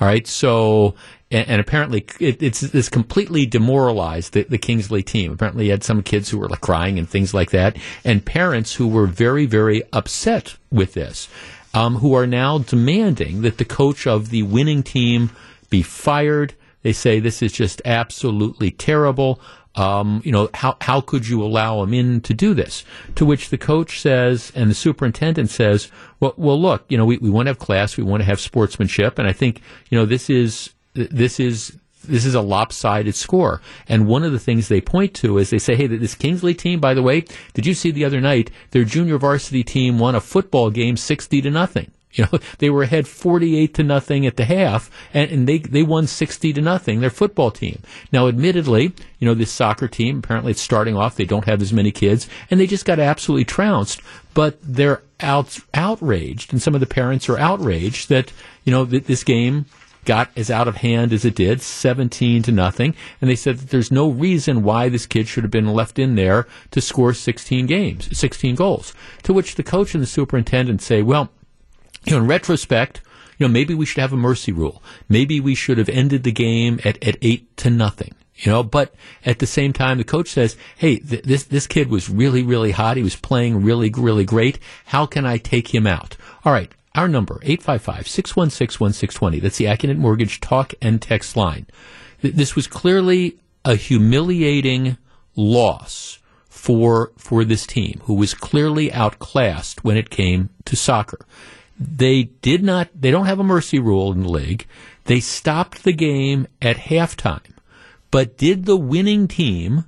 All 0.00 0.08
right. 0.08 0.26
So, 0.26 0.94
and, 1.30 1.48
and 1.48 1.60
apparently 1.60 2.06
it, 2.18 2.42
it's 2.42 2.88
completely 2.88 3.46
demoralized 3.46 4.32
the, 4.32 4.44
the, 4.44 4.58
Kingsley 4.58 5.02
team. 5.02 5.32
Apparently, 5.32 5.66
you 5.66 5.70
had 5.70 5.84
some 5.84 6.02
kids 6.02 6.30
who 6.30 6.38
were 6.38 6.48
like 6.48 6.62
crying 6.62 6.98
and 6.98 7.08
things 7.08 7.34
like 7.34 7.50
that, 7.50 7.76
and 8.04 8.24
parents 8.24 8.74
who 8.74 8.88
were 8.88 9.06
very, 9.06 9.46
very 9.46 9.82
upset 9.92 10.56
with 10.70 10.94
this, 10.94 11.28
um, 11.74 11.96
who 11.96 12.14
are 12.14 12.26
now 12.26 12.58
demanding 12.58 13.42
that 13.42 13.58
the 13.58 13.64
coach 13.64 14.06
of 14.06 14.30
the 14.30 14.42
winning 14.42 14.82
team 14.82 15.30
be 15.68 15.82
fired. 15.82 16.54
They 16.82 16.92
say 16.92 17.20
this 17.20 17.42
is 17.42 17.52
just 17.52 17.82
absolutely 17.84 18.70
terrible. 18.70 19.38
Um, 19.80 20.20
you 20.26 20.30
know, 20.30 20.50
how, 20.52 20.76
how 20.82 21.00
could 21.00 21.26
you 21.26 21.42
allow 21.42 21.82
him 21.82 21.94
in 21.94 22.20
to 22.22 22.34
do 22.34 22.52
this? 22.52 22.84
To 23.14 23.24
which 23.24 23.48
the 23.48 23.56
coach 23.56 24.00
says, 24.00 24.52
and 24.54 24.68
the 24.70 24.74
superintendent 24.74 25.48
says, 25.48 25.90
well, 26.20 26.34
well, 26.36 26.60
look, 26.60 26.84
you 26.90 26.98
know, 26.98 27.06
we, 27.06 27.16
we 27.16 27.30
want 27.30 27.46
to 27.46 27.50
have 27.50 27.58
class, 27.58 27.96
we 27.96 28.04
want 28.04 28.20
to 28.20 28.26
have 28.26 28.40
sportsmanship, 28.40 29.18
and 29.18 29.26
I 29.26 29.32
think, 29.32 29.62
you 29.88 29.96
know, 29.96 30.04
this 30.04 30.28
is 30.28 30.74
this 30.92 31.40
is 31.40 31.78
this 32.04 32.26
is 32.26 32.34
a 32.34 32.40
lopsided 32.40 33.14
score. 33.14 33.62
And 33.88 34.06
one 34.06 34.22
of 34.22 34.32
the 34.32 34.38
things 34.38 34.68
they 34.68 34.80
point 34.82 35.14
to 35.14 35.38
is 35.38 35.50
they 35.50 35.58
say, 35.58 35.76
hey, 35.76 35.86
this 35.86 36.14
Kingsley 36.14 36.54
team, 36.54 36.80
by 36.80 36.94
the 36.94 37.02
way, 37.02 37.24
did 37.54 37.66
you 37.66 37.74
see 37.74 37.90
the 37.90 38.04
other 38.04 38.20
night, 38.20 38.50
their 38.70 38.84
junior 38.84 39.18
varsity 39.18 39.62
team 39.62 39.98
won 39.98 40.14
a 40.14 40.20
football 40.20 40.70
game 40.70 40.96
60 40.96 41.42
to 41.42 41.50
nothing. 41.50 41.90
You 42.14 42.26
know, 42.32 42.40
they 42.58 42.70
were 42.70 42.82
ahead 42.82 43.06
48 43.06 43.72
to 43.74 43.84
nothing 43.84 44.26
at 44.26 44.36
the 44.36 44.44
half, 44.44 44.90
and, 45.14 45.30
and 45.30 45.48
they, 45.48 45.58
they 45.58 45.84
won 45.84 46.08
60 46.08 46.52
to 46.54 46.60
nothing, 46.60 47.00
their 47.00 47.08
football 47.08 47.52
team. 47.52 47.82
Now, 48.12 48.26
admittedly, 48.26 48.92
you 49.20 49.28
know, 49.28 49.34
this 49.34 49.52
soccer 49.52 49.86
team, 49.86 50.18
apparently 50.18 50.50
it's 50.50 50.60
starting 50.60 50.96
off, 50.96 51.14
they 51.14 51.24
don't 51.24 51.44
have 51.44 51.62
as 51.62 51.72
many 51.72 51.92
kids, 51.92 52.28
and 52.50 52.58
they 52.58 52.66
just 52.66 52.84
got 52.84 52.98
absolutely 52.98 53.44
trounced, 53.44 54.02
but 54.34 54.58
they're 54.60 55.02
out, 55.20 55.60
outraged, 55.72 56.52
and 56.52 56.60
some 56.60 56.74
of 56.74 56.80
the 56.80 56.86
parents 56.86 57.28
are 57.28 57.38
outraged 57.38 58.08
that, 58.08 58.32
you 58.64 58.72
know, 58.72 58.84
that 58.84 59.06
this 59.06 59.22
game 59.22 59.66
got 60.04 60.30
as 60.36 60.50
out 60.50 60.66
of 60.66 60.76
hand 60.76 61.12
as 61.12 61.24
it 61.24 61.34
did, 61.34 61.60
17 61.62 62.42
to 62.42 62.52
nothing. 62.52 62.94
And 63.20 63.30
they 63.30 63.36
said 63.36 63.58
that 63.58 63.70
there's 63.70 63.92
no 63.92 64.08
reason 64.08 64.62
why 64.62 64.88
this 64.88 65.06
kid 65.06 65.28
should 65.28 65.44
have 65.44 65.50
been 65.50 65.72
left 65.72 65.98
in 65.98 66.14
there 66.14 66.48
to 66.70 66.80
score 66.80 67.12
16 67.14 67.66
games, 67.66 68.18
16 68.18 68.54
goals. 68.54 68.94
To 69.24 69.32
which 69.32 69.54
the 69.54 69.62
coach 69.62 69.94
and 69.94 70.02
the 70.02 70.08
superintendent 70.08 70.82
say, 70.82 71.02
well, 71.02 71.30
you 72.04 72.12
know, 72.12 72.18
in 72.18 72.26
retrospect, 72.26 73.02
you 73.38 73.46
know, 73.46 73.52
maybe 73.52 73.74
we 73.74 73.86
should 73.86 74.00
have 74.00 74.12
a 74.12 74.16
mercy 74.16 74.52
rule. 74.52 74.82
Maybe 75.08 75.40
we 75.40 75.54
should 75.54 75.78
have 75.78 75.88
ended 75.88 76.24
the 76.24 76.32
game 76.32 76.78
at, 76.84 77.02
at 77.02 77.16
eight 77.22 77.56
to 77.58 77.70
nothing. 77.70 78.14
You 78.36 78.52
know, 78.52 78.62
but 78.62 78.94
at 79.24 79.38
the 79.38 79.46
same 79.46 79.72
time, 79.72 79.98
the 79.98 80.04
coach 80.04 80.28
says, 80.28 80.56
"Hey, 80.76 80.96
th- 80.96 81.24
this 81.24 81.44
this 81.44 81.66
kid 81.66 81.90
was 81.90 82.08
really, 82.08 82.42
really 82.42 82.70
hot. 82.70 82.96
He 82.96 83.02
was 83.02 83.16
playing 83.16 83.62
really, 83.62 83.90
really 83.94 84.24
great. 84.24 84.58
How 84.86 85.04
can 85.04 85.26
I 85.26 85.36
take 85.36 85.74
him 85.74 85.86
out?" 85.86 86.16
All 86.42 86.52
right, 86.52 86.72
our 86.94 87.06
number, 87.06 87.38
855-616-1620. 87.44 89.42
That's 89.42 89.58
the 89.58 89.66
Accunet 89.66 89.98
Mortgage 89.98 90.40
talk 90.40 90.72
and 90.80 91.02
text 91.02 91.36
line. 91.36 91.66
This 92.22 92.56
was 92.56 92.66
clearly 92.66 93.36
a 93.64 93.74
humiliating 93.74 94.96
loss 95.36 96.18
for 96.48 97.12
for 97.16 97.44
this 97.44 97.66
team, 97.66 98.00
who 98.04 98.14
was 98.14 98.32
clearly 98.32 98.90
outclassed 98.90 99.84
when 99.84 99.98
it 99.98 100.08
came 100.08 100.48
to 100.64 100.76
soccer. 100.76 101.26
They 101.80 102.24
did 102.42 102.62
not. 102.62 102.90
They 102.94 103.10
don't 103.10 103.24
have 103.24 103.40
a 103.40 103.44
mercy 103.44 103.78
rule 103.78 104.12
in 104.12 104.22
the 104.22 104.28
league. 104.28 104.66
They 105.04 105.20
stopped 105.20 105.82
the 105.82 105.94
game 105.94 106.46
at 106.60 106.76
halftime. 106.76 107.54
But 108.10 108.36
did 108.36 108.66
the 108.66 108.76
winning 108.76 109.26
team, 109.26 109.86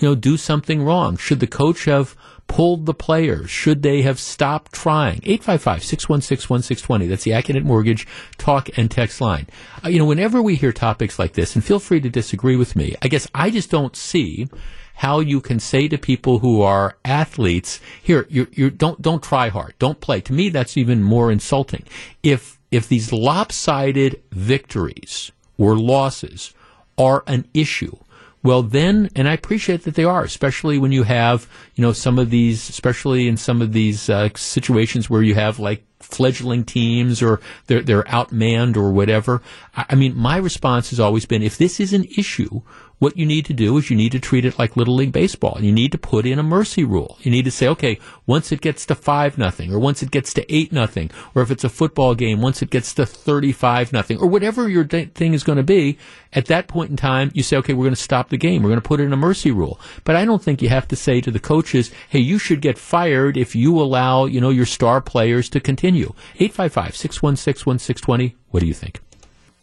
you 0.00 0.08
know, 0.08 0.14
do 0.14 0.38
something 0.38 0.82
wrong? 0.82 1.18
Should 1.18 1.40
the 1.40 1.46
coach 1.46 1.84
have 1.84 2.16
pulled 2.46 2.86
the 2.86 2.94
players? 2.94 3.50
Should 3.50 3.82
they 3.82 4.02
have 4.02 4.18
stopped 4.18 4.72
trying? 4.72 5.20
855-616-1620. 5.20 7.08
That's 7.08 7.24
the 7.24 7.32
Accunet 7.32 7.64
Mortgage 7.64 8.06
talk 8.38 8.70
and 8.78 8.90
text 8.90 9.20
line. 9.20 9.46
Uh, 9.84 9.88
you 9.88 9.98
know, 9.98 10.06
whenever 10.06 10.40
we 10.40 10.54
hear 10.56 10.72
topics 10.72 11.18
like 11.18 11.34
this, 11.34 11.54
and 11.54 11.64
feel 11.64 11.80
free 11.80 12.00
to 12.00 12.08
disagree 12.08 12.56
with 12.56 12.74
me, 12.74 12.94
I 13.02 13.08
guess 13.08 13.28
I 13.34 13.50
just 13.50 13.70
don't 13.70 13.96
see 13.96 14.46
how 14.94 15.20
you 15.20 15.40
can 15.40 15.58
say 15.58 15.88
to 15.88 15.98
people 15.98 16.38
who 16.38 16.62
are 16.62 16.96
athletes, 17.04 17.80
here, 18.02 18.26
you 18.30 18.46
you 18.52 18.70
don't, 18.70 19.02
don't 19.02 19.22
try 19.22 19.48
hard. 19.48 19.74
Don't 19.78 20.00
play. 20.00 20.20
To 20.22 20.32
me, 20.32 20.48
that's 20.48 20.76
even 20.76 21.02
more 21.02 21.30
insulting. 21.32 21.84
If, 22.22 22.58
if 22.70 22.88
these 22.88 23.12
lopsided 23.12 24.22
victories 24.30 25.32
or 25.58 25.76
losses 25.76 26.54
are 26.96 27.24
an 27.26 27.46
issue, 27.52 27.96
well 28.44 28.62
then 28.62 29.10
and 29.16 29.26
i 29.26 29.32
appreciate 29.32 29.82
that 29.82 29.94
they 29.94 30.04
are 30.04 30.22
especially 30.22 30.78
when 30.78 30.92
you 30.92 31.02
have 31.02 31.48
you 31.74 31.82
know 31.82 31.92
some 31.92 32.18
of 32.18 32.30
these 32.30 32.68
especially 32.68 33.26
in 33.26 33.36
some 33.36 33.60
of 33.60 33.72
these 33.72 34.08
uh, 34.08 34.28
situations 34.36 35.10
where 35.10 35.22
you 35.22 35.34
have 35.34 35.58
like 35.58 35.82
fledgling 35.98 36.62
teams 36.62 37.22
or 37.22 37.40
they're, 37.66 37.80
they're 37.80 38.02
outmanned 38.04 38.76
or 38.76 38.92
whatever 38.92 39.42
I, 39.74 39.86
I 39.90 39.94
mean 39.96 40.16
my 40.16 40.36
response 40.36 40.90
has 40.90 41.00
always 41.00 41.24
been 41.24 41.42
if 41.42 41.58
this 41.58 41.80
is 41.80 41.92
an 41.92 42.04
issue 42.16 42.60
what 43.04 43.18
you 43.18 43.26
need 43.26 43.44
to 43.44 43.52
do 43.52 43.76
is 43.76 43.90
you 43.90 43.96
need 43.96 44.12
to 44.12 44.18
treat 44.18 44.46
it 44.46 44.58
like 44.58 44.78
Little 44.78 44.94
League 44.94 45.12
Baseball. 45.12 45.58
You 45.60 45.72
need 45.72 45.92
to 45.92 45.98
put 45.98 46.24
in 46.24 46.38
a 46.38 46.42
mercy 46.42 46.84
rule. 46.84 47.18
You 47.20 47.30
need 47.30 47.44
to 47.44 47.50
say, 47.50 47.68
okay, 47.68 47.98
once 48.26 48.50
it 48.50 48.62
gets 48.62 48.86
to 48.86 48.94
5 48.94 49.36
nothing, 49.36 49.74
or 49.74 49.78
once 49.78 50.02
it 50.02 50.10
gets 50.10 50.32
to 50.32 50.54
8 50.54 50.72
nothing, 50.72 51.10
or 51.34 51.42
if 51.42 51.50
it's 51.50 51.64
a 51.64 51.68
football 51.68 52.14
game, 52.14 52.40
once 52.40 52.62
it 52.62 52.70
gets 52.70 52.94
to 52.94 53.04
35 53.04 53.92
nothing, 53.92 54.16
or 54.16 54.26
whatever 54.26 54.70
your 54.70 54.86
thing 54.86 55.34
is 55.34 55.44
going 55.44 55.58
to 55.58 55.62
be, 55.62 55.98
at 56.32 56.46
that 56.46 56.66
point 56.66 56.92
in 56.92 56.96
time, 56.96 57.30
you 57.34 57.42
say, 57.42 57.58
okay, 57.58 57.74
we're 57.74 57.84
going 57.84 57.94
to 57.94 58.00
stop 58.00 58.30
the 58.30 58.38
game. 58.38 58.62
We're 58.62 58.70
going 58.70 58.80
to 58.80 58.88
put 58.88 59.00
in 59.00 59.12
a 59.12 59.18
mercy 59.18 59.50
rule. 59.50 59.78
But 60.04 60.16
I 60.16 60.24
don't 60.24 60.42
think 60.42 60.62
you 60.62 60.70
have 60.70 60.88
to 60.88 60.96
say 60.96 61.20
to 61.20 61.30
the 61.30 61.38
coaches, 61.38 61.90
hey, 62.08 62.20
you 62.20 62.38
should 62.38 62.62
get 62.62 62.78
fired 62.78 63.36
if 63.36 63.54
you 63.54 63.78
allow, 63.78 64.24
you 64.24 64.40
know, 64.40 64.48
your 64.48 64.64
star 64.64 65.02
players 65.02 65.50
to 65.50 65.60
continue. 65.60 66.14
855 66.36 66.96
616 66.96 67.66
1620. 67.68 68.34
What 68.48 68.60
do 68.60 68.66
you 68.66 68.72
think? 68.72 69.00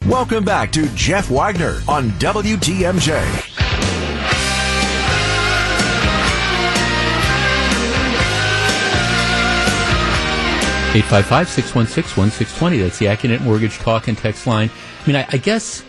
Welcome 0.08 0.44
back 0.44 0.72
to 0.72 0.88
Jeff 0.96 1.30
Wagner 1.30 1.80
on 1.88 2.10
WTMJ. 2.12 3.22
Eight 10.94 11.06
five 11.06 11.26
five 11.26 11.48
six 11.48 11.74
one 11.76 11.86
six 11.88 12.18
one 12.18 12.32
six 12.32 12.58
twenty. 12.58 12.80
That's 12.80 12.98
the 12.98 13.06
Accunet 13.06 13.42
Mortgage 13.42 13.78
Talk 13.78 14.08
and 14.08 14.18
Text 14.18 14.48
line. 14.48 14.70
I 15.02 15.08
mean, 15.08 15.16
I, 15.16 15.26
I 15.30 15.38
guess 15.38 15.84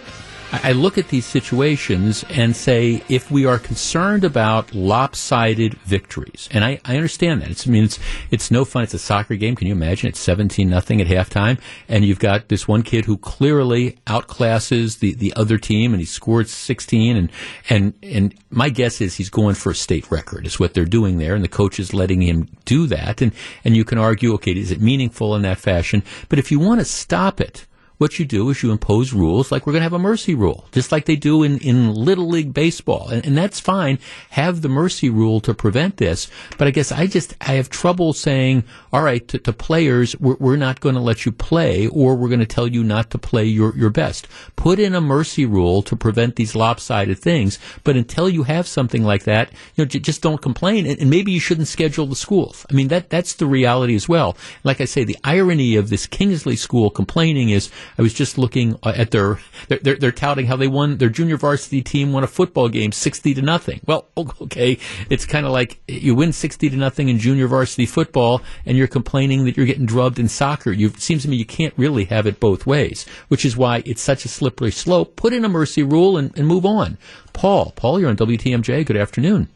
I 0.53 0.73
look 0.73 0.99
at 0.99 1.09
these 1.09 1.25
situations 1.25 2.27
and 2.29 2.55
say, 2.55 3.03
if 3.09 3.31
we 3.31 3.47
are 3.47 3.59
concerned 3.59 4.23
about 4.23 4.75
lopsided 4.75 5.75
victories, 5.75 6.47
and 6.53 6.63
I, 6.63 6.79
I 6.85 6.97
understand 6.97 7.41
that. 7.41 7.51
It's, 7.51 7.67
I 7.67 7.71
mean, 7.71 7.85
it's, 7.85 7.99
it's 8.31 8.51
no 8.51 8.67
fun. 8.67 8.83
It's 8.83 8.93
a 8.93 8.99
soccer 8.99 9.35
game. 9.37 9.57
Can 9.57 9.67
you 9.67 9.73
imagine? 9.73 10.11
It's 10.11 10.21
17 10.21 10.69
nothing 10.69 11.01
at 11.01 11.07
halftime, 11.07 11.59
and 11.89 12.05
you've 12.05 12.19
got 12.19 12.49
this 12.49 12.69
one 12.69 12.83
kid 12.83 13.07
who 13.07 13.17
clearly 13.17 13.99
outclasses 14.07 14.99
the, 14.99 15.15
the 15.15 15.33
other 15.37 15.57
team, 15.57 15.95
and 15.95 16.01
he 16.01 16.07
scored 16.07 16.51
16, 16.51 17.17
and, 17.17 17.31
and, 17.71 17.95
and 18.03 18.35
my 18.51 18.69
guess 18.69 19.01
is 19.01 19.17
he's 19.17 19.31
going 19.31 19.55
for 19.55 19.71
a 19.71 19.75
state 19.75 20.11
record, 20.11 20.47
is 20.47 20.61
what 20.61 20.75
they're 20.75 20.85
doing 20.85 21.17
there, 21.17 21.35
and 21.35 21.43
the 21.43 21.49
coach 21.49 21.81
is 21.81 21.95
letting 21.95 22.21
him 22.21 22.47
do 22.67 22.87
that, 22.89 23.23
and, 23.23 23.33
and 23.65 23.75
you 23.75 23.87
can 23.87 23.97
argue, 23.97 24.35
okay, 24.35 24.53
is 24.53 24.71
it 24.71 24.83
meaningful 24.83 25.35
in 25.35 25.43
that 25.43 25.59
fashion? 25.59 26.03
But 26.29 26.39
if 26.39 26.51
you 26.51 26.59
want 26.59 26.81
to 26.81 26.85
stop 26.85 27.41
it, 27.41 27.67
what 27.99 28.19
you 28.19 28.25
do 28.25 28.51
is 28.51 28.63
you 28.63 28.73
impose 28.73 29.13
rules 29.13 29.53
like 29.53 29.67
we're 29.67 29.73
going 29.73 29.81
to 29.81 29.85
have 29.85 29.93
a 29.93 29.99
mercy 29.99 30.35
rule, 30.35 30.67
just 30.73 30.91
like 30.91 31.05
they 31.05 31.17
do 31.17 31.43
in, 31.43 31.59
in 31.59 31.95
Little 31.95 32.29
League 32.29 32.53
Baseball. 32.53 33.09
And, 33.09 33.25
and 33.25 33.37
that's 33.37 33.61
fine. 33.61 33.99
Have 34.31 34.63
the 34.63 34.69
mercy 34.69 35.09
rule 35.09 35.41
to 35.43 35.55
prevent 35.55 35.99
this. 35.99 36.29
But 36.59 36.67
I 36.67 36.73
guess 36.73 36.91
I 36.91 37.07
just, 37.07 37.37
I 37.41 37.53
have 37.53 37.71
trouble 37.71 38.13
saying, 38.13 38.65
all 38.93 39.03
right, 39.03 39.27
to, 39.29 39.39
to 39.39 39.53
players, 39.53 40.19
we're, 40.19 40.37
we're 40.41 40.57
not 40.57 40.81
going 40.81 40.97
to 40.97 41.01
let 41.01 41.25
you 41.25 41.33
play 41.33 41.87
or 41.87 42.17
we're 42.17 42.29
going 42.29 42.41
to 42.41 42.47
tell 42.47 42.67
you 42.67 42.83
not 42.83 43.11
to 43.11 43.19
play 43.19 43.45
your, 43.45 43.77
your 43.77 43.91
best. 43.91 44.27
Put 44.57 44.79
in 44.79 44.95
a 44.95 45.01
mercy 45.01 45.47
rule 45.47 45.83
to 45.83 45.95
prevent 45.95 46.37
these 46.37 46.57
lopsided 46.57 47.19
things. 47.19 47.59
But 47.85 47.97
until 47.97 48.29
you 48.29 48.43
have 48.43 48.67
something 48.67 49.05
like 49.05 49.25
that, 49.25 49.51
you 49.77 49.85
know, 49.85 49.85
j- 49.85 50.01
just 50.01 50.23
don't 50.23 50.43
complain. 50.43 50.87
And, 50.87 50.99
and 50.99 51.11
maybe 51.11 51.31
you 51.31 51.41
shouldn't 51.41 51.69
schedule 51.69 52.07
the 52.07 52.17
schools. 52.17 52.67
I 52.71 52.75
mean, 52.75 52.89
that, 52.89 53.11
that's 53.11 53.35
the 53.35 53.47
reality 53.47 53.95
as 53.95 54.09
well. 54.09 54.37
Like 54.65 54.81
I 54.81 54.87
say, 54.87 55.05
the 55.05 55.19
irony 55.23 55.77
of 55.77 55.89
this 55.89 56.07
Kingsley 56.07 56.57
school 56.57 56.91
complaining 56.91 57.51
is, 57.51 57.71
I 57.99 58.03
was 58.03 58.15
just 58.15 58.39
looking 58.39 58.79
uh, 58.83 58.93
at 58.97 59.11
their 59.11 59.39
they're, 59.69 59.97
they're, 59.97 60.13
touting 60.13 60.47
how 60.47 60.57
they 60.57 60.69
won 60.69 60.99
their 60.99 61.09
junior 61.09 61.37
varsity 61.37 61.83
team 61.83 62.13
won 62.13 62.25
a 62.25 62.27
football 62.27 62.69
game 62.69 62.93
sixty 62.93 63.35
to 63.35 63.43
nothing. 63.43 63.81
Well, 63.87 64.09
okay, 64.17 64.79
it's 65.11 65.27
kind 65.27 65.47
of 65.47 65.53
like 65.53 65.81
you 65.89 66.15
win 66.15 66.33
sixty 66.33 66.69
to 66.71 66.77
nothing 66.77 67.09
in 67.09 67.19
junior 67.19 67.47
varsity 67.47 67.87
football, 67.87 68.43
and 68.67 68.77
you're 68.77 68.87
complaining 68.87 69.45
that 69.45 69.57
you're 69.57 69.67
getting 69.67 69.87
drubbed 69.87 70.19
in 70.19 70.29
soccer. 70.29 70.73
You, 70.73 70.89
it 70.89 71.01
seems 71.01 71.23
to 71.23 71.29
me 71.29 71.37
you 71.37 71.47
can't 71.47 71.75
really 71.77 72.05
have 72.05 72.27
it 72.27 72.41
both 72.41 72.67
ways, 72.67 73.07
which 73.29 73.45
is 73.45 73.57
why 73.57 73.83
it's 73.87 74.03
such 74.03 74.25
a 74.25 74.29
slippery 74.29 74.71
slope. 74.71 75.17
Put 75.17 75.33
in 75.33 75.45
a 75.45 75.49
mercy 75.49 75.83
rule 75.83 76.17
and, 76.17 76.37
and 76.39 76.47
move 76.47 76.67
on. 76.67 76.99
Paul, 77.33 77.73
Paul, 77.77 78.01
you're 78.01 78.11
on 78.11 78.17
WTMJ. 78.17 78.85
Good 78.85 78.97
afternoon. 78.97 79.49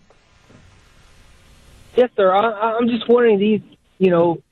Yes, 1.97 2.11
sir. 2.17 2.33
I, 2.33 2.77
I'm 2.77 2.89
just 2.89 3.09
wondering 3.09 3.39
these, 3.39 3.63
you 3.99 4.11
know, 4.11 4.43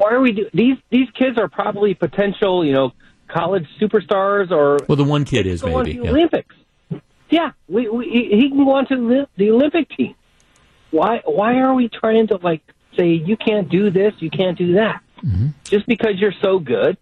why 0.00 0.12
are 0.12 0.20
we 0.20 0.32
do 0.32 0.48
these? 0.54 0.78
These 0.88 1.10
kids 1.10 1.38
are 1.38 1.48
probably 1.48 1.92
potential, 1.92 2.64
you 2.64 2.72
know, 2.72 2.92
college 3.28 3.66
superstars 3.78 4.50
or. 4.50 4.78
Well, 4.88 4.96
the 4.96 5.04
one 5.04 5.26
kid 5.26 5.46
is 5.46 5.62
maybe 5.62 5.92
the 5.98 6.04
yeah. 6.04 6.10
Olympics. 6.10 6.54
Yeah, 7.28 7.52
we, 7.68 7.88
we, 7.88 8.06
he 8.06 8.48
can 8.48 8.64
go 8.64 8.72
on 8.72 8.86
to 8.88 8.96
the, 8.96 9.28
the 9.36 9.50
Olympic 9.50 9.90
team. 9.90 10.14
Why? 10.90 11.20
Why 11.26 11.58
are 11.58 11.74
we 11.74 11.90
trying 11.90 12.28
to 12.28 12.36
like 12.36 12.62
say 12.96 13.08
you 13.08 13.36
can't 13.36 13.68
do 13.68 13.90
this, 13.90 14.14
you 14.20 14.30
can't 14.30 14.56
do 14.56 14.72
that, 14.74 15.02
mm-hmm. 15.22 15.48
just 15.64 15.86
because 15.86 16.14
you're 16.16 16.34
so 16.40 16.58
good? 16.58 16.96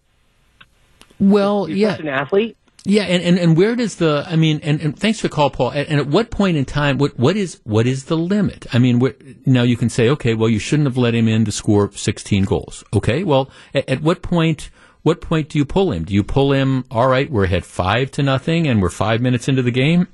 Well, 1.20 1.68
you're 1.68 1.78
yeah, 1.78 1.96
an 1.98 2.08
athlete. 2.08 2.56
Yeah, 2.84 3.02
and, 3.02 3.22
and, 3.22 3.38
and 3.38 3.56
where 3.56 3.76
does 3.76 3.96
the 3.96 4.24
I 4.26 4.36
mean, 4.36 4.60
and, 4.62 4.80
and 4.80 4.98
thanks 4.98 5.20
for 5.20 5.28
the 5.28 5.34
call, 5.34 5.50
Paul. 5.50 5.70
And, 5.70 6.00
at 6.00 6.06
what 6.06 6.30
point 6.30 6.56
in 6.56 6.64
time, 6.64 6.98
what 6.98 7.18
what 7.18 7.36
is 7.36 7.60
what 7.64 7.86
is 7.86 8.04
the 8.04 8.16
limit? 8.16 8.66
I 8.72 8.78
mean, 8.78 9.02
now 9.44 9.62
you 9.62 9.76
can 9.76 9.88
say, 9.88 10.08
okay, 10.10 10.34
well, 10.34 10.48
you 10.48 10.58
shouldn't 10.58 10.86
have 10.86 10.96
let 10.96 11.14
him 11.14 11.28
in 11.28 11.44
to 11.44 11.52
score 11.52 11.90
16 11.92 12.44
goals. 12.44 12.84
Okay, 12.94 13.24
well, 13.24 13.50
at, 13.74 13.88
at 13.88 14.02
what 14.02 14.22
point? 14.22 14.70
What 15.02 15.20
point 15.20 15.48
do 15.48 15.58
you 15.58 15.64
pull 15.64 15.92
him? 15.92 16.04
Do 16.04 16.12
you 16.12 16.24
pull 16.24 16.52
him? 16.52 16.84
All 16.90 17.08
right, 17.08 17.30
we're 17.30 17.44
ahead 17.44 17.64
five 17.64 18.10
to 18.12 18.22
nothing, 18.22 18.66
and 18.66 18.82
we're 18.82 18.90
five 18.90 19.20
minutes 19.20 19.48
into 19.48 19.62
the 19.62 19.70
game. 19.70 20.08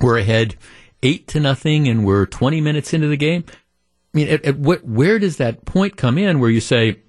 We're 0.00 0.18
ahead 0.18 0.56
eight 1.02 1.26
to 1.28 1.40
nothing, 1.40 1.88
and 1.88 2.06
we're 2.06 2.26
20 2.26 2.60
minutes 2.60 2.94
into 2.94 3.08
the 3.08 3.16
game. 3.16 3.44
I 3.48 4.16
mean, 4.16 4.28
at, 4.28 4.44
at 4.44 4.58
what 4.58 4.84
where 4.84 5.18
does 5.18 5.38
that 5.38 5.64
point 5.64 5.96
come 5.96 6.16
in 6.16 6.38
where 6.38 6.50
you 6.50 6.60
say, 6.60 7.00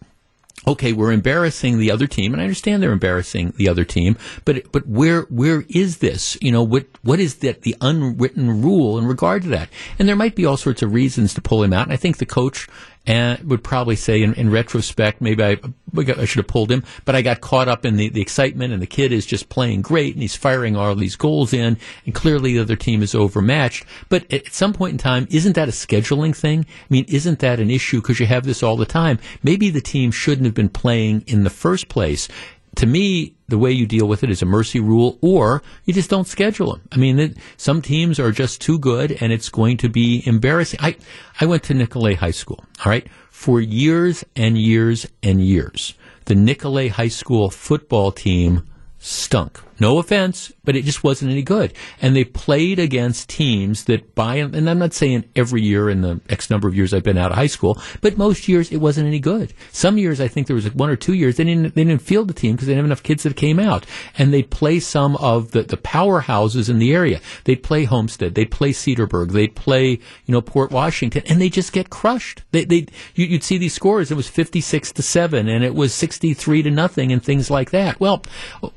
okay, 0.68 0.93
we're 0.93 1.11
embarrassing 1.11 1.78
the 1.78 1.91
other 1.91 2.07
team, 2.07 2.34
and 2.34 2.41
I 2.41 2.45
understand 2.45 2.82
they're 2.82 2.91
embarrassing 2.91 3.53
the 3.57 3.70
other 3.70 3.86
team, 3.86 4.18
but 4.43 4.72
but 4.72 4.88
where 4.88 5.24
where 5.24 5.63
is 5.70 5.97
this? 5.97 6.38
You 6.41 6.51
know, 6.51 6.63
what 6.63 6.86
what 7.03 7.20
is 7.20 7.36
that 7.36 7.61
the 7.61 7.76
unwritten 7.82 8.61
rule 8.61 8.97
in 8.97 9.05
regard 9.05 9.43
to 9.43 9.49
that? 9.49 9.70
And 9.99 10.07
there 10.07 10.16
might 10.16 10.36
be 10.36 10.45
all 10.45 10.57
sorts 10.57 10.82
of 10.82 10.93
reasons 10.93 11.34
to 11.34 11.41
pull 11.41 11.63
him 11.63 11.74
out, 11.74 11.84
and 11.84 11.93
I 11.93 11.97
think 11.97 12.18
the 12.18 12.26
coach 12.26 12.68
and 13.07 13.49
would 13.49 13.63
probably 13.63 13.95
say 13.95 14.21
in, 14.21 14.33
in 14.33 14.49
retrospect, 14.49 15.21
maybe 15.21 15.43
I, 15.43 15.57
I 15.97 16.25
should 16.25 16.39
have 16.39 16.47
pulled 16.47 16.71
him, 16.71 16.83
but 17.05 17.15
I 17.15 17.21
got 17.21 17.41
caught 17.41 17.67
up 17.67 17.85
in 17.85 17.97
the, 17.97 18.09
the 18.09 18.21
excitement 18.21 18.73
and 18.73 18.81
the 18.81 18.87
kid 18.87 19.11
is 19.11 19.25
just 19.25 19.49
playing 19.49 19.81
great 19.81 20.13
and 20.13 20.21
he's 20.21 20.35
firing 20.35 20.75
all 20.75 20.95
these 20.95 21.15
goals 21.15 21.53
in 21.53 21.77
and 22.05 22.15
clearly 22.15 22.53
the 22.53 22.59
other 22.59 22.75
team 22.75 23.03
is 23.03 23.15
overmatched. 23.15 23.85
But 24.09 24.31
at 24.31 24.53
some 24.53 24.73
point 24.73 24.93
in 24.93 24.97
time, 24.97 25.27
isn't 25.29 25.53
that 25.53 25.69
a 25.69 25.71
scheduling 25.71 26.35
thing? 26.35 26.65
I 26.67 26.85
mean, 26.89 27.05
isn't 27.07 27.39
that 27.39 27.59
an 27.59 27.69
issue 27.69 28.01
because 28.01 28.19
you 28.19 28.25
have 28.25 28.45
this 28.45 28.63
all 28.63 28.77
the 28.77 28.85
time? 28.85 29.19
Maybe 29.43 29.69
the 29.69 29.81
team 29.81 30.11
shouldn't 30.11 30.45
have 30.45 30.55
been 30.55 30.69
playing 30.69 31.23
in 31.27 31.43
the 31.43 31.49
first 31.49 31.87
place 31.87 32.27
to 32.76 32.86
me, 32.86 33.36
the 33.47 33.57
way 33.57 33.71
you 33.71 33.86
deal 33.86 34.07
with 34.07 34.23
it 34.23 34.30
is 34.30 34.41
a 34.41 34.45
mercy 34.45 34.80
rule, 34.80 35.17
or 35.21 35.61
you 35.86 35.93
just 35.93 36.09
don't 36.09 36.28
schedule 36.28 36.73
them. 36.73 36.82
I 36.91 36.97
mean, 36.97 37.19
it, 37.19 37.38
some 37.57 37.82
teams 37.82 38.19
are 38.19 38.32
just 38.32 38.61
too 38.61 38.80
good, 38.80 39.17
and 39.21 39.32
it's 39.32 39.49
going 39.49 39.78
to 39.78 39.89
be 39.89 40.23
embarrassing. 40.26 40.80
I 40.82 40.95
I 41.39 41.45
went 41.45 41.63
to 41.63 41.73
Nicolet 41.73 42.17
High 42.17 42.32
School. 42.32 42.63
All 42.84 42.89
right, 42.89 43.07
for 43.30 43.61
years 43.61 44.23
and 44.36 44.57
years 44.57 45.07
and 45.21 45.41
years, 45.41 45.93
the 46.26 46.36
Nicolet 46.36 46.91
High 46.91 47.09
School 47.09 47.49
football 47.49 48.11
team 48.11 48.67
stunk. 48.99 49.59
No 49.80 49.97
offense, 49.97 50.53
but 50.63 50.76
it 50.76 50.86
just 50.86 51.03
wasn't 51.03 51.32
any 51.32 51.41
good. 51.41 51.73
And 52.01 52.15
they 52.15 52.23
played 52.23 52.80
against 52.80 53.30
teams 53.30 53.86
that 53.86 54.15
by, 54.15 54.36
and 54.36 54.69
I'm 54.69 54.80
not 54.80 54.93
saying 54.93 55.26
every 55.36 55.61
year 55.61 55.89
in 55.89 56.01
the 56.01 56.21
X 56.30 56.49
number 56.49 56.67
of 56.67 56.76
years 56.76 56.93
I've 56.93 57.03
been 57.03 57.17
out 57.17 57.32
of 57.32 57.38
high 57.38 57.47
school, 57.47 57.82
but 58.01 58.17
most 58.17 58.47
years 58.47 58.71
it 58.71 58.78
wasn't 58.78 59.07
any 59.07 59.19
good. 59.19 59.53
Some 59.71 59.97
years 59.97 60.21
I 60.21 60.28
think 60.28 60.47
there 60.47 60.55
was 60.55 60.73
one 60.73 60.89
or 60.89 60.95
two 60.95 61.13
years 61.13 61.38
they 61.38 61.43
didn't, 61.43 61.76
they 61.76 61.84
didn't 61.84 62.01
field 62.01 62.30
the 62.30 62.34
team 62.34 62.55
because 62.55 62.67
they 62.67 62.71
didn't 62.73 62.84
have 62.84 62.91
enough 62.91 63.03
kids 63.03 63.23
that 63.23 63.36
came 63.36 63.59
out. 63.59 63.86
And 64.17 64.34
they'd 64.34 64.49
play 64.49 64.80
some 64.80 65.17
of 65.17 65.51
the, 65.51 65.63
the 65.63 65.78
powerhouses 65.78 66.69
in 66.69 66.80
the 66.80 66.93
area. 66.93 67.19
They'd 67.43 67.63
play 67.63 67.84
Homestead, 67.84 68.36
they'd 68.36 68.51
play 68.51 68.71
Cedarburg, 68.71 69.32
they'd 69.32 69.55
play, 69.55 69.89
you 69.89 70.32
know, 70.32 70.41
Port 70.41 70.71
Washington, 70.71 71.23
and 71.28 71.41
they 71.41 71.49
just 71.49 71.73
get 71.73 71.89
crushed. 71.89 72.43
They, 72.51 72.65
they, 72.65 72.88
you, 73.15 73.26
you'd 73.26 73.43
see 73.43 73.57
these 73.57 73.73
scores, 73.73 74.11
it 74.11 74.15
was 74.15 74.28
56 74.28 74.93
to 74.93 75.01
7, 75.01 75.47
and 75.49 75.63
it 75.63 75.76
was 75.76 75.93
63 75.93 76.63
to 76.63 76.71
nothing, 76.71 77.11
and 77.11 77.23
things 77.23 77.49
like 77.49 77.71
that. 77.71 77.99
Well, 77.99 78.23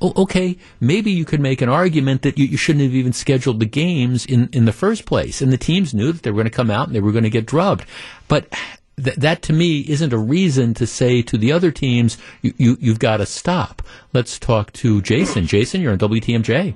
okay, 0.01 0.57
maybe 0.89 1.11
you 1.11 1.23
could 1.23 1.39
make 1.39 1.61
an 1.61 1.69
argument 1.69 2.23
that 2.23 2.39
you, 2.39 2.45
you 2.45 2.57
shouldn't 2.57 2.83
have 2.83 2.95
even 2.95 3.13
scheduled 3.13 3.59
the 3.59 3.65
games 3.67 4.25
in, 4.25 4.49
in 4.51 4.65
the 4.65 4.73
first 4.73 5.05
place. 5.05 5.39
And 5.39 5.53
the 5.53 5.57
teams 5.57 5.93
knew 5.93 6.11
that 6.11 6.23
they 6.23 6.31
were 6.31 6.37
going 6.37 6.45
to 6.45 6.59
come 6.61 6.71
out 6.71 6.87
and 6.87 6.95
they 6.95 6.99
were 6.99 7.11
going 7.11 7.25
to 7.25 7.29
get 7.29 7.45
drubbed. 7.45 7.85
But 8.27 8.51
th- 8.97 9.15
that 9.17 9.43
to 9.43 9.53
me 9.53 9.81
isn't 9.81 10.11
a 10.11 10.17
reason 10.17 10.73
to 10.73 10.87
say 10.87 11.21
to 11.21 11.37
the 11.37 11.51
other 11.51 11.69
teams, 11.69 12.17
you, 12.41 12.53
you, 12.57 12.77
you've 12.79 12.97
got 12.97 13.17
to 13.17 13.27
stop. 13.27 13.83
Let's 14.13 14.39
talk 14.39 14.73
to 14.81 14.99
Jason. 15.03 15.45
Jason, 15.45 15.79
you're 15.81 15.91
on 15.91 15.99
WTMJ. 15.99 16.73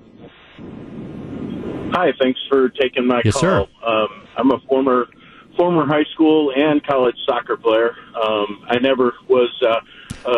Hi, 1.95 2.11
thanks 2.21 2.39
for 2.47 2.69
taking 2.69 3.07
my 3.07 3.23
yes, 3.25 3.33
call. 3.33 3.41
Sir. 3.41 3.67
Um, 3.83 4.27
I'm 4.37 4.51
a 4.51 4.59
former 4.69 5.07
former 5.57 5.85
high 5.85 6.05
school 6.13 6.51
and 6.55 6.83
college 6.83 7.15
soccer 7.27 7.57
player. 7.57 7.95
Um, 8.15 8.65
I 8.67 8.77
never 8.79 9.13
was 9.27 9.51
uh, 9.61 9.79
uh, 10.29 10.33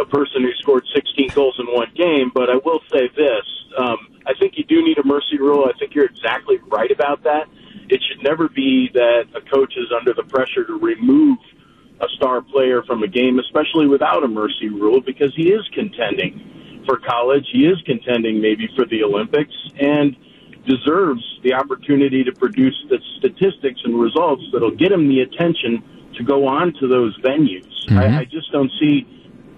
a 0.00 0.04
person 0.04 0.42
who 0.42 0.52
scored 0.58 0.84
16 0.94 1.30
goals 1.34 1.56
in 1.58 1.66
one 1.66 1.90
game, 1.94 2.30
but 2.34 2.50
I 2.50 2.56
will 2.64 2.80
say 2.90 3.08
this. 3.16 3.46
Um, 3.76 3.98
I 4.26 4.34
think 4.38 4.54
you 4.56 4.64
do 4.64 4.82
need 4.84 4.98
a 4.98 5.04
mercy 5.04 5.38
rule. 5.38 5.64
I 5.68 5.76
think 5.78 5.94
you're 5.94 6.06
exactly 6.06 6.58
right 6.68 6.90
about 6.90 7.22
that. 7.24 7.48
It 7.88 8.00
should 8.08 8.22
never 8.22 8.48
be 8.48 8.90
that 8.94 9.24
a 9.34 9.40
coach 9.50 9.74
is 9.76 9.86
under 9.96 10.14
the 10.14 10.22
pressure 10.24 10.64
to 10.64 10.74
remove 10.74 11.38
a 12.00 12.08
star 12.16 12.42
player 12.42 12.82
from 12.82 13.02
a 13.02 13.08
game, 13.08 13.38
especially 13.38 13.86
without 13.86 14.24
a 14.24 14.28
mercy 14.28 14.68
rule, 14.68 15.00
because 15.00 15.34
he 15.36 15.52
is 15.52 15.66
contending 15.74 16.82
for 16.86 16.98
college. 16.98 17.46
He 17.52 17.66
is 17.66 17.80
contending 17.86 18.40
maybe 18.40 18.68
for 18.76 18.84
the 18.86 19.02
Olympics. 19.02 19.54
And 19.80 20.16
deserves 20.66 21.22
the 21.42 21.52
opportunity 21.52 22.22
to 22.24 22.32
produce 22.32 22.76
the 22.88 22.98
statistics 23.18 23.80
and 23.84 23.98
results 24.00 24.42
that'll 24.52 24.76
get 24.76 24.92
him 24.92 25.08
the 25.08 25.20
attention 25.20 25.82
to 26.14 26.22
go 26.22 26.46
on 26.46 26.72
to 26.80 26.86
those 26.86 27.16
venues. 27.20 27.66
Mm-hmm. 27.88 27.98
I, 27.98 28.18
I 28.20 28.24
just 28.24 28.50
don't 28.52 28.70
see 28.80 29.06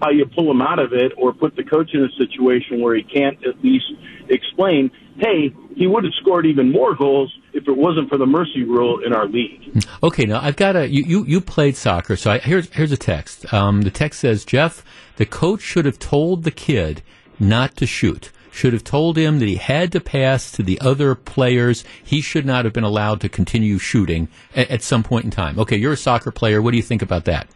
how 0.01 0.09
you 0.09 0.25
pull 0.25 0.49
him 0.51 0.61
out 0.61 0.79
of 0.79 0.93
it 0.93 1.11
or 1.17 1.33
put 1.33 1.55
the 1.55 1.63
coach 1.63 1.91
in 1.93 2.03
a 2.03 2.09
situation 2.17 2.81
where 2.81 2.95
he 2.95 3.03
can't 3.03 3.37
at 3.45 3.63
least 3.63 3.85
explain, 4.29 4.91
hey, 5.17 5.53
he 5.75 5.87
would 5.87 6.03
have 6.03 6.13
scored 6.21 6.45
even 6.45 6.71
more 6.71 6.95
goals 6.95 7.33
if 7.53 7.67
it 7.67 7.75
wasn't 7.75 8.09
for 8.09 8.17
the 8.17 8.25
mercy 8.25 8.63
rule 8.63 9.01
in 9.05 9.13
our 9.13 9.27
league. 9.27 9.83
Okay, 10.03 10.25
now 10.25 10.39
I've 10.41 10.55
got 10.55 10.75
a 10.75 10.87
you. 10.87 11.03
You, 11.05 11.25
you 11.25 11.41
played 11.41 11.75
soccer, 11.75 12.15
so 12.15 12.31
I, 12.31 12.37
here's 12.39 12.69
here's 12.73 12.91
a 12.91 12.97
text. 12.97 13.51
Um, 13.53 13.81
the 13.81 13.91
text 13.91 14.19
says, 14.19 14.45
Jeff, 14.45 14.83
the 15.17 15.25
coach 15.25 15.61
should 15.61 15.85
have 15.85 15.99
told 15.99 16.43
the 16.43 16.51
kid 16.51 17.01
not 17.39 17.75
to 17.77 17.85
shoot. 17.85 18.31
Should 18.51 18.71
have 18.71 18.85
told 18.85 19.17
him 19.17 19.39
that 19.39 19.49
he 19.49 19.55
had 19.57 19.91
to 19.91 19.99
pass 19.99 20.49
to 20.53 20.63
the 20.63 20.79
other 20.79 21.13
players. 21.13 21.83
He 22.01 22.21
should 22.21 22.45
not 22.45 22.63
have 22.63 22.73
been 22.73 22.85
allowed 22.85 23.19
to 23.21 23.29
continue 23.29 23.77
shooting 23.77 24.29
at, 24.55 24.71
at 24.71 24.81
some 24.81 25.03
point 25.03 25.25
in 25.25 25.31
time. 25.31 25.59
Okay, 25.59 25.75
you're 25.75 25.93
a 25.93 25.97
soccer 25.97 26.31
player. 26.31 26.61
What 26.61 26.71
do 26.71 26.77
you 26.77 26.83
think 26.83 27.01
about 27.01 27.25
that? 27.25 27.49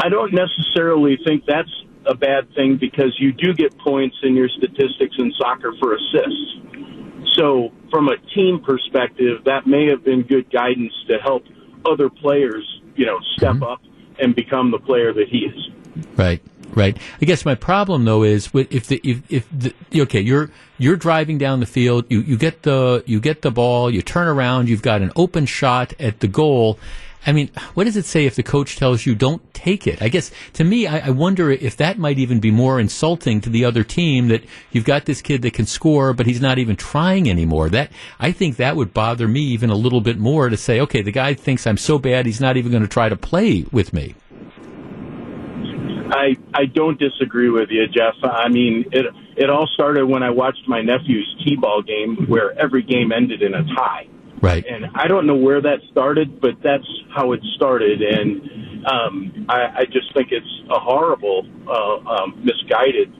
I 0.00 0.08
don't 0.08 0.32
necessarily 0.32 1.18
think 1.24 1.44
that's 1.46 1.70
a 2.06 2.14
bad 2.14 2.52
thing 2.54 2.78
because 2.80 3.14
you 3.18 3.32
do 3.32 3.52
get 3.54 3.76
points 3.78 4.16
in 4.22 4.34
your 4.34 4.48
statistics 4.48 5.16
in 5.18 5.32
soccer 5.38 5.72
for 5.80 5.94
assists. 5.94 7.34
So, 7.34 7.70
from 7.90 8.08
a 8.08 8.16
team 8.34 8.60
perspective, 8.64 9.44
that 9.44 9.66
may 9.66 9.86
have 9.88 10.04
been 10.04 10.22
good 10.22 10.50
guidance 10.50 10.92
to 11.08 11.18
help 11.18 11.44
other 11.86 12.08
players, 12.10 12.64
you 12.96 13.06
know, 13.06 13.18
step 13.36 13.54
mm-hmm. 13.54 13.64
up 13.64 13.80
and 14.18 14.34
become 14.34 14.70
the 14.70 14.78
player 14.78 15.12
that 15.12 15.28
he 15.28 15.38
is. 15.38 16.06
Right. 16.16 16.42
Right. 16.74 16.96
I 17.20 17.24
guess 17.24 17.44
my 17.44 17.54
problem 17.54 18.04
though 18.04 18.22
is 18.22 18.50
if 18.54 18.86
the 18.86 19.00
if, 19.02 19.32
if 19.32 19.48
the 19.50 20.02
okay 20.02 20.20
you're 20.20 20.50
you're 20.76 20.96
driving 20.96 21.38
down 21.38 21.60
the 21.60 21.66
field 21.66 22.04
you, 22.10 22.20
you 22.20 22.36
get 22.36 22.62
the 22.62 23.02
you 23.06 23.20
get 23.20 23.42
the 23.42 23.50
ball 23.50 23.90
you 23.90 24.02
turn 24.02 24.28
around 24.28 24.68
you've 24.68 24.82
got 24.82 25.00
an 25.00 25.10
open 25.16 25.46
shot 25.46 25.94
at 25.98 26.20
the 26.20 26.28
goal 26.28 26.78
I 27.26 27.32
mean, 27.32 27.50
what 27.74 27.84
does 27.84 27.96
it 27.96 28.04
say 28.04 28.26
if 28.26 28.36
the 28.36 28.42
coach 28.42 28.76
tells 28.76 29.04
you 29.04 29.14
don't 29.14 29.52
take 29.52 29.86
it? 29.86 30.00
I 30.00 30.08
guess 30.08 30.30
to 30.54 30.64
me, 30.64 30.86
I, 30.86 31.08
I, 31.08 31.10
wonder 31.10 31.50
if 31.50 31.76
that 31.76 31.98
might 31.98 32.18
even 32.18 32.40
be 32.40 32.50
more 32.50 32.78
insulting 32.80 33.40
to 33.42 33.50
the 33.50 33.64
other 33.64 33.84
team 33.84 34.28
that 34.28 34.44
you've 34.70 34.84
got 34.84 35.04
this 35.04 35.20
kid 35.20 35.42
that 35.42 35.52
can 35.52 35.66
score, 35.66 36.12
but 36.12 36.26
he's 36.26 36.40
not 36.40 36.58
even 36.58 36.76
trying 36.76 37.28
anymore. 37.28 37.68
That 37.68 37.90
I 38.18 38.32
think 38.32 38.56
that 38.56 38.76
would 38.76 38.94
bother 38.94 39.28
me 39.28 39.40
even 39.40 39.70
a 39.70 39.74
little 39.74 40.00
bit 40.00 40.18
more 40.18 40.48
to 40.48 40.56
say, 40.56 40.80
okay, 40.80 41.02
the 41.02 41.12
guy 41.12 41.34
thinks 41.34 41.66
I'm 41.66 41.76
so 41.76 41.98
bad, 41.98 42.26
he's 42.26 42.40
not 42.40 42.56
even 42.56 42.70
going 42.70 42.82
to 42.82 42.88
try 42.88 43.08
to 43.08 43.16
play 43.16 43.66
with 43.72 43.92
me. 43.92 44.14
I 46.10 46.36
I 46.54 46.64
don't 46.66 46.98
disagree 46.98 47.50
with 47.50 47.68
you, 47.70 47.86
Jeff. 47.88 48.14
I 48.22 48.48
mean, 48.48 48.86
it 48.92 49.06
it 49.36 49.50
all 49.50 49.68
started 49.74 50.06
when 50.06 50.22
I 50.22 50.30
watched 50.30 50.66
my 50.66 50.80
nephew's 50.80 51.36
t-ball 51.44 51.82
game, 51.82 52.26
where 52.28 52.58
every 52.58 52.82
game 52.82 53.12
ended 53.12 53.42
in 53.42 53.54
a 53.54 53.64
tie. 53.74 54.06
Right. 54.40 54.64
And 54.66 54.86
I 54.94 55.08
don't 55.08 55.26
know 55.26 55.36
where 55.36 55.60
that 55.60 55.80
started, 55.90 56.40
but 56.40 56.62
that's 56.62 56.86
how 57.14 57.32
it 57.32 57.40
started. 57.56 58.02
And 58.02 58.86
um, 58.86 59.46
I, 59.48 59.80
I 59.80 59.84
just 59.86 60.12
think 60.14 60.28
it's 60.30 60.46
a 60.70 60.78
horrible, 60.78 61.46
uh, 61.66 62.08
um, 62.08 62.40
misguided, 62.44 63.12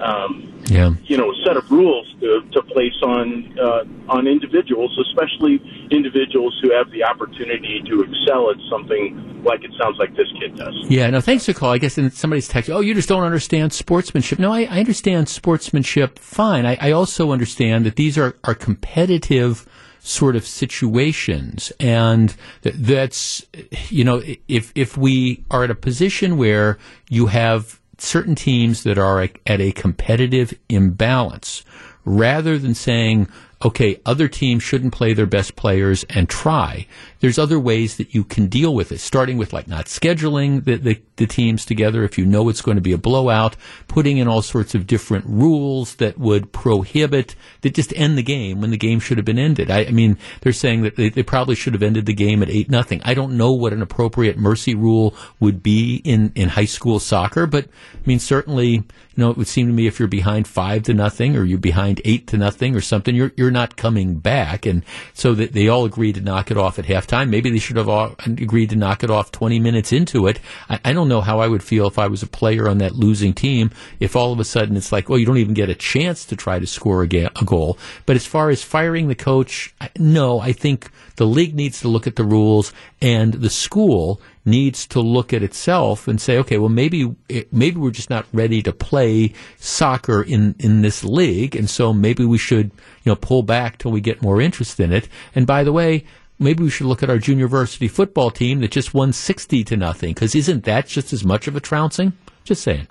um, 0.00 0.62
yeah. 0.66 0.92
you 1.04 1.16
know, 1.16 1.32
set 1.44 1.56
of 1.56 1.70
rules 1.70 2.06
to, 2.20 2.42
to 2.52 2.62
place 2.62 2.94
on 3.02 3.58
uh, 3.58 3.84
on 4.08 4.26
individuals, 4.26 4.96
especially 5.08 5.60
individuals 5.90 6.58
who 6.62 6.72
have 6.72 6.90
the 6.90 7.04
opportunity 7.04 7.82
to 7.86 8.02
excel 8.02 8.50
at 8.50 8.56
something 8.70 9.42
like 9.44 9.62
it 9.62 9.70
sounds 9.78 9.98
like 9.98 10.14
this 10.16 10.28
kid 10.40 10.56
does. 10.56 10.74
Yeah. 10.88 11.10
No, 11.10 11.20
thanks 11.20 11.46
for 11.46 11.52
call. 11.52 11.70
I 11.70 11.78
guess 11.78 11.98
in 11.98 12.10
somebody's 12.10 12.48
text, 12.48 12.70
oh, 12.70 12.80
you 12.80 12.94
just 12.94 13.08
don't 13.08 13.24
understand 13.24 13.72
sportsmanship. 13.72 14.38
No, 14.38 14.52
I, 14.52 14.62
I 14.62 14.78
understand 14.78 15.28
sportsmanship 15.28 16.18
fine. 16.18 16.66
I, 16.66 16.78
I 16.80 16.90
also 16.92 17.32
understand 17.32 17.84
that 17.86 17.96
these 17.96 18.16
are, 18.16 18.36
are 18.44 18.54
competitive 18.54 19.66
sort 20.00 20.36
of 20.36 20.46
situations. 20.46 21.72
And 21.78 22.34
that's, 22.62 23.44
you 23.88 24.04
know, 24.04 24.22
if, 24.48 24.72
if 24.74 24.96
we 24.96 25.44
are 25.50 25.64
at 25.64 25.70
a 25.70 25.74
position 25.74 26.36
where 26.36 26.78
you 27.08 27.26
have 27.26 27.80
certain 27.98 28.34
teams 28.34 28.82
that 28.84 28.98
are 28.98 29.20
at 29.22 29.60
a 29.60 29.72
competitive 29.72 30.58
imbalance, 30.68 31.64
rather 32.04 32.58
than 32.58 32.74
saying, 32.74 33.28
okay, 33.62 34.00
other 34.06 34.26
teams 34.26 34.62
shouldn't 34.62 34.94
play 34.94 35.12
their 35.12 35.26
best 35.26 35.54
players 35.54 36.04
and 36.04 36.28
try. 36.28 36.86
There's 37.20 37.38
other 37.38 37.60
ways 37.60 37.98
that 37.98 38.14
you 38.14 38.24
can 38.24 38.46
deal 38.46 38.74
with 38.74 38.90
it, 38.90 39.00
starting 39.00 39.36
with 39.36 39.52
like 39.52 39.68
not 39.68 39.84
scheduling 39.84 40.64
the, 40.64 40.76
the, 40.76 41.02
the, 41.16 41.26
teams 41.26 41.66
together 41.66 42.02
if 42.02 42.16
you 42.16 42.24
know 42.24 42.48
it's 42.48 42.62
going 42.62 42.76
to 42.76 42.82
be 42.82 42.92
a 42.92 42.98
blowout, 42.98 43.56
putting 43.86 44.16
in 44.16 44.26
all 44.26 44.40
sorts 44.40 44.74
of 44.74 44.86
different 44.86 45.26
rules 45.26 45.96
that 45.96 46.18
would 46.18 46.52
prohibit, 46.52 47.34
that 47.60 47.74
just 47.74 47.92
end 47.94 48.16
the 48.16 48.22
game 48.22 48.62
when 48.62 48.70
the 48.70 48.78
game 48.78 48.98
should 48.98 49.18
have 49.18 49.26
been 49.26 49.38
ended. 49.38 49.70
I, 49.70 49.84
I 49.84 49.90
mean, 49.90 50.16
they're 50.40 50.54
saying 50.54 50.82
that 50.82 50.96
they, 50.96 51.10
they, 51.10 51.22
probably 51.22 51.54
should 51.54 51.74
have 51.74 51.82
ended 51.82 52.06
the 52.06 52.14
game 52.14 52.42
at 52.42 52.48
8 52.48 52.70
nothing. 52.70 53.02
I 53.04 53.12
don't 53.12 53.36
know 53.36 53.52
what 53.52 53.74
an 53.74 53.82
appropriate 53.82 54.38
mercy 54.38 54.74
rule 54.74 55.14
would 55.38 55.62
be 55.62 55.96
in, 55.96 56.32
in 56.34 56.48
high 56.48 56.64
school 56.64 56.98
soccer, 56.98 57.46
but 57.46 57.66
I 57.66 58.06
mean, 58.06 58.18
certainly, 58.18 58.84
you 59.16 59.24
know, 59.24 59.30
it 59.30 59.36
would 59.36 59.48
seem 59.48 59.66
to 59.66 59.72
me 59.72 59.86
if 59.86 59.98
you're 59.98 60.08
behind 60.08 60.46
5 60.46 60.84
to 60.84 60.94
nothing 60.94 61.36
or 61.36 61.44
you're 61.44 61.58
behind 61.58 62.00
8 62.04 62.26
to 62.28 62.36
nothing 62.36 62.76
or 62.76 62.80
something, 62.80 63.14
you're, 63.14 63.32
you're 63.36 63.50
not 63.50 63.76
coming 63.76 64.16
back. 64.16 64.66
And 64.66 64.84
so 65.14 65.34
that 65.34 65.52
they 65.52 65.68
all 65.68 65.84
agreed 65.84 66.14
to 66.14 66.20
knock 66.20 66.50
it 66.50 66.56
off 66.56 66.78
at 66.78 66.84
halftime. 66.84 67.28
Maybe 67.28 67.50
they 67.50 67.58
should 67.58 67.76
have 67.76 67.88
agreed 68.24 68.70
to 68.70 68.76
knock 68.76 69.02
it 69.02 69.10
off 69.10 69.32
20 69.32 69.58
minutes 69.58 69.92
into 69.92 70.26
it. 70.26 70.38
I, 70.68 70.80
I, 70.84 70.92
don't 70.92 71.08
know 71.08 71.20
how 71.20 71.40
I 71.40 71.48
would 71.48 71.62
feel 71.62 71.88
if 71.88 71.98
I 71.98 72.06
was 72.06 72.22
a 72.22 72.28
player 72.28 72.68
on 72.68 72.78
that 72.78 72.94
losing 72.94 73.32
team. 73.32 73.70
If 73.98 74.14
all 74.14 74.32
of 74.32 74.38
a 74.38 74.44
sudden 74.44 74.76
it's 74.76 74.92
like, 74.92 75.08
well, 75.08 75.18
you 75.18 75.26
don't 75.26 75.38
even 75.38 75.54
get 75.54 75.68
a 75.68 75.74
chance 75.74 76.24
to 76.26 76.36
try 76.36 76.58
to 76.58 76.66
score 76.66 77.02
a, 77.02 77.08
ga- 77.08 77.30
a 77.40 77.44
goal. 77.44 77.78
But 78.06 78.16
as 78.16 78.26
far 78.26 78.48
as 78.50 78.62
firing 78.62 79.08
the 79.08 79.14
coach, 79.14 79.74
no, 79.98 80.38
I 80.38 80.52
think 80.52 80.90
the 81.20 81.26
league 81.26 81.54
needs 81.54 81.82
to 81.82 81.88
look 81.88 82.06
at 82.06 82.16
the 82.16 82.24
rules 82.24 82.72
and 83.02 83.34
the 83.34 83.50
school 83.50 84.22
needs 84.46 84.86
to 84.86 85.02
look 85.02 85.34
at 85.34 85.42
itself 85.42 86.08
and 86.08 86.18
say, 86.18 86.38
okay, 86.38 86.56
well, 86.56 86.70
maybe 86.70 87.14
maybe 87.52 87.76
we're 87.76 87.90
just 87.90 88.08
not 88.08 88.24
ready 88.32 88.62
to 88.62 88.72
play 88.72 89.34
soccer 89.58 90.22
in 90.22 90.54
in 90.58 90.80
this 90.80 91.04
league, 91.04 91.54
and 91.54 91.68
so 91.68 91.92
maybe 91.92 92.24
we 92.24 92.38
should 92.38 92.70
you 93.04 93.12
know 93.12 93.16
pull 93.16 93.42
back 93.42 93.76
till 93.76 93.90
we 93.90 94.00
get 94.00 94.22
more 94.22 94.40
interest 94.40 94.80
in 94.80 94.94
it. 94.94 95.10
And 95.34 95.46
by 95.46 95.62
the 95.62 95.72
way, 95.72 96.06
maybe 96.38 96.64
we 96.64 96.70
should 96.70 96.86
look 96.86 97.02
at 97.02 97.10
our 97.10 97.18
junior 97.18 97.48
varsity 97.48 97.86
football 97.86 98.30
team 98.30 98.60
that 98.60 98.70
just 98.70 98.94
won 98.94 99.12
60 99.12 99.62
to 99.64 99.76
nothing 99.76 100.14
because 100.14 100.34
isn't 100.34 100.64
that 100.64 100.86
just 100.86 101.12
as 101.12 101.22
much 101.22 101.46
of 101.48 101.54
a 101.54 101.60
trouncing? 101.60 102.14
Just 102.44 102.62
saying. 102.62 102.88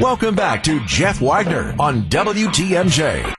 Welcome 0.00 0.36
back 0.36 0.62
to 0.62 0.78
Jeff 0.86 1.20
Wagner 1.20 1.74
on 1.80 2.02
WTMJ. 2.04 3.34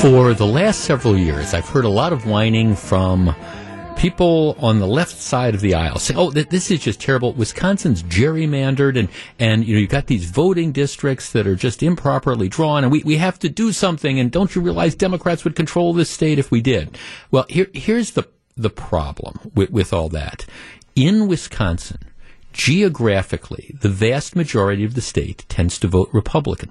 For 0.00 0.32
the 0.32 0.46
last 0.46 0.82
several 0.82 1.18
years, 1.18 1.54
I've 1.54 1.68
heard 1.68 1.84
a 1.84 1.88
lot 1.88 2.12
of 2.12 2.24
whining 2.24 2.76
from 2.76 3.34
people 3.96 4.54
on 4.60 4.78
the 4.78 4.86
left 4.86 5.16
side 5.16 5.56
of 5.56 5.60
the 5.60 5.74
aisle 5.74 5.98
say, 5.98 6.14
"Oh, 6.14 6.30
th- 6.30 6.50
this 6.50 6.70
is 6.70 6.78
just 6.78 7.00
terrible. 7.00 7.32
Wisconsin's 7.32 8.04
gerrymandered, 8.04 8.96
and 8.96 9.08
and 9.40 9.66
you 9.66 9.74
know 9.74 9.80
you've 9.80 9.90
got 9.90 10.06
these 10.06 10.30
voting 10.30 10.70
districts 10.70 11.32
that 11.32 11.48
are 11.48 11.56
just 11.56 11.82
improperly 11.82 12.48
drawn, 12.48 12.84
and 12.84 12.92
we, 12.92 13.02
we 13.02 13.16
have 13.16 13.40
to 13.40 13.48
do 13.48 13.72
something. 13.72 14.20
And 14.20 14.30
don't 14.30 14.54
you 14.54 14.62
realize 14.62 14.94
Democrats 14.94 15.42
would 15.42 15.56
control 15.56 15.92
this 15.92 16.10
state 16.10 16.38
if 16.38 16.52
we 16.52 16.60
did? 16.60 16.96
Well, 17.32 17.46
here 17.48 17.66
here's 17.74 18.12
the 18.12 18.28
the 18.56 18.70
problem 18.70 19.50
with, 19.52 19.70
with 19.70 19.92
all 19.92 20.08
that. 20.10 20.46
In 20.94 21.26
Wisconsin, 21.26 21.98
geographically, 22.52 23.74
the 23.80 23.88
vast 23.88 24.36
majority 24.36 24.84
of 24.84 24.94
the 24.94 25.00
state 25.00 25.44
tends 25.48 25.76
to 25.80 25.88
vote 25.88 26.08
Republican. 26.12 26.70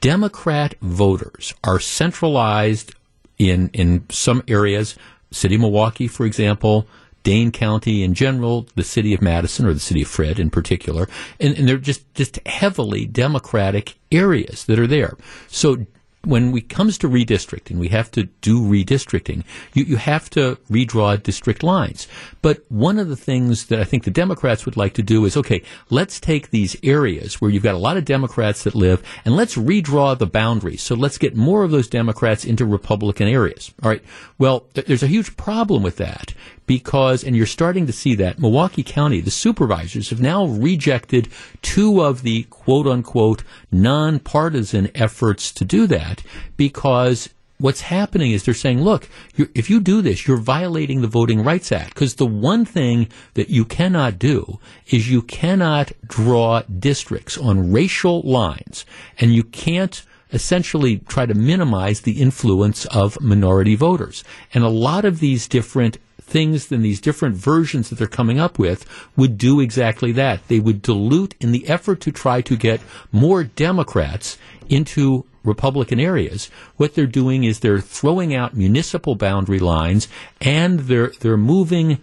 Democrat 0.00 0.74
voters 0.80 1.54
are 1.64 1.80
centralized 1.80 2.94
in 3.38 3.70
in 3.72 4.04
some 4.10 4.42
areas 4.48 4.96
City 5.30 5.56
of 5.56 5.60
Milwaukee, 5.60 6.08
for 6.08 6.24
example, 6.24 6.86
Dane 7.22 7.52
County 7.52 8.02
in 8.02 8.14
general, 8.14 8.66
the 8.74 8.84
city 8.84 9.12
of 9.12 9.20
Madison 9.20 9.66
or 9.66 9.74
the 9.74 9.80
city 9.80 10.02
of 10.02 10.08
Fred 10.08 10.38
in 10.38 10.50
particular, 10.50 11.08
and, 11.38 11.56
and 11.58 11.68
they're 11.68 11.76
just, 11.76 12.12
just 12.14 12.38
heavily 12.46 13.04
Democratic 13.06 13.96
areas 14.10 14.64
that 14.64 14.78
are 14.78 14.86
there. 14.86 15.16
So 15.48 15.86
when 16.24 16.56
it 16.56 16.68
comes 16.68 16.98
to 16.98 17.08
redistricting, 17.08 17.76
we 17.76 17.88
have 17.88 18.10
to 18.12 18.24
do 18.24 18.60
redistricting. 18.60 19.44
You, 19.72 19.84
you 19.84 19.96
have 19.96 20.28
to 20.30 20.56
redraw 20.70 21.22
district 21.22 21.62
lines. 21.62 22.08
But 22.42 22.64
one 22.68 22.98
of 22.98 23.08
the 23.08 23.16
things 23.16 23.66
that 23.66 23.80
I 23.80 23.84
think 23.84 24.04
the 24.04 24.10
Democrats 24.10 24.66
would 24.66 24.76
like 24.76 24.94
to 24.94 25.02
do 25.02 25.24
is, 25.24 25.36
okay, 25.36 25.62
let's 25.90 26.18
take 26.20 26.50
these 26.50 26.76
areas 26.82 27.40
where 27.40 27.50
you've 27.50 27.62
got 27.62 27.74
a 27.74 27.78
lot 27.78 27.96
of 27.96 28.04
Democrats 28.04 28.64
that 28.64 28.74
live 28.74 29.02
and 29.24 29.36
let's 29.36 29.56
redraw 29.56 30.18
the 30.18 30.26
boundaries. 30.26 30.82
So 30.82 30.94
let's 30.94 31.18
get 31.18 31.36
more 31.36 31.62
of 31.62 31.70
those 31.70 31.88
Democrats 31.88 32.44
into 32.44 32.66
Republican 32.66 33.28
areas. 33.28 33.72
All 33.82 33.88
right. 33.90 34.02
Well, 34.38 34.60
th- 34.74 34.86
there's 34.86 35.02
a 35.02 35.08
huge 35.08 35.36
problem 35.36 35.82
with 35.82 35.96
that 35.96 36.34
because, 36.68 37.24
and 37.24 37.34
you're 37.34 37.46
starting 37.46 37.86
to 37.86 37.92
see 37.92 38.14
that, 38.14 38.38
Milwaukee 38.38 38.84
County, 38.84 39.20
the 39.20 39.32
supervisors 39.32 40.10
have 40.10 40.20
now 40.20 40.46
rejected 40.46 41.28
two 41.62 42.00
of 42.00 42.22
the 42.22 42.44
quote 42.44 42.86
unquote 42.86 43.42
nonpartisan 43.72 44.88
efforts 44.94 45.50
to 45.50 45.64
do 45.64 45.88
that 45.88 46.22
because 46.56 47.30
what's 47.56 47.80
happening 47.80 48.30
is 48.30 48.44
they're 48.44 48.54
saying, 48.54 48.82
look, 48.82 49.08
if 49.36 49.68
you 49.70 49.80
do 49.80 50.02
this, 50.02 50.28
you're 50.28 50.36
violating 50.36 51.00
the 51.00 51.08
Voting 51.08 51.42
Rights 51.42 51.72
Act. 51.72 51.94
Because 51.94 52.16
the 52.16 52.26
one 52.26 52.64
thing 52.64 53.08
that 53.34 53.48
you 53.48 53.64
cannot 53.64 54.18
do 54.18 54.60
is 54.88 55.10
you 55.10 55.22
cannot 55.22 55.90
draw 56.06 56.62
districts 56.62 57.36
on 57.36 57.72
racial 57.72 58.20
lines, 58.20 58.84
and 59.18 59.34
you 59.34 59.42
can't 59.42 60.04
essentially 60.32 60.98
try 61.08 61.24
to 61.24 61.34
minimize 61.34 62.02
the 62.02 62.20
influence 62.20 62.84
of 62.86 63.18
minority 63.20 63.74
voters. 63.74 64.22
And 64.52 64.62
a 64.62 64.68
lot 64.68 65.06
of 65.06 65.20
these 65.20 65.48
different 65.48 65.96
things 66.28 66.70
and 66.70 66.84
these 66.84 67.00
different 67.00 67.36
versions 67.36 67.88
that 67.88 67.96
they're 67.96 68.06
coming 68.06 68.38
up 68.38 68.58
with 68.58 68.84
would 69.16 69.38
do 69.38 69.60
exactly 69.60 70.12
that. 70.12 70.46
They 70.48 70.60
would 70.60 70.82
dilute 70.82 71.34
in 71.40 71.52
the 71.52 71.68
effort 71.68 72.00
to 72.02 72.12
try 72.12 72.40
to 72.42 72.56
get 72.56 72.80
more 73.10 73.44
Democrats 73.44 74.38
into 74.68 75.24
Republican 75.44 75.98
areas. 75.98 76.50
What 76.76 76.94
they're 76.94 77.06
doing 77.06 77.44
is 77.44 77.60
they're 77.60 77.80
throwing 77.80 78.34
out 78.34 78.56
municipal 78.56 79.14
boundary 79.14 79.58
lines 79.58 80.08
and 80.40 80.80
they're 80.80 81.12
they're 81.20 81.36
moving 81.36 81.98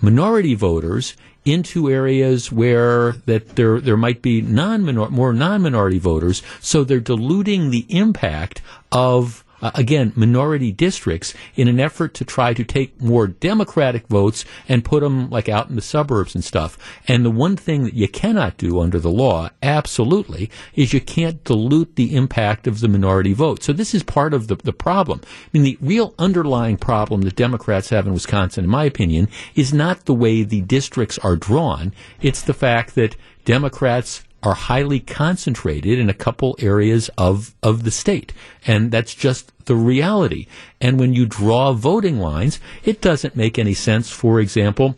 minority 0.00 0.54
voters 0.54 1.16
into 1.44 1.90
areas 1.90 2.52
where 2.52 3.12
that 3.24 3.56
there 3.56 3.80
there 3.80 3.96
might 3.96 4.22
be 4.22 4.42
non 4.42 4.84
more 5.10 5.32
non 5.32 5.62
minority 5.62 5.98
voters. 5.98 6.42
So 6.60 6.84
they're 6.84 7.00
diluting 7.00 7.70
the 7.70 7.86
impact 7.88 8.60
of 8.92 9.44
uh, 9.62 9.70
again, 9.74 10.12
minority 10.16 10.72
districts 10.72 11.34
in 11.56 11.68
an 11.68 11.80
effort 11.80 12.14
to 12.14 12.24
try 12.24 12.54
to 12.54 12.64
take 12.64 13.00
more 13.00 13.26
Democratic 13.26 14.06
votes 14.08 14.44
and 14.68 14.84
put 14.84 15.00
them 15.02 15.28
like 15.30 15.48
out 15.48 15.68
in 15.68 15.76
the 15.76 15.82
suburbs 15.82 16.34
and 16.34 16.44
stuff. 16.44 16.78
And 17.06 17.24
the 17.24 17.30
one 17.30 17.56
thing 17.56 17.84
that 17.84 17.94
you 17.94 18.08
cannot 18.08 18.56
do 18.56 18.80
under 18.80 18.98
the 18.98 19.10
law, 19.10 19.50
absolutely, 19.62 20.50
is 20.74 20.92
you 20.92 21.00
can't 21.00 21.44
dilute 21.44 21.96
the 21.96 22.14
impact 22.16 22.66
of 22.66 22.80
the 22.80 22.88
minority 22.88 23.32
vote. 23.32 23.62
So 23.62 23.72
this 23.72 23.94
is 23.94 24.02
part 24.02 24.34
of 24.34 24.48
the, 24.48 24.56
the 24.56 24.72
problem. 24.72 25.20
I 25.24 25.48
mean, 25.52 25.62
the 25.62 25.78
real 25.80 26.14
underlying 26.18 26.76
problem 26.76 27.22
that 27.22 27.36
Democrats 27.36 27.90
have 27.90 28.06
in 28.06 28.12
Wisconsin, 28.12 28.64
in 28.64 28.70
my 28.70 28.84
opinion, 28.84 29.28
is 29.54 29.72
not 29.72 30.04
the 30.04 30.14
way 30.14 30.42
the 30.42 30.62
districts 30.62 31.18
are 31.18 31.36
drawn. 31.36 31.92
It's 32.20 32.42
the 32.42 32.54
fact 32.54 32.94
that 32.94 33.16
Democrats 33.44 34.22
are 34.42 34.54
highly 34.54 35.00
concentrated 35.00 35.98
in 35.98 36.08
a 36.08 36.14
couple 36.14 36.56
areas 36.58 37.10
of, 37.18 37.54
of 37.62 37.84
the 37.84 37.90
state. 37.90 38.32
And 38.66 38.90
that's 38.90 39.14
just 39.14 39.52
the 39.66 39.76
reality. 39.76 40.46
And 40.80 40.98
when 40.98 41.12
you 41.12 41.26
draw 41.26 41.72
voting 41.72 42.18
lines, 42.18 42.60
it 42.84 43.00
doesn't 43.00 43.36
make 43.36 43.58
any 43.58 43.74
sense, 43.74 44.10
for 44.10 44.40
example, 44.40 44.96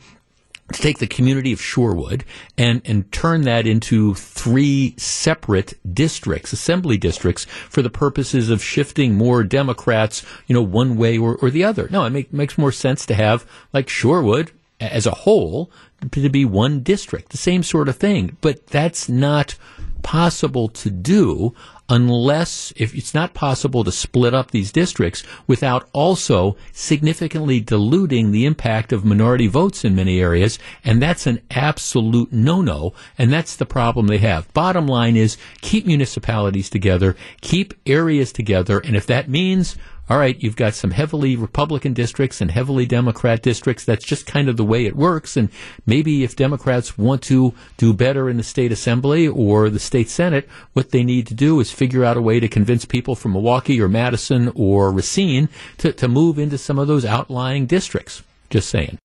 to 0.72 0.80
take 0.80 0.98
the 0.98 1.06
community 1.06 1.52
of 1.52 1.60
Shorewood 1.60 2.22
and, 2.56 2.82
and 2.84 3.10
turn 3.12 3.42
that 3.42 3.66
into 3.66 4.14
three 4.14 4.94
separate 4.96 5.74
districts, 5.94 6.52
assembly 6.52 6.96
districts, 6.96 7.44
for 7.44 7.82
the 7.82 7.90
purposes 7.90 8.48
of 8.48 8.62
shifting 8.62 9.14
more 9.14 9.42
Democrats, 9.44 10.24
you 10.46 10.54
know, 10.54 10.62
one 10.62 10.96
way 10.96 11.18
or, 11.18 11.36
or 11.36 11.50
the 11.50 11.64
other. 11.64 11.88
No, 11.90 12.04
it 12.04 12.10
make, 12.10 12.32
makes 12.32 12.56
more 12.56 12.72
sense 12.72 13.04
to 13.06 13.14
have 13.14 13.44
like 13.72 13.86
Shorewood 13.86 14.50
as 14.80 15.06
a 15.06 15.10
whole 15.10 15.70
to 16.10 16.28
be 16.28 16.44
one 16.44 16.82
district, 16.82 17.30
the 17.30 17.38
same 17.38 17.62
sort 17.62 17.88
of 17.88 17.96
thing. 17.96 18.36
But 18.40 18.66
that's 18.66 19.08
not 19.08 19.56
possible 20.02 20.68
to 20.68 20.90
do 20.90 21.54
unless 21.88 22.72
if 22.76 22.94
it's 22.94 23.12
not 23.12 23.34
possible 23.34 23.84
to 23.84 23.92
split 23.92 24.32
up 24.32 24.50
these 24.50 24.72
districts 24.72 25.22
without 25.46 25.88
also 25.92 26.56
significantly 26.72 27.60
diluting 27.60 28.32
the 28.32 28.46
impact 28.46 28.92
of 28.92 29.04
minority 29.04 29.46
votes 29.46 29.84
in 29.84 29.94
many 29.94 30.20
areas. 30.20 30.58
And 30.84 31.02
that's 31.02 31.26
an 31.26 31.42
absolute 31.50 32.32
no-no. 32.32 32.94
And 33.18 33.32
that's 33.32 33.56
the 33.56 33.66
problem 33.66 34.06
they 34.06 34.18
have. 34.18 34.52
Bottom 34.54 34.86
line 34.86 35.16
is 35.16 35.36
keep 35.60 35.86
municipalities 35.86 36.70
together 36.70 37.14
keep 37.42 37.74
areas 37.86 38.32
together. 38.32 38.78
And 38.78 38.96
if 38.96 39.06
that 39.06 39.28
means 39.28 39.76
all 40.10 40.18
right, 40.18 40.42
you've 40.42 40.56
got 40.56 40.74
some 40.74 40.90
heavily 40.90 41.36
Republican 41.36 41.92
districts 41.92 42.40
and 42.40 42.50
heavily 42.50 42.86
Democrat 42.86 43.40
districts. 43.40 43.84
That's 43.84 44.04
just 44.04 44.26
kind 44.26 44.48
of 44.48 44.56
the 44.56 44.64
way 44.64 44.84
it 44.84 44.96
works. 44.96 45.36
And 45.36 45.48
maybe 45.86 46.24
if 46.24 46.34
Democrats 46.34 46.98
want 46.98 47.22
to 47.22 47.54
do 47.76 47.94
better 47.94 48.28
in 48.28 48.36
the 48.36 48.42
state 48.42 48.72
assembly 48.72 49.28
or 49.28 49.70
the 49.70 49.78
state 49.78 50.10
senate, 50.10 50.48
what 50.72 50.90
they 50.90 51.04
need 51.04 51.28
to 51.28 51.34
do 51.34 51.60
is 51.60 51.70
figure 51.70 52.04
out 52.04 52.16
a 52.16 52.22
way 52.22 52.40
to 52.40 52.48
convince 52.48 52.84
people 52.84 53.14
from 53.14 53.32
Milwaukee 53.32 53.80
or 53.80 53.88
Madison 53.88 54.50
or 54.54 54.90
Racine 54.90 55.48
to, 55.78 55.92
to 55.92 56.08
move 56.08 56.38
into 56.38 56.58
some 56.58 56.78
of 56.78 56.88
those 56.88 57.04
outlying 57.04 57.66
districts. 57.66 58.22
Just 58.50 58.68
saying. 58.68 58.98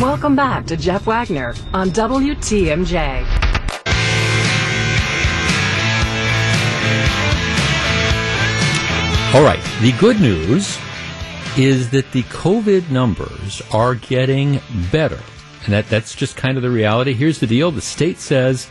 Welcome 0.00 0.34
back 0.34 0.66
to 0.66 0.76
Jeff 0.76 1.06
Wagner 1.06 1.54
on 1.72 1.90
WTMJ. 1.90 3.41
All 9.34 9.42
right. 9.42 9.62
The 9.80 9.92
good 9.92 10.20
news 10.20 10.78
is 11.56 11.88
that 11.88 12.12
the 12.12 12.22
COVID 12.24 12.90
numbers 12.90 13.62
are 13.72 13.94
getting 13.94 14.60
better. 14.90 15.18
And 15.64 15.72
that, 15.72 15.88
that's 15.88 16.14
just 16.14 16.36
kind 16.36 16.58
of 16.58 16.62
the 16.62 16.70
reality. 16.70 17.14
Here's 17.14 17.40
the 17.40 17.46
deal. 17.46 17.70
The 17.70 17.80
state 17.80 18.18
says 18.18 18.68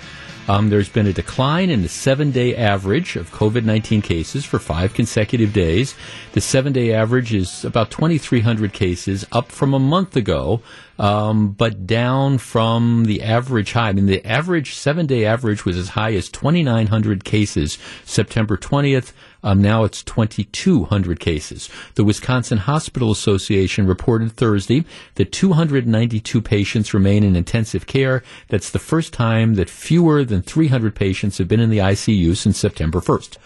um, 0.48 0.70
there's 0.70 0.90
been 0.90 1.08
a 1.08 1.14
decline 1.14 1.70
in 1.70 1.82
the 1.82 1.90
seven 1.90 2.30
day 2.30 2.56
average 2.56 3.16
of 3.16 3.32
COVID 3.32 3.64
19 3.64 4.02
cases 4.02 4.44
for 4.44 4.60
five 4.60 4.94
consecutive 4.94 5.54
days. 5.54 5.96
The 6.34 6.42
seven 6.42 6.74
day 6.74 6.94
average 6.94 7.34
is 7.34 7.64
about 7.64 7.90
2,300 7.90 8.74
cases, 8.74 9.26
up 9.32 9.52
from 9.52 9.74
a 9.74 9.80
month 9.80 10.16
ago, 10.16 10.62
um, 11.00 11.54
but 11.54 11.88
down 11.88 12.38
from 12.38 13.06
the 13.06 13.22
average 13.22 13.74
high. 13.74 13.90
I 13.90 13.94
mean, 13.94 14.08
the 14.08 14.26
average 14.26 14.76
seven 14.76 15.06
day 15.06 15.26
average 15.26 15.64
was 15.66 15.78
as 15.78 15.90
high 15.90 16.14
as 16.14 16.30
2,900 16.30 17.24
cases 17.24 17.78
September 18.04 18.58
20th. 18.58 19.14
Um, 19.44 19.62
now 19.62 19.84
it's 19.84 20.04
2,200 20.04 21.20
cases. 21.20 21.70
The 21.96 22.04
Wisconsin 22.04 22.60
Hospital 22.60 23.12
Association 23.12 23.88
reported 23.88 24.32
Thursday 24.32 24.86
that 25.16 25.32
292 25.32 26.42
patients 26.42 26.94
remain 26.94 27.24
in 27.24 27.36
intensive 27.36 27.88
care. 27.88 28.24
That's 28.50 28.70
the 28.70 28.80
first 28.80 29.14
time 29.14 29.56
that 29.56 29.70
fewer 29.70 30.24
than 30.24 30.42
300 30.42 30.96
patients 30.96 31.38
have 31.40 31.48
been 31.48 31.60
in 31.60 31.70
the 31.70 31.80
ICU 31.80 32.36
since 32.36 32.58
September 32.58 33.00
1st. 33.00 33.38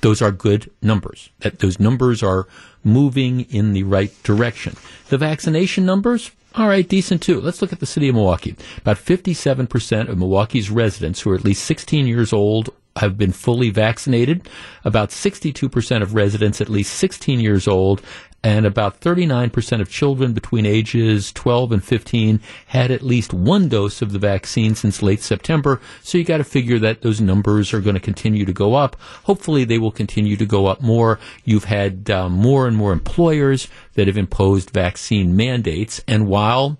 Those 0.00 0.20
are 0.20 0.32
good 0.32 0.70
numbers. 0.82 1.30
That 1.40 1.60
those 1.60 1.78
numbers 1.78 2.22
are 2.22 2.48
moving 2.82 3.42
in 3.42 3.72
the 3.72 3.84
right 3.84 4.12
direction. 4.22 4.74
The 5.08 5.18
vaccination 5.18 5.86
numbers, 5.86 6.32
all 6.54 6.68
right, 6.68 6.88
decent 6.88 7.22
too. 7.22 7.40
Let's 7.40 7.62
look 7.62 7.72
at 7.72 7.80
the 7.80 7.86
city 7.86 8.08
of 8.08 8.16
Milwaukee. 8.16 8.56
About 8.78 8.96
57% 8.96 10.08
of 10.08 10.18
Milwaukee's 10.18 10.70
residents 10.70 11.20
who 11.20 11.30
are 11.30 11.36
at 11.36 11.44
least 11.44 11.64
16 11.64 12.06
years 12.06 12.32
old 12.32 12.70
have 12.98 13.18
been 13.18 13.32
fully 13.32 13.70
vaccinated. 13.70 14.48
About 14.84 15.10
62% 15.10 16.02
of 16.02 16.14
residents 16.14 16.60
at 16.60 16.68
least 16.68 16.94
16 16.94 17.40
years 17.40 17.66
old 17.66 18.02
and 18.44 18.66
about 18.66 19.00
39% 19.00 19.80
of 19.80 19.90
children 19.90 20.32
between 20.32 20.64
ages 20.64 21.32
12 21.32 21.72
and 21.72 21.84
15 21.84 22.40
had 22.66 22.90
at 22.90 23.02
least 23.02 23.32
one 23.34 23.68
dose 23.68 24.00
of 24.00 24.12
the 24.12 24.18
vaccine 24.18 24.74
since 24.74 25.02
late 25.02 25.20
September. 25.20 25.80
So 26.02 26.18
you 26.18 26.24
got 26.24 26.36
to 26.38 26.44
figure 26.44 26.78
that 26.78 27.02
those 27.02 27.20
numbers 27.20 27.74
are 27.74 27.80
going 27.80 27.94
to 27.94 28.00
continue 28.00 28.44
to 28.44 28.52
go 28.52 28.74
up. 28.74 28.96
Hopefully 29.24 29.64
they 29.64 29.78
will 29.78 29.90
continue 29.90 30.36
to 30.36 30.46
go 30.46 30.66
up 30.66 30.80
more. 30.80 31.18
You've 31.44 31.64
had 31.64 32.10
uh, 32.10 32.28
more 32.28 32.68
and 32.68 32.76
more 32.76 32.92
employers 32.92 33.68
that 33.94 34.06
have 34.06 34.16
imposed 34.16 34.70
vaccine 34.70 35.34
mandates. 35.34 36.00
And 36.06 36.28
while 36.28 36.78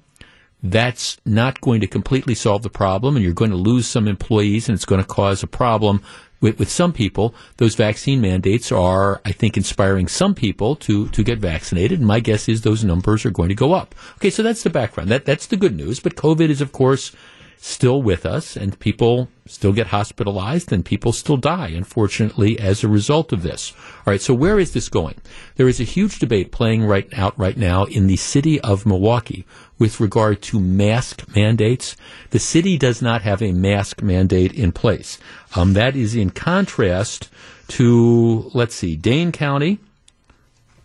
that's 0.62 1.18
not 1.24 1.60
going 1.60 1.80
to 1.80 1.86
completely 1.86 2.34
solve 2.34 2.62
the 2.62 2.70
problem, 2.70 3.16
and 3.16 3.24
you're 3.24 3.34
going 3.34 3.50
to 3.50 3.56
lose 3.56 3.86
some 3.86 4.08
employees, 4.08 4.68
and 4.68 4.74
it's 4.74 4.84
going 4.84 5.00
to 5.00 5.06
cause 5.06 5.42
a 5.42 5.46
problem 5.46 6.02
with, 6.40 6.58
with 6.58 6.70
some 6.70 6.92
people. 6.92 7.34
Those 7.56 7.74
vaccine 7.74 8.20
mandates 8.20 8.72
are, 8.72 9.20
I 9.24 9.32
think, 9.32 9.56
inspiring 9.56 10.08
some 10.08 10.34
people 10.34 10.76
to 10.76 11.08
to 11.08 11.22
get 11.22 11.38
vaccinated. 11.38 11.98
And 11.98 12.06
my 12.06 12.20
guess 12.20 12.48
is 12.48 12.62
those 12.62 12.84
numbers 12.84 13.24
are 13.24 13.30
going 13.30 13.48
to 13.48 13.54
go 13.54 13.72
up. 13.72 13.94
Okay, 14.16 14.30
so 14.30 14.42
that's 14.42 14.62
the 14.62 14.70
background. 14.70 15.10
That 15.10 15.24
that's 15.24 15.46
the 15.46 15.56
good 15.56 15.76
news. 15.76 16.00
But 16.00 16.16
COVID 16.16 16.48
is, 16.48 16.60
of 16.60 16.72
course, 16.72 17.12
still 17.60 18.00
with 18.02 18.24
us, 18.24 18.56
and 18.56 18.78
people 18.78 19.28
still 19.46 19.72
get 19.72 19.88
hospitalized, 19.88 20.72
and 20.72 20.84
people 20.84 21.12
still 21.12 21.36
die, 21.36 21.68
unfortunately, 21.68 22.58
as 22.58 22.82
a 22.82 22.88
result 22.88 23.32
of 23.32 23.42
this. 23.42 23.72
All 23.98 24.12
right, 24.12 24.20
so 24.20 24.32
where 24.34 24.58
is 24.58 24.72
this 24.72 24.88
going? 24.88 25.16
There 25.56 25.68
is 25.68 25.80
a 25.80 25.84
huge 25.84 26.18
debate 26.18 26.52
playing 26.52 26.84
right 26.84 27.08
out 27.16 27.38
right 27.38 27.56
now 27.56 27.84
in 27.84 28.06
the 28.06 28.16
city 28.16 28.60
of 28.60 28.86
Milwaukee 28.86 29.46
with 29.78 30.00
regard 30.00 30.42
to 30.42 30.60
mask 30.60 31.24
mandates. 31.34 31.96
The 32.30 32.38
city 32.38 32.78
does 32.78 33.02
not 33.02 33.22
have 33.22 33.42
a 33.42 33.52
mask 33.52 34.02
mandate 34.02 34.52
in 34.52 34.72
place. 34.72 35.18
Um, 35.56 35.72
that 35.72 35.96
is 35.96 36.14
in 36.14 36.30
contrast 36.30 37.28
to, 37.68 38.50
let's 38.54 38.74
see, 38.74 38.96
Dane 38.96 39.32
County, 39.32 39.78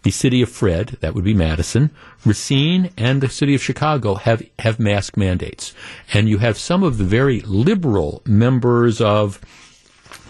the 0.03 0.11
city 0.11 0.41
of 0.41 0.49
Fred, 0.49 0.97
that 0.99 1.15
would 1.15 1.23
be 1.23 1.33
Madison, 1.33 1.89
Racine, 2.25 2.91
and 2.97 3.21
the 3.21 3.29
city 3.29 3.55
of 3.55 3.63
Chicago 3.63 4.15
have, 4.15 4.43
have 4.59 4.79
mask 4.79 5.17
mandates. 5.17 5.73
And 6.13 6.29
you 6.29 6.37
have 6.37 6.57
some 6.57 6.83
of 6.83 6.97
the 6.97 7.03
very 7.03 7.39
liberal 7.41 8.21
members 8.25 9.01
of, 9.01 9.39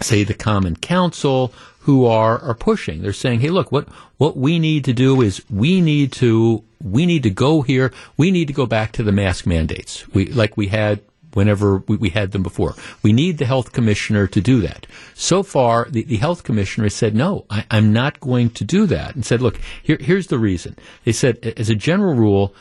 say, 0.00 0.24
the 0.24 0.34
Common 0.34 0.76
Council 0.76 1.52
who 1.80 2.06
are, 2.06 2.38
are 2.38 2.54
pushing. 2.54 3.02
They're 3.02 3.12
saying, 3.12 3.40
hey, 3.40 3.50
look, 3.50 3.70
what, 3.70 3.88
what 4.16 4.36
we 4.36 4.58
need 4.58 4.84
to 4.86 4.92
do 4.92 5.20
is 5.20 5.44
we 5.50 5.80
need 5.80 6.12
to, 6.12 6.64
we 6.82 7.04
need 7.04 7.24
to 7.24 7.30
go 7.30 7.62
here. 7.62 7.92
We 8.16 8.30
need 8.30 8.46
to 8.46 8.54
go 8.54 8.66
back 8.66 8.92
to 8.92 9.02
the 9.02 9.12
mask 9.12 9.44
mandates. 9.44 10.08
We, 10.08 10.26
like 10.26 10.56
we 10.56 10.68
had 10.68 11.00
whenever 11.34 11.78
we, 11.88 11.96
we, 11.96 12.10
had 12.10 12.32
them 12.32 12.42
before. 12.42 12.74
We 13.02 13.12
need 13.12 13.38
the 13.38 13.46
health 13.46 13.72
commissioner 13.72 14.26
to 14.28 14.40
do 14.40 14.60
that. 14.62 14.86
So 15.14 15.42
far, 15.42 15.86
the, 15.90 16.04
the 16.04 16.16
health 16.16 16.44
commissioner 16.44 16.86
has 16.86 16.94
said, 16.94 17.14
no, 17.14 17.44
I, 17.50 17.64
am 17.70 17.92
not 17.92 18.20
going 18.20 18.50
to 18.50 18.64
do 18.64 18.86
that. 18.86 19.14
And 19.14 19.24
said, 19.24 19.42
look, 19.42 19.60
here, 19.82 19.98
here's 20.00 20.28
the 20.28 20.38
reason. 20.38 20.76
They 21.04 21.12
said, 21.12 21.38
as 21.56 21.68
a 21.68 21.74
general 21.74 22.14
rule, 22.14 22.54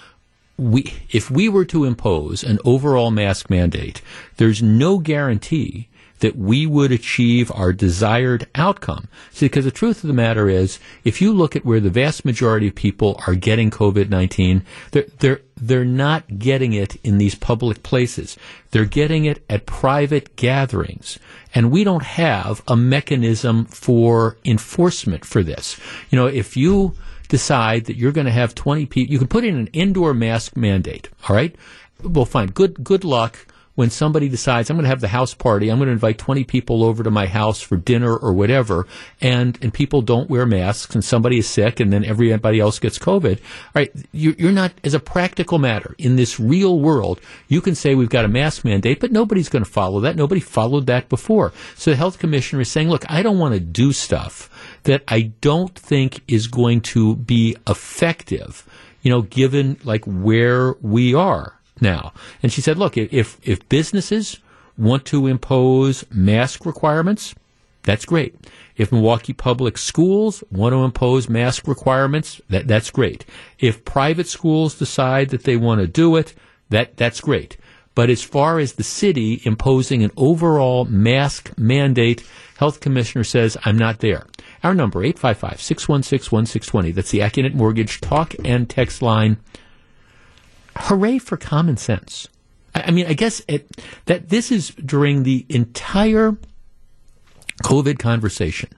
we, 0.57 0.93
if 1.09 1.31
we 1.31 1.49
were 1.49 1.65
to 1.65 1.85
impose 1.85 2.43
an 2.43 2.59
overall 2.63 3.11
mask 3.11 3.49
mandate, 3.49 4.01
there's 4.37 4.61
no 4.61 4.99
guarantee 4.99 5.87
that 6.23 6.37
we 6.37 6.65
would 6.65 6.89
achieve 6.89 7.51
our 7.53 7.73
desired 7.73 8.47
outcome. 8.55 9.09
See, 9.31 9.47
because 9.47 9.65
the 9.65 9.71
truth 9.71 10.05
of 10.05 10.07
the 10.07 10.13
matter 10.13 10.47
is, 10.47 10.79
if 11.03 11.21
you 11.21 11.33
look 11.33 11.53
at 11.53 11.65
where 11.65 11.81
the 11.81 11.89
vast 11.89 12.23
majority 12.23 12.69
of 12.69 12.75
people 12.75 13.21
are 13.27 13.35
getting 13.35 13.69
COVID-19, 13.69 14.61
they're, 14.91 15.05
they're, 15.19 15.41
they're 15.57 15.83
not 15.83 16.39
getting 16.39 16.71
it 16.71 16.95
in 17.03 17.17
these 17.17 17.35
public 17.35 17.83
places. 17.83 18.37
They're 18.71 18.85
getting 18.85 19.25
it 19.25 19.43
at 19.49 19.65
private 19.65 20.37
gatherings. 20.37 21.19
And 21.53 21.71
we 21.71 21.83
don't 21.83 22.03
have 22.03 22.63
a 22.69 22.77
mechanism 22.77 23.65
for 23.65 24.37
enforcement 24.45 25.25
for 25.25 25.43
this. 25.43 25.77
You 26.09 26.17
know, 26.17 26.27
if 26.27 26.55
you 26.55 26.95
decide 27.27 27.83
that 27.85 27.97
you're 27.97 28.13
going 28.13 28.27
to 28.27 28.31
have 28.31 28.55
20 28.55 28.85
people, 28.85 29.11
you 29.11 29.19
can 29.19 29.27
put 29.27 29.43
in 29.43 29.57
an 29.57 29.67
indoor 29.73 30.13
mask 30.13 30.55
mandate, 30.55 31.09
all 31.27 31.35
right? 31.35 31.53
Well, 32.01 32.23
fine. 32.23 32.47
Good, 32.47 32.81
good 32.81 33.03
luck 33.03 33.45
when 33.75 33.89
somebody 33.89 34.29
decides 34.29 34.69
I'm 34.69 34.77
going 34.77 34.83
to 34.83 34.89
have 34.89 35.01
the 35.01 35.07
house 35.07 35.33
party, 35.33 35.69
I'm 35.69 35.79
going 35.79 35.87
to 35.87 35.93
invite 35.93 36.17
20 36.17 36.43
people 36.43 36.83
over 36.83 37.03
to 37.03 37.09
my 37.09 37.25
house 37.25 37.59
for 37.59 37.75
dinner 37.75 38.15
or 38.15 38.33
whatever, 38.33 38.87
and 39.19 39.57
and 39.61 39.73
people 39.73 40.01
don't 40.01 40.29
wear 40.29 40.45
masks, 40.45 40.93
and 40.93 41.03
somebody 41.03 41.39
is 41.39 41.47
sick, 41.47 41.79
and 41.79 41.91
then 41.91 42.05
everybody 42.05 42.59
else 42.59 42.79
gets 42.79 42.99
COVID. 42.99 43.39
All 43.39 43.71
right, 43.75 43.91
you're, 44.11 44.35
you're 44.37 44.51
not 44.51 44.73
as 44.83 44.93
a 44.93 44.99
practical 44.99 45.57
matter 45.57 45.95
in 45.97 46.15
this 46.15 46.39
real 46.39 46.79
world. 46.79 47.19
You 47.47 47.61
can 47.61 47.75
say 47.75 47.95
we've 47.95 48.09
got 48.09 48.25
a 48.25 48.29
mask 48.29 48.63
mandate, 48.63 48.99
but 48.99 49.11
nobody's 49.11 49.49
going 49.49 49.65
to 49.65 49.69
follow 49.69 49.99
that. 50.01 50.15
Nobody 50.15 50.41
followed 50.41 50.85
that 50.87 51.09
before. 51.09 51.51
So 51.75 51.91
the 51.91 51.97
health 51.97 52.19
commissioner 52.19 52.61
is 52.61 52.69
saying, 52.69 52.89
look, 52.89 53.09
I 53.09 53.23
don't 53.23 53.39
want 53.39 53.55
to 53.55 53.59
do 53.59 53.91
stuff 53.91 54.49
that 54.83 55.03
I 55.07 55.31
don't 55.41 55.73
think 55.73 56.21
is 56.27 56.47
going 56.47 56.81
to 56.81 57.15
be 57.15 57.55
effective. 57.67 58.67
You 59.01 59.11
know, 59.11 59.21
given 59.23 59.77
like 59.83 60.05
where 60.05 60.73
we 60.81 61.13
are 61.13 61.59
now. 61.83 62.13
And 62.41 62.51
she 62.51 62.61
said, 62.61 62.79
look, 62.79 62.97
if, 62.97 63.37
if 63.43 63.69
businesses 63.69 64.39
want 64.75 65.05
to 65.05 65.27
impose 65.27 66.03
mask 66.09 66.65
requirements, 66.65 67.35
that's 67.83 68.05
great. 68.05 68.35
If 68.75 68.91
Milwaukee 68.91 69.33
Public 69.33 69.77
Schools 69.77 70.43
want 70.49 70.73
to 70.73 70.83
impose 70.83 71.29
mask 71.29 71.67
requirements, 71.67 72.41
that, 72.49 72.67
that's 72.67 72.89
great. 72.89 73.25
If 73.59 73.85
private 73.85 74.27
schools 74.27 74.75
decide 74.75 75.29
that 75.29 75.43
they 75.43 75.57
want 75.57 75.81
to 75.81 75.87
do 75.87 76.15
it, 76.15 76.33
that, 76.69 76.97
that's 76.97 77.21
great. 77.21 77.57
But 77.93 78.09
as 78.09 78.23
far 78.23 78.57
as 78.57 78.73
the 78.73 78.83
city 78.83 79.41
imposing 79.43 80.03
an 80.03 80.11
overall 80.17 80.85
mask 80.85 81.51
mandate, 81.57 82.23
health 82.57 82.79
commissioner 82.79 83.23
says, 83.23 83.55
I'm 83.65 83.77
not 83.77 83.99
there. 83.99 84.25
Our 84.63 84.73
number, 84.73 85.01
855-616-1620. 85.01 86.95
That's 86.95 87.11
the 87.11 87.19
Accunet 87.19 87.53
Mortgage 87.53 88.01
talk 88.01 88.33
and 88.43 88.67
text 88.67 89.01
line 89.01 89.37
hooray 90.75 91.17
for 91.17 91.37
common 91.37 91.77
sense. 91.77 92.27
I, 92.75 92.83
I 92.87 92.91
mean, 92.91 93.05
I 93.07 93.13
guess 93.13 93.41
it, 93.47 93.69
that 94.05 94.29
this 94.29 94.51
is 94.51 94.69
during 94.69 95.23
the 95.23 95.45
entire 95.49 96.37
COVID 97.63 97.99
conversation. 97.99 98.69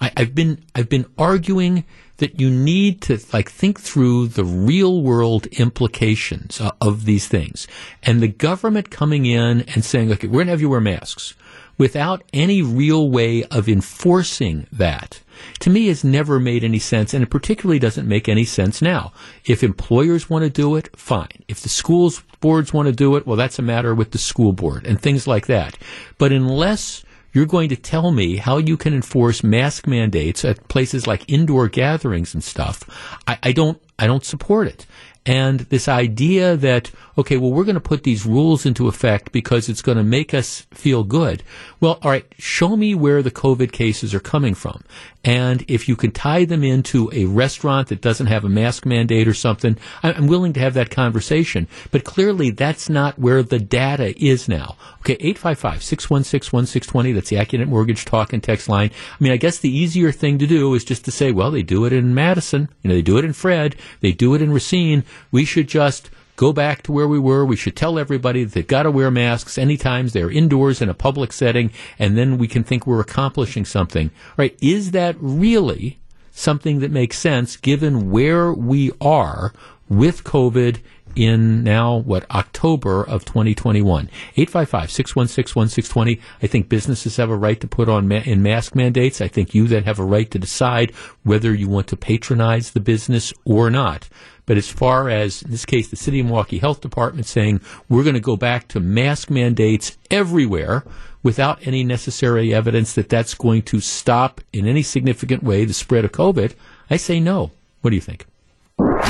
I, 0.00 0.12
I've 0.16 0.34
been 0.34 0.62
I've 0.74 0.88
been 0.88 1.06
arguing 1.16 1.84
that 2.18 2.40
you 2.40 2.50
need 2.50 3.00
to 3.02 3.18
like 3.32 3.50
think 3.50 3.80
through 3.80 4.28
the 4.28 4.44
real 4.44 5.02
world 5.02 5.46
implications 5.46 6.60
uh, 6.60 6.72
of 6.80 7.04
these 7.04 7.28
things, 7.28 7.66
and 8.02 8.20
the 8.20 8.28
government 8.28 8.90
coming 8.90 9.26
in 9.26 9.62
and 9.62 9.84
saying, 9.84 10.10
"Okay, 10.12 10.26
we're 10.26 10.38
going 10.38 10.46
to 10.46 10.52
have 10.52 10.60
you 10.60 10.68
wear 10.68 10.80
masks," 10.80 11.34
without 11.78 12.22
any 12.32 12.62
real 12.62 13.08
way 13.10 13.44
of 13.44 13.68
enforcing 13.68 14.66
that 14.72 15.20
to 15.60 15.70
me 15.70 15.88
has 15.88 16.04
never 16.04 16.38
made 16.40 16.64
any 16.64 16.78
sense, 16.78 17.14
and 17.14 17.22
it 17.22 17.30
particularly 17.30 17.78
doesn't 17.78 18.08
make 18.08 18.28
any 18.28 18.44
sense 18.44 18.82
now. 18.82 19.12
If 19.44 19.62
employers 19.62 20.28
want 20.30 20.44
to 20.44 20.50
do 20.50 20.76
it, 20.76 20.96
fine. 20.96 21.44
If 21.48 21.60
the 21.60 21.68
schools 21.68 22.22
boards 22.40 22.72
want 22.72 22.86
to 22.86 22.92
do 22.92 23.16
it, 23.16 23.26
well, 23.26 23.36
that's 23.36 23.58
a 23.58 23.62
matter 23.62 23.94
with 23.94 24.10
the 24.10 24.18
school 24.18 24.52
board 24.52 24.86
and 24.86 25.00
things 25.00 25.26
like 25.26 25.46
that. 25.46 25.78
But 26.18 26.32
unless 26.32 27.04
you're 27.32 27.46
going 27.46 27.68
to 27.68 27.76
tell 27.76 28.12
me 28.12 28.36
how 28.36 28.58
you 28.58 28.76
can 28.76 28.94
enforce 28.94 29.42
mask 29.42 29.86
mandates 29.86 30.44
at 30.44 30.68
places 30.68 31.06
like 31.06 31.28
indoor 31.28 31.68
gatherings 31.68 32.32
and 32.32 32.44
stuff, 32.44 32.84
I, 33.26 33.38
I 33.42 33.52
don't 33.52 33.80
I 33.98 34.06
don't 34.06 34.24
support 34.24 34.68
it. 34.68 34.86
And 35.26 35.60
this 35.60 35.88
idea 35.88 36.54
that, 36.56 36.90
okay, 37.16 37.38
well, 37.38 37.50
we're 37.50 37.64
going 37.64 37.74
to 37.76 37.80
put 37.80 38.02
these 38.02 38.26
rules 38.26 38.66
into 38.66 38.88
effect 38.88 39.32
because 39.32 39.70
it's 39.70 39.80
going 39.80 39.96
to 39.96 40.04
make 40.04 40.34
us 40.34 40.66
feel 40.70 41.02
good. 41.02 41.42
Well, 41.80 41.98
all 42.02 42.10
right, 42.10 42.26
show 42.38 42.76
me 42.76 42.94
where 42.94 43.22
the 43.22 43.30
COVID 43.30 43.72
cases 43.72 44.12
are 44.12 44.20
coming 44.20 44.54
from. 44.54 44.84
And 45.24 45.64
if 45.66 45.88
you 45.88 45.96
can 45.96 46.10
tie 46.10 46.44
them 46.44 46.62
into 46.62 47.10
a 47.14 47.24
restaurant 47.24 47.88
that 47.88 48.02
doesn't 48.02 48.26
have 48.26 48.44
a 48.44 48.50
mask 48.50 48.84
mandate 48.84 49.26
or 49.26 49.32
something, 49.32 49.78
I'm 50.02 50.26
willing 50.26 50.52
to 50.52 50.60
have 50.60 50.74
that 50.74 50.90
conversation. 50.90 51.68
But 51.90 52.04
clearly, 52.04 52.50
that's 52.50 52.90
not 52.90 53.18
where 53.18 53.42
the 53.42 53.58
data 53.58 54.14
is 54.22 54.46
now. 54.46 54.76
Okay, 55.04 55.18
855-616-1620. 55.34 57.14
That's 57.14 57.28
the 57.28 57.36
Accunet 57.36 57.68
Mortgage 57.68 58.06
talk 58.06 58.32
and 58.32 58.42
text 58.42 58.70
line. 58.70 58.90
I 58.90 59.22
mean, 59.22 59.32
I 59.32 59.36
guess 59.36 59.58
the 59.58 59.68
easier 59.68 60.10
thing 60.10 60.38
to 60.38 60.46
do 60.46 60.72
is 60.72 60.82
just 60.82 61.04
to 61.04 61.10
say, 61.10 61.30
well, 61.30 61.50
they 61.50 61.62
do 61.62 61.84
it 61.84 61.92
in 61.92 62.14
Madison. 62.14 62.70
You 62.80 62.88
know, 62.88 62.94
they 62.94 63.02
do 63.02 63.18
it 63.18 63.24
in 63.26 63.34
Fred. 63.34 63.76
They 64.00 64.12
do 64.12 64.34
it 64.34 64.40
in 64.40 64.50
Racine. 64.50 65.04
We 65.30 65.44
should 65.44 65.68
just 65.68 66.08
go 66.36 66.54
back 66.54 66.82
to 66.84 66.92
where 66.92 67.06
we 67.06 67.18
were. 67.18 67.44
We 67.44 67.54
should 67.54 67.76
tell 67.76 67.98
everybody 67.98 68.44
that 68.44 68.54
they've 68.54 68.66
got 68.66 68.84
to 68.84 68.90
wear 68.90 69.10
masks 69.10 69.58
anytime 69.58 70.08
they're 70.08 70.30
indoors 70.30 70.80
in 70.80 70.88
a 70.88 70.94
public 70.94 71.34
setting, 71.34 71.70
and 71.98 72.16
then 72.16 72.38
we 72.38 72.48
can 72.48 72.64
think 72.64 72.86
we're 72.86 73.00
accomplishing 73.00 73.66
something. 73.66 74.10
Right? 74.38 74.56
Is 74.62 74.92
that 74.92 75.16
really 75.20 75.98
something 76.30 76.80
that 76.80 76.90
makes 76.90 77.18
sense 77.18 77.58
given 77.58 78.10
where 78.10 78.54
we 78.54 78.90
are 79.02 79.52
with 79.86 80.24
COVID 80.24 80.78
in 81.16 81.62
now, 81.62 81.96
what, 81.96 82.30
October 82.30 83.02
of 83.04 83.24
2021. 83.24 84.08
855-616-1620. 84.36 86.20
I 86.42 86.46
think 86.46 86.68
businesses 86.68 87.16
have 87.16 87.30
a 87.30 87.36
right 87.36 87.60
to 87.60 87.68
put 87.68 87.88
on 87.88 88.08
ma- 88.08 88.16
in 88.16 88.42
mask 88.42 88.74
mandates. 88.74 89.20
I 89.20 89.28
think 89.28 89.54
you 89.54 89.66
then 89.66 89.84
have 89.84 89.98
a 89.98 90.04
right 90.04 90.30
to 90.30 90.38
decide 90.38 90.92
whether 91.22 91.54
you 91.54 91.68
want 91.68 91.88
to 91.88 91.96
patronize 91.96 92.70
the 92.70 92.80
business 92.80 93.32
or 93.44 93.70
not. 93.70 94.08
But 94.46 94.58
as 94.58 94.68
far 94.68 95.08
as, 95.08 95.42
in 95.42 95.50
this 95.50 95.64
case, 95.64 95.88
the 95.88 95.96
City 95.96 96.20
of 96.20 96.26
Milwaukee 96.26 96.58
Health 96.58 96.80
Department 96.80 97.26
saying 97.26 97.60
we're 97.88 98.02
going 98.02 98.14
to 98.14 98.20
go 98.20 98.36
back 98.36 98.68
to 98.68 98.80
mask 98.80 99.30
mandates 99.30 99.96
everywhere 100.10 100.84
without 101.22 101.66
any 101.66 101.82
necessary 101.82 102.54
evidence 102.54 102.92
that 102.94 103.08
that's 103.08 103.34
going 103.34 103.62
to 103.62 103.80
stop 103.80 104.40
in 104.52 104.66
any 104.66 104.82
significant 104.82 105.42
way 105.42 105.64
the 105.64 105.72
spread 105.72 106.04
of 106.04 106.12
COVID, 106.12 106.54
I 106.90 106.98
say 106.98 107.18
no. 107.18 107.50
What 107.80 107.90
do 107.90 107.96
you 107.96 108.02
think? 108.02 108.26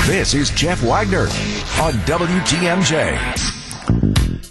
This 0.03 0.35
is 0.35 0.51
Jeff 0.51 0.83
Wagner 0.83 1.21
on 1.81 1.93
WTMJ. 2.05 3.17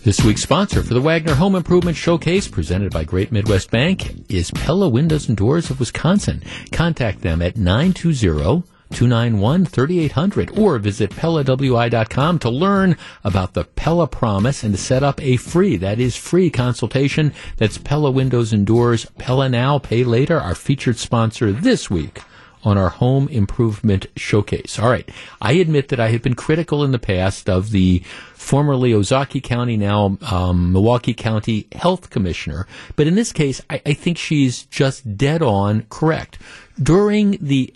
This 0.02 0.20
week's 0.24 0.42
sponsor 0.42 0.82
for 0.82 0.94
the 0.94 1.00
Wagner 1.00 1.36
Home 1.36 1.54
Improvement 1.54 1.96
Showcase, 1.96 2.48
presented 2.48 2.92
by 2.92 3.04
Great 3.04 3.30
Midwest 3.30 3.70
Bank, 3.70 4.28
is 4.28 4.50
Pella 4.50 4.88
Windows 4.88 5.28
and 5.28 5.36
Doors 5.36 5.70
of 5.70 5.78
Wisconsin. 5.78 6.42
Contact 6.72 7.20
them 7.20 7.40
at 7.40 7.56
920 7.56 8.64
291 8.90 9.64
3800 9.64 10.58
or 10.58 10.78
visit 10.78 11.10
PellaWI.com 11.10 12.38
to 12.40 12.50
learn 12.50 12.96
about 13.22 13.54
the 13.54 13.62
Pella 13.64 14.08
Promise 14.08 14.64
and 14.64 14.74
to 14.74 14.80
set 14.80 15.04
up 15.04 15.22
a 15.22 15.36
free, 15.36 15.76
that 15.76 16.00
is 16.00 16.16
free 16.16 16.50
consultation. 16.50 17.32
That's 17.58 17.78
Pella 17.78 18.10
Windows 18.10 18.52
and 18.52 18.66
Doors. 18.66 19.06
Pella 19.18 19.48
Now, 19.48 19.78
Pay 19.78 20.02
Later, 20.02 20.40
our 20.40 20.56
featured 20.56 20.98
sponsor 20.98 21.52
this 21.52 21.88
week 21.88 22.22
on 22.64 22.78
our 22.78 22.88
home 22.88 23.28
improvement 23.28 24.06
showcase. 24.16 24.78
All 24.78 24.88
right. 24.88 25.08
I 25.40 25.52
admit 25.52 25.88
that 25.88 26.00
I 26.00 26.08
have 26.08 26.22
been 26.22 26.34
critical 26.34 26.82
in 26.82 26.90
the 26.90 26.98
past 26.98 27.48
of 27.48 27.70
the 27.70 28.02
formerly 28.34 28.92
Ozaukee 28.92 29.42
County, 29.42 29.76
now 29.76 30.18
um, 30.30 30.72
Milwaukee 30.72 31.14
County 31.14 31.66
Health 31.72 32.10
Commissioner, 32.10 32.66
but 32.96 33.06
in 33.06 33.14
this 33.14 33.32
case, 33.32 33.62
I, 33.70 33.80
I 33.86 33.92
think 33.94 34.18
she's 34.18 34.64
just 34.64 35.16
dead 35.16 35.42
on 35.42 35.86
correct. 35.90 36.38
During 36.82 37.38
the 37.40 37.72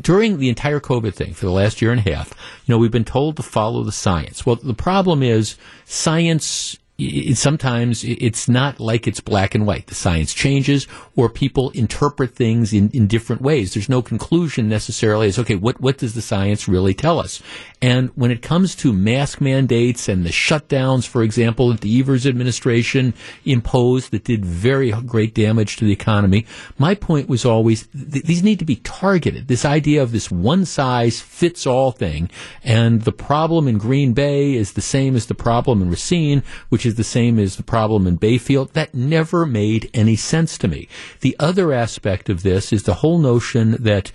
during 0.00 0.38
the 0.38 0.48
entire 0.48 0.80
COVID 0.80 1.14
thing 1.14 1.32
for 1.32 1.46
the 1.46 1.52
last 1.52 1.80
year 1.80 1.92
and 1.92 2.04
a 2.04 2.14
half, 2.14 2.30
you 2.66 2.72
know, 2.72 2.78
we've 2.78 2.90
been 2.90 3.04
told 3.04 3.36
to 3.36 3.42
follow 3.42 3.84
the 3.84 3.92
science. 3.92 4.44
Well, 4.44 4.56
the 4.56 4.74
problem 4.74 5.22
is 5.22 5.56
science 5.84 6.76
it, 6.98 7.36
sometimes 7.36 8.04
it's 8.04 8.48
not 8.48 8.80
like 8.80 9.06
it's 9.06 9.20
black 9.20 9.54
and 9.54 9.66
white. 9.66 9.86
The 9.86 9.94
science 9.94 10.34
changes, 10.34 10.86
or 11.16 11.28
people 11.28 11.70
interpret 11.70 12.34
things 12.34 12.72
in, 12.72 12.90
in 12.90 13.06
different 13.06 13.42
ways. 13.42 13.74
There's 13.74 13.88
no 13.88 14.02
conclusion 14.02 14.68
necessarily 14.68 15.28
as 15.28 15.38
okay, 15.38 15.56
what 15.56 15.80
what 15.80 15.98
does 15.98 16.14
the 16.14 16.22
science 16.22 16.68
really 16.68 16.94
tell 16.94 17.18
us? 17.18 17.42
And 17.82 18.10
when 18.14 18.30
it 18.30 18.42
comes 18.42 18.76
to 18.76 18.92
mask 18.92 19.40
mandates 19.40 20.08
and 20.08 20.24
the 20.24 20.30
shutdowns, 20.30 21.04
for 21.04 21.24
example, 21.24 21.72
that 21.72 21.80
the 21.80 21.98
Evers 21.98 22.28
administration 22.28 23.12
imposed 23.44 24.12
that 24.12 24.22
did 24.22 24.44
very 24.44 24.92
great 24.92 25.34
damage 25.34 25.76
to 25.76 25.84
the 25.84 25.92
economy, 25.92 26.46
my 26.78 26.94
point 26.94 27.28
was 27.28 27.44
always 27.44 27.88
th- 27.88 28.24
these 28.24 28.44
need 28.44 28.60
to 28.60 28.64
be 28.64 28.76
targeted. 28.76 29.48
This 29.48 29.64
idea 29.64 30.00
of 30.00 30.12
this 30.12 30.30
one 30.30 30.64
size 30.64 31.20
fits 31.20 31.66
all 31.66 31.90
thing, 31.90 32.30
and 32.62 33.02
the 33.02 33.10
problem 33.10 33.66
in 33.66 33.78
Green 33.78 34.12
Bay 34.12 34.54
is 34.54 34.74
the 34.74 34.80
same 34.80 35.16
as 35.16 35.26
the 35.26 35.34
problem 35.34 35.82
in 35.82 35.90
Racine, 35.90 36.44
which 36.68 36.86
is 36.86 36.94
the 36.94 37.02
same 37.02 37.36
as 37.36 37.56
the 37.56 37.64
problem 37.64 38.06
in 38.06 38.14
Bayfield. 38.14 38.74
That 38.74 38.94
never 38.94 39.44
made 39.44 39.90
any 39.92 40.14
sense 40.14 40.56
to 40.58 40.68
me. 40.68 40.86
The 41.20 41.34
other 41.40 41.72
aspect 41.72 42.28
of 42.28 42.44
this 42.44 42.72
is 42.72 42.84
the 42.84 42.94
whole 42.94 43.18
notion 43.18 43.72
that 43.80 44.12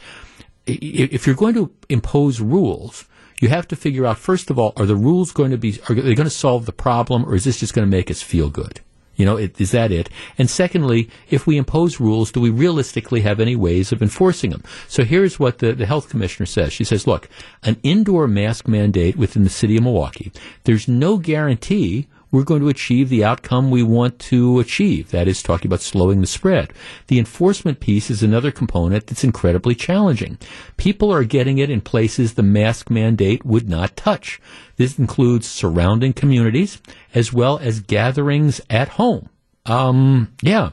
if 0.65 1.27
you're 1.27 1.35
going 1.35 1.55
to 1.55 1.71
impose 1.89 2.39
rules, 2.39 3.05
you 3.39 3.49
have 3.49 3.67
to 3.67 3.75
figure 3.75 4.05
out 4.05 4.17
first 4.17 4.49
of 4.49 4.57
all, 4.57 4.73
are 4.77 4.85
the 4.85 4.95
rules 4.95 5.31
going 5.31 5.51
to 5.51 5.57
be 5.57 5.79
are 5.89 5.95
they 5.95 6.15
going 6.15 6.29
to 6.29 6.29
solve 6.29 6.65
the 6.65 6.71
problem, 6.71 7.25
or 7.25 7.35
is 7.35 7.43
this 7.43 7.59
just 7.59 7.73
going 7.73 7.89
to 7.89 7.97
make 7.97 8.09
us 8.11 8.21
feel 8.21 8.49
good? 8.49 8.81
You 9.15 9.25
know, 9.25 9.35
it, 9.35 9.59
is 9.59 9.71
that 9.71 9.91
it? 9.91 10.09
And 10.37 10.47
secondly, 10.47 11.09
if 11.29 11.47
we 11.47 11.57
impose 11.57 11.99
rules, 11.99 12.31
do 12.31 12.39
we 12.39 12.51
realistically 12.51 13.21
have 13.21 13.39
any 13.39 13.55
ways 13.55 13.91
of 13.91 14.03
enforcing 14.03 14.51
them? 14.51 14.63
So 14.87 15.03
here's 15.03 15.39
what 15.39 15.57
the, 15.57 15.73
the 15.73 15.87
health 15.87 16.09
commissioner 16.09 16.45
says. 16.45 16.71
She 16.71 16.83
says, 16.83 17.07
look, 17.07 17.27
an 17.63 17.77
indoor 17.81 18.27
mask 18.27 18.67
mandate 18.67 19.17
within 19.17 19.43
the 19.43 19.49
city 19.49 19.75
of 19.75 19.83
Milwaukee, 19.83 20.31
there's 20.65 20.87
no 20.87 21.17
guarantee 21.17 22.07
we're 22.31 22.43
going 22.43 22.61
to 22.61 22.69
achieve 22.69 23.09
the 23.09 23.23
outcome 23.23 23.71
we 23.71 23.83
want 23.83 24.19
to 24.19 24.59
achieve. 24.59 25.11
That 25.11 25.27
is 25.27 25.41
talking 25.41 25.67
about 25.67 25.81
slowing 25.81 26.21
the 26.21 26.27
spread. 26.27 26.73
The 27.07 27.19
enforcement 27.19 27.79
piece 27.79 28.09
is 28.09 28.23
another 28.23 28.51
component 28.51 29.07
that's 29.07 29.23
incredibly 29.23 29.75
challenging. 29.75 30.37
People 30.77 31.11
are 31.11 31.23
getting 31.23 31.57
it 31.57 31.69
in 31.69 31.81
places 31.81 32.33
the 32.33 32.43
mask 32.43 32.89
mandate 32.89 33.45
would 33.45 33.69
not 33.69 33.95
touch. 33.95 34.41
This 34.75 34.99
includes 34.99 35.47
surrounding 35.47 36.13
communities 36.13 36.81
as 37.13 37.31
well 37.31 37.59
as 37.59 37.79
gatherings 37.79 38.61
at 38.69 38.89
home. 38.89 39.29
Um, 39.65 40.33
yeah. 40.41 40.71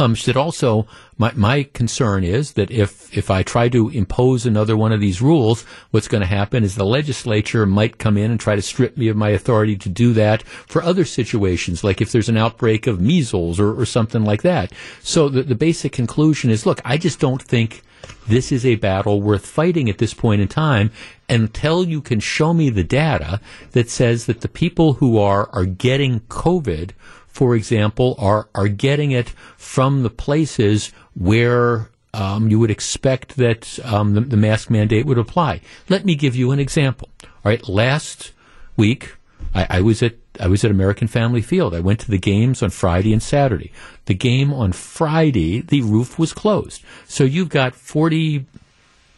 Um, 0.00 0.14
said 0.14 0.36
also, 0.36 0.86
my, 1.16 1.32
my 1.34 1.64
concern 1.64 2.22
is 2.22 2.52
that 2.52 2.70
if, 2.70 3.16
if 3.16 3.32
I 3.32 3.42
try 3.42 3.68
to 3.70 3.88
impose 3.88 4.46
another 4.46 4.76
one 4.76 4.92
of 4.92 5.00
these 5.00 5.20
rules, 5.20 5.64
what's 5.90 6.06
going 6.06 6.20
to 6.20 6.26
happen 6.26 6.62
is 6.62 6.76
the 6.76 6.84
legislature 6.84 7.66
might 7.66 7.98
come 7.98 8.16
in 8.16 8.30
and 8.30 8.38
try 8.38 8.54
to 8.54 8.62
strip 8.62 8.96
me 8.96 9.08
of 9.08 9.16
my 9.16 9.30
authority 9.30 9.76
to 9.76 9.88
do 9.88 10.12
that 10.12 10.42
for 10.44 10.84
other 10.84 11.04
situations, 11.04 11.82
like 11.82 12.00
if 12.00 12.12
there's 12.12 12.28
an 12.28 12.36
outbreak 12.36 12.86
of 12.86 13.00
measles 13.00 13.58
or, 13.58 13.78
or 13.78 13.84
something 13.84 14.24
like 14.24 14.42
that. 14.42 14.72
So 15.02 15.28
the, 15.28 15.42
the 15.42 15.56
basic 15.56 15.90
conclusion 15.90 16.50
is, 16.50 16.64
look, 16.64 16.80
I 16.84 16.96
just 16.96 17.18
don't 17.18 17.42
think 17.42 17.82
this 18.28 18.52
is 18.52 18.64
a 18.64 18.76
battle 18.76 19.20
worth 19.20 19.46
fighting 19.46 19.90
at 19.90 19.98
this 19.98 20.14
point 20.14 20.40
in 20.40 20.46
time 20.46 20.92
until 21.28 21.84
you 21.84 22.00
can 22.00 22.20
show 22.20 22.54
me 22.54 22.70
the 22.70 22.84
data 22.84 23.40
that 23.72 23.90
says 23.90 24.26
that 24.26 24.42
the 24.42 24.48
people 24.48 24.94
who 24.94 25.18
are, 25.18 25.50
are 25.52 25.64
getting 25.64 26.20
COVID 26.20 26.92
for 27.38 27.54
example, 27.54 28.16
are 28.18 28.48
are 28.52 28.66
getting 28.66 29.12
it 29.12 29.28
from 29.56 30.02
the 30.02 30.10
places 30.10 30.90
where 31.14 31.88
um, 32.12 32.50
you 32.50 32.58
would 32.58 32.70
expect 32.70 33.36
that 33.36 33.78
um, 33.84 34.14
the, 34.14 34.22
the, 34.22 34.36
mask 34.36 34.70
mandate 34.70 35.06
would 35.06 35.18
apply. 35.18 35.60
Let 35.88 36.04
me 36.04 36.16
give 36.16 36.34
you 36.34 36.50
an 36.50 36.58
example. 36.58 37.10
All 37.22 37.30
right, 37.44 37.68
last 37.68 38.32
week 38.76 39.14
I, 39.54 39.66
I, 39.70 39.80
was 39.82 40.02
at 40.02 40.16
I 40.40 40.48
was 40.48 40.64
at 40.64 40.72
American 40.72 41.06
Family 41.06 41.40
Field. 41.40 41.76
I 41.76 41.80
went 41.80 42.00
to 42.00 42.10
the 42.10 42.18
games 42.18 42.60
on 42.60 42.70
Friday 42.70 43.12
and 43.12 43.22
Saturday. 43.22 43.70
The 44.06 44.14
game 44.14 44.52
on 44.52 44.72
Friday, 44.72 45.60
the 45.60 45.82
roof 45.82 46.18
was 46.18 46.32
closed, 46.32 46.82
so 47.06 47.22
you've 47.22 47.50
got 47.50 47.76
forty 47.76 48.46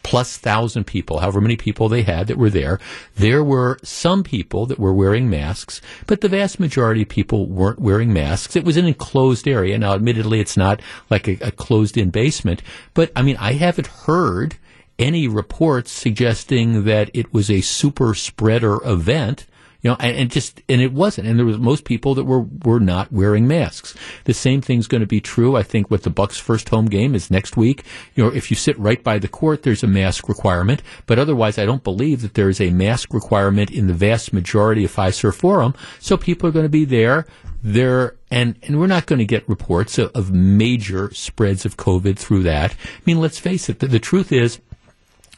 plus 0.03 0.37
thousand 0.37 0.85
people, 0.85 1.19
however 1.19 1.41
many 1.41 1.55
people 1.55 1.89
they 1.89 2.03
had 2.03 2.27
that 2.27 2.37
were 2.37 2.49
there. 2.49 2.79
There 3.15 3.43
were 3.43 3.79
some 3.83 4.23
people 4.23 4.65
that 4.65 4.79
were 4.79 4.93
wearing 4.93 5.29
masks, 5.29 5.81
but 6.07 6.21
the 6.21 6.29
vast 6.29 6.59
majority 6.59 7.03
of 7.03 7.09
people 7.09 7.47
weren't 7.47 7.79
wearing 7.79 8.13
masks. 8.13 8.55
It 8.55 8.65
was 8.65 8.77
an 8.77 8.85
enclosed 8.85 9.47
area. 9.47 9.77
Now, 9.77 9.93
admittedly, 9.93 10.39
it's 10.39 10.57
not 10.57 10.81
like 11.09 11.27
a, 11.27 11.37
a 11.41 11.51
closed 11.51 11.97
in 11.97 12.09
basement, 12.09 12.61
but 12.93 13.11
I 13.15 13.21
mean, 13.21 13.37
I 13.37 13.53
haven't 13.53 13.87
heard 13.87 14.55
any 14.99 15.27
reports 15.27 15.91
suggesting 15.91 16.83
that 16.85 17.09
it 17.13 17.33
was 17.33 17.49
a 17.49 17.61
super 17.61 18.13
spreader 18.13 18.79
event 18.87 19.47
you 19.81 19.89
know, 19.89 19.97
and, 19.99 20.15
and, 20.15 20.31
just 20.31 20.61
and 20.69 20.79
it 20.81 20.93
wasn't, 20.93 21.27
and 21.27 21.39
there 21.39 21.45
was 21.45 21.57
most 21.57 21.85
people 21.85 22.13
that 22.15 22.25
were 22.25 22.45
were 22.63 22.79
not 22.79 23.11
wearing 23.11 23.47
masks. 23.47 23.95
The 24.25 24.33
same 24.33 24.61
thing's 24.61 24.87
going 24.87 25.01
to 25.01 25.07
be 25.07 25.21
true, 25.21 25.55
I 25.55 25.63
think, 25.63 25.89
with 25.89 26.03
the 26.03 26.09
Bucks' 26.09 26.37
first 26.37 26.69
home 26.69 26.85
game 26.85 27.15
is 27.15 27.31
next 27.31 27.57
week. 27.57 27.83
You 28.15 28.23
know, 28.23 28.29
if 28.29 28.51
you 28.51 28.55
sit 28.55 28.77
right 28.77 29.03
by 29.03 29.17
the 29.17 29.27
court, 29.27 29.63
there's 29.63 29.83
a 29.83 29.87
mask 29.87 30.29
requirement, 30.29 30.83
but 31.07 31.17
otherwise, 31.17 31.57
I 31.57 31.65
don't 31.65 31.83
believe 31.83 32.21
that 32.21 32.35
there 32.35 32.49
is 32.49 32.61
a 32.61 32.69
mask 32.69 33.13
requirement 33.13 33.71
in 33.71 33.87
the 33.87 33.93
vast 33.93 34.33
majority 34.33 34.85
of 34.85 34.95
Fiserv 34.95 35.35
Forum. 35.35 35.73
So 35.99 36.15
people 36.15 36.47
are 36.47 36.53
going 36.53 36.65
to 36.65 36.69
be 36.69 36.85
there. 36.85 37.25
There 37.63 38.15
and 38.31 38.55
and 38.63 38.79
we're 38.79 38.87
not 38.87 39.05
going 39.05 39.19
to 39.19 39.25
get 39.25 39.47
reports 39.47 39.99
of, 39.99 40.09
of 40.15 40.31
major 40.31 41.13
spreads 41.13 41.63
of 41.63 41.77
COVID 41.77 42.17
through 42.17 42.41
that. 42.43 42.71
I 42.71 43.01
mean, 43.05 43.19
let's 43.19 43.37
face 43.37 43.69
it. 43.69 43.79
the, 43.79 43.87
the 43.87 43.99
truth 43.99 44.31
is 44.31 44.59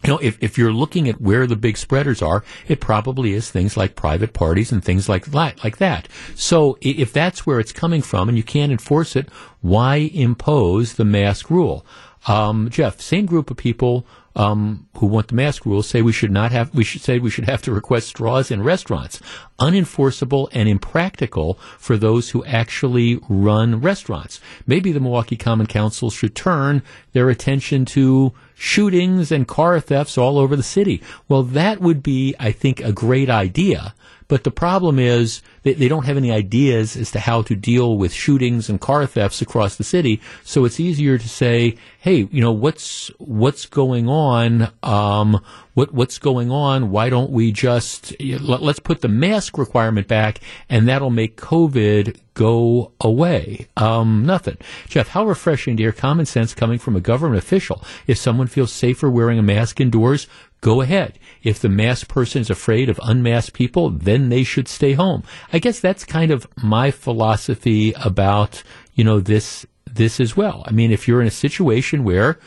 you 0.04 0.12
know, 0.12 0.20
if, 0.22 0.38
if 0.42 0.58
you're 0.58 0.74
looking 0.74 1.08
at 1.08 1.22
where 1.22 1.48
the 1.48 1.56
big 1.56 1.78
spreaders 1.78 2.22
are, 2.22 2.44
it 2.68 2.82
probably 2.82 3.34
is 3.34 3.50
things 3.50 3.78
like 3.78 3.96
private 3.96 4.34
parties 4.34 4.72
and 4.72 4.84
things 4.84 5.08
like 5.08 5.26
that, 5.28 5.64
like 5.64 5.78
that. 5.78 6.08
So 6.36 6.78
if 6.82 7.14
that's 7.14 7.46
where 7.46 7.60
it's 7.60 7.72
coming 7.72 8.02
from 8.02 8.28
and 8.28 8.38
you 8.38 8.44
can't 8.44 8.72
enforce 8.72 9.16
it, 9.16 9.30
why 9.62 10.12
impose 10.14 10.94
the 10.94 11.06
mask 11.06 11.50
rule? 11.50 11.86
Um, 12.28 12.70
Jeff, 12.70 13.02
same 13.02 13.26
group 13.26 13.50
of 13.50 13.58
people 13.58 14.06
um, 14.36 14.88
who 14.98 15.06
want 15.06 15.28
the 15.28 15.36
mask 15.36 15.66
rule 15.66 15.84
say 15.84 16.02
we 16.02 16.12
should 16.12 16.32
not 16.32 16.52
have 16.52 16.74
we 16.74 16.84
should 16.84 17.02
say 17.02 17.20
we 17.20 17.30
should 17.30 17.46
have 17.46 17.62
to 17.64 17.72
request 17.72 18.08
straws 18.08 18.50
in 18.52 18.64
restaurants. 18.64 19.20
Unenforceable 19.60 20.50
and 20.52 20.68
impractical 20.68 21.56
for 21.78 21.98
those 21.98 22.32
who 22.32 22.44
actually 22.46 23.20
run 23.30 23.82
restaurants. 23.82 24.40
Maybe 24.66 24.92
the 24.92 25.00
Milwaukee 25.00 25.38
Common 25.38 25.68
Council 25.68 26.10
should 26.10 26.36
turn 26.36 26.82
their 27.12 27.30
attention 27.30 27.86
to 27.86 28.34
shootings 28.56 29.32
and 29.32 29.48
car 29.48 29.80
thefts 29.80 30.18
all 30.18 30.38
over 30.38 30.56
the 30.56 30.64
city. 30.64 31.02
Well 31.28 31.44
that 31.44 31.80
would 31.80 32.02
be 32.02 32.36
i 32.40 32.52
think 32.52 32.80
a 32.80 32.92
great 32.92 33.30
idea 33.30 33.94
but 34.34 34.46
the 34.46 34.50
problem 34.50 34.98
is 34.98 35.44
they, 35.62 35.74
they 35.74 35.88
don't 35.88 36.08
have 36.08 36.18
any 36.18 36.32
ideas 36.32 36.98
as 36.98 37.12
to 37.12 37.20
how 37.20 37.44
to 37.44 37.56
deal 37.56 38.00
with 38.00 38.12
shootings 38.12 38.68
and 38.68 38.82
car 38.82 39.06
thefts 39.06 39.44
across 39.44 39.76
the 39.76 39.84
city. 39.84 40.20
So 40.44 40.66
it's 40.66 40.80
easier 40.80 41.20
to 41.20 41.30
say, 41.30 41.78
hey, 42.00 42.28
you 42.32 42.42
know, 42.42 42.52
what's 42.52 43.12
what's 43.20 43.68
going 43.68 44.10
on? 44.10 44.72
Um, 44.82 45.40
what 45.76 45.94
what's 45.94 46.18
going 46.18 46.50
on? 46.50 46.90
Why 46.90 47.10
don't 47.10 47.30
we 47.30 47.52
just 47.52 48.20
let's 48.20 48.80
put 48.80 49.02
the 49.02 49.08
mask 49.08 49.60
requirement 49.60 50.08
back, 50.08 50.40
and 50.68 50.88
that'll 50.88 51.12
make 51.12 51.38
COVID 51.38 52.18
go 52.34 52.92
away. 53.00 53.68
Um, 53.78 54.26
nothing. 54.26 54.58
Jeff, 54.88 55.10
how 55.10 55.28
refreshing 55.28 55.78
to 55.78 55.84
hear 55.84 55.92
common 55.92 56.26
sense 56.26 56.56
coming 56.56 56.80
from 56.80 56.96
a 56.96 57.02
government 57.02 57.38
official. 57.38 57.84
If 58.08 58.18
someone 58.18 58.48
feels 58.48 58.72
safer 58.72 59.12
wearing 59.12 59.38
a 59.38 59.44
mask 59.44 59.80
indoors, 59.80 60.26
go 60.64 60.80
ahead. 60.80 61.20
If 61.44 61.60
the 61.60 61.68
masked 61.68 62.08
person 62.08 62.40
is 62.42 62.50
afraid 62.50 62.90
of 62.90 63.00
unmasked 63.04 63.54
people, 63.54 63.90
then 63.90 64.30
they 64.30 64.46
should 64.46 64.70
stay 64.70 64.94
home. 64.94 65.24
I 65.52 65.60
guess 65.60 65.82
that's 65.82 66.06
kind 66.06 66.32
of 66.32 66.48
my 66.64 66.90
philosophy 66.90 67.94
about, 68.02 68.64
you 68.96 69.04
know, 69.04 69.20
this, 69.20 69.66
this 69.86 70.22
as 70.22 70.38
well. 70.38 70.64
I 70.66 70.72
mean, 70.72 70.90
if 70.90 71.06
you're 71.06 71.22
in 71.22 71.28
a 71.28 71.32
situation 71.32 72.06
where 72.06 72.40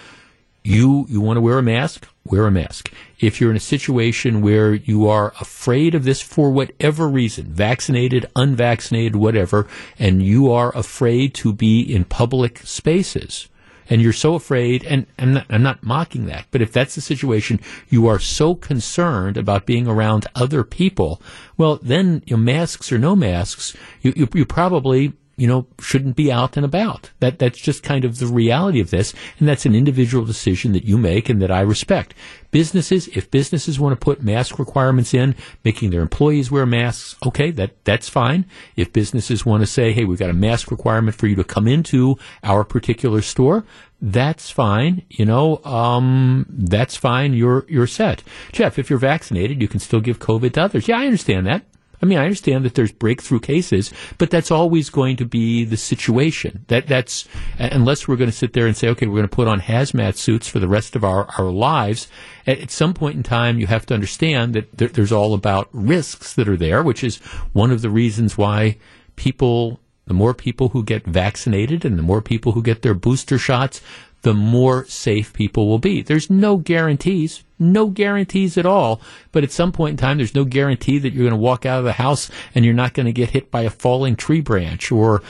you, 0.65 1.05
you 1.11 1.21
want 1.21 1.37
to 1.37 1.43
wear 1.43 1.59
a 1.59 1.63
mask, 1.63 2.09
wear 2.25 2.47
a 2.47 2.51
mask. 2.51 2.91
If 3.21 3.39
you're 3.39 3.51
in 3.51 3.57
a 3.59 3.61
situation 3.61 4.41
where 4.41 4.73
you 4.73 5.07
are 5.09 5.35
afraid 5.39 5.95
of 5.95 6.05
this 6.05 6.23
for 6.23 6.51
whatever 6.51 7.07
reason, 7.07 7.53
vaccinated, 7.53 8.25
unvaccinated, 8.35 9.15
whatever, 9.15 9.69
and 9.99 10.23
you 10.23 10.51
are 10.51 10.75
afraid 10.75 11.35
to 11.35 11.53
be 11.53 11.83
in 11.83 12.05
public 12.05 12.61
spaces, 12.61 13.49
and 13.89 14.03
you're 14.03 14.13
so 14.13 14.35
afraid, 14.35 14.85
and 14.85 15.07
I'm 15.19 15.35
not, 15.35 15.47
I'm 15.49 15.63
not 15.63 15.83
mocking 15.83 16.27
that, 16.27 16.47
but 16.51 16.63
if 16.63 16.73
that's 16.73 16.95
the 16.95 17.01
situation, 17.01 17.61
you 17.89 18.07
are 18.07 18.19
so 18.19 18.55
concerned 18.55 19.37
about 19.37 19.67
being 19.67 19.87
around 19.87 20.27
other 20.35 20.65
people, 20.65 21.21
well, 21.57 21.79
then 21.83 22.23
you 22.27 22.37
know, 22.37 22.43
masks 22.43 22.93
or 22.93 22.99
no 22.99 23.17
masks, 23.17 23.77
you, 24.03 24.13
you, 24.17 24.29
you 24.35 24.45
probably 24.45 25.13
you 25.37 25.47
know, 25.47 25.67
shouldn't 25.81 26.17
be 26.17 26.33
out 26.33 26.57
and 26.57 26.65
about. 26.65 27.11
That 27.21 27.39
that's 27.39 27.59
just 27.59 27.83
kind 27.83 28.05
of 28.05 28.19
the 28.19 28.27
reality 28.27 28.81
of 28.81 28.91
this, 28.91 29.13
and 29.39 29.47
that's 29.47 29.67
an 29.67 29.75
individual 29.75 30.25
decision 30.25 30.73
that 30.73 30.85
you 30.85 30.97
make 30.97 31.29
and 31.29 31.43
that 31.43 31.51
I 31.51 31.61
respect. 31.61 32.15
Businesses, 32.51 33.09
if 33.09 33.31
businesses 33.31 33.79
want 33.79 33.93
to 33.93 34.03
put 34.03 34.23
mask 34.23 34.59
requirements 34.59 35.13
in, 35.13 35.35
making 35.63 35.91
their 35.91 36.01
employees 36.01 36.51
wear 36.51 36.65
masks, 36.65 37.17
okay, 37.27 37.51
that 37.51 37.85
that's 37.85 38.09
fine. 38.09 38.47
If 38.77 38.95
businesses 38.95 39.45
want 39.45 39.63
to 39.63 39.67
say, 39.67 39.93
hey, 39.93 40.05
we've 40.05 40.19
got 40.19 40.31
a 40.31 40.35
mask 40.35 40.71
requirement 40.71 41.17
for 41.17 41.27
you 41.27 41.37
to 41.37 41.45
come 41.45 41.69
into 41.69 42.17
our 42.43 42.65
particular 42.65 43.21
store, 43.21 43.67
that's 44.01 44.51
fine. 44.51 45.03
You 45.11 45.27
know, 45.27 45.63
um, 45.65 46.47
that's 46.49 46.97
fine. 46.97 47.35
You're 47.35 47.67
you're 47.69 47.87
set. 47.87 48.23
Jeff, 48.53 48.79
if 48.79 48.89
you're 48.89 48.99
vaccinated, 48.99 49.61
you 49.61 49.69
can 49.69 49.81
still 49.81 50.01
give 50.01 50.19
COVID 50.19 50.55
to 50.55 50.63
others. 50.63 50.89
Yeah, 50.89 50.99
I 50.99 51.05
understand 51.05 51.47
that. 51.47 51.63
I 52.03 52.07
mean, 52.07 52.19
I 52.19 52.25
understand 52.25 52.65
that 52.65 52.75
there's 52.75 52.93
breakthrough 52.93 53.41
cases, 53.41 53.93
but 54.19 54.31
that's 54.31 54.51
always 54.51 54.91
going 54.91 55.17
to 55.17 55.25
be 55.25 55.65
the 55.65 55.77
situation. 55.77 56.65
That 56.69 56.87
that's 56.87 57.27
unless 57.59 58.07
we're 58.07 58.17
going 58.17 58.31
to 58.31 58.37
sit 58.37 58.53
there 58.53 58.67
and 58.67 58.77
say, 58.77 58.89
okay, 58.89 59.07
we're 59.07 59.17
going 59.17 59.29
to 59.29 59.37
put 59.37 59.49
on 59.49 59.61
hazmat 59.61 60.17
suits 60.17 60.49
for 60.49 60.59
the 60.59 60.69
rest 60.69 60.97
of 60.97 61.05
our, 61.05 61.27
our 61.39 61.51
lives. 61.51 62.09
At, 62.47 62.59
at 62.59 62.71
some 62.71 62.95
point 62.95 63.17
in 63.17 63.23
time, 63.23 63.59
you 63.59 63.67
have 63.67 63.87
to 63.87 63.95
understand 63.95 64.55
that 64.55 64.77
there, 64.77 64.89
there's 64.89 65.13
all 65.13 65.35
about 65.35 65.69
risks 65.73 66.35
that 66.35 66.49
are 66.49 66.57
there, 66.57 66.83
which 66.83 67.03
is 67.03 67.17
one 67.53 67.71
of 67.71 67.83
the 67.83 67.91
reasons 67.91 68.37
why 68.37 68.77
people 69.17 69.81
the 70.07 70.15
more 70.15 70.35
people 70.35 70.69
who 70.69 70.85
get 70.85 71.05
vaccinated 71.05 71.85
and 71.85 71.99
the 71.99 72.03
more 72.03 72.23
people 72.23 72.53
who 72.53 72.63
get 72.63 72.83
their 72.83 72.95
booster 72.95 73.39
shots, 73.39 73.83
the 74.23 74.35
more 74.35 74.85
safe 74.87 75.33
people 75.33 75.69
will 75.69 75.79
be. 75.79 76.03
There's 76.03 76.31
no 76.31 76.57
guarantees, 76.57 77.43
no 77.59 77.89
guarantees 77.89 78.59
at 78.59 78.67
all. 78.67 79.01
But 79.33 79.45
at 79.45 79.53
some 79.53 79.73
point 79.73 79.93
in 79.93 79.97
time, 79.97 80.19
there's 80.19 80.35
no 80.35 80.45
guarantee 80.45 80.99
that 80.99 81.13
you're 81.13 81.25
going 81.25 81.31
to 81.31 81.37
walk 81.37 81.67
out 81.67 81.79
of 81.79 81.85
the 81.85 81.93
house 81.93 82.31
and 82.55 82.65
you're 82.65 82.75
not 82.75 82.95
going 82.95 83.07
to 83.07 83.13
get 83.13 83.31
hit 83.31 83.51
by 83.51 83.63
a 83.63 83.71
falling 83.71 84.17
tree 84.17 84.41
branch 84.41 84.91
or 84.93 85.23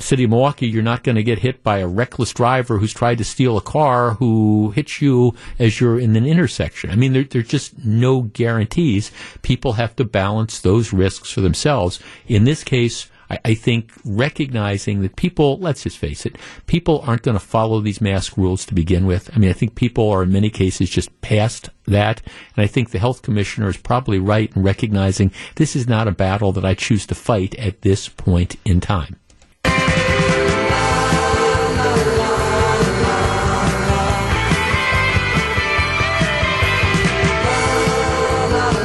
city 0.00 0.24
of 0.24 0.30
Milwaukee, 0.30 0.66
you're 0.66 0.82
not 0.82 1.04
going 1.04 1.16
to 1.16 1.22
get 1.22 1.38
hit 1.38 1.62
by 1.62 1.78
a 1.78 1.86
reckless 1.86 2.32
driver 2.32 2.78
who's 2.78 2.92
tried 2.92 3.18
to 3.18 3.24
steal 3.24 3.56
a 3.56 3.62
car 3.62 4.14
who 4.14 4.72
hits 4.74 5.00
you 5.00 5.34
as 5.58 5.80
you're 5.80 5.98
in 5.98 6.16
an 6.16 6.26
intersection. 6.26 6.90
I 6.90 6.96
mean, 6.96 7.12
there, 7.12 7.24
there's 7.24 7.48
just 7.48 7.84
no 7.84 8.22
guarantees. 8.22 9.12
People 9.42 9.74
have 9.74 9.94
to 9.96 10.04
balance 10.04 10.60
those 10.60 10.92
risks 10.92 11.30
for 11.30 11.40
themselves. 11.40 12.00
In 12.26 12.44
this 12.44 12.64
case, 12.64 13.08
I, 13.34 13.50
I 13.50 13.54
think 13.54 13.92
recognizing 14.04 15.02
that 15.02 15.16
people, 15.16 15.58
let's 15.58 15.82
just 15.82 15.98
face 15.98 16.26
it, 16.26 16.36
people 16.66 17.02
aren't 17.06 17.22
going 17.22 17.38
to 17.38 17.44
follow 17.44 17.80
these 17.80 18.00
mask 18.00 18.36
rules 18.36 18.64
to 18.66 18.74
begin 18.74 19.06
with. 19.06 19.30
I 19.34 19.38
mean, 19.38 19.50
I 19.50 19.54
think 19.54 19.74
people 19.74 20.10
are 20.10 20.22
in 20.22 20.32
many 20.32 20.50
cases 20.50 20.90
just 20.90 21.20
past 21.20 21.70
that. 21.86 22.22
And 22.56 22.64
I 22.64 22.66
think 22.66 22.90
the 22.90 22.98
health 22.98 23.22
commissioner 23.22 23.68
is 23.68 23.76
probably 23.76 24.18
right 24.18 24.54
in 24.54 24.62
recognizing 24.62 25.32
this 25.56 25.76
is 25.76 25.88
not 25.88 26.08
a 26.08 26.12
battle 26.12 26.52
that 26.52 26.64
I 26.64 26.74
choose 26.74 27.06
to 27.06 27.14
fight 27.14 27.54
at 27.56 27.82
this 27.82 28.08
point 28.08 28.56
in 28.64 28.80
time. 28.80 29.16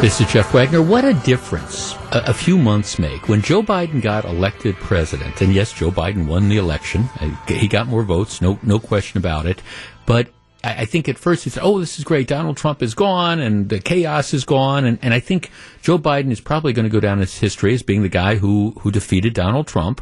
This 0.02 0.22
is 0.22 0.32
Jeff 0.32 0.54
Wagner. 0.54 0.82
What 0.82 1.04
a 1.04 1.14
difference 1.14 1.94
a, 2.14 2.24
a, 2.28 2.34
few 2.34 2.58
months 2.58 3.00
make. 3.00 3.28
When 3.28 3.42
Joe 3.42 3.62
Biden 3.62 4.02
got 4.02 4.24
elected 4.24 4.78
president, 4.78 5.42
and 5.42 5.54
yes, 5.54 5.74
Joe 5.74 5.92
Biden 5.92 6.26
won 6.26 6.48
the 6.48 6.56
election. 6.56 7.10
He 7.50 7.68
got 7.68 7.86
more 7.86 8.04
votes, 8.04 8.42
no, 8.42 8.58
no 8.64 8.80
question 8.80 9.18
about 9.18 9.46
it. 9.46 9.62
But 10.06 10.30
I, 10.64 10.84
I 10.84 10.86
think 10.86 11.10
at 11.10 11.18
first 11.18 11.44
he 11.44 11.50
said, 11.50 11.64
oh, 11.64 11.82
this 11.82 12.00
is 12.00 12.06
great. 12.06 12.30
Donald 12.30 12.56
Trump 12.56 12.82
is 12.82 12.94
gone 12.94 13.42
and 13.42 13.68
the 13.68 13.82
chaos 13.82 14.34
is 14.34 14.46
gone. 14.46 14.86
And, 14.86 15.00
and 15.02 15.14
I 15.14 15.20
think 15.20 15.52
Joe 15.82 16.00
Biden 16.00 16.32
is 16.32 16.40
probably 16.40 16.72
going 16.72 16.86
to 16.86 16.90
go 16.90 17.02
down 17.02 17.20
in 17.20 17.28
history 17.28 17.74
as 17.74 17.84
being 17.84 18.02
the 18.02 18.08
guy 18.08 18.36
who, 18.36 18.76
who 18.80 18.92
defeated 18.92 19.34
Donald 19.34 19.68
Trump. 19.68 20.00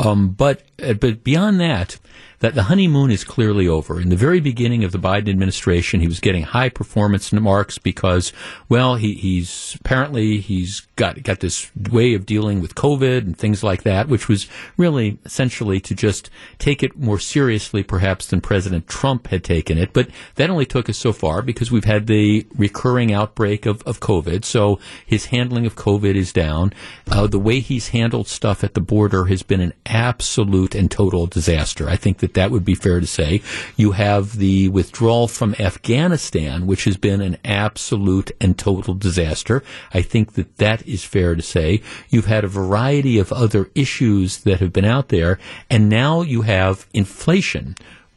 Um, 0.00 0.30
but, 0.30 0.62
but 0.76 1.24
beyond 1.24 1.60
that, 1.60 1.98
that 2.44 2.54
the 2.54 2.64
honeymoon 2.64 3.10
is 3.10 3.24
clearly 3.24 3.66
over. 3.66 4.00
In 4.00 4.10
the 4.10 4.16
very 4.16 4.40
beginning 4.40 4.84
of 4.84 4.92
the 4.92 4.98
Biden 4.98 5.30
administration, 5.30 6.00
he 6.00 6.06
was 6.06 6.20
getting 6.20 6.42
high 6.42 6.68
performance 6.68 7.32
marks 7.32 7.78
because, 7.78 8.32
well, 8.68 8.96
he, 8.96 9.14
he's 9.14 9.78
apparently 9.80 10.40
he's 10.40 10.80
got 10.96 11.22
got 11.22 11.40
this 11.40 11.70
way 11.90 12.12
of 12.14 12.26
dealing 12.26 12.60
with 12.60 12.74
COVID 12.74 13.18
and 13.18 13.36
things 13.36 13.62
like 13.62 13.82
that, 13.84 14.08
which 14.08 14.28
was 14.28 14.46
really 14.76 15.18
essentially 15.24 15.80
to 15.80 15.94
just 15.94 16.28
take 16.58 16.82
it 16.82 16.98
more 16.98 17.18
seriously, 17.18 17.82
perhaps 17.82 18.26
than 18.26 18.40
President 18.40 18.88
Trump 18.88 19.28
had 19.28 19.42
taken 19.42 19.78
it. 19.78 19.92
But 19.92 20.08
that 20.34 20.50
only 20.50 20.66
took 20.66 20.90
us 20.90 20.98
so 20.98 21.12
far 21.12 21.40
because 21.40 21.70
we've 21.70 21.84
had 21.84 22.06
the 22.06 22.46
recurring 22.56 23.12
outbreak 23.12 23.64
of, 23.64 23.82
of 23.84 24.00
COVID. 24.00 24.44
So 24.44 24.78
his 25.06 25.26
handling 25.26 25.66
of 25.66 25.76
COVID 25.76 26.14
is 26.14 26.32
down. 26.32 26.72
Uh, 27.10 27.26
the 27.26 27.38
way 27.38 27.60
he's 27.60 27.88
handled 27.88 28.28
stuff 28.28 28.62
at 28.62 28.74
the 28.74 28.80
border 28.80 29.24
has 29.26 29.42
been 29.42 29.60
an 29.60 29.72
absolute 29.86 30.63
and 30.72 30.88
total 30.88 31.26
disaster. 31.26 31.88
I 31.88 31.96
think 31.96 32.18
that 32.18 32.34
that 32.34 32.52
would 32.52 32.64
be 32.64 32.76
fair 32.76 33.00
to 33.00 33.06
say. 33.08 33.42
You 33.76 33.90
have 33.92 34.38
the 34.38 34.68
withdrawal 34.68 35.26
from 35.26 35.56
Afghanistan, 35.58 36.68
which 36.68 36.84
has 36.84 36.96
been 36.96 37.20
an 37.20 37.38
absolute 37.44 38.30
and 38.40 38.56
total 38.56 38.94
disaster. 38.94 39.64
I 39.92 40.02
think 40.02 40.34
that 40.34 40.58
that 40.58 40.86
is 40.86 41.02
fair 41.02 41.34
to 41.34 41.42
say. 41.42 41.82
You've 42.08 42.26
had 42.26 42.44
a 42.44 42.48
variety 42.48 43.18
of 43.18 43.32
other 43.32 43.68
issues 43.74 44.38
that 44.42 44.60
have 44.60 44.72
been 44.72 44.84
out 44.84 45.08
there, 45.08 45.40
and 45.68 45.88
now 45.88 46.22
you 46.22 46.42
have 46.42 46.86
inflation 46.94 47.74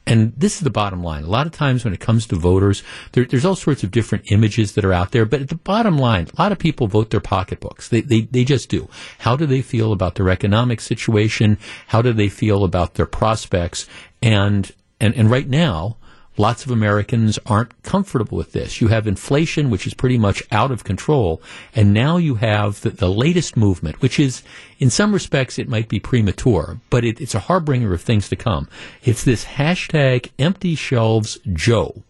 and 0.07 0.33
this 0.37 0.55
is 0.55 0.61
the 0.61 0.69
bottom 0.69 1.03
line. 1.03 1.23
A 1.23 1.29
lot 1.29 1.45
of 1.45 1.51
times 1.51 1.83
when 1.83 1.93
it 1.93 1.99
comes 1.99 2.25
to 2.27 2.35
voters, 2.35 2.81
there, 3.11 3.25
there's 3.25 3.45
all 3.45 3.55
sorts 3.55 3.83
of 3.83 3.91
different 3.91 4.31
images 4.31 4.73
that 4.73 4.85
are 4.85 4.93
out 4.93 5.11
there. 5.11 5.25
But 5.25 5.41
at 5.41 5.49
the 5.49 5.55
bottom 5.55 5.97
line, 5.97 6.27
a 6.35 6.41
lot 6.41 6.51
of 6.51 6.59
people 6.59 6.87
vote 6.87 7.09
their 7.09 7.19
pocketbooks. 7.19 7.89
They, 7.89 8.01
they, 8.01 8.21
they 8.21 8.45
just 8.45 8.69
do. 8.69 8.87
How 9.19 9.35
do 9.35 9.45
they 9.45 9.61
feel 9.61 9.91
about 9.91 10.15
their 10.15 10.29
economic 10.29 10.79
situation? 10.79 11.57
How 11.87 12.01
do 12.01 12.13
they 12.13 12.29
feel 12.29 12.63
about 12.63 12.93
their 12.93 13.05
prospects? 13.05 13.85
And, 14.21 14.71
and, 14.99 15.13
and 15.15 15.29
right 15.29 15.47
now, 15.47 15.97
Lots 16.37 16.63
of 16.63 16.71
Americans 16.71 17.39
aren't 17.47 17.81
comfortable 17.81 18.37
with 18.37 18.51
this. 18.51 18.79
You 18.79 18.89
have 18.89 19.07
inflation, 19.07 19.69
which 19.69 19.87
is 19.87 19.93
pretty 19.93 20.17
much 20.17 20.43
out 20.51 20.71
of 20.71 20.83
control, 20.83 21.41
and 21.75 21.93
now 21.93 22.17
you 22.17 22.35
have 22.35 22.81
the, 22.81 22.91
the 22.91 23.09
latest 23.09 23.57
movement, 23.57 24.01
which 24.01 24.19
is, 24.19 24.43
in 24.77 24.89
some 24.89 25.13
respects, 25.13 25.57
it 25.57 25.67
might 25.67 25.89
be 25.89 25.99
premature, 25.99 26.79
but 26.89 27.03
it, 27.03 27.19
it's 27.19 27.35
a 27.35 27.39
harbinger 27.39 27.93
of 27.93 28.01
things 28.01 28.29
to 28.29 28.35
come. 28.35 28.69
It's 29.03 29.23
this 29.23 29.45
hashtag 29.45 30.29
empty 30.37 30.75
shelves 30.75 31.39
Joe 31.51 32.03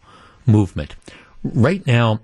movement. 0.45 0.95
Right 1.43 1.86
now, 1.88 2.19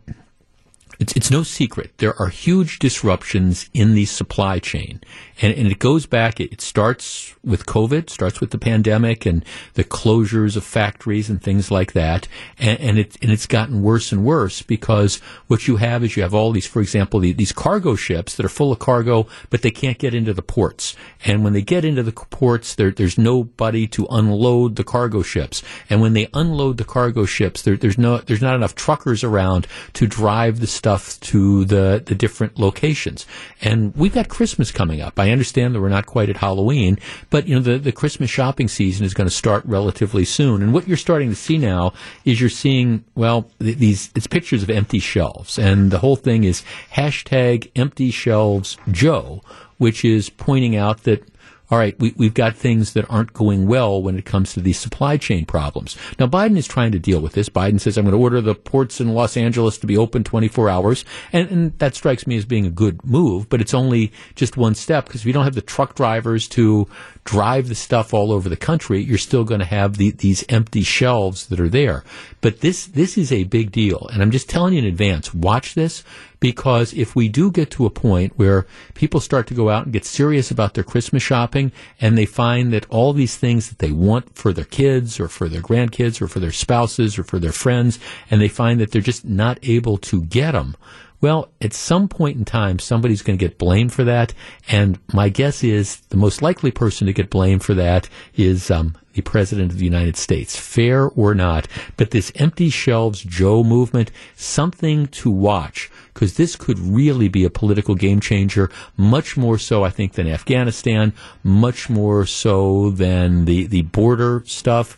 it's, 1.00 1.16
it's 1.16 1.32
no 1.32 1.44
secret. 1.44 1.92
There 1.98 2.20
are 2.22 2.28
huge 2.28 2.80
disruptions 2.80 3.70
in 3.74 3.96
the 3.96 4.06
supply 4.06 4.60
chain. 4.60 5.02
And, 5.42 5.54
and 5.54 5.68
it 5.68 5.80
goes 5.80 6.06
back, 6.06 6.40
it, 6.40 6.62
starts 6.62 7.36
with 7.44 7.66
COVID, 7.66 8.10
starts 8.10 8.40
with 8.40 8.52
the 8.52 8.58
pandemic 8.58 9.26
and 9.26 9.44
the 9.74 9.84
closures 9.84 10.56
of 10.56 10.64
factories 10.64 11.30
and 11.30 11.42
things 11.42 11.72
like 11.72 11.94
that. 11.94 12.28
And, 12.60 12.80
and, 12.80 13.00
it, 13.00 13.18
and 13.22 13.32
it's 13.32 13.48
gotten 13.48 13.82
worse 13.82 14.12
and 14.12 14.24
worse 14.24 14.62
because 14.62 15.18
what 15.48 15.68
you 15.68 15.78
have 15.78 16.04
is 16.04 16.16
you 16.16 16.24
have 16.24 16.34
all 16.34 16.52
these, 16.52 16.68
for 16.68 16.82
example, 16.82 17.20
the, 17.20 17.34
these 17.34 17.52
cargo 17.52 17.96
ships 17.96 18.36
that 18.36 18.46
are 18.46 18.50
full 18.50 18.72
of 18.72 18.80
cargo, 18.80 19.28
but 19.50 19.62
they 19.62 19.72
can't 19.72 19.98
get 19.98 20.14
into 20.14 20.34
the 20.34 20.42
ports. 20.42 20.96
And 21.26 21.44
when 21.44 21.54
they 21.54 21.62
get 21.62 21.84
into 21.84 22.04
the 22.04 22.12
ports, 22.12 22.76
there, 22.76 22.92
there's 22.92 23.18
nobody 23.18 23.88
to 23.88 24.08
unload 24.10 24.76
the 24.76 24.84
cargo 24.84 25.24
ships. 25.24 25.64
And 25.90 26.02
when 26.02 26.14
they 26.14 26.30
unload 26.34 26.78
the 26.78 26.86
cargo 26.86 27.26
ships, 27.26 27.64
there, 27.64 27.76
there's 27.76 27.98
no, 27.98 28.20
there's 28.20 28.42
not 28.42 28.56
enough 28.56 28.76
truckers 28.76 29.24
around 29.24 29.68
to 29.94 30.08
drive 30.08 30.60
the 30.60 30.68
stuff 30.68 31.20
to 31.22 31.66
the, 31.66 32.04
the 32.06 32.16
different 32.16 32.60
locations. 32.60 33.26
And 33.62 33.96
we've 33.96 34.14
got 34.14 34.30
Christmas 34.30 34.72
coming 34.72 35.02
up. 35.02 35.20
I 35.24 35.32
understand 35.32 35.74
that 35.74 35.80
we're 35.80 35.88
not 35.88 36.06
quite 36.06 36.30
at 36.30 36.38
Halloween, 36.38 37.00
but 37.30 37.48
you 37.48 37.56
know 37.56 37.62
the, 37.62 37.78
the 37.78 37.94
Christmas 37.94 38.30
shopping 38.30 38.68
season 38.68 39.06
is 39.06 39.14
going 39.14 39.30
to 39.30 39.34
start 39.34 39.64
relatively 39.66 40.26
soon. 40.26 40.62
And 40.62 40.74
what 40.74 40.86
you're 40.86 40.98
starting 40.98 41.30
to 41.30 41.36
see 41.36 41.58
now 41.58 41.94
is 42.26 42.42
you're 42.42 42.50
seeing 42.50 43.06
well 43.16 43.50
th- 43.60 43.78
these 43.78 44.12
it's 44.16 44.28
pictures 44.28 44.64
of 44.64 44.70
empty 44.70 45.00
shelves, 45.00 45.58
and 45.58 45.92
the 45.92 46.00
whole 46.00 46.18
thing 46.18 46.44
is 46.44 46.64
hashtag 46.94 47.72
empty 47.76 48.12
shelves 48.12 48.78
Joe, 48.92 49.42
which 49.78 50.04
is 50.04 50.30
pointing 50.30 50.76
out 50.76 51.04
that 51.04 51.26
all 51.74 51.80
right, 51.80 52.00
we, 52.00 52.14
we've 52.18 52.36
got 52.36 52.56
things 52.56 52.94
that 52.94 53.10
aren't 53.10 53.34
going 53.34 53.66
well 53.66 54.00
when 54.00 54.16
it 54.16 54.26
comes 54.26 54.54
to 54.54 54.62
these 54.62 54.78
supply 54.78 55.18
chain 55.18 55.44
problems. 55.44 55.98
Now, 56.20 56.28
Biden 56.28 56.56
is 56.56 56.68
trying 56.68 56.92
to 56.92 57.00
deal 57.00 57.20
with 57.20 57.34
this. 57.34 57.50
Biden 57.50 57.82
says, 57.82 57.98
I'm 57.98 58.06
going 58.06 58.16
to 58.16 58.22
order 58.22 58.42
the 58.42 58.54
ports 58.54 59.02
in 59.02 59.16
Los 59.16 59.36
Angeles 59.36 59.80
to 59.80 59.88
be 59.88 59.98
open 59.98 60.24
24 60.24 60.70
hours. 60.70 61.04
And, 61.32 61.50
and 61.50 61.80
that 61.80 61.96
strikes 61.96 62.28
me 62.28 62.38
as 62.38 62.46
being 62.46 62.68
a 62.68 62.70
good 62.70 63.04
move, 63.04 63.50
but 63.50 63.60
it's 63.60 63.74
only 63.74 64.12
just 64.36 64.56
one 64.56 64.76
step 64.76 65.06
because 65.06 65.22
if 65.22 65.26
you 65.26 65.34
don't 65.34 65.46
have 65.46 65.56
the 65.56 65.64
truck 65.64 65.96
drivers 65.96 66.48
to 66.50 66.88
drive 67.24 67.70
the 67.70 67.76
stuff 67.76 68.14
all 68.14 68.32
over 68.32 68.50
the 68.50 68.56
country, 68.56 69.02
you're 69.02 69.18
still 69.18 69.44
going 69.44 69.60
to 69.60 69.66
have 69.66 69.98
the, 69.98 70.12
these 70.12 70.46
empty 70.50 70.84
shelves 70.84 71.48
that 71.48 71.60
are 71.60 71.70
there. 71.70 72.04
But 72.42 72.60
this, 72.60 72.86
this 72.86 73.18
is 73.18 73.32
a 73.32 73.46
big 73.46 73.72
deal. 73.72 74.08
And 74.14 74.22
I'm 74.22 74.30
just 74.30 74.48
telling 74.48 74.74
you 74.74 74.80
in 74.80 74.86
advance, 74.86 75.34
watch 75.34 75.74
this 75.74 76.04
because 76.44 76.94
if 76.94 77.16
we 77.16 77.30
do 77.30 77.50
get 77.50 77.72
to 77.72 77.86
a 77.86 77.90
point 77.90 78.34
where 78.36 78.68
people 78.96 79.22
start 79.22 79.48
to 79.48 79.54
go 79.54 79.70
out 79.70 79.86
and 79.86 79.94
get 79.94 80.04
serious 80.04 80.52
about 80.52 80.74
their 80.74 80.84
Christmas 80.84 81.24
shopping 81.24 81.72
and 82.02 82.18
they 82.18 82.26
find 82.26 82.74
that 82.74 82.86
all 82.90 83.14
these 83.14 83.38
things 83.38 83.70
that 83.70 83.80
they 83.80 83.92
want 83.92 84.36
for 84.36 84.52
their 84.52 84.66
kids 84.66 85.22
or 85.22 85.30
for 85.30 85.48
their 85.48 85.62
grandkids 85.62 86.22
or 86.22 86.28
for 86.28 86.42
their 86.42 86.52
spouses 86.52 87.18
or 87.18 87.24
for 87.24 87.40
their 87.40 87.54
friends 87.54 87.98
and 88.30 88.42
they 88.42 88.50
find 88.50 88.82
that 88.82 88.92
they're 88.92 89.02
just 89.02 89.24
not 89.24 89.58
able 89.64 89.98
to 89.98 90.24
get 90.24 90.52
them, 90.52 90.76
well, 91.24 91.48
at 91.62 91.74
some 91.74 92.10
point 92.10 92.38
in 92.38 92.44
time, 92.44 92.80
somebody's 92.80 93.22
going 93.22 93.40
to 93.40 93.44
get 93.44 93.58
blamed 93.58 93.94
for 93.94 94.04
that. 94.04 94.34
And 94.68 95.00
my 95.14 95.30
guess 95.30 95.64
is 95.64 96.02
the 96.10 96.18
most 96.18 96.42
likely 96.42 96.70
person 96.70 97.08
to 97.08 97.14
get 97.14 97.30
blamed 97.30 97.64
for 97.64 97.74
that 97.76 98.10
is 98.36 98.70
um, 98.70 98.98
the 99.14 99.22
President 99.22 99.72
of 99.72 99.78
the 99.78 99.86
United 99.86 100.18
States, 100.18 100.60
fair 100.60 101.08
or 101.08 101.34
not. 101.34 101.70
But 101.96 102.12
this 102.12 102.34
empty 102.36 102.70
shelves 102.70 103.24
Joe 103.24 103.64
movement, 103.64 104.12
something 104.36 105.08
to 105.08 105.32
watch 105.32 105.90
because 106.14 106.36
this 106.36 106.58
could 106.58 106.78
really 106.78 107.30
be 107.30 107.46
a 107.46 107.50
political 107.50 107.96
game 107.96 108.20
changer, 108.20 108.70
much 108.98 109.38
more 109.38 109.58
so, 109.58 109.82
I 109.86 109.92
think, 109.92 110.14
than 110.14 110.28
Afghanistan, 110.28 111.14
much 111.42 111.90
more 111.90 112.26
so 112.26 112.90
than 112.90 113.46
the, 113.46 113.66
the 113.68 113.84
border 113.84 114.44
stuff 114.46 114.98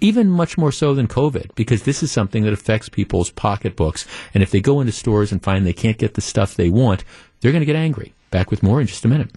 even 0.00 0.28
much 0.28 0.58
more 0.58 0.72
so 0.72 0.94
than 0.94 1.08
COVID, 1.08 1.54
because 1.54 1.82
this 1.82 2.02
is 2.02 2.12
something 2.12 2.44
that 2.44 2.52
affects 2.52 2.88
people's 2.88 3.30
pocketbooks. 3.30 4.06
And 4.34 4.42
if 4.42 4.50
they 4.50 4.60
go 4.60 4.80
into 4.80 4.92
stores 4.92 5.32
and 5.32 5.42
find 5.42 5.66
they 5.66 5.72
can't 5.72 5.98
get 5.98 6.14
the 6.14 6.20
stuff 6.20 6.54
they 6.54 6.70
want, 6.70 7.04
they're 7.40 7.52
going 7.52 7.60
to 7.60 7.66
get 7.66 7.76
angry. 7.76 8.14
Back 8.30 8.50
with 8.50 8.62
more 8.62 8.80
in 8.80 8.86
just 8.86 9.04
a 9.04 9.08
minute. 9.08 9.30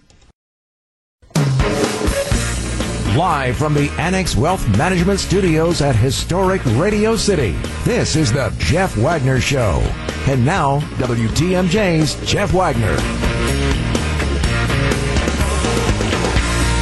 Live 3.16 3.56
from 3.56 3.74
the 3.74 3.90
Annex 3.90 4.34
Wealth 4.34 4.66
Management 4.76 5.20
Studios 5.20 5.80
at 5.80 5.94
historic 5.94 6.64
Radio 6.74 7.14
City, 7.14 7.52
this 7.84 8.16
is 8.16 8.32
the 8.32 8.52
Jeff 8.58 8.96
Wagner 8.96 9.40
Show. 9.40 9.80
And 10.26 10.44
now, 10.44 10.80
WTMJ's 10.98 12.16
Jeff 12.28 12.52
Wagner. 12.52 12.96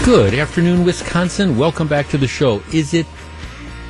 Good 0.07 0.35
afternoon, 0.35 0.85
Wisconsin. 0.85 1.59
Welcome 1.59 1.87
back 1.87 2.09
to 2.09 2.19
the 2.19 2.27
show. 2.27 2.63
Is 2.73 2.95
it 2.95 3.07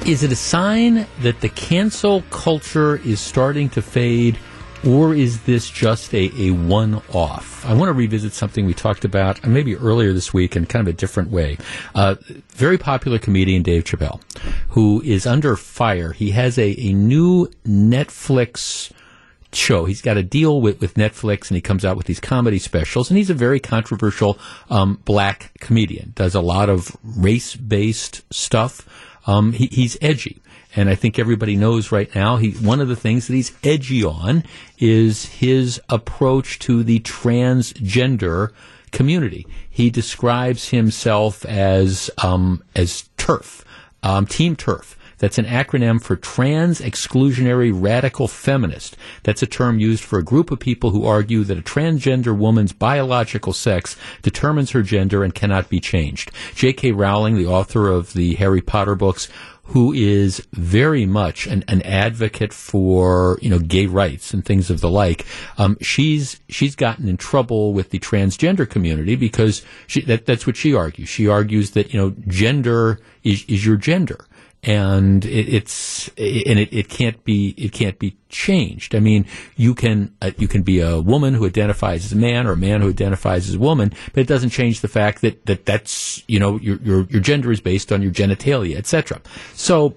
is 0.07 0.23
it 0.23 0.33
a 0.33 0.37
sign 0.37 1.07
that 1.21 1.41
the 1.41 1.49
cancel 1.49 2.23
culture 2.31 2.97
is 2.97 3.21
starting 3.21 3.69
to 3.71 3.83
fade? 3.83 4.39
or 4.85 5.15
is 5.15 5.43
this 5.43 5.71
just 5.71 6.13
a, 6.13 6.31
a 6.37 6.51
one 6.51 7.01
off? 7.13 7.65
I 7.65 7.73
want 7.73 7.89
to 7.89 7.93
revisit 7.93 8.33
something 8.33 8.67
we 8.67 8.75
talked 8.75 9.05
about 9.05 9.45
uh, 9.45 9.49
maybe 9.49 9.77
earlier 9.77 10.13
this 10.13 10.35
week 10.35 10.57
in 10.57 10.67
kind 10.67 10.87
of 10.87 10.93
a 10.93 10.97
different 10.97 11.31
way. 11.31 11.57
Uh, 11.95 12.17
very 12.49 12.79
popular 12.79 13.21
comedian 13.21 13.63
Dave 13.63 13.85
Chappelle, 13.85 14.21
who 14.71 15.01
is 15.03 15.25
under 15.25 15.55
fire. 15.55 16.13
He 16.13 16.33
has 16.33 16.59
a, 16.59 16.75
a 16.81 16.93
new 16.93 17.47
Netflix 17.65 18.91
show. 19.53 19.85
He's 19.85 20.03
got 20.03 20.17
a 20.17 20.23
deal 20.23 20.61
with, 20.61 20.81
with 20.81 20.95
Netflix 20.95 21.49
and 21.49 21.55
he 21.55 21.61
comes 21.61 21.85
out 21.85 21.97
with 21.97 22.07
these 22.07 22.21
comedy 22.21 22.59
specials 22.59 23.11
and 23.11 23.19
he's 23.19 23.31
a 23.31 23.35
very 23.35 23.61
controversial 23.61 24.39
um, 24.71 25.01
black 25.05 25.53
comedian. 25.61 26.13
Does 26.17 26.35
a 26.35 26.41
lot 26.41 26.69
of 26.69 26.97
race 27.05 27.55
based 27.55 28.23
stuff. 28.33 28.89
Um, 29.27 29.53
he, 29.53 29.67
he's 29.67 29.97
edgy. 30.01 30.43
And 30.75 30.89
I 30.89 30.95
think 30.95 31.19
everybody 31.19 31.55
knows 31.55 31.93
right 31.93 32.13
now, 32.15 32.37
he, 32.37 32.53
one 32.53 32.81
of 32.81 32.89
the 32.89 32.97
things 32.97 33.27
that 33.27 33.35
he's 33.35 33.53
edgy 33.63 34.03
on 34.03 34.45
is 34.79 35.27
his 35.27 35.81
approach 35.89 36.59
to 36.61 36.83
the 36.83 37.01
transgender 37.01 38.53
community. 38.91 39.47
He 39.69 39.91
describes 39.91 40.71
himself 40.71 41.45
as, 41.45 42.11
um, 42.23 42.63
as 42.75 43.09
TERF, 43.19 43.65
um, 44.03 44.27
Team 44.27 44.57
TERF. 44.57 44.97
That's 45.23 45.39
an 45.39 45.45
acronym 45.45 46.03
for 46.03 46.17
Trans 46.17 46.81
Exclusionary 46.81 47.71
Radical 47.73 48.27
Feminist. 48.27 48.97
That's 49.23 49.41
a 49.41 49.47
term 49.47 49.79
used 49.79 50.03
for 50.03 50.19
a 50.19 50.25
group 50.25 50.51
of 50.51 50.59
people 50.59 50.91
who 50.91 51.07
argue 51.07 51.45
that 51.45 51.57
a 51.57 51.63
transgender 51.63 52.37
woman's 52.37 52.73
biological 52.73 53.53
sex 53.53 53.97
determines 54.23 54.73
her 54.73 54.83
gender 54.83 55.23
and 55.23 55.33
cannot 55.33 55.69
be 55.69 55.79
changed. 55.79 56.33
J.K. 56.57 56.91
Rowling, 56.91 57.37
the 57.37 57.47
author 57.47 57.87
of 57.87 58.15
the 58.15 58.35
Harry 58.35 58.61
Potter 58.61 58.97
books, 58.97 59.29
who 59.67 59.93
is 59.93 60.45
very 60.55 61.07
much 61.07 61.47
an, 61.47 61.65
an, 61.69 61.83
advocate 61.83 62.53
for 62.53 63.39
you 63.41 63.49
know 63.49 63.61
gay 63.61 63.87
rights 63.87 64.35
and 64.35 64.45
things 64.45 64.71
of 64.71 64.81
the 64.81 64.91
like. 64.91 65.25
Um, 65.57 65.79
she's 65.81 66.41
she's 66.49 66.75
gotten 66.75 67.09
in 67.09 67.17
trouble 67.17 67.73
with 67.73 67.91
the 67.91 68.01
transgender 68.01 68.69
community 68.69 69.15
because 69.15 69.65
she, 69.87 70.01
that, 70.03 70.27
that's 70.27 70.49
what 70.49 70.57
she 70.57 70.75
argues. 70.75 71.09
She 71.09 71.29
argues 71.29 71.71
that 71.71 71.95
you 71.95 72.01
know 72.01 72.11
gender 72.27 72.99
is, 73.23 73.45
is 73.45 73.65
your 73.65 73.77
gender 73.77 74.27
and 74.63 75.25
it, 75.25 75.49
it's 75.53 76.09
and 76.09 76.59
it, 76.59 76.73
it 76.73 76.89
can't 76.89 77.25
be 77.25 77.55
it 77.57 77.73
can't 77.73 77.99
be 77.99 78.17
changed. 78.29 78.95
I 78.95 79.01
mean, 79.01 79.27
you 79.57 79.75
can 79.75 80.15
uh, 80.23 80.31
you 80.39 80.47
can 80.47 80.63
be 80.63 80.81
a 80.81 81.01
woman 81.01 81.35
who 81.35 81.47
identifies 81.47 82.05
as 82.05 82.13
a 82.13 82.17
man 82.17 82.47
or 82.47 82.53
a 82.53 82.57
man 82.57 82.81
who 82.81 82.89
identifies 82.89 83.49
as 83.49 83.57
a 83.57 83.59
woman, 83.59 83.93
but 84.13 84.21
it 84.21 84.29
doesn't 84.29 84.51
change 84.51 84.81
the 84.81 84.89
fact 84.89 85.21
that, 85.23 85.47
that 85.47 85.67
that's 85.67 86.23
you 86.29 86.39
know 86.39 86.59
your 86.59 86.77
your, 86.77 87.03
your 87.05 87.21
gender 87.21 87.51
is 87.51 87.61
based 87.61 87.91
on 87.93 88.03
your 88.03 88.13
genitalia, 88.13 88.77
etc. 88.77 89.21
So. 89.55 89.95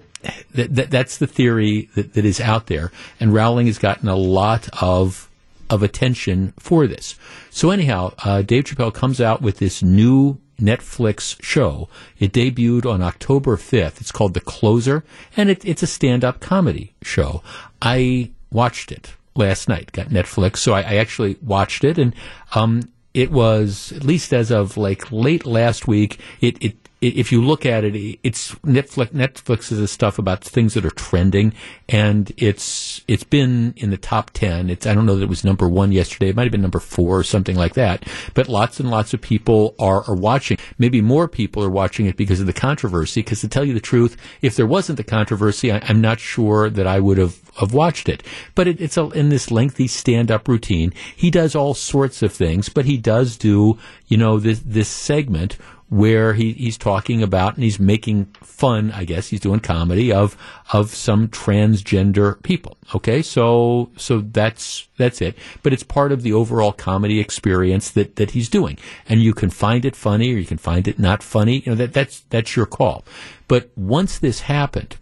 That, 0.54 0.90
that's 0.90 1.18
the 1.18 1.28
theory 1.28 1.88
that, 1.94 2.14
that 2.14 2.24
is 2.24 2.40
out 2.40 2.66
there, 2.66 2.90
and 3.20 3.32
Rowling 3.32 3.68
has 3.68 3.78
gotten 3.78 4.08
a 4.08 4.16
lot 4.16 4.68
of 4.82 5.30
of 5.70 5.84
attention 5.84 6.52
for 6.58 6.88
this. 6.88 7.16
So 7.50 7.70
anyhow, 7.70 8.12
uh, 8.24 8.42
Dave 8.42 8.64
Chappelle 8.64 8.92
comes 8.92 9.20
out 9.20 9.40
with 9.40 9.58
this 9.58 9.84
new 9.84 10.40
Netflix 10.60 11.42
show. 11.42 11.88
It 12.18 12.32
debuted 12.32 12.86
on 12.90 13.02
October 13.02 13.56
5th. 13.56 14.00
It's 14.00 14.12
called 14.12 14.34
The 14.34 14.40
Closer, 14.40 15.04
and 15.36 15.50
it, 15.50 15.64
it's 15.64 15.82
a 15.82 15.86
stand 15.86 16.24
up 16.24 16.40
comedy 16.40 16.94
show. 17.02 17.42
I 17.82 18.30
watched 18.50 18.92
it 18.92 19.14
last 19.34 19.68
night, 19.68 19.92
got 19.92 20.08
Netflix, 20.08 20.58
so 20.58 20.72
I, 20.72 20.80
I 20.80 20.94
actually 20.96 21.36
watched 21.42 21.84
it, 21.84 21.98
and 21.98 22.14
um, 22.54 22.82
it 23.12 23.30
was, 23.30 23.92
at 23.92 24.04
least 24.04 24.32
as 24.32 24.50
of 24.50 24.76
like 24.76 25.10
late 25.12 25.46
last 25.46 25.86
week, 25.86 26.20
it, 26.40 26.62
it 26.62 26.85
if 27.02 27.30
you 27.30 27.44
look 27.44 27.66
at 27.66 27.84
it, 27.84 28.18
it's 28.22 28.54
Netflix. 28.56 29.08
Netflix 29.08 29.70
is 29.70 29.90
stuff 29.90 30.18
about 30.18 30.42
things 30.42 30.74
that 30.74 30.84
are 30.84 30.90
trending, 30.90 31.52
and 31.88 32.32
it's 32.38 33.02
it's 33.06 33.24
been 33.24 33.74
in 33.76 33.90
the 33.90 33.98
top 33.98 34.30
ten. 34.30 34.70
It's 34.70 34.86
I 34.86 34.94
don't 34.94 35.04
know 35.04 35.16
that 35.16 35.24
it 35.24 35.28
was 35.28 35.44
number 35.44 35.68
one 35.68 35.92
yesterday. 35.92 36.30
It 36.30 36.36
might 36.36 36.44
have 36.44 36.52
been 36.52 36.62
number 36.62 36.80
four 36.80 37.18
or 37.18 37.22
something 37.22 37.54
like 37.54 37.74
that. 37.74 38.06
But 38.32 38.48
lots 38.48 38.80
and 38.80 38.90
lots 38.90 39.12
of 39.12 39.20
people 39.20 39.74
are 39.78 40.04
are 40.08 40.14
watching. 40.14 40.56
Maybe 40.78 41.02
more 41.02 41.28
people 41.28 41.62
are 41.62 41.70
watching 41.70 42.06
it 42.06 42.16
because 42.16 42.40
of 42.40 42.46
the 42.46 42.54
controversy. 42.54 43.20
Because 43.20 43.42
to 43.42 43.48
tell 43.48 43.64
you 43.64 43.74
the 43.74 43.80
truth, 43.80 44.16
if 44.40 44.56
there 44.56 44.66
wasn't 44.66 44.96
the 44.96 45.04
controversy, 45.04 45.70
I, 45.70 45.78
am 45.88 46.00
not 46.00 46.18
sure 46.18 46.70
that 46.70 46.86
I 46.86 47.00
would 47.00 47.18
have 47.18 47.38
have 47.58 47.74
watched 47.74 48.08
it. 48.08 48.22
But 48.54 48.68
it, 48.68 48.80
it's 48.80 48.96
a, 48.96 49.10
in 49.10 49.28
this 49.28 49.50
lengthy 49.50 49.86
stand 49.86 50.30
up 50.30 50.48
routine. 50.48 50.94
He 51.14 51.30
does 51.30 51.54
all 51.54 51.74
sorts 51.74 52.22
of 52.22 52.32
things, 52.32 52.70
but 52.70 52.86
he 52.86 52.96
does 52.96 53.36
do 53.36 53.78
you 54.08 54.16
know 54.16 54.38
this 54.38 54.60
this 54.64 54.88
segment 54.88 55.58
where 55.88 56.34
he, 56.34 56.52
he's 56.52 56.76
talking 56.76 57.22
about 57.22 57.54
and 57.54 57.62
he's 57.62 57.78
making 57.78 58.24
fun, 58.42 58.90
I 58.90 59.04
guess 59.04 59.28
he's 59.28 59.40
doing 59.40 59.60
comedy 59.60 60.12
of 60.12 60.36
of 60.72 60.90
some 60.90 61.28
transgender 61.28 62.42
people. 62.42 62.76
Okay, 62.94 63.22
so 63.22 63.90
so 63.96 64.20
that's 64.20 64.88
that's 64.96 65.20
it. 65.20 65.36
But 65.62 65.72
it's 65.72 65.84
part 65.84 66.10
of 66.10 66.22
the 66.22 66.32
overall 66.32 66.72
comedy 66.72 67.20
experience 67.20 67.90
that, 67.90 68.16
that 68.16 68.32
he's 68.32 68.48
doing. 68.48 68.78
And 69.08 69.22
you 69.22 69.32
can 69.32 69.50
find 69.50 69.84
it 69.84 69.94
funny 69.94 70.34
or 70.34 70.38
you 70.38 70.46
can 70.46 70.58
find 70.58 70.88
it 70.88 70.98
not 70.98 71.22
funny. 71.22 71.60
You 71.60 71.72
know, 71.72 71.76
that 71.76 71.92
that's 71.92 72.20
that's 72.30 72.56
your 72.56 72.66
call. 72.66 73.04
But 73.46 73.70
once 73.76 74.18
this 74.18 74.40
happened, 74.40 74.96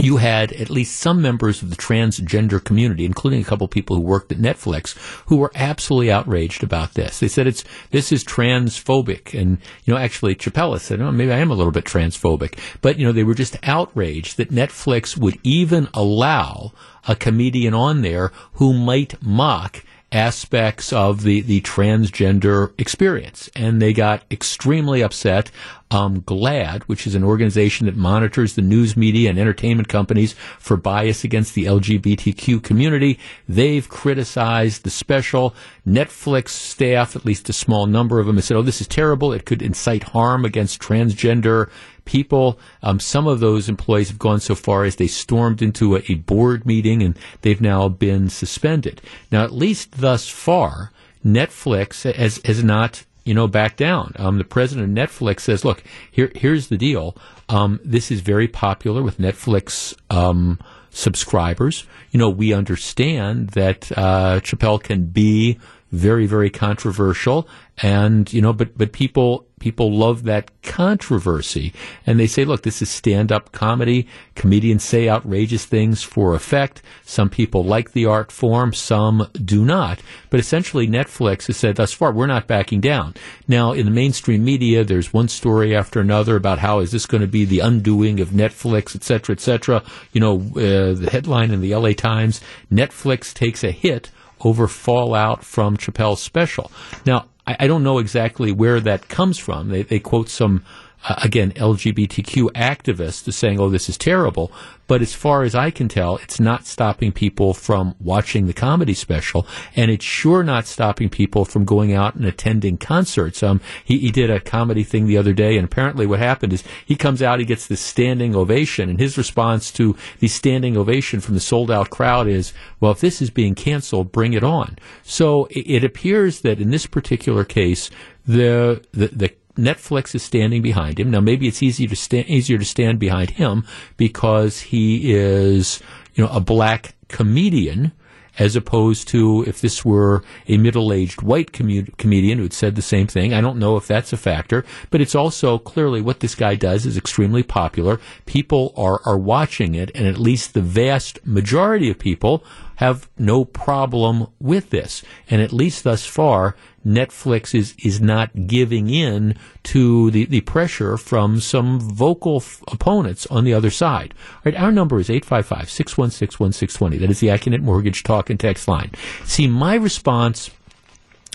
you 0.00 0.16
had 0.16 0.52
at 0.52 0.70
least 0.70 0.96
some 0.96 1.20
members 1.20 1.62
of 1.62 1.70
the 1.70 1.76
transgender 1.76 2.62
community, 2.62 3.04
including 3.04 3.40
a 3.40 3.44
couple 3.44 3.68
people 3.68 3.96
who 3.96 4.02
worked 4.02 4.32
at 4.32 4.38
Netflix, 4.38 4.96
who 5.26 5.36
were 5.36 5.52
absolutely 5.54 6.10
outraged 6.10 6.62
about 6.62 6.94
this. 6.94 7.20
They 7.20 7.28
said 7.28 7.46
it's 7.46 7.64
this 7.90 8.12
is 8.12 8.24
transphobic, 8.24 9.38
and 9.38 9.58
you 9.84 9.94
know, 9.94 10.00
actually, 10.00 10.34
Chappelle 10.34 10.78
said, 10.80 11.00
"Oh, 11.00 11.12
maybe 11.12 11.32
I 11.32 11.38
am 11.38 11.50
a 11.50 11.54
little 11.54 11.72
bit 11.72 11.84
transphobic," 11.84 12.58
but 12.80 12.98
you 12.98 13.06
know, 13.06 13.12
they 13.12 13.24
were 13.24 13.34
just 13.34 13.56
outraged 13.62 14.36
that 14.36 14.50
Netflix 14.50 15.16
would 15.16 15.38
even 15.42 15.88
allow 15.94 16.72
a 17.06 17.16
comedian 17.16 17.74
on 17.74 18.02
there 18.02 18.32
who 18.54 18.72
might 18.72 19.22
mock 19.22 19.84
aspects 20.12 20.92
of 20.92 21.22
the, 21.22 21.40
the 21.40 21.60
transgender 21.60 22.72
experience. 22.78 23.48
And 23.54 23.80
they 23.80 23.92
got 23.92 24.24
extremely 24.30 25.02
upset. 25.02 25.50
Um, 25.92 26.20
GLAAD, 26.20 26.82
which 26.84 27.04
is 27.04 27.16
an 27.16 27.24
organization 27.24 27.86
that 27.86 27.96
monitors 27.96 28.54
the 28.54 28.62
news 28.62 28.96
media 28.96 29.28
and 29.28 29.40
entertainment 29.40 29.88
companies 29.88 30.34
for 30.56 30.76
bias 30.76 31.24
against 31.24 31.54
the 31.54 31.64
LGBTQ 31.64 32.62
community, 32.62 33.18
they've 33.48 33.88
criticized 33.88 34.84
the 34.84 34.90
special. 34.90 35.52
Netflix 35.84 36.50
staff, 36.50 37.16
at 37.16 37.24
least 37.24 37.48
a 37.48 37.52
small 37.52 37.86
number 37.86 38.20
of 38.20 38.26
them, 38.26 38.36
have 38.36 38.44
said, 38.44 38.56
oh, 38.56 38.62
this 38.62 38.80
is 38.80 38.86
terrible. 38.86 39.32
It 39.32 39.44
could 39.44 39.62
incite 39.62 40.04
harm 40.04 40.44
against 40.44 40.80
transgender 40.80 41.68
people. 42.04 42.58
Um, 42.82 43.00
some 43.00 43.26
of 43.26 43.40
those 43.40 43.68
employees 43.68 44.08
have 44.08 44.18
gone 44.18 44.40
so 44.40 44.54
far 44.54 44.84
as 44.84 44.96
they 44.96 45.06
stormed 45.06 45.62
into 45.62 45.96
a, 45.96 46.02
a 46.08 46.14
board 46.14 46.66
meeting 46.66 47.02
and 47.02 47.18
they've 47.42 47.60
now 47.60 47.88
been 47.88 48.28
suspended. 48.28 49.00
Now, 49.30 49.44
at 49.44 49.52
least 49.52 50.00
thus 50.00 50.28
far, 50.28 50.92
Netflix 51.24 52.10
has, 52.12 52.40
has 52.44 52.62
not 52.64 53.04
you 53.24 53.34
know, 53.34 53.46
back 53.46 53.76
down. 53.76 54.12
Um, 54.16 54.38
the 54.38 54.44
president 54.44 54.98
of 54.98 55.10
Netflix 55.10 55.40
says, 55.40 55.64
"Look, 55.64 55.84
here, 56.10 56.32
here's 56.34 56.68
the 56.68 56.78
deal. 56.78 57.16
Um, 57.48 57.78
this 57.84 58.10
is 58.10 58.20
very 58.22 58.48
popular 58.48 59.02
with 59.02 59.18
Netflix 59.18 59.94
um, 60.08 60.58
subscribers. 60.90 61.86
You 62.10 62.18
know, 62.18 62.30
we 62.30 62.52
understand 62.52 63.50
that 63.50 63.92
uh, 63.92 64.40
Chappelle 64.40 64.82
can 64.82 65.04
be 65.06 65.58
very, 65.92 66.26
very 66.26 66.50
controversial. 66.50 67.48
And, 67.82 68.30
you 68.32 68.42
know, 68.42 68.52
but, 68.52 68.76
but 68.76 68.92
people, 68.92 69.46
people 69.58 69.96
love 69.96 70.24
that 70.24 70.50
controversy. 70.62 71.72
And 72.06 72.20
they 72.20 72.26
say, 72.26 72.44
look, 72.44 72.62
this 72.62 72.82
is 72.82 72.90
stand 72.90 73.32
up 73.32 73.52
comedy. 73.52 74.06
Comedians 74.34 74.84
say 74.84 75.08
outrageous 75.08 75.64
things 75.64 76.02
for 76.02 76.34
effect. 76.34 76.82
Some 77.04 77.30
people 77.30 77.64
like 77.64 77.92
the 77.92 78.06
art 78.06 78.30
form, 78.30 78.74
some 78.74 79.28
do 79.42 79.64
not. 79.64 80.00
But 80.28 80.40
essentially, 80.40 80.86
Netflix 80.86 81.46
has 81.46 81.56
said 81.56 81.76
thus 81.76 81.92
far, 81.92 82.12
we're 82.12 82.26
not 82.26 82.46
backing 82.46 82.80
down. 82.80 83.14
Now, 83.48 83.72
in 83.72 83.86
the 83.86 83.92
mainstream 83.92 84.44
media, 84.44 84.84
there's 84.84 85.12
one 85.12 85.28
story 85.28 85.74
after 85.74 86.00
another 86.00 86.36
about 86.36 86.58
how 86.58 86.80
is 86.80 86.92
this 86.92 87.06
going 87.06 87.22
to 87.22 87.26
be 87.26 87.44
the 87.46 87.60
undoing 87.60 88.20
of 88.20 88.28
Netflix, 88.28 88.94
et 88.94 89.02
cetera, 89.02 89.34
et 89.34 89.40
cetera. 89.40 89.82
You 90.12 90.20
know, 90.20 90.36
uh, 90.56 90.94
the 90.94 91.08
headline 91.10 91.50
in 91.50 91.62
the 91.62 91.74
LA 91.74 91.92
Times, 91.92 92.40
Netflix 92.70 93.32
takes 93.32 93.64
a 93.64 93.70
hit 93.70 94.10
over 94.42 94.66
fallout 94.66 95.44
from 95.44 95.76
Chappelle's 95.76 96.22
special. 96.22 96.70
Now, 97.06 97.26
I, 97.46 97.56
I 97.60 97.66
don't 97.66 97.82
know 97.82 97.98
exactly 97.98 98.52
where 98.52 98.80
that 98.80 99.08
comes 99.08 99.38
from. 99.38 99.68
They, 99.68 99.82
they 99.82 99.98
quote 99.98 100.28
some, 100.28 100.64
uh, 101.08 101.14
again, 101.22 101.52
LGBTQ 101.52 102.50
activists 102.52 103.32
saying, 103.32 103.58
oh, 103.58 103.70
this 103.70 103.88
is 103.88 103.96
terrible. 103.96 104.52
But 104.86 105.02
as 105.02 105.14
far 105.14 105.44
as 105.44 105.54
I 105.54 105.70
can 105.70 105.88
tell, 105.88 106.16
it's 106.16 106.40
not 106.40 106.66
stopping 106.66 107.12
people 107.12 107.54
from 107.54 107.94
watching 108.00 108.48
the 108.48 108.52
comedy 108.52 108.92
special, 108.92 109.46
and 109.76 109.88
it's 109.88 110.04
sure 110.04 110.42
not 110.42 110.66
stopping 110.66 111.08
people 111.08 111.44
from 111.44 111.64
going 111.64 111.94
out 111.94 112.16
and 112.16 112.24
attending 112.24 112.76
concerts. 112.76 113.40
Um, 113.40 113.60
he, 113.84 113.98
he 113.98 114.10
did 114.10 114.30
a 114.30 114.40
comedy 114.40 114.82
thing 114.82 115.06
the 115.06 115.16
other 115.16 115.32
day, 115.32 115.56
and 115.56 115.64
apparently 115.64 116.06
what 116.06 116.18
happened 116.18 116.52
is 116.52 116.64
he 116.84 116.96
comes 116.96 117.22
out, 117.22 117.38
he 117.38 117.44
gets 117.44 117.68
this 117.68 117.80
standing 117.80 118.34
ovation, 118.34 118.90
and 118.90 118.98
his 118.98 119.16
response 119.16 119.70
to 119.72 119.96
the 120.18 120.26
standing 120.26 120.76
ovation 120.76 121.20
from 121.20 121.34
the 121.34 121.40
sold 121.40 121.70
out 121.70 121.90
crowd 121.90 122.26
is, 122.26 122.52
well, 122.80 122.90
if 122.90 123.00
this 123.00 123.22
is 123.22 123.30
being 123.30 123.54
canceled, 123.54 124.10
bring 124.10 124.32
it 124.32 124.42
on. 124.42 124.76
So 125.04 125.44
it, 125.46 125.70
it 125.70 125.84
appears 125.84 126.40
that 126.40 126.60
in 126.60 126.72
this 126.72 126.86
particular 126.86 127.44
case, 127.44 127.90
the, 128.26 128.84
the, 128.92 129.06
the 129.06 129.34
Netflix 129.60 130.14
is 130.14 130.22
standing 130.22 130.62
behind 130.62 130.98
him. 130.98 131.10
Now, 131.10 131.20
maybe 131.20 131.46
it's 131.46 131.62
easier 131.62 131.88
to 131.88 131.96
stand, 131.96 132.28
easier 132.28 132.58
to 132.58 132.64
stand 132.64 132.98
behind 132.98 133.30
him 133.30 133.64
because 133.96 134.60
he 134.60 135.12
is, 135.12 135.80
you 136.14 136.24
know, 136.24 136.30
a 136.30 136.40
black 136.40 136.94
comedian 137.08 137.92
as 138.38 138.56
opposed 138.56 139.08
to 139.08 139.44
if 139.46 139.60
this 139.60 139.84
were 139.84 140.22
a 140.48 140.56
middle-aged 140.56 141.20
white 141.20 141.52
com- 141.52 141.86
comedian 141.98 142.38
who'd 142.38 142.52
said 142.52 142.74
the 142.74 142.82
same 142.82 143.06
thing. 143.06 143.34
I 143.34 143.40
don't 143.40 143.58
know 143.58 143.76
if 143.76 143.86
that's 143.86 144.12
a 144.12 144.16
factor, 144.16 144.64
but 144.90 145.00
it's 145.00 145.14
also 145.14 145.58
clearly 145.58 146.00
what 146.00 146.20
this 146.20 146.34
guy 146.34 146.54
does 146.54 146.86
is 146.86 146.96
extremely 146.96 147.42
popular. 147.42 148.00
People 148.26 148.72
are, 148.76 149.00
are 149.04 149.18
watching 149.18 149.74
it, 149.74 149.90
and 149.94 150.06
at 150.06 150.18
least 150.18 150.54
the 150.54 150.62
vast 150.62 151.18
majority 151.26 151.90
of 151.90 151.98
people 151.98 152.42
have 152.76 153.10
no 153.18 153.44
problem 153.44 154.26
with 154.40 154.70
this. 154.70 155.02
And 155.28 155.42
at 155.42 155.52
least 155.52 155.84
thus 155.84 156.06
far, 156.06 156.56
Netflix 156.84 157.54
is, 157.54 157.74
is 157.82 158.00
not 158.00 158.46
giving 158.46 158.88
in 158.88 159.36
to 159.64 160.10
the, 160.10 160.24
the 160.24 160.40
pressure 160.40 160.96
from 160.96 161.40
some 161.40 161.78
vocal 161.78 162.36
f- 162.36 162.62
opponents 162.68 163.26
on 163.26 163.44
the 163.44 163.52
other 163.52 163.70
side. 163.70 164.14
All 164.36 164.40
right, 164.46 164.56
our 164.56 164.72
number 164.72 164.98
is 164.98 165.08
855-616-1620. 165.08 167.00
That 167.00 167.10
is 167.10 167.20
the 167.20 167.28
Accunet 167.28 167.60
Mortgage 167.60 168.02
Talk 168.02 168.30
and 168.30 168.40
Text 168.40 168.66
line. 168.66 168.92
See, 169.24 169.46
my 169.46 169.74
response 169.74 170.50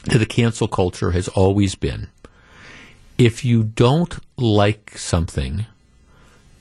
to 0.10 0.18
the 0.18 0.26
cancel 0.26 0.68
culture 0.68 1.12
has 1.12 1.28
always 1.30 1.76
been, 1.76 2.08
if 3.18 3.46
you 3.46 3.64
don't 3.64 4.18
like 4.38 4.98
something, 4.98 5.66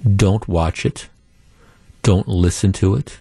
don't 0.05 0.47
watch 0.47 0.85
it, 0.85 1.09
don't 2.02 2.28
listen 2.28 2.73
to 2.74 2.94
it, 2.94 3.20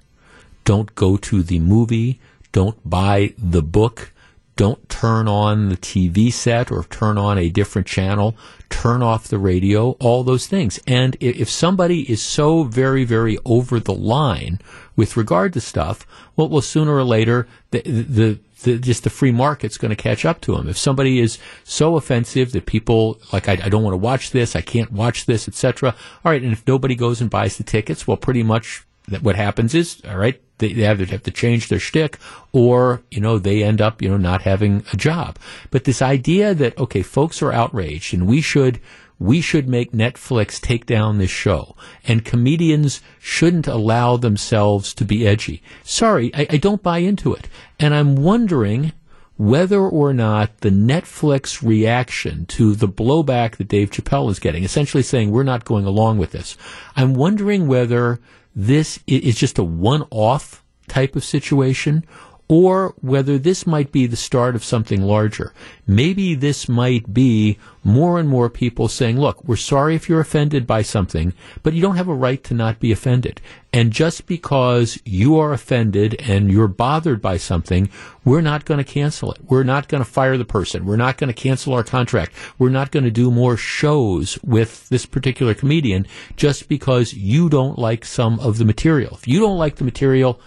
don't 0.65 0.93
go 0.95 1.17
to 1.17 1.41
the 1.41 1.59
movie, 1.59 2.19
don't 2.51 2.77
buy 2.87 3.33
the 3.37 3.63
book, 3.63 4.12
don't 4.55 4.87
turn 4.87 5.27
on 5.27 5.69
the 5.69 5.77
TV 5.77 6.31
set 6.31 6.71
or 6.71 6.83
turn 6.83 7.17
on 7.17 7.37
a 7.37 7.49
different 7.49 7.87
channel, 7.87 8.35
turn 8.69 9.01
off 9.01 9.27
the 9.27 9.39
radio, 9.39 9.91
all 9.99 10.23
those 10.23 10.47
things. 10.47 10.79
And 10.85 11.17
if 11.19 11.49
somebody 11.49 12.09
is 12.11 12.21
so 12.21 12.63
very, 12.63 13.03
very 13.03 13.37
over 13.45 13.79
the 13.79 13.93
line 13.93 14.59
with 14.95 15.17
regard 15.17 15.53
to 15.53 15.61
stuff, 15.61 16.05
well, 16.35 16.49
well 16.49 16.61
sooner 16.61 16.95
or 16.95 17.03
later, 17.03 17.47
the, 17.71 17.81
the, 17.81 18.39
the, 18.61 18.77
just 18.77 19.03
the 19.03 19.09
free 19.09 19.31
market's 19.31 19.77
going 19.77 19.89
to 19.89 19.95
catch 19.95 20.23
up 20.23 20.39
to 20.41 20.55
them. 20.55 20.69
If 20.69 20.77
somebody 20.77 21.19
is 21.19 21.39
so 21.63 21.95
offensive 21.95 22.51
that 22.51 22.65
people 22.65 23.19
like, 23.31 23.49
I, 23.49 23.53
I 23.53 23.69
don't 23.69 23.83
want 23.83 23.93
to 23.93 23.97
watch 23.97 24.31
this, 24.31 24.55
I 24.55 24.61
can't 24.61 24.91
watch 24.91 25.25
this, 25.25 25.47
etc. 25.47 25.95
All 26.23 26.31
right, 26.31 26.41
and 26.41 26.53
if 26.53 26.65
nobody 26.67 26.95
goes 26.95 27.21
and 27.21 27.29
buys 27.29 27.57
the 27.57 27.63
tickets, 27.63 28.07
well, 28.07 28.17
pretty 28.17 28.43
much 28.43 28.85
that 29.07 29.23
what 29.23 29.35
happens 29.35 29.75
is, 29.75 30.01
all 30.07 30.17
right, 30.17 30.41
they, 30.59 30.85
either 30.85 31.05
have 31.05 31.23
to 31.23 31.31
change 31.31 31.67
their 31.67 31.79
shtick 31.79 32.17
or, 32.51 33.01
you 33.11 33.19
know, 33.19 33.37
they 33.37 33.63
end 33.63 33.81
up, 33.81 34.01
you 34.01 34.09
know, 34.09 34.17
not 34.17 34.43
having 34.43 34.83
a 34.93 34.97
job. 34.97 35.37
But 35.71 35.83
this 35.83 36.01
idea 36.01 36.53
that, 36.53 36.77
okay, 36.77 37.01
folks 37.01 37.41
are 37.41 37.51
outraged 37.51 38.13
and 38.13 38.27
we 38.27 38.41
should, 38.41 38.79
we 39.19 39.41
should 39.41 39.67
make 39.67 39.91
Netflix 39.91 40.59
take 40.59 40.85
down 40.85 41.17
this 41.17 41.29
show 41.29 41.75
and 42.05 42.25
comedians 42.25 43.01
shouldn't 43.19 43.67
allow 43.67 44.17
themselves 44.17 44.93
to 44.95 45.05
be 45.05 45.27
edgy. 45.27 45.61
Sorry, 45.83 46.33
I, 46.33 46.47
I 46.51 46.57
don't 46.57 46.83
buy 46.83 46.99
into 46.99 47.33
it. 47.33 47.49
And 47.79 47.93
I'm 47.93 48.15
wondering, 48.15 48.93
whether 49.35 49.81
or 49.81 50.13
not 50.13 50.59
the 50.59 50.69
Netflix 50.69 51.63
reaction 51.67 52.45
to 52.45 52.75
the 52.75 52.87
blowback 52.87 53.57
that 53.57 53.67
Dave 53.67 53.89
Chappelle 53.89 54.29
is 54.29 54.39
getting, 54.39 54.63
essentially 54.63 55.03
saying 55.03 55.31
we're 55.31 55.43
not 55.43 55.65
going 55.65 55.85
along 55.85 56.19
with 56.19 56.31
this. 56.31 56.55
I'm 56.95 57.15
wondering 57.15 57.67
whether 57.67 58.19
this 58.55 58.99
is 59.07 59.35
just 59.35 59.57
a 59.57 59.63
one 59.63 60.05
off 60.11 60.63
type 60.87 61.15
of 61.15 61.23
situation 61.23 62.05
or 62.47 62.93
whether 63.01 63.37
this 63.37 63.65
might 63.65 63.91
be 63.91 64.05
the 64.05 64.15
start 64.15 64.55
of 64.55 64.63
something 64.63 65.01
larger. 65.01 65.53
Maybe 65.87 66.35
this 66.35 66.67
might 66.67 67.13
be 67.13 67.57
more 67.83 68.19
and 68.19 68.27
more 68.27 68.49
people 68.49 68.87
saying, 68.87 69.19
look, 69.19 69.43
we're 69.43 69.55
sorry 69.55 69.95
if 69.95 70.07
you're 70.07 70.19
offended 70.19 70.67
by 70.67 70.81
something, 70.81 71.33
but 71.61 71.73
you 71.73 71.81
don't 71.81 71.95
have 71.95 72.07
a 72.07 72.13
right 72.13 72.43
to 72.43 72.53
not 72.53 72.79
be 72.79 72.91
offended. 72.91 73.41
And 73.71 73.91
just 73.91 74.27
because 74.27 74.99
you 75.03 75.37
are 75.39 75.51
offended 75.51 76.15
and 76.21 76.51
you're 76.51 76.67
bothered 76.67 77.21
by 77.21 77.37
something, 77.37 77.89
we're 78.23 78.41
not 78.41 78.65
going 78.65 78.77
to 78.77 78.83
cancel 78.83 79.31
it. 79.31 79.39
We're 79.45 79.63
not 79.63 79.87
going 79.87 80.03
to 80.03 80.09
fire 80.09 80.37
the 80.37 80.45
person. 80.45 80.85
We're 80.85 80.95
not 80.95 81.17
going 81.17 81.29
to 81.29 81.33
cancel 81.33 81.73
our 81.73 81.83
contract. 81.83 82.33
We're 82.59 82.69
not 82.69 82.91
going 82.91 83.05
to 83.05 83.11
do 83.11 83.31
more 83.31 83.57
shows 83.57 84.37
with 84.43 84.87
this 84.89 85.05
particular 85.05 85.53
comedian 85.53 86.05
just 86.35 86.69
because 86.69 87.13
you 87.13 87.49
don't 87.49 87.79
like 87.79 88.05
some 88.05 88.39
of 88.39 88.57
the 88.57 88.65
material. 88.65 89.15
If 89.15 89.27
you 89.27 89.39
don't 89.39 89.57
like 89.57 89.77
the 89.77 89.85
material, 89.85 90.39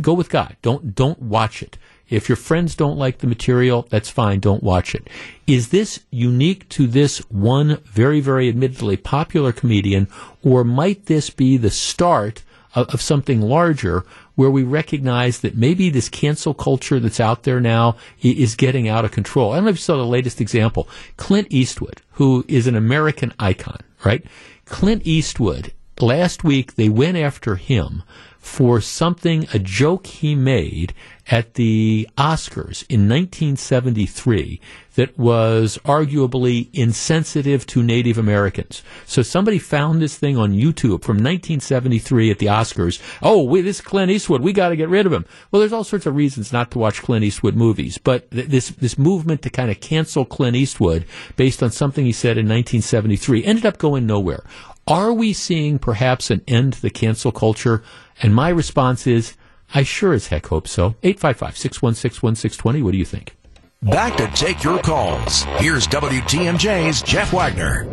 go 0.00 0.12
with 0.12 0.28
God. 0.28 0.56
Don't 0.62 0.94
don't 0.94 1.20
watch 1.20 1.62
it. 1.62 1.78
If 2.10 2.28
your 2.28 2.36
friends 2.36 2.74
don't 2.74 2.98
like 2.98 3.18
the 3.18 3.28
material, 3.28 3.86
that's 3.88 4.10
fine. 4.10 4.40
Don't 4.40 4.64
watch 4.64 4.96
it. 4.96 5.08
Is 5.46 5.68
this 5.68 6.00
unique 6.10 6.68
to 6.70 6.88
this 6.88 7.18
one 7.30 7.76
very, 7.84 8.20
very 8.20 8.48
admittedly 8.48 8.96
popular 8.96 9.52
comedian, 9.52 10.08
or 10.42 10.64
might 10.64 11.06
this 11.06 11.30
be 11.30 11.56
the 11.56 11.70
start 11.70 12.42
of, 12.74 12.88
of 12.92 13.00
something 13.00 13.40
larger 13.40 14.04
where 14.34 14.50
we 14.50 14.64
recognize 14.64 15.40
that 15.40 15.56
maybe 15.56 15.88
this 15.88 16.08
cancel 16.08 16.52
culture 16.52 16.98
that's 16.98 17.20
out 17.20 17.44
there 17.44 17.60
now 17.60 17.96
is 18.20 18.56
getting 18.56 18.88
out 18.88 19.04
of 19.04 19.12
control? 19.12 19.52
I 19.52 19.56
don't 19.56 19.64
know 19.64 19.70
if 19.70 19.76
you 19.76 19.82
saw 19.82 19.96
the 19.96 20.04
latest 20.04 20.40
example. 20.40 20.88
Clint 21.16 21.46
Eastwood, 21.50 22.02
who 22.12 22.44
is 22.48 22.66
an 22.66 22.74
American 22.74 23.32
icon, 23.38 23.78
right? 24.04 24.24
Clint 24.64 25.06
Eastwood, 25.06 25.72
last 26.00 26.42
week 26.42 26.74
they 26.74 26.88
went 26.88 27.16
after 27.16 27.54
him 27.54 28.02
for 28.40 28.80
something, 28.80 29.46
a 29.52 29.58
joke 29.58 30.06
he 30.06 30.34
made 30.34 30.94
at 31.30 31.54
the 31.54 32.08
Oscars 32.16 32.84
in 32.88 33.08
1973 33.08 34.60
that 34.94 35.16
was 35.16 35.78
arguably 35.84 36.68
insensitive 36.72 37.66
to 37.66 37.82
Native 37.82 38.18
Americans. 38.18 38.82
So 39.06 39.22
somebody 39.22 39.58
found 39.58 40.00
this 40.00 40.16
thing 40.16 40.36
on 40.38 40.52
YouTube 40.52 41.02
from 41.02 41.18
1973 41.18 42.30
at 42.30 42.38
the 42.38 42.46
Oscars. 42.46 43.00
Oh, 43.22 43.42
we, 43.44 43.60
this 43.60 43.80
Clint 43.82 44.10
Eastwood, 44.10 44.40
we 44.40 44.52
got 44.52 44.70
to 44.70 44.76
get 44.76 44.88
rid 44.88 45.06
of 45.06 45.12
him. 45.12 45.26
Well, 45.50 45.60
there's 45.60 45.72
all 45.72 45.84
sorts 45.84 46.06
of 46.06 46.16
reasons 46.16 46.52
not 46.52 46.70
to 46.72 46.78
watch 46.78 47.02
Clint 47.02 47.24
Eastwood 47.24 47.54
movies, 47.54 47.98
but 47.98 48.30
th- 48.30 48.48
this 48.48 48.70
this 48.70 48.98
movement 48.98 49.42
to 49.42 49.50
kind 49.50 49.70
of 49.70 49.80
cancel 49.80 50.24
Clint 50.24 50.56
Eastwood 50.56 51.04
based 51.36 51.62
on 51.62 51.70
something 51.70 52.04
he 52.06 52.12
said 52.12 52.38
in 52.38 52.46
1973 52.46 53.44
ended 53.44 53.66
up 53.66 53.78
going 53.78 54.06
nowhere. 54.06 54.42
Are 54.86 55.12
we 55.12 55.32
seeing 55.32 55.78
perhaps 55.78 56.30
an 56.30 56.42
end 56.48 56.72
to 56.72 56.82
the 56.82 56.90
cancel 56.90 57.30
culture? 57.30 57.82
And 58.20 58.34
my 58.34 58.50
response 58.50 59.06
is, 59.06 59.36
I 59.74 59.82
sure 59.82 60.12
as 60.12 60.28
heck 60.28 60.46
hope 60.46 60.68
so. 60.68 60.94
855 61.02 61.56
616 61.56 62.26
1620. 62.26 62.82
What 62.82 62.92
do 62.92 62.98
you 62.98 63.04
think? 63.04 63.36
Back 63.82 64.16
to 64.18 64.26
take 64.28 64.62
your 64.62 64.78
calls. 64.80 65.44
Here's 65.58 65.86
WTMJ's 65.86 67.00
Jeff 67.02 67.32
Wagner. 67.32 67.86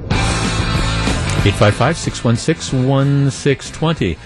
855 1.46 1.98
616 1.98 2.88
1620. 2.88 4.18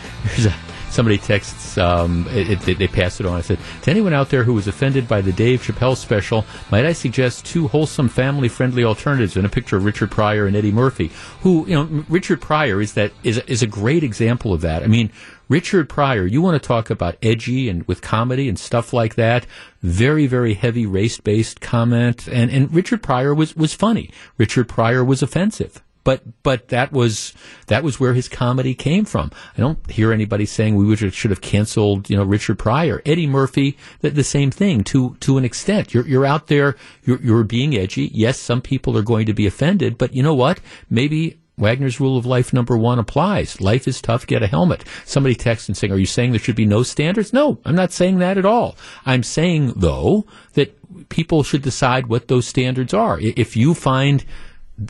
Somebody 0.90 1.18
texts, 1.20 1.78
um, 1.78 2.28
it, 2.32 2.68
it, 2.68 2.78
they 2.78 2.88
pass 2.88 3.22
it 3.22 3.26
on. 3.26 3.38
I 3.38 3.42
said, 3.42 3.60
to 3.84 3.92
anyone 3.92 4.12
out 4.12 4.30
there 4.30 4.44
who 4.44 4.54
was 4.54 4.68
offended 4.68 5.08
by 5.08 5.22
the 5.22 5.32
Dave 5.32 5.62
Chappelle 5.62 5.96
special, 5.96 6.46
might 6.70 6.86
I 6.86 6.92
suggest 6.92 7.46
two 7.46 7.70
wholesome, 7.70 8.10
family-friendly 8.10 8.84
alternatives 8.84 9.38
and 9.38 9.46
a 9.46 9.50
picture 9.50 9.78
of 9.78 9.86
Richard 9.86 10.12
Pryor 10.12 10.48
and 10.48 10.56
Eddie 10.56 10.74
Murphy, 10.74 11.12
who, 11.42 11.66
you 11.66 11.76
know, 11.76 12.04
Richard 12.10 12.42
Pryor 12.42 12.82
is 12.82 12.96
that, 12.96 13.14
is, 13.24 13.38
is 13.38 13.64
a 13.64 13.68
great 13.68 14.04
example 14.04 14.54
of 14.54 14.60
that. 14.62 14.84
I 14.84 14.88
mean, 14.88 15.12
Richard 15.52 15.90
Pryor, 15.90 16.26
you 16.26 16.42
want 16.42 16.62
to 16.62 16.66
talk 16.66 16.90
about 16.90 17.18
edgy 17.22 17.68
and 17.68 17.86
with 17.86 18.02
comedy 18.02 18.48
and 18.48 18.58
stuff 18.58 18.94
like 18.94 19.16
that. 19.16 19.46
Very, 19.82 20.26
very 20.26 20.54
heavy 20.54 20.86
race 20.86 21.20
based 21.20 21.60
comment. 21.60 22.26
And, 22.30 22.50
and 22.50 22.74
Richard 22.74 23.04
Pryor 23.04 23.36
was, 23.36 23.54
was 23.54 23.74
funny. 23.74 24.12
Richard 24.38 24.70
Pryor 24.70 25.04
was 25.04 25.22
offensive 25.22 25.84
but 26.04 26.24
but 26.42 26.70
that 26.70 26.92
was 26.92 27.34
that 27.68 27.84
was 27.84 28.00
where 28.00 28.16
his 28.16 28.28
comedy 28.28 28.74
came 28.74 29.06
from. 29.06 29.30
I 29.56 29.62
don't 29.62 29.92
hear 29.92 30.12
anybody 30.12 30.48
saying 30.48 30.76
we 30.76 30.96
should, 30.96 31.30
have 31.30 31.42
canceled, 31.42 32.10
you 32.10 32.18
know, 32.18 32.24
Richard 32.24 32.58
Pryor, 32.58 33.04
Eddie 33.06 33.28
Murphy, 33.28 33.78
the, 34.00 34.10
the 34.10 34.24
same 34.24 34.50
thing 34.50 34.84
to 34.86 35.16
to 35.20 35.38
an 35.38 35.46
extent. 35.46 35.94
You're 35.94 36.08
you're 36.08 36.26
out 36.26 36.48
there, 36.48 36.76
you're 37.04 37.22
you're 37.22 37.44
being 37.44 37.76
edgy. 37.76 38.10
Yes, 38.16 38.40
some 38.40 38.62
people 38.62 38.98
are 38.98 39.04
going 39.04 39.28
to 39.28 39.34
be 39.34 39.46
offended, 39.46 40.00
but 40.00 40.16
you 40.16 40.24
know 40.24 40.34
what? 40.34 40.60
Maybe 40.90 41.40
Wagner's 41.58 42.00
rule 42.00 42.18
of 42.18 42.26
life 42.26 42.54
number 42.54 42.78
one 42.78 42.98
applies. 42.98 43.62
Life 43.62 43.88
is 43.88 44.02
tough. 44.02 44.26
Get 44.26 44.42
a 44.42 44.48
helmet. 44.48 44.84
Somebody 45.06 45.36
texts 45.36 45.68
and 45.68 45.78
saying, 45.78 45.92
"Are 45.94 45.98
you 45.98 46.06
saying 46.06 46.32
there 46.32 46.40
should 46.40 46.56
be 46.56 46.66
no 46.66 46.84
standards?" 46.84 47.34
No, 47.34 47.60
I'm 47.66 47.76
not 47.76 47.92
saying 47.92 48.20
that 48.20 48.38
at 48.38 48.46
all. 48.46 48.76
I'm 49.06 49.24
saying 49.24 49.74
though 49.76 50.26
that 50.54 50.78
people 51.10 51.44
should 51.44 51.62
decide 51.62 52.08
what 52.08 52.28
those 52.28 52.48
standards 52.48 52.94
are. 52.94 53.20
If 53.20 53.56
you 53.56 53.74
find 53.74 54.26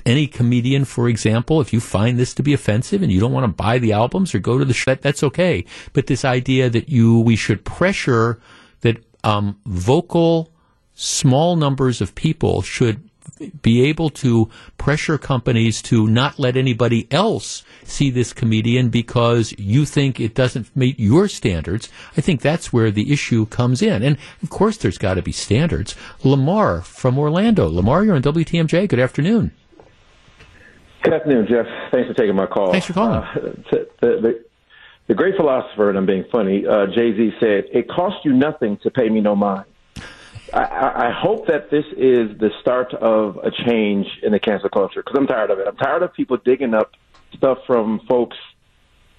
any 0.06 0.28
comedian, 0.28 0.86
for 0.86 1.10
example, 1.10 1.60
if 1.60 1.74
you 1.74 1.80
find 1.80 2.18
this 2.18 2.34
to 2.36 2.44
be 2.44 2.54
offensive 2.54 3.02
and 3.02 3.12
you 3.12 3.20
don't 3.20 3.34
want 3.34 3.44
to 3.44 3.64
buy 3.64 3.78
the 3.78 3.92
albums 3.92 4.34
or 4.34 4.40
go 4.40 4.58
to 4.58 4.66
the 4.66 4.74
show, 4.74 4.96
that's 4.96 5.24
okay. 5.24 5.66
But 5.94 6.08
this 6.08 6.24
idea 6.24 6.70
that 6.70 6.90
you 6.90 7.20
we 7.20 7.36
should 7.36 7.66
pressure 7.66 8.40
that 8.82 9.04
um, 9.24 9.60
vocal 9.66 10.52
small 10.94 11.56
numbers 11.56 12.02
of 12.02 12.16
people 12.16 12.62
should 12.62 13.10
be 13.62 13.84
able 13.86 14.10
to 14.10 14.50
pressure 14.78 15.18
companies 15.18 15.82
to 15.84 16.08
not 16.08 16.40
let 16.40 16.58
anybody 16.58 17.08
else 17.12 17.64
see 17.84 18.10
this 18.10 18.34
comedian 18.34 18.90
because 18.90 19.54
you 19.58 19.86
think 19.86 20.20
it 20.20 20.36
doesn't 20.36 20.76
meet 20.76 21.00
your 21.00 21.28
standards. 21.28 21.90
I 22.18 22.22
think 22.22 22.42
that's 22.42 22.72
where 22.72 22.92
the 22.92 23.12
issue 23.12 23.46
comes 23.48 23.82
in. 23.82 24.04
And 24.04 24.18
of 24.44 24.50
course, 24.50 24.78
there's 24.78 24.98
got 24.98 25.16
to 25.16 25.22
be 25.22 25.32
standards. 25.32 25.96
Lamar 26.24 26.82
from 26.82 27.18
Orlando. 27.18 27.68
Lamar, 27.68 28.04
you're 28.04 28.16
on 28.16 28.22
WTMJ. 28.22 28.88
Good 28.88 29.00
afternoon. 29.00 29.52
Good 31.04 31.14
afternoon, 31.14 31.48
Jeff. 31.50 31.66
Thanks 31.92 32.08
for 32.08 32.14
taking 32.14 32.36
my 32.36 32.46
call. 32.46 32.72
Thanks 32.72 32.86
for 32.86 32.94
calling. 32.94 33.24
Uh, 33.24 33.34
the, 33.72 33.88
the, 34.02 34.46
the, 35.08 35.16
great 35.16 35.36
philosopher, 35.36 35.90
and 35.90 35.98
I'm 35.98 36.06
being 36.06 36.26
funny, 36.32 36.66
uh, 36.66 36.86
Jay 36.88 37.16
Z 37.16 37.32
said, 37.40 37.66
It 37.74 37.90
costs 37.90 38.20
you 38.24 38.34
nothing 38.34 38.78
to 38.84 38.92
pay 38.92 39.10
me 39.10 39.20
no 39.20 39.36
mind. 39.36 39.66
I, 40.54 41.08
I 41.08 41.12
hope 41.12 41.48
that 41.48 41.70
this 41.70 41.86
is 41.98 42.38
the 42.38 42.50
start 42.62 42.94
of 42.94 43.38
a 43.38 43.52
change 43.52 44.08
in 44.22 44.32
the 44.32 44.40
cancel 44.40 44.70
culture 44.70 45.02
because 45.02 45.18
I'm 45.18 45.28
tired 45.28 45.50
of 45.50 45.60
it. 45.60 45.68
I'm 45.68 45.78
tired 45.78 46.04
of 46.04 46.14
people 46.14 46.38
digging 46.38 46.74
up 46.74 46.92
stuff 47.34 47.60
from 47.66 48.02
folks 48.08 48.38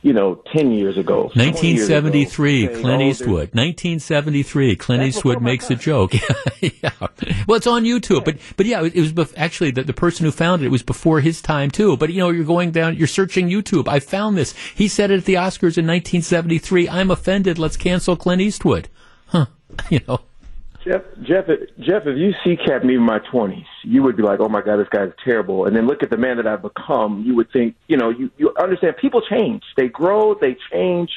you 0.03 0.13
know, 0.13 0.43
10 0.53 0.73
years 0.73 0.99
ago. 0.99 1.31
1973, 1.35 2.57
years 2.57 2.71
ago, 2.71 2.81
Clint 2.81 3.03
oh, 3.03 3.07
Eastwood. 3.07 3.55
1973, 3.55 4.77
Clint 4.77 5.03
Eastwood 5.05 5.41
makes 5.41 5.71
a 5.71 5.77
joke. 5.77 6.13
yeah. 6.61 6.91
Well, 7.47 7.57
it's 7.57 7.69
on 7.69 7.85
YouTube, 7.85 8.25
but 8.25 8.37
but 8.57 8.67
yeah, 8.67 8.83
it, 8.83 8.97
it 8.97 9.01
was 9.01 9.13
bef- 9.13 9.33
actually 9.37 9.71
the, 9.71 9.85
the 9.85 9.93
person 9.93 10.27
who 10.27 10.33
found 10.33 10.63
it, 10.63 10.67
it 10.67 10.71
was 10.71 10.83
before 10.83 11.21
his 11.21 11.41
time 11.41 11.71
too. 11.71 11.97
But 11.97 12.13
you 12.13 12.19
know, 12.19 12.31
you're 12.31 12.45
going 12.45 12.73
down, 12.73 12.97
you're 12.97 13.07
searching 13.07 13.49
YouTube. 13.49 13.87
I 13.87 14.01
found 14.01 14.37
this. 14.37 14.55
He 14.75 14.89
said 14.89 15.13
it 15.13 15.19
at 15.19 15.25
the 15.25 15.35
Oscars 15.35 15.79
in 15.79 15.87
1973. 15.87 16.89
I'm 16.89 17.13
offended. 17.13 17.59
Let's 17.59 17.77
cancel 17.77 18.17
Clint 18.17 18.43
Eastwood. 18.43 18.89
Huh? 19.27 19.47
You 19.89 20.01
know. 20.07 20.21
Jeff, 20.85 21.03
Jeff, 21.23 21.47
Jeff, 21.79 22.03
if 22.07 22.19
you 22.19 22.33
see 22.45 22.57
Cap 22.57 22.83
me 22.83 22.97
in 22.97 23.03
my 23.03 23.21
twenties, 23.31 23.67
you 23.85 24.03
would 24.03 24.17
be 24.17 24.23
like, 24.23 24.41
"Oh 24.41 24.49
my 24.49 24.63
God, 24.63 24.79
this 24.79 24.89
guy's 24.89 25.13
terrible." 25.25 25.67
And 25.67 25.77
then 25.77 25.87
look 25.87 26.03
at 26.03 26.11
the 26.11 26.17
man 26.17 26.37
that 26.39 26.47
I've 26.47 26.63
become. 26.63 27.23
You 27.25 27.37
would 27.37 27.53
think, 27.53 27.77
you 27.87 27.97
know, 27.97 28.11
you 28.11 28.31
you 28.37 28.53
understand. 28.61 28.97
People 28.97 29.23
change. 29.23 29.63
They 29.77 29.89
grow. 29.89 30.35
They 30.35 30.57
change. 30.73 31.11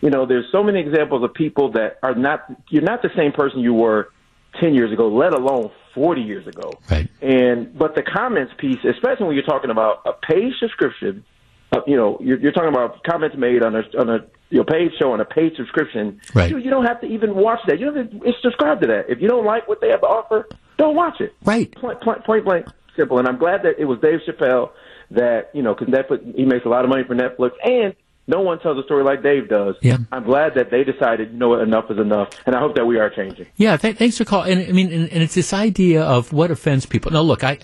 You 0.00 0.08
know, 0.08 0.24
there's 0.24 0.46
so 0.50 0.62
many 0.62 0.80
examples 0.80 1.22
of 1.22 1.34
people 1.34 1.72
that 1.72 1.98
are 2.02 2.14
not. 2.14 2.50
You're 2.70 2.82
not 2.82 3.02
the 3.02 3.10
same 3.14 3.32
person 3.32 3.60
you 3.60 3.74
were 3.74 4.10
ten 4.58 4.74
years 4.74 4.92
ago, 4.92 5.08
let 5.08 5.34
alone 5.34 5.70
forty 5.94 6.22
years 6.22 6.46
ago. 6.46 6.72
Right. 6.90 7.08
And 7.20 7.76
but 7.76 7.94
the 7.94 8.02
comments 8.02 8.54
piece, 8.58 8.78
especially 8.84 9.26
when 9.26 9.34
you're 9.34 9.44
talking 9.44 9.70
about 9.70 10.02
a 10.06 10.12
paid 10.12 10.52
subscription, 10.58 11.24
uh, 11.72 11.80
you 11.86 11.96
know, 11.96 12.18
you're, 12.20 12.38
you're 12.38 12.52
talking 12.52 12.70
about 12.70 13.04
comments 13.04 13.36
made 13.36 13.62
on 13.62 13.76
a 13.76 13.82
on 13.98 14.08
a 14.08 14.26
you 14.50 14.58
know, 14.58 14.64
paid 14.64 14.90
show 14.98 15.12
on 15.12 15.20
a 15.20 15.24
paid 15.24 15.54
subscription. 15.56 16.20
Right. 16.34 16.50
Dude, 16.50 16.64
you 16.64 16.70
don't 16.70 16.84
have 16.84 17.00
to 17.00 17.06
even 17.06 17.34
watch 17.34 17.60
that. 17.66 17.78
You 17.78 17.86
don't 17.86 17.96
have 17.96 18.10
to 18.10 18.32
subscribe 18.42 18.80
to 18.82 18.86
that. 18.88 19.08
If 19.08 19.20
you 19.20 19.28
don't 19.28 19.46
like 19.46 19.68
what 19.68 19.80
they 19.80 19.88
have 19.88 20.00
to 20.00 20.06
offer, 20.06 20.48
don't 20.76 20.96
watch 20.96 21.20
it. 21.20 21.34
Right. 21.44 21.74
Point, 21.76 22.00
point, 22.00 22.24
point 22.24 22.44
blank, 22.44 22.66
simple. 22.96 23.18
And 23.18 23.28
I'm 23.28 23.38
glad 23.38 23.62
that 23.62 23.78
it 23.78 23.84
was 23.84 23.98
Dave 24.00 24.20
Chappelle 24.28 24.70
that 25.12 25.50
you 25.54 25.62
know, 25.62 25.74
because 25.74 25.92
Netflix 25.92 26.36
he 26.36 26.44
makes 26.44 26.64
a 26.66 26.68
lot 26.68 26.84
of 26.84 26.90
money 26.90 27.04
for 27.04 27.14
Netflix, 27.14 27.52
and 27.64 27.94
no 28.26 28.40
one 28.40 28.60
tells 28.60 28.78
a 28.78 28.84
story 28.84 29.02
like 29.02 29.22
Dave 29.22 29.48
does. 29.48 29.74
Yeah. 29.82 29.98
I'm 30.12 30.24
glad 30.24 30.54
that 30.54 30.70
they 30.70 30.84
decided, 30.84 31.32
you 31.32 31.38
know 31.38 31.48
what, 31.48 31.60
enough 31.60 31.90
is 31.90 31.98
enough, 31.98 32.28
and 32.46 32.54
I 32.54 32.60
hope 32.60 32.76
that 32.76 32.86
we 32.86 32.98
are 32.98 33.10
changing. 33.10 33.46
Yeah, 33.56 33.76
th- 33.76 33.96
thanks 33.96 34.18
for 34.18 34.24
calling. 34.24 34.52
And 34.58 34.68
I 34.68 34.72
mean, 34.72 34.92
and, 34.92 35.08
and 35.10 35.22
it's 35.22 35.34
this 35.34 35.52
idea 35.52 36.02
of 36.02 36.32
what 36.32 36.50
offends 36.50 36.86
people. 36.86 37.10
Now, 37.10 37.22
look, 37.22 37.42
I 37.42 37.58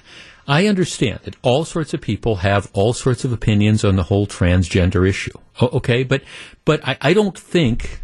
I 0.48 0.66
understand 0.66 1.20
that 1.24 1.36
all 1.42 1.64
sorts 1.64 1.92
of 1.92 2.00
people 2.00 2.36
have 2.36 2.70
all 2.72 2.92
sorts 2.92 3.24
of 3.24 3.32
opinions 3.32 3.84
on 3.84 3.96
the 3.96 4.04
whole 4.04 4.26
transgender 4.26 5.08
issue. 5.08 5.32
Okay, 5.60 6.04
but 6.04 6.22
but 6.64 6.86
I, 6.86 6.96
I 7.00 7.12
don't 7.12 7.38
think 7.38 8.00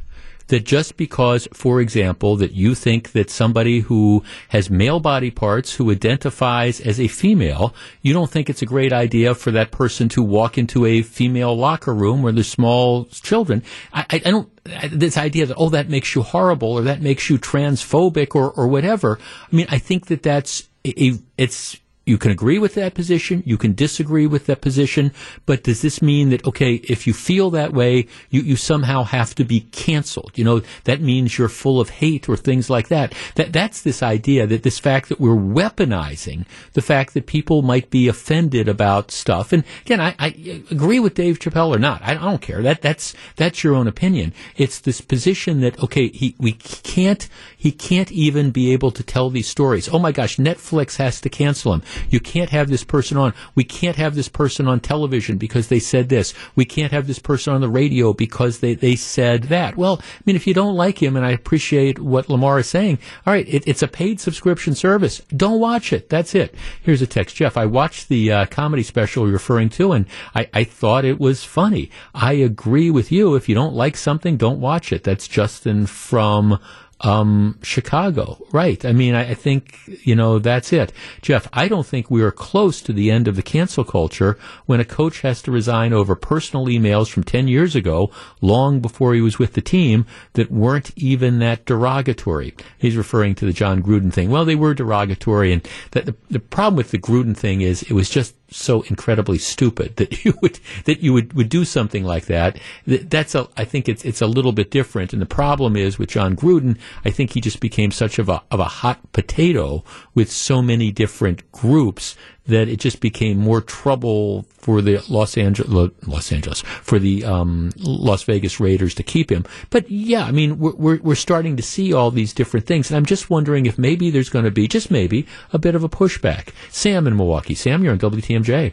that 0.49 0.65
just 0.65 0.97
because, 0.97 1.49
for 1.55 1.81
example, 1.81 2.37
that 2.37 2.53
you 2.53 2.75
think 2.75 3.13
that 3.13 3.31
somebody 3.31 3.81
who 3.81 4.23
has 4.49 4.69
male 4.69 5.01
body 5.01 5.31
parts 5.31 5.75
who 5.75 5.91
identifies 5.91 6.81
as 6.81 7.01
a 7.01 7.09
female, 7.09 7.75
you 8.03 8.13
don't 8.13 8.31
think 8.31 8.51
it's 8.51 8.61
a 8.61 8.67
great 8.67 8.93
idea 8.93 9.35
for 9.35 9.51
that 9.51 9.71
person 9.71 10.09
to 10.11 10.23
walk 10.23 10.59
into 10.59 10.85
a 10.85 11.01
female 11.03 11.57
locker 11.57 11.95
room 11.95 12.23
where 12.23 12.33
there's 12.33 12.49
small 12.49 13.07
children. 13.07 13.63
I, 13.95 14.05
I, 14.11 14.19
don't. 14.19 14.49
This 14.91 15.17
idea 15.17 15.47
that 15.47 15.57
oh 15.57 15.71
that 15.71 15.89
makes 15.89 16.15
you 16.15 16.23
horrible 16.23 16.73
or 16.73 16.83
that 16.83 17.01
makes 17.01 17.31
you 17.31 17.39
transphobic 17.39 18.35
or 18.35 18.51
or 18.51 18.69
whatever. 18.69 19.19
I 19.51 19.57
mean, 19.57 19.67
I 19.71 19.79
think 19.79 20.07
that 20.07 20.23
that's 20.23 20.69
a- 20.87 21.19
it's 21.39 21.79
you 22.05 22.19
can 22.19 22.31
agree 22.33 22.59
with 22.59 22.75
that 22.75 22.95
position, 22.95 23.43
you 23.47 23.57
can 23.57 23.75
disagree 23.75 24.27
with 24.27 24.47
that 24.47 24.61
position, 24.61 25.13
but 25.47 25.63
does 25.63 25.83
this 25.83 26.03
mean 26.03 26.31
that, 26.31 26.45
okay, 26.47 26.75
if 26.75 27.07
you 27.07 27.13
feel 27.13 27.51
that 27.51 27.73
way, 27.73 28.09
you, 28.31 28.43
you 28.43 28.57
somehow 28.57 29.05
have 29.05 29.35
to 29.37 29.45
be 29.45 29.61
canceled? 29.73 30.33
You 30.37 30.45
know, 30.45 30.63
that 30.85 31.01
means 31.01 31.39
you're 31.39 31.49
full 31.49 31.81
of 31.81 31.91
hate 31.91 32.29
or 32.29 32.37
things 32.37 32.69
like 32.69 32.89
that. 32.89 33.15
That, 33.37 33.53
that's 33.53 33.83
this 33.83 34.03
idea 34.03 34.47
that 34.49 34.65
this 34.65 34.81
fact 34.81 35.09
that 35.11 35.21
we're 35.21 35.37
weaponizing 35.37 36.45
the 36.73 36.83
fact 36.83 37.15
that 37.15 37.27
people 37.27 37.63
might 37.63 37.91
be 37.91 38.09
offended 38.09 38.69
about 38.69 39.11
stuff. 39.13 39.53
And 39.53 39.63
again, 39.83 40.01
I, 40.01 40.15
I 40.19 40.63
agree 40.71 40.99
with 40.99 41.15
Dave 41.15 41.39
Chappelle 41.39 41.75
or 41.75 41.79
not. 41.79 42.03
I, 42.03 42.13
I 42.13 42.15
don't 42.15 42.43
care. 42.43 42.63
That, 42.63 42.83
that's, 42.83 43.15
that's 43.37 43.63
your 43.63 43.75
own 43.75 43.87
opinion. 43.87 44.33
It's 44.57 44.81
this 44.81 45.01
position 45.01 45.61
that, 45.61 45.81
okay, 45.83 46.09
he, 46.09 46.35
we 46.39 46.53
can't, 46.53 47.29
he 47.57 47.71
can't 47.71 48.11
even 48.11 48.51
be 48.51 48.73
able 48.73 48.91
to 48.91 49.05
tell 49.05 49.31
these 49.31 49.49
stories. 49.49 49.89
Oh 49.89 49.99
my 50.01 50.11
gosh, 50.11 50.37
Netflix 50.37 50.97
has 50.97 51.21
to 51.21 51.29
cancel 51.29 51.75
him. 51.75 51.83
You 52.11 52.21
can't 52.21 52.51
have 52.51 52.69
this 52.69 52.85
person 52.85 53.17
on. 53.17 53.35
We 53.55 53.65
can't 53.65 53.97
have 53.97 54.15
this 54.15 54.29
person 54.29 54.69
on 54.69 54.81
television 54.81 55.39
because 55.39 55.69
they 55.69 55.79
said 55.79 56.09
this. 56.09 56.35
We 56.55 56.65
can't 56.65 56.93
have 56.93 57.07
this 57.07 57.19
person 57.19 57.55
on 57.55 57.61
the 57.61 57.69
radio 57.69 58.13
because 58.13 58.61
they, 58.61 58.75
they 58.75 58.97
said 58.97 59.45
that. 59.45 59.77
Well, 59.77 60.01
I 60.01 60.23
mean, 60.25 60.37
if 60.37 60.47
you 60.47 60.55
don't 60.55 60.77
like 60.77 61.03
him, 61.03 61.17
and 61.17 61.25
I 61.25 61.31
appreciate 61.31 61.99
what 61.99 62.29
Lamar 62.29 62.59
is 62.59 62.69
saying, 62.69 62.99
all 63.27 63.33
right, 63.33 63.47
it, 63.49 63.65
it's 63.67 63.83
a 63.83 63.89
paid 63.89 64.21
subscription 64.21 64.75
service. 64.75 65.21
Don't 65.37 65.61
watch 65.61 65.93
it. 65.93 66.09
That's 66.09 66.35
it. 66.35 66.55
Here's 66.83 67.03
a 67.03 67.07
text. 67.07 67.37
Jeff, 67.37 67.57
I 67.57 67.67
watched 67.67 68.09
the 68.09 68.33
uh, 68.33 68.47
comedy 68.47 68.83
special 68.83 69.25
you're 69.25 69.35
referring 69.35 69.69
to, 69.71 69.93
and 69.93 70.07
I, 70.35 70.49
I 70.53 70.65
thought 70.65 71.05
it 71.05 71.21
was 71.21 71.45
funny. 71.45 71.91
I 72.15 72.35
agree 72.35 72.91
with 72.91 73.11
you. 73.13 73.35
If 73.35 73.49
you 73.49 73.55
don't 73.55 73.75
like 73.75 73.97
something, 73.97 74.37
don't 74.37 74.61
watch 74.61 74.93
it. 74.93 75.05
That's 75.05 75.29
Justin 75.29 75.87
from 75.87 76.59
um, 77.03 77.59
Chicago. 77.63 78.39
Right. 78.53 78.85
I 78.85 78.93
mean, 78.93 79.15
I, 79.15 79.31
I 79.31 79.35
think, 79.35 79.79
you 80.05 80.15
know, 80.15 80.39
that's 80.39 80.73
it. 80.73 80.93
Jeff, 81.21 81.49
I 81.53 81.69
don't 81.69 81.87
think 81.87 82.11
we 82.11 82.23
are 82.23 82.31
close 82.31 82.81
to 82.83 82.93
the 82.93 83.11
end 83.11 83.27
of 83.29 83.37
the 83.37 83.43
cancel 83.43 83.85
culture 83.85 84.39
when 84.67 84.81
a 84.81 84.85
coach 84.85 85.21
has 85.23 85.43
to 85.43 85.51
resign 85.51 85.93
over 85.93 86.15
personal 86.15 86.67
emails 86.67 87.09
from 87.09 87.25
10 87.25 87.49
years 87.49 87.75
ago, 87.75 88.11
long 88.41 88.81
before 88.81 89.15
he 89.15 89.21
was 89.21 89.39
with 89.39 89.55
the 89.55 89.61
team, 89.61 90.07
that 90.35 90.51
weren't 90.51 90.93
even 90.97 91.41
that 91.41 91.65
derogatory. 91.67 92.55
He's 92.79 92.97
referring 92.97 93.35
to 93.37 93.47
the 93.47 93.53
Jon 93.53 93.83
Gruden 93.83 94.13
thing. 94.13 94.31
Well, 94.31 94.45
they 94.45 94.57
were 94.57 94.75
derogatory. 94.75 95.53
And 95.53 95.69
the, 95.91 96.15
the 96.31 96.41
problem 96.41 96.77
with 96.77 96.93
the 96.93 96.99
Gruden 96.99 97.37
thing 97.37 97.63
is 97.63 97.83
it 97.83 97.93
was 97.93 98.09
just 98.09 98.35
so 98.53 98.83
incredibly 98.83 99.39
stupid 99.39 99.97
that 99.97 100.25
you 100.25 100.35
would 100.43 100.59
that 100.85 101.01
you 101.01 101.13
would, 101.13 101.33
would 101.35 101.49
do 101.49 101.65
something 101.65 102.05
like 102.05 102.27
that. 102.27 102.59
Th- 102.87 103.03
That's 103.03 103.35
a 103.35 103.49
I 103.57 103.65
think 103.65 103.89
it's 103.89 104.05
it's 104.05 104.23
a 104.23 104.27
little 104.27 104.53
bit 104.53 104.71
different. 104.71 105.13
And 105.13 105.21
the 105.21 105.27
problem 105.27 105.77
is 105.77 105.99
with 105.99 106.11
Jon 106.11 106.37
Gruden, 106.37 106.79
I 107.05 107.11
think 107.11 107.33
he 107.33 107.41
just 107.41 107.61
became 107.61 107.91
such 107.91 108.19
of 108.19 108.29
a 108.29 108.43
of 108.51 108.61
a 108.61 108.65
hot 108.65 109.13
potato 109.13 109.85
with 110.15 110.31
so 110.31 110.63
many 110.63 110.91
different 110.93 111.51
groups 111.53 112.17
that 112.47 112.69
it 112.69 112.81
just 112.81 113.01
became 113.01 113.39
more 113.39 113.61
trouble 113.61 114.43
for 114.59 114.81
the 114.81 115.03
Los 115.09 115.37
Angeles 115.37 115.93
Los 116.07 116.33
Angeles 116.33 116.61
for 116.61 116.99
the 116.99 117.25
um, 117.25 117.73
Las 117.79 118.25
Vegas 118.25 118.59
Raiders 118.59 118.95
to 118.95 119.03
keep 119.03 119.31
him. 119.31 119.45
But 119.71 119.91
yeah, 119.91 120.25
I 120.25 120.33
mean 120.33 120.59
we're, 120.59 120.75
we're 120.75 120.99
we're 120.99 121.15
starting 121.15 121.57
to 121.57 121.63
see 121.63 121.93
all 121.93 122.11
these 122.11 122.33
different 122.33 122.67
things, 122.67 122.91
and 122.91 122.97
I'm 122.97 123.07
just 123.07 123.31
wondering 123.31 123.67
if 123.67 123.79
maybe 123.79 124.11
there's 124.11 124.29
going 124.29 124.45
to 124.45 124.51
be 124.51 124.67
just 124.67 124.91
maybe 124.91 125.27
a 125.53 125.59
bit 125.59 125.75
of 125.75 125.85
a 125.85 125.89
pushback. 125.89 126.49
Sam 126.71 127.07
in 127.07 127.17
Milwaukee. 127.17 127.55
Sam, 127.55 127.85
you're 127.85 127.93
on 127.93 127.99
WTMJ. 127.99 128.73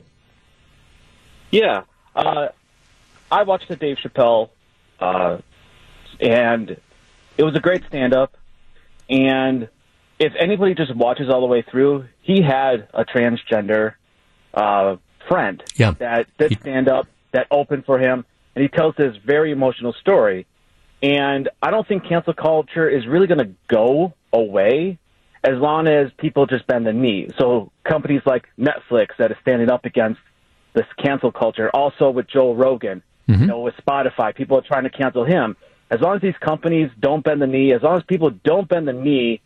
Yeah, 1.52 1.84
uh, 2.16 2.50
I 3.32 3.44
watched 3.44 3.68
the 3.68 3.76
Dave 3.76 3.98
Chappelle, 3.98 4.50
uh, 5.00 5.38
and 6.20 6.80
it 7.38 7.44
was 7.44 7.56
a 7.56 7.60
great 7.60 7.84
stand-up. 7.88 8.36
And 9.10 9.70
if 10.20 10.34
anybody 10.38 10.76
just 10.76 10.94
watches 10.96 11.30
all 11.30 11.42
the 11.42 11.48
way 11.48 11.62
through, 11.70 12.06
he 12.22 12.42
had 12.42 12.88
a 12.94 13.06
transgender 13.06 13.94
uh, 14.54 14.98
friend 15.28 15.64
Yeah. 15.76 15.92
that 16.00 16.28
did 16.38 16.60
stand 16.60 16.90
up, 16.90 17.08
that 17.32 17.48
opened 17.52 17.86
for 17.86 17.98
him, 18.00 18.26
and 18.56 18.62
he 18.62 18.68
tells 18.68 18.96
this 18.96 19.16
very 19.26 19.52
emotional 19.52 19.94
story. 19.94 20.46
And 21.02 21.48
I 21.62 21.72
don't 21.72 21.88
think 21.88 22.08
cancel 22.08 22.34
culture 22.34 22.90
is 22.90 23.08
really 23.08 23.28
going 23.28 23.40
to 23.40 23.52
go 23.68 24.14
away 24.34 25.00
as 25.44 25.54
long 25.56 25.88
as 25.88 26.12
people 26.18 26.46
just 26.46 26.68
bend 26.68 26.86
the 26.86 26.92
knee. 26.92 27.30
So 27.38 27.72
companies 27.86 28.22
like 28.26 28.48
Netflix 28.60 29.10
that 29.20 29.32
is 29.32 29.38
standing 29.42 29.70
up 29.72 29.86
against 29.86 30.20
this 30.74 30.86
cancel 31.02 31.32
culture, 31.32 31.70
also 31.74 32.10
with 32.10 32.28
Joe 32.28 32.54
Rogan, 32.54 33.02
you 33.42 33.48
know, 33.48 33.60
with 33.62 33.76
Spotify, 33.78 34.36
people 34.36 34.58
are 34.58 34.62
trying 34.62 34.84
to 34.84 34.90
cancel 34.90 35.24
him. 35.24 35.56
As 35.92 36.02
long 36.02 36.16
as 36.16 36.22
these 36.22 36.36
companies 36.42 36.90
don't 37.00 37.24
bend 37.24 37.42
the 37.42 37.48
knee, 37.48 37.72
as 37.74 37.82
long 37.82 37.96
as 37.98 38.04
people 38.04 38.32
don't 38.32 38.68
bend 38.68 38.88
the 38.88 38.94
knee, 38.94 39.40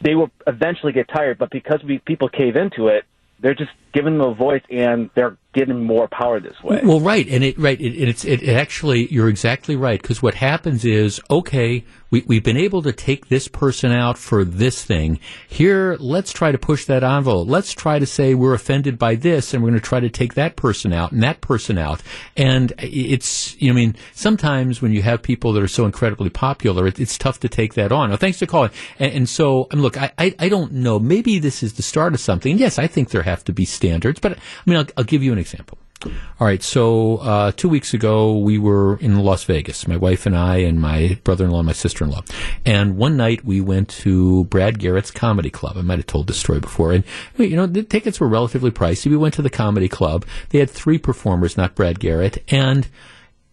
they 0.00 0.14
will 0.14 0.30
eventually 0.46 0.92
get 0.92 1.08
tired. 1.08 1.38
But 1.38 1.50
because 1.50 1.82
we 1.84 1.98
people 1.98 2.28
cave 2.28 2.56
into 2.56 2.88
it, 2.88 3.04
they're 3.40 3.54
just 3.54 3.70
giving 3.92 4.18
them 4.18 4.28
a 4.28 4.34
voice 4.34 4.62
and 4.70 5.10
they're 5.14 5.36
getting 5.56 5.82
more 5.82 6.06
power 6.06 6.38
this 6.38 6.62
way. 6.62 6.80
Well, 6.84 7.00
right, 7.00 7.26
and 7.28 7.42
it 7.42 7.58
right, 7.58 7.80
it, 7.80 7.96
it's 7.96 8.24
it, 8.24 8.46
actually 8.46 9.12
you're 9.12 9.28
exactly 9.28 9.74
right 9.74 10.00
because 10.00 10.22
what 10.22 10.34
happens 10.34 10.84
is 10.84 11.18
okay, 11.30 11.84
we 12.10 12.22
we've 12.26 12.44
been 12.44 12.58
able 12.58 12.82
to 12.82 12.92
take 12.92 13.28
this 13.28 13.48
person 13.48 13.90
out 13.90 14.18
for 14.18 14.44
this 14.44 14.84
thing. 14.84 15.18
Here, 15.48 15.96
let's 15.98 16.32
try 16.32 16.52
to 16.52 16.58
push 16.58 16.84
that 16.84 17.02
envelope. 17.02 17.48
Let's 17.48 17.72
try 17.72 17.98
to 17.98 18.06
say 18.06 18.34
we're 18.34 18.52
offended 18.52 18.98
by 18.98 19.14
this, 19.14 19.54
and 19.54 19.62
we're 19.62 19.70
going 19.70 19.80
to 19.80 19.86
try 19.86 20.00
to 20.00 20.10
take 20.10 20.34
that 20.34 20.56
person 20.56 20.92
out 20.92 21.10
and 21.10 21.22
that 21.22 21.40
person 21.40 21.78
out. 21.78 22.02
And 22.36 22.74
it's 22.78 23.60
you 23.60 23.68
know, 23.68 23.72
I 23.72 23.76
mean, 23.76 23.96
sometimes 24.12 24.82
when 24.82 24.92
you 24.92 25.00
have 25.02 25.22
people 25.22 25.54
that 25.54 25.62
are 25.62 25.68
so 25.68 25.86
incredibly 25.86 26.30
popular, 26.30 26.86
it, 26.86 27.00
it's 27.00 27.16
tough 27.16 27.40
to 27.40 27.48
take 27.48 27.74
that 27.74 27.92
on. 27.92 28.14
Thanks 28.18 28.38
for 28.38 28.46
calling. 28.46 28.70
And, 28.98 29.12
and 29.12 29.28
so, 29.28 29.68
and 29.70 29.80
look, 29.80 29.96
I, 29.96 30.12
I 30.18 30.34
I 30.38 30.48
don't 30.50 30.72
know. 30.72 30.98
Maybe 30.98 31.38
this 31.38 31.62
is 31.62 31.72
the 31.74 31.82
start 31.82 32.12
of 32.12 32.20
something. 32.20 32.58
Yes, 32.58 32.78
I 32.78 32.86
think 32.86 33.08
there 33.08 33.22
have 33.22 33.42
to 33.44 33.54
be 33.54 33.64
standards, 33.64 34.20
but 34.20 34.32
I 34.32 34.38
mean, 34.66 34.76
I'll, 34.76 34.86
I'll 34.98 35.04
give 35.04 35.22
you 35.22 35.32
an 35.32 35.38
example. 35.46 35.78
All 36.04 36.46
right, 36.46 36.62
so 36.62 37.16
uh, 37.18 37.52
two 37.52 37.70
weeks 37.70 37.94
ago 37.94 38.36
we 38.36 38.58
were 38.58 38.98
in 38.98 39.18
Las 39.18 39.44
Vegas, 39.44 39.88
my 39.88 39.96
wife 39.96 40.26
and 40.26 40.36
I, 40.36 40.58
and 40.58 40.78
my 40.78 41.18
brother-in-law, 41.24 41.62
my 41.62 41.72
sister-in-law, 41.72 42.22
and 42.66 42.98
one 42.98 43.16
night 43.16 43.44
we 43.44 43.62
went 43.62 43.88
to 44.04 44.44
Brad 44.44 44.78
Garrett's 44.78 45.10
Comedy 45.10 45.48
Club. 45.48 45.78
I 45.78 45.80
might 45.80 45.98
have 45.98 46.06
told 46.06 46.26
this 46.26 46.38
story 46.38 46.60
before, 46.60 46.92
and 46.92 47.04
you 47.38 47.56
know 47.56 47.66
the 47.66 47.82
tickets 47.82 48.20
were 48.20 48.28
relatively 48.28 48.70
pricey. 48.70 49.10
We 49.10 49.16
went 49.16 49.34
to 49.34 49.42
the 49.42 49.50
comedy 49.50 49.88
club. 49.88 50.26
They 50.50 50.58
had 50.58 50.70
three 50.70 50.98
performers, 50.98 51.56
not 51.56 51.74
Brad 51.74 51.98
Garrett, 51.98 52.44
and 52.48 52.86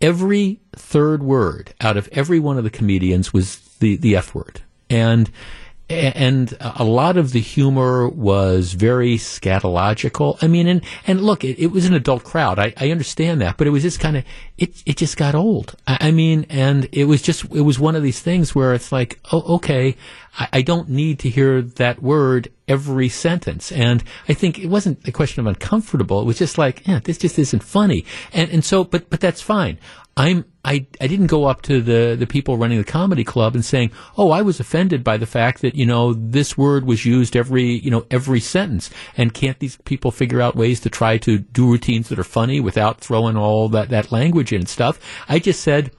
every 0.01 0.59
third 0.75 1.23
word 1.23 1.73
out 1.79 1.95
of 1.95 2.09
every 2.11 2.39
one 2.39 2.57
of 2.57 2.65
the 2.65 2.69
comedians 2.69 3.31
was 3.31 3.59
the, 3.79 3.95
the 3.95 4.17
F 4.17 4.35
word. 4.35 4.61
And 4.89 5.31
and 5.89 6.57
a 6.61 6.83
lot 6.83 7.17
of 7.17 7.31
the 7.31 7.39
humor 7.39 8.07
was 8.07 8.73
very 8.73 9.17
scatological. 9.17 10.37
I 10.41 10.47
mean, 10.47 10.67
and, 10.67 10.81
and 11.05 11.21
look, 11.21 11.43
it, 11.43 11.59
it 11.59 11.67
was 11.67 11.85
an 11.85 11.93
adult 11.93 12.23
crowd. 12.23 12.57
I, 12.57 12.73
I 12.77 12.91
understand 12.91 13.41
that, 13.41 13.57
but 13.57 13.67
it 13.67 13.71
was 13.71 13.83
just 13.83 13.99
kind 13.99 14.17
of, 14.17 14.23
it, 14.57 14.81
it 14.85 14.97
just 14.97 15.17
got 15.17 15.35
old. 15.35 15.75
I, 15.85 15.97
I, 16.07 16.11
mean, 16.11 16.45
and 16.49 16.87
it 16.91 17.05
was 17.05 17.21
just, 17.21 17.43
it 17.53 17.61
was 17.61 17.79
one 17.79 17.95
of 17.95 18.03
these 18.03 18.21
things 18.21 18.55
where 18.55 18.73
it's 18.73 18.91
like, 18.91 19.19
oh, 19.31 19.55
okay, 19.55 19.95
I, 20.37 20.47
I 20.53 20.61
don't 20.61 20.89
need 20.89 21.19
to 21.19 21.29
hear 21.29 21.61
that 21.61 22.01
word 22.01 22.51
every 22.67 23.09
sentence. 23.09 23.71
And 23.71 24.03
I 24.27 24.33
think 24.33 24.59
it 24.59 24.67
wasn't 24.67 25.07
a 25.07 25.11
question 25.11 25.41
of 25.41 25.47
uncomfortable. 25.47 26.21
It 26.21 26.25
was 26.25 26.37
just 26.37 26.57
like, 26.57 26.87
yeah, 26.87 26.99
this 27.03 27.17
just 27.17 27.37
isn't 27.39 27.63
funny. 27.63 28.05
And, 28.31 28.49
and 28.51 28.65
so, 28.65 28.83
but, 28.83 29.09
but 29.09 29.19
that's 29.19 29.41
fine. 29.41 29.79
I'm 30.15 30.45
I, 30.65 30.85
I 31.01 31.07
didn't 31.07 31.27
go 31.27 31.45
up 31.45 31.61
to 31.63 31.81
the, 31.81 32.15
the 32.17 32.27
people 32.27 32.57
running 32.57 32.77
the 32.77 32.85
comedy 32.85 33.25
club 33.25 33.53
and 33.53 33.65
saying, 33.65 33.91
oh, 34.17 34.31
I 34.31 34.41
was 34.43 34.61
offended 34.61 35.03
by 35.03 35.17
the 35.17 35.25
fact 35.25 35.61
that, 35.61 35.75
you 35.75 35.85
know, 35.85 36.13
this 36.13 36.57
word 36.57 36.85
was 36.85 37.05
used 37.05 37.35
every, 37.35 37.65
you 37.65 37.91
know, 37.91 38.05
every 38.09 38.39
sentence. 38.39 38.89
And 39.17 39.33
can't 39.33 39.59
these 39.59 39.77
people 39.83 40.11
figure 40.11 40.41
out 40.41 40.55
ways 40.55 40.79
to 40.81 40.89
try 40.89 41.17
to 41.17 41.39
do 41.39 41.69
routines 41.69 42.07
that 42.09 42.19
are 42.19 42.23
funny 42.23 42.61
without 42.61 43.01
throwing 43.01 43.35
all 43.35 43.67
that, 43.69 43.89
that 43.89 44.11
language 44.11 44.53
in 44.53 44.61
and 44.61 44.69
stuff? 44.69 44.99
I 45.27 45.39
just 45.39 45.61
said, 45.61 45.91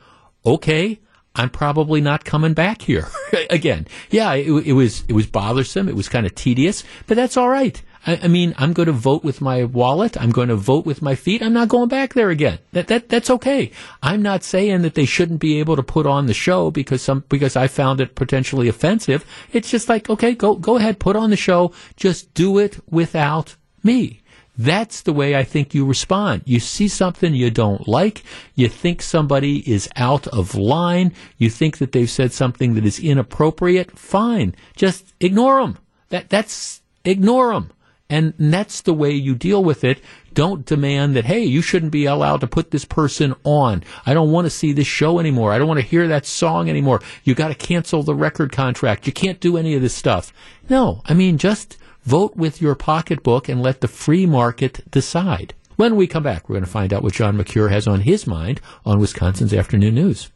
okay, 0.47 1.01
I'm 1.37 1.51
probably 1.51 2.01
not 2.01 2.25
coming 2.25 2.55
back 2.55 2.83
here 2.83 3.09
again. 3.51 3.87
Yeah, 4.11 4.35
it, 4.35 4.49
it 4.49 4.73
was, 4.73 5.05
it 5.09 5.15
was 5.15 5.27
bothersome. 5.27 5.89
It 5.89 5.97
was 5.97 6.09
kind 6.09 6.27
of 6.27 6.35
tedious, 6.35 6.85
but 7.07 7.17
that's 7.17 7.37
all 7.37 7.49
right. 7.49 7.83
I, 8.07 8.21
I, 8.23 8.29
mean, 8.29 8.55
I'm 8.57 8.73
going 8.73 8.87
to 8.87 8.93
vote 8.93 9.25
with 9.25 9.41
my 9.41 9.65
wallet. 9.65 10.21
I'm 10.21 10.31
going 10.31 10.49
to 10.49 10.57
vote 10.57 10.87
with 10.87 11.03
my 11.03 11.15
feet. 11.15 11.43
I'm 11.43 11.53
not 11.53 11.69
going 11.69 11.89
back 11.89 12.15
there 12.15 12.31
again. 12.31 12.59
That, 12.73 12.87
that, 12.89 13.09
that's 13.09 13.31
okay. 13.31 13.73
I'm 14.03 14.23
not 14.23 14.45
saying 14.45 14.83
that 14.83 14.95
they 14.95 15.07
shouldn't 15.07 15.41
be 15.41 15.59
able 15.59 15.77
to 15.77 15.83
put 15.83 16.07
on 16.07 16.27
the 16.27 16.35
show 16.35 16.71
because 16.71 17.03
some, 17.03 17.25
because 17.29 17.57
I 17.57 17.67
found 17.67 18.01
it 18.01 18.15
potentially 18.15 18.69
offensive. 18.69 19.25
It's 19.53 19.71
just 19.71 19.89
like, 19.89 20.09
okay, 20.09 20.35
go, 20.35 20.55
go 20.55 20.77
ahead, 20.77 20.99
put 20.99 21.17
on 21.17 21.31
the 21.31 21.37
show. 21.37 21.73
Just 21.97 22.33
do 22.35 22.59
it 22.59 22.79
without 22.89 23.57
me. 23.83 24.21
That's 24.57 25.03
the 25.03 25.13
way 25.13 25.35
I 25.35 25.43
think 25.43 25.75
you 25.75 25.85
respond. 25.85 26.43
You 26.45 26.61
see 26.61 26.87
something 26.87 27.35
you 27.35 27.51
don't 27.51 27.89
like. 27.89 28.23
You 28.55 28.69
think 28.69 29.03
somebody 29.03 29.69
is 29.71 29.89
out 29.97 30.29
of 30.29 30.55
line. 30.55 31.13
You 31.39 31.51
think 31.51 31.79
that 31.79 31.93
they've 31.93 32.11
said 32.11 32.33
something 32.33 32.75
that 32.75 32.85
is 32.85 33.01
inappropriate. 33.01 33.99
Fine. 33.99 34.55
Just 34.77 35.13
ignore 35.19 35.61
them. 35.61 35.79
That, 36.11 36.31
that's, 36.31 36.83
ignore 37.05 37.53
them. 37.53 37.73
And 38.09 38.35
that's 38.39 38.83
the 38.83 38.95
way 38.95 39.11
you 39.11 39.35
deal 39.35 39.65
with 39.65 39.83
it. 39.83 39.99
Don't 40.35 40.67
demand 40.67 41.17
that, 41.17 41.25
hey, 41.25 41.43
you 41.43 41.63
shouldn't 41.63 41.91
be 41.91 42.05
allowed 42.05 42.41
to 42.43 42.47
put 42.47 42.71
this 42.71 42.85
person 42.85 43.35
on. 43.45 43.83
I 44.05 44.15
don't 44.15 44.31
want 44.31 44.45
to 44.45 44.51
see 44.51 44.73
this 44.73 44.87
show 44.87 45.19
anymore. 45.19 45.53
I 45.53 45.59
don't 45.59 45.69
want 45.69 45.81
to 45.81 45.87
hear 45.87 46.07
that 46.09 46.27
song 46.27 46.69
anymore. 46.69 47.01
You 47.25 47.35
got 47.35 47.49
to 47.49 47.55
cancel 47.55 48.03
the 48.03 48.15
record 48.15 48.53
contract. 48.53 49.07
You 49.07 49.13
can't 49.13 49.41
do 49.41 49.57
any 49.57 49.75
of 49.75 49.83
this 49.83 49.95
stuff. 49.95 50.33
No, 50.69 51.03
I 51.07 51.15
mean, 51.15 51.39
just 51.39 51.79
vote 52.05 52.37
with 52.37 52.63
your 52.63 52.75
pocketbook 52.75 53.49
and 53.49 53.63
let 53.63 53.81
the 53.81 53.89
free 53.89 54.27
market 54.27 54.89
decide. 54.91 55.55
When 55.77 55.97
we 55.97 56.07
come 56.07 56.23
back, 56.23 56.49
we're 56.49 56.55
going 56.55 56.65
to 56.65 56.71
find 56.71 56.93
out 56.93 57.03
what 57.03 57.15
John 57.15 57.37
Mercure 57.37 57.69
has 57.69 57.89
on 57.89 58.03
his 58.03 58.27
mind 58.27 58.61
on 58.87 59.01
Wisconsin's 59.01 59.53
Afternoon 59.53 59.97
News. 59.97 60.31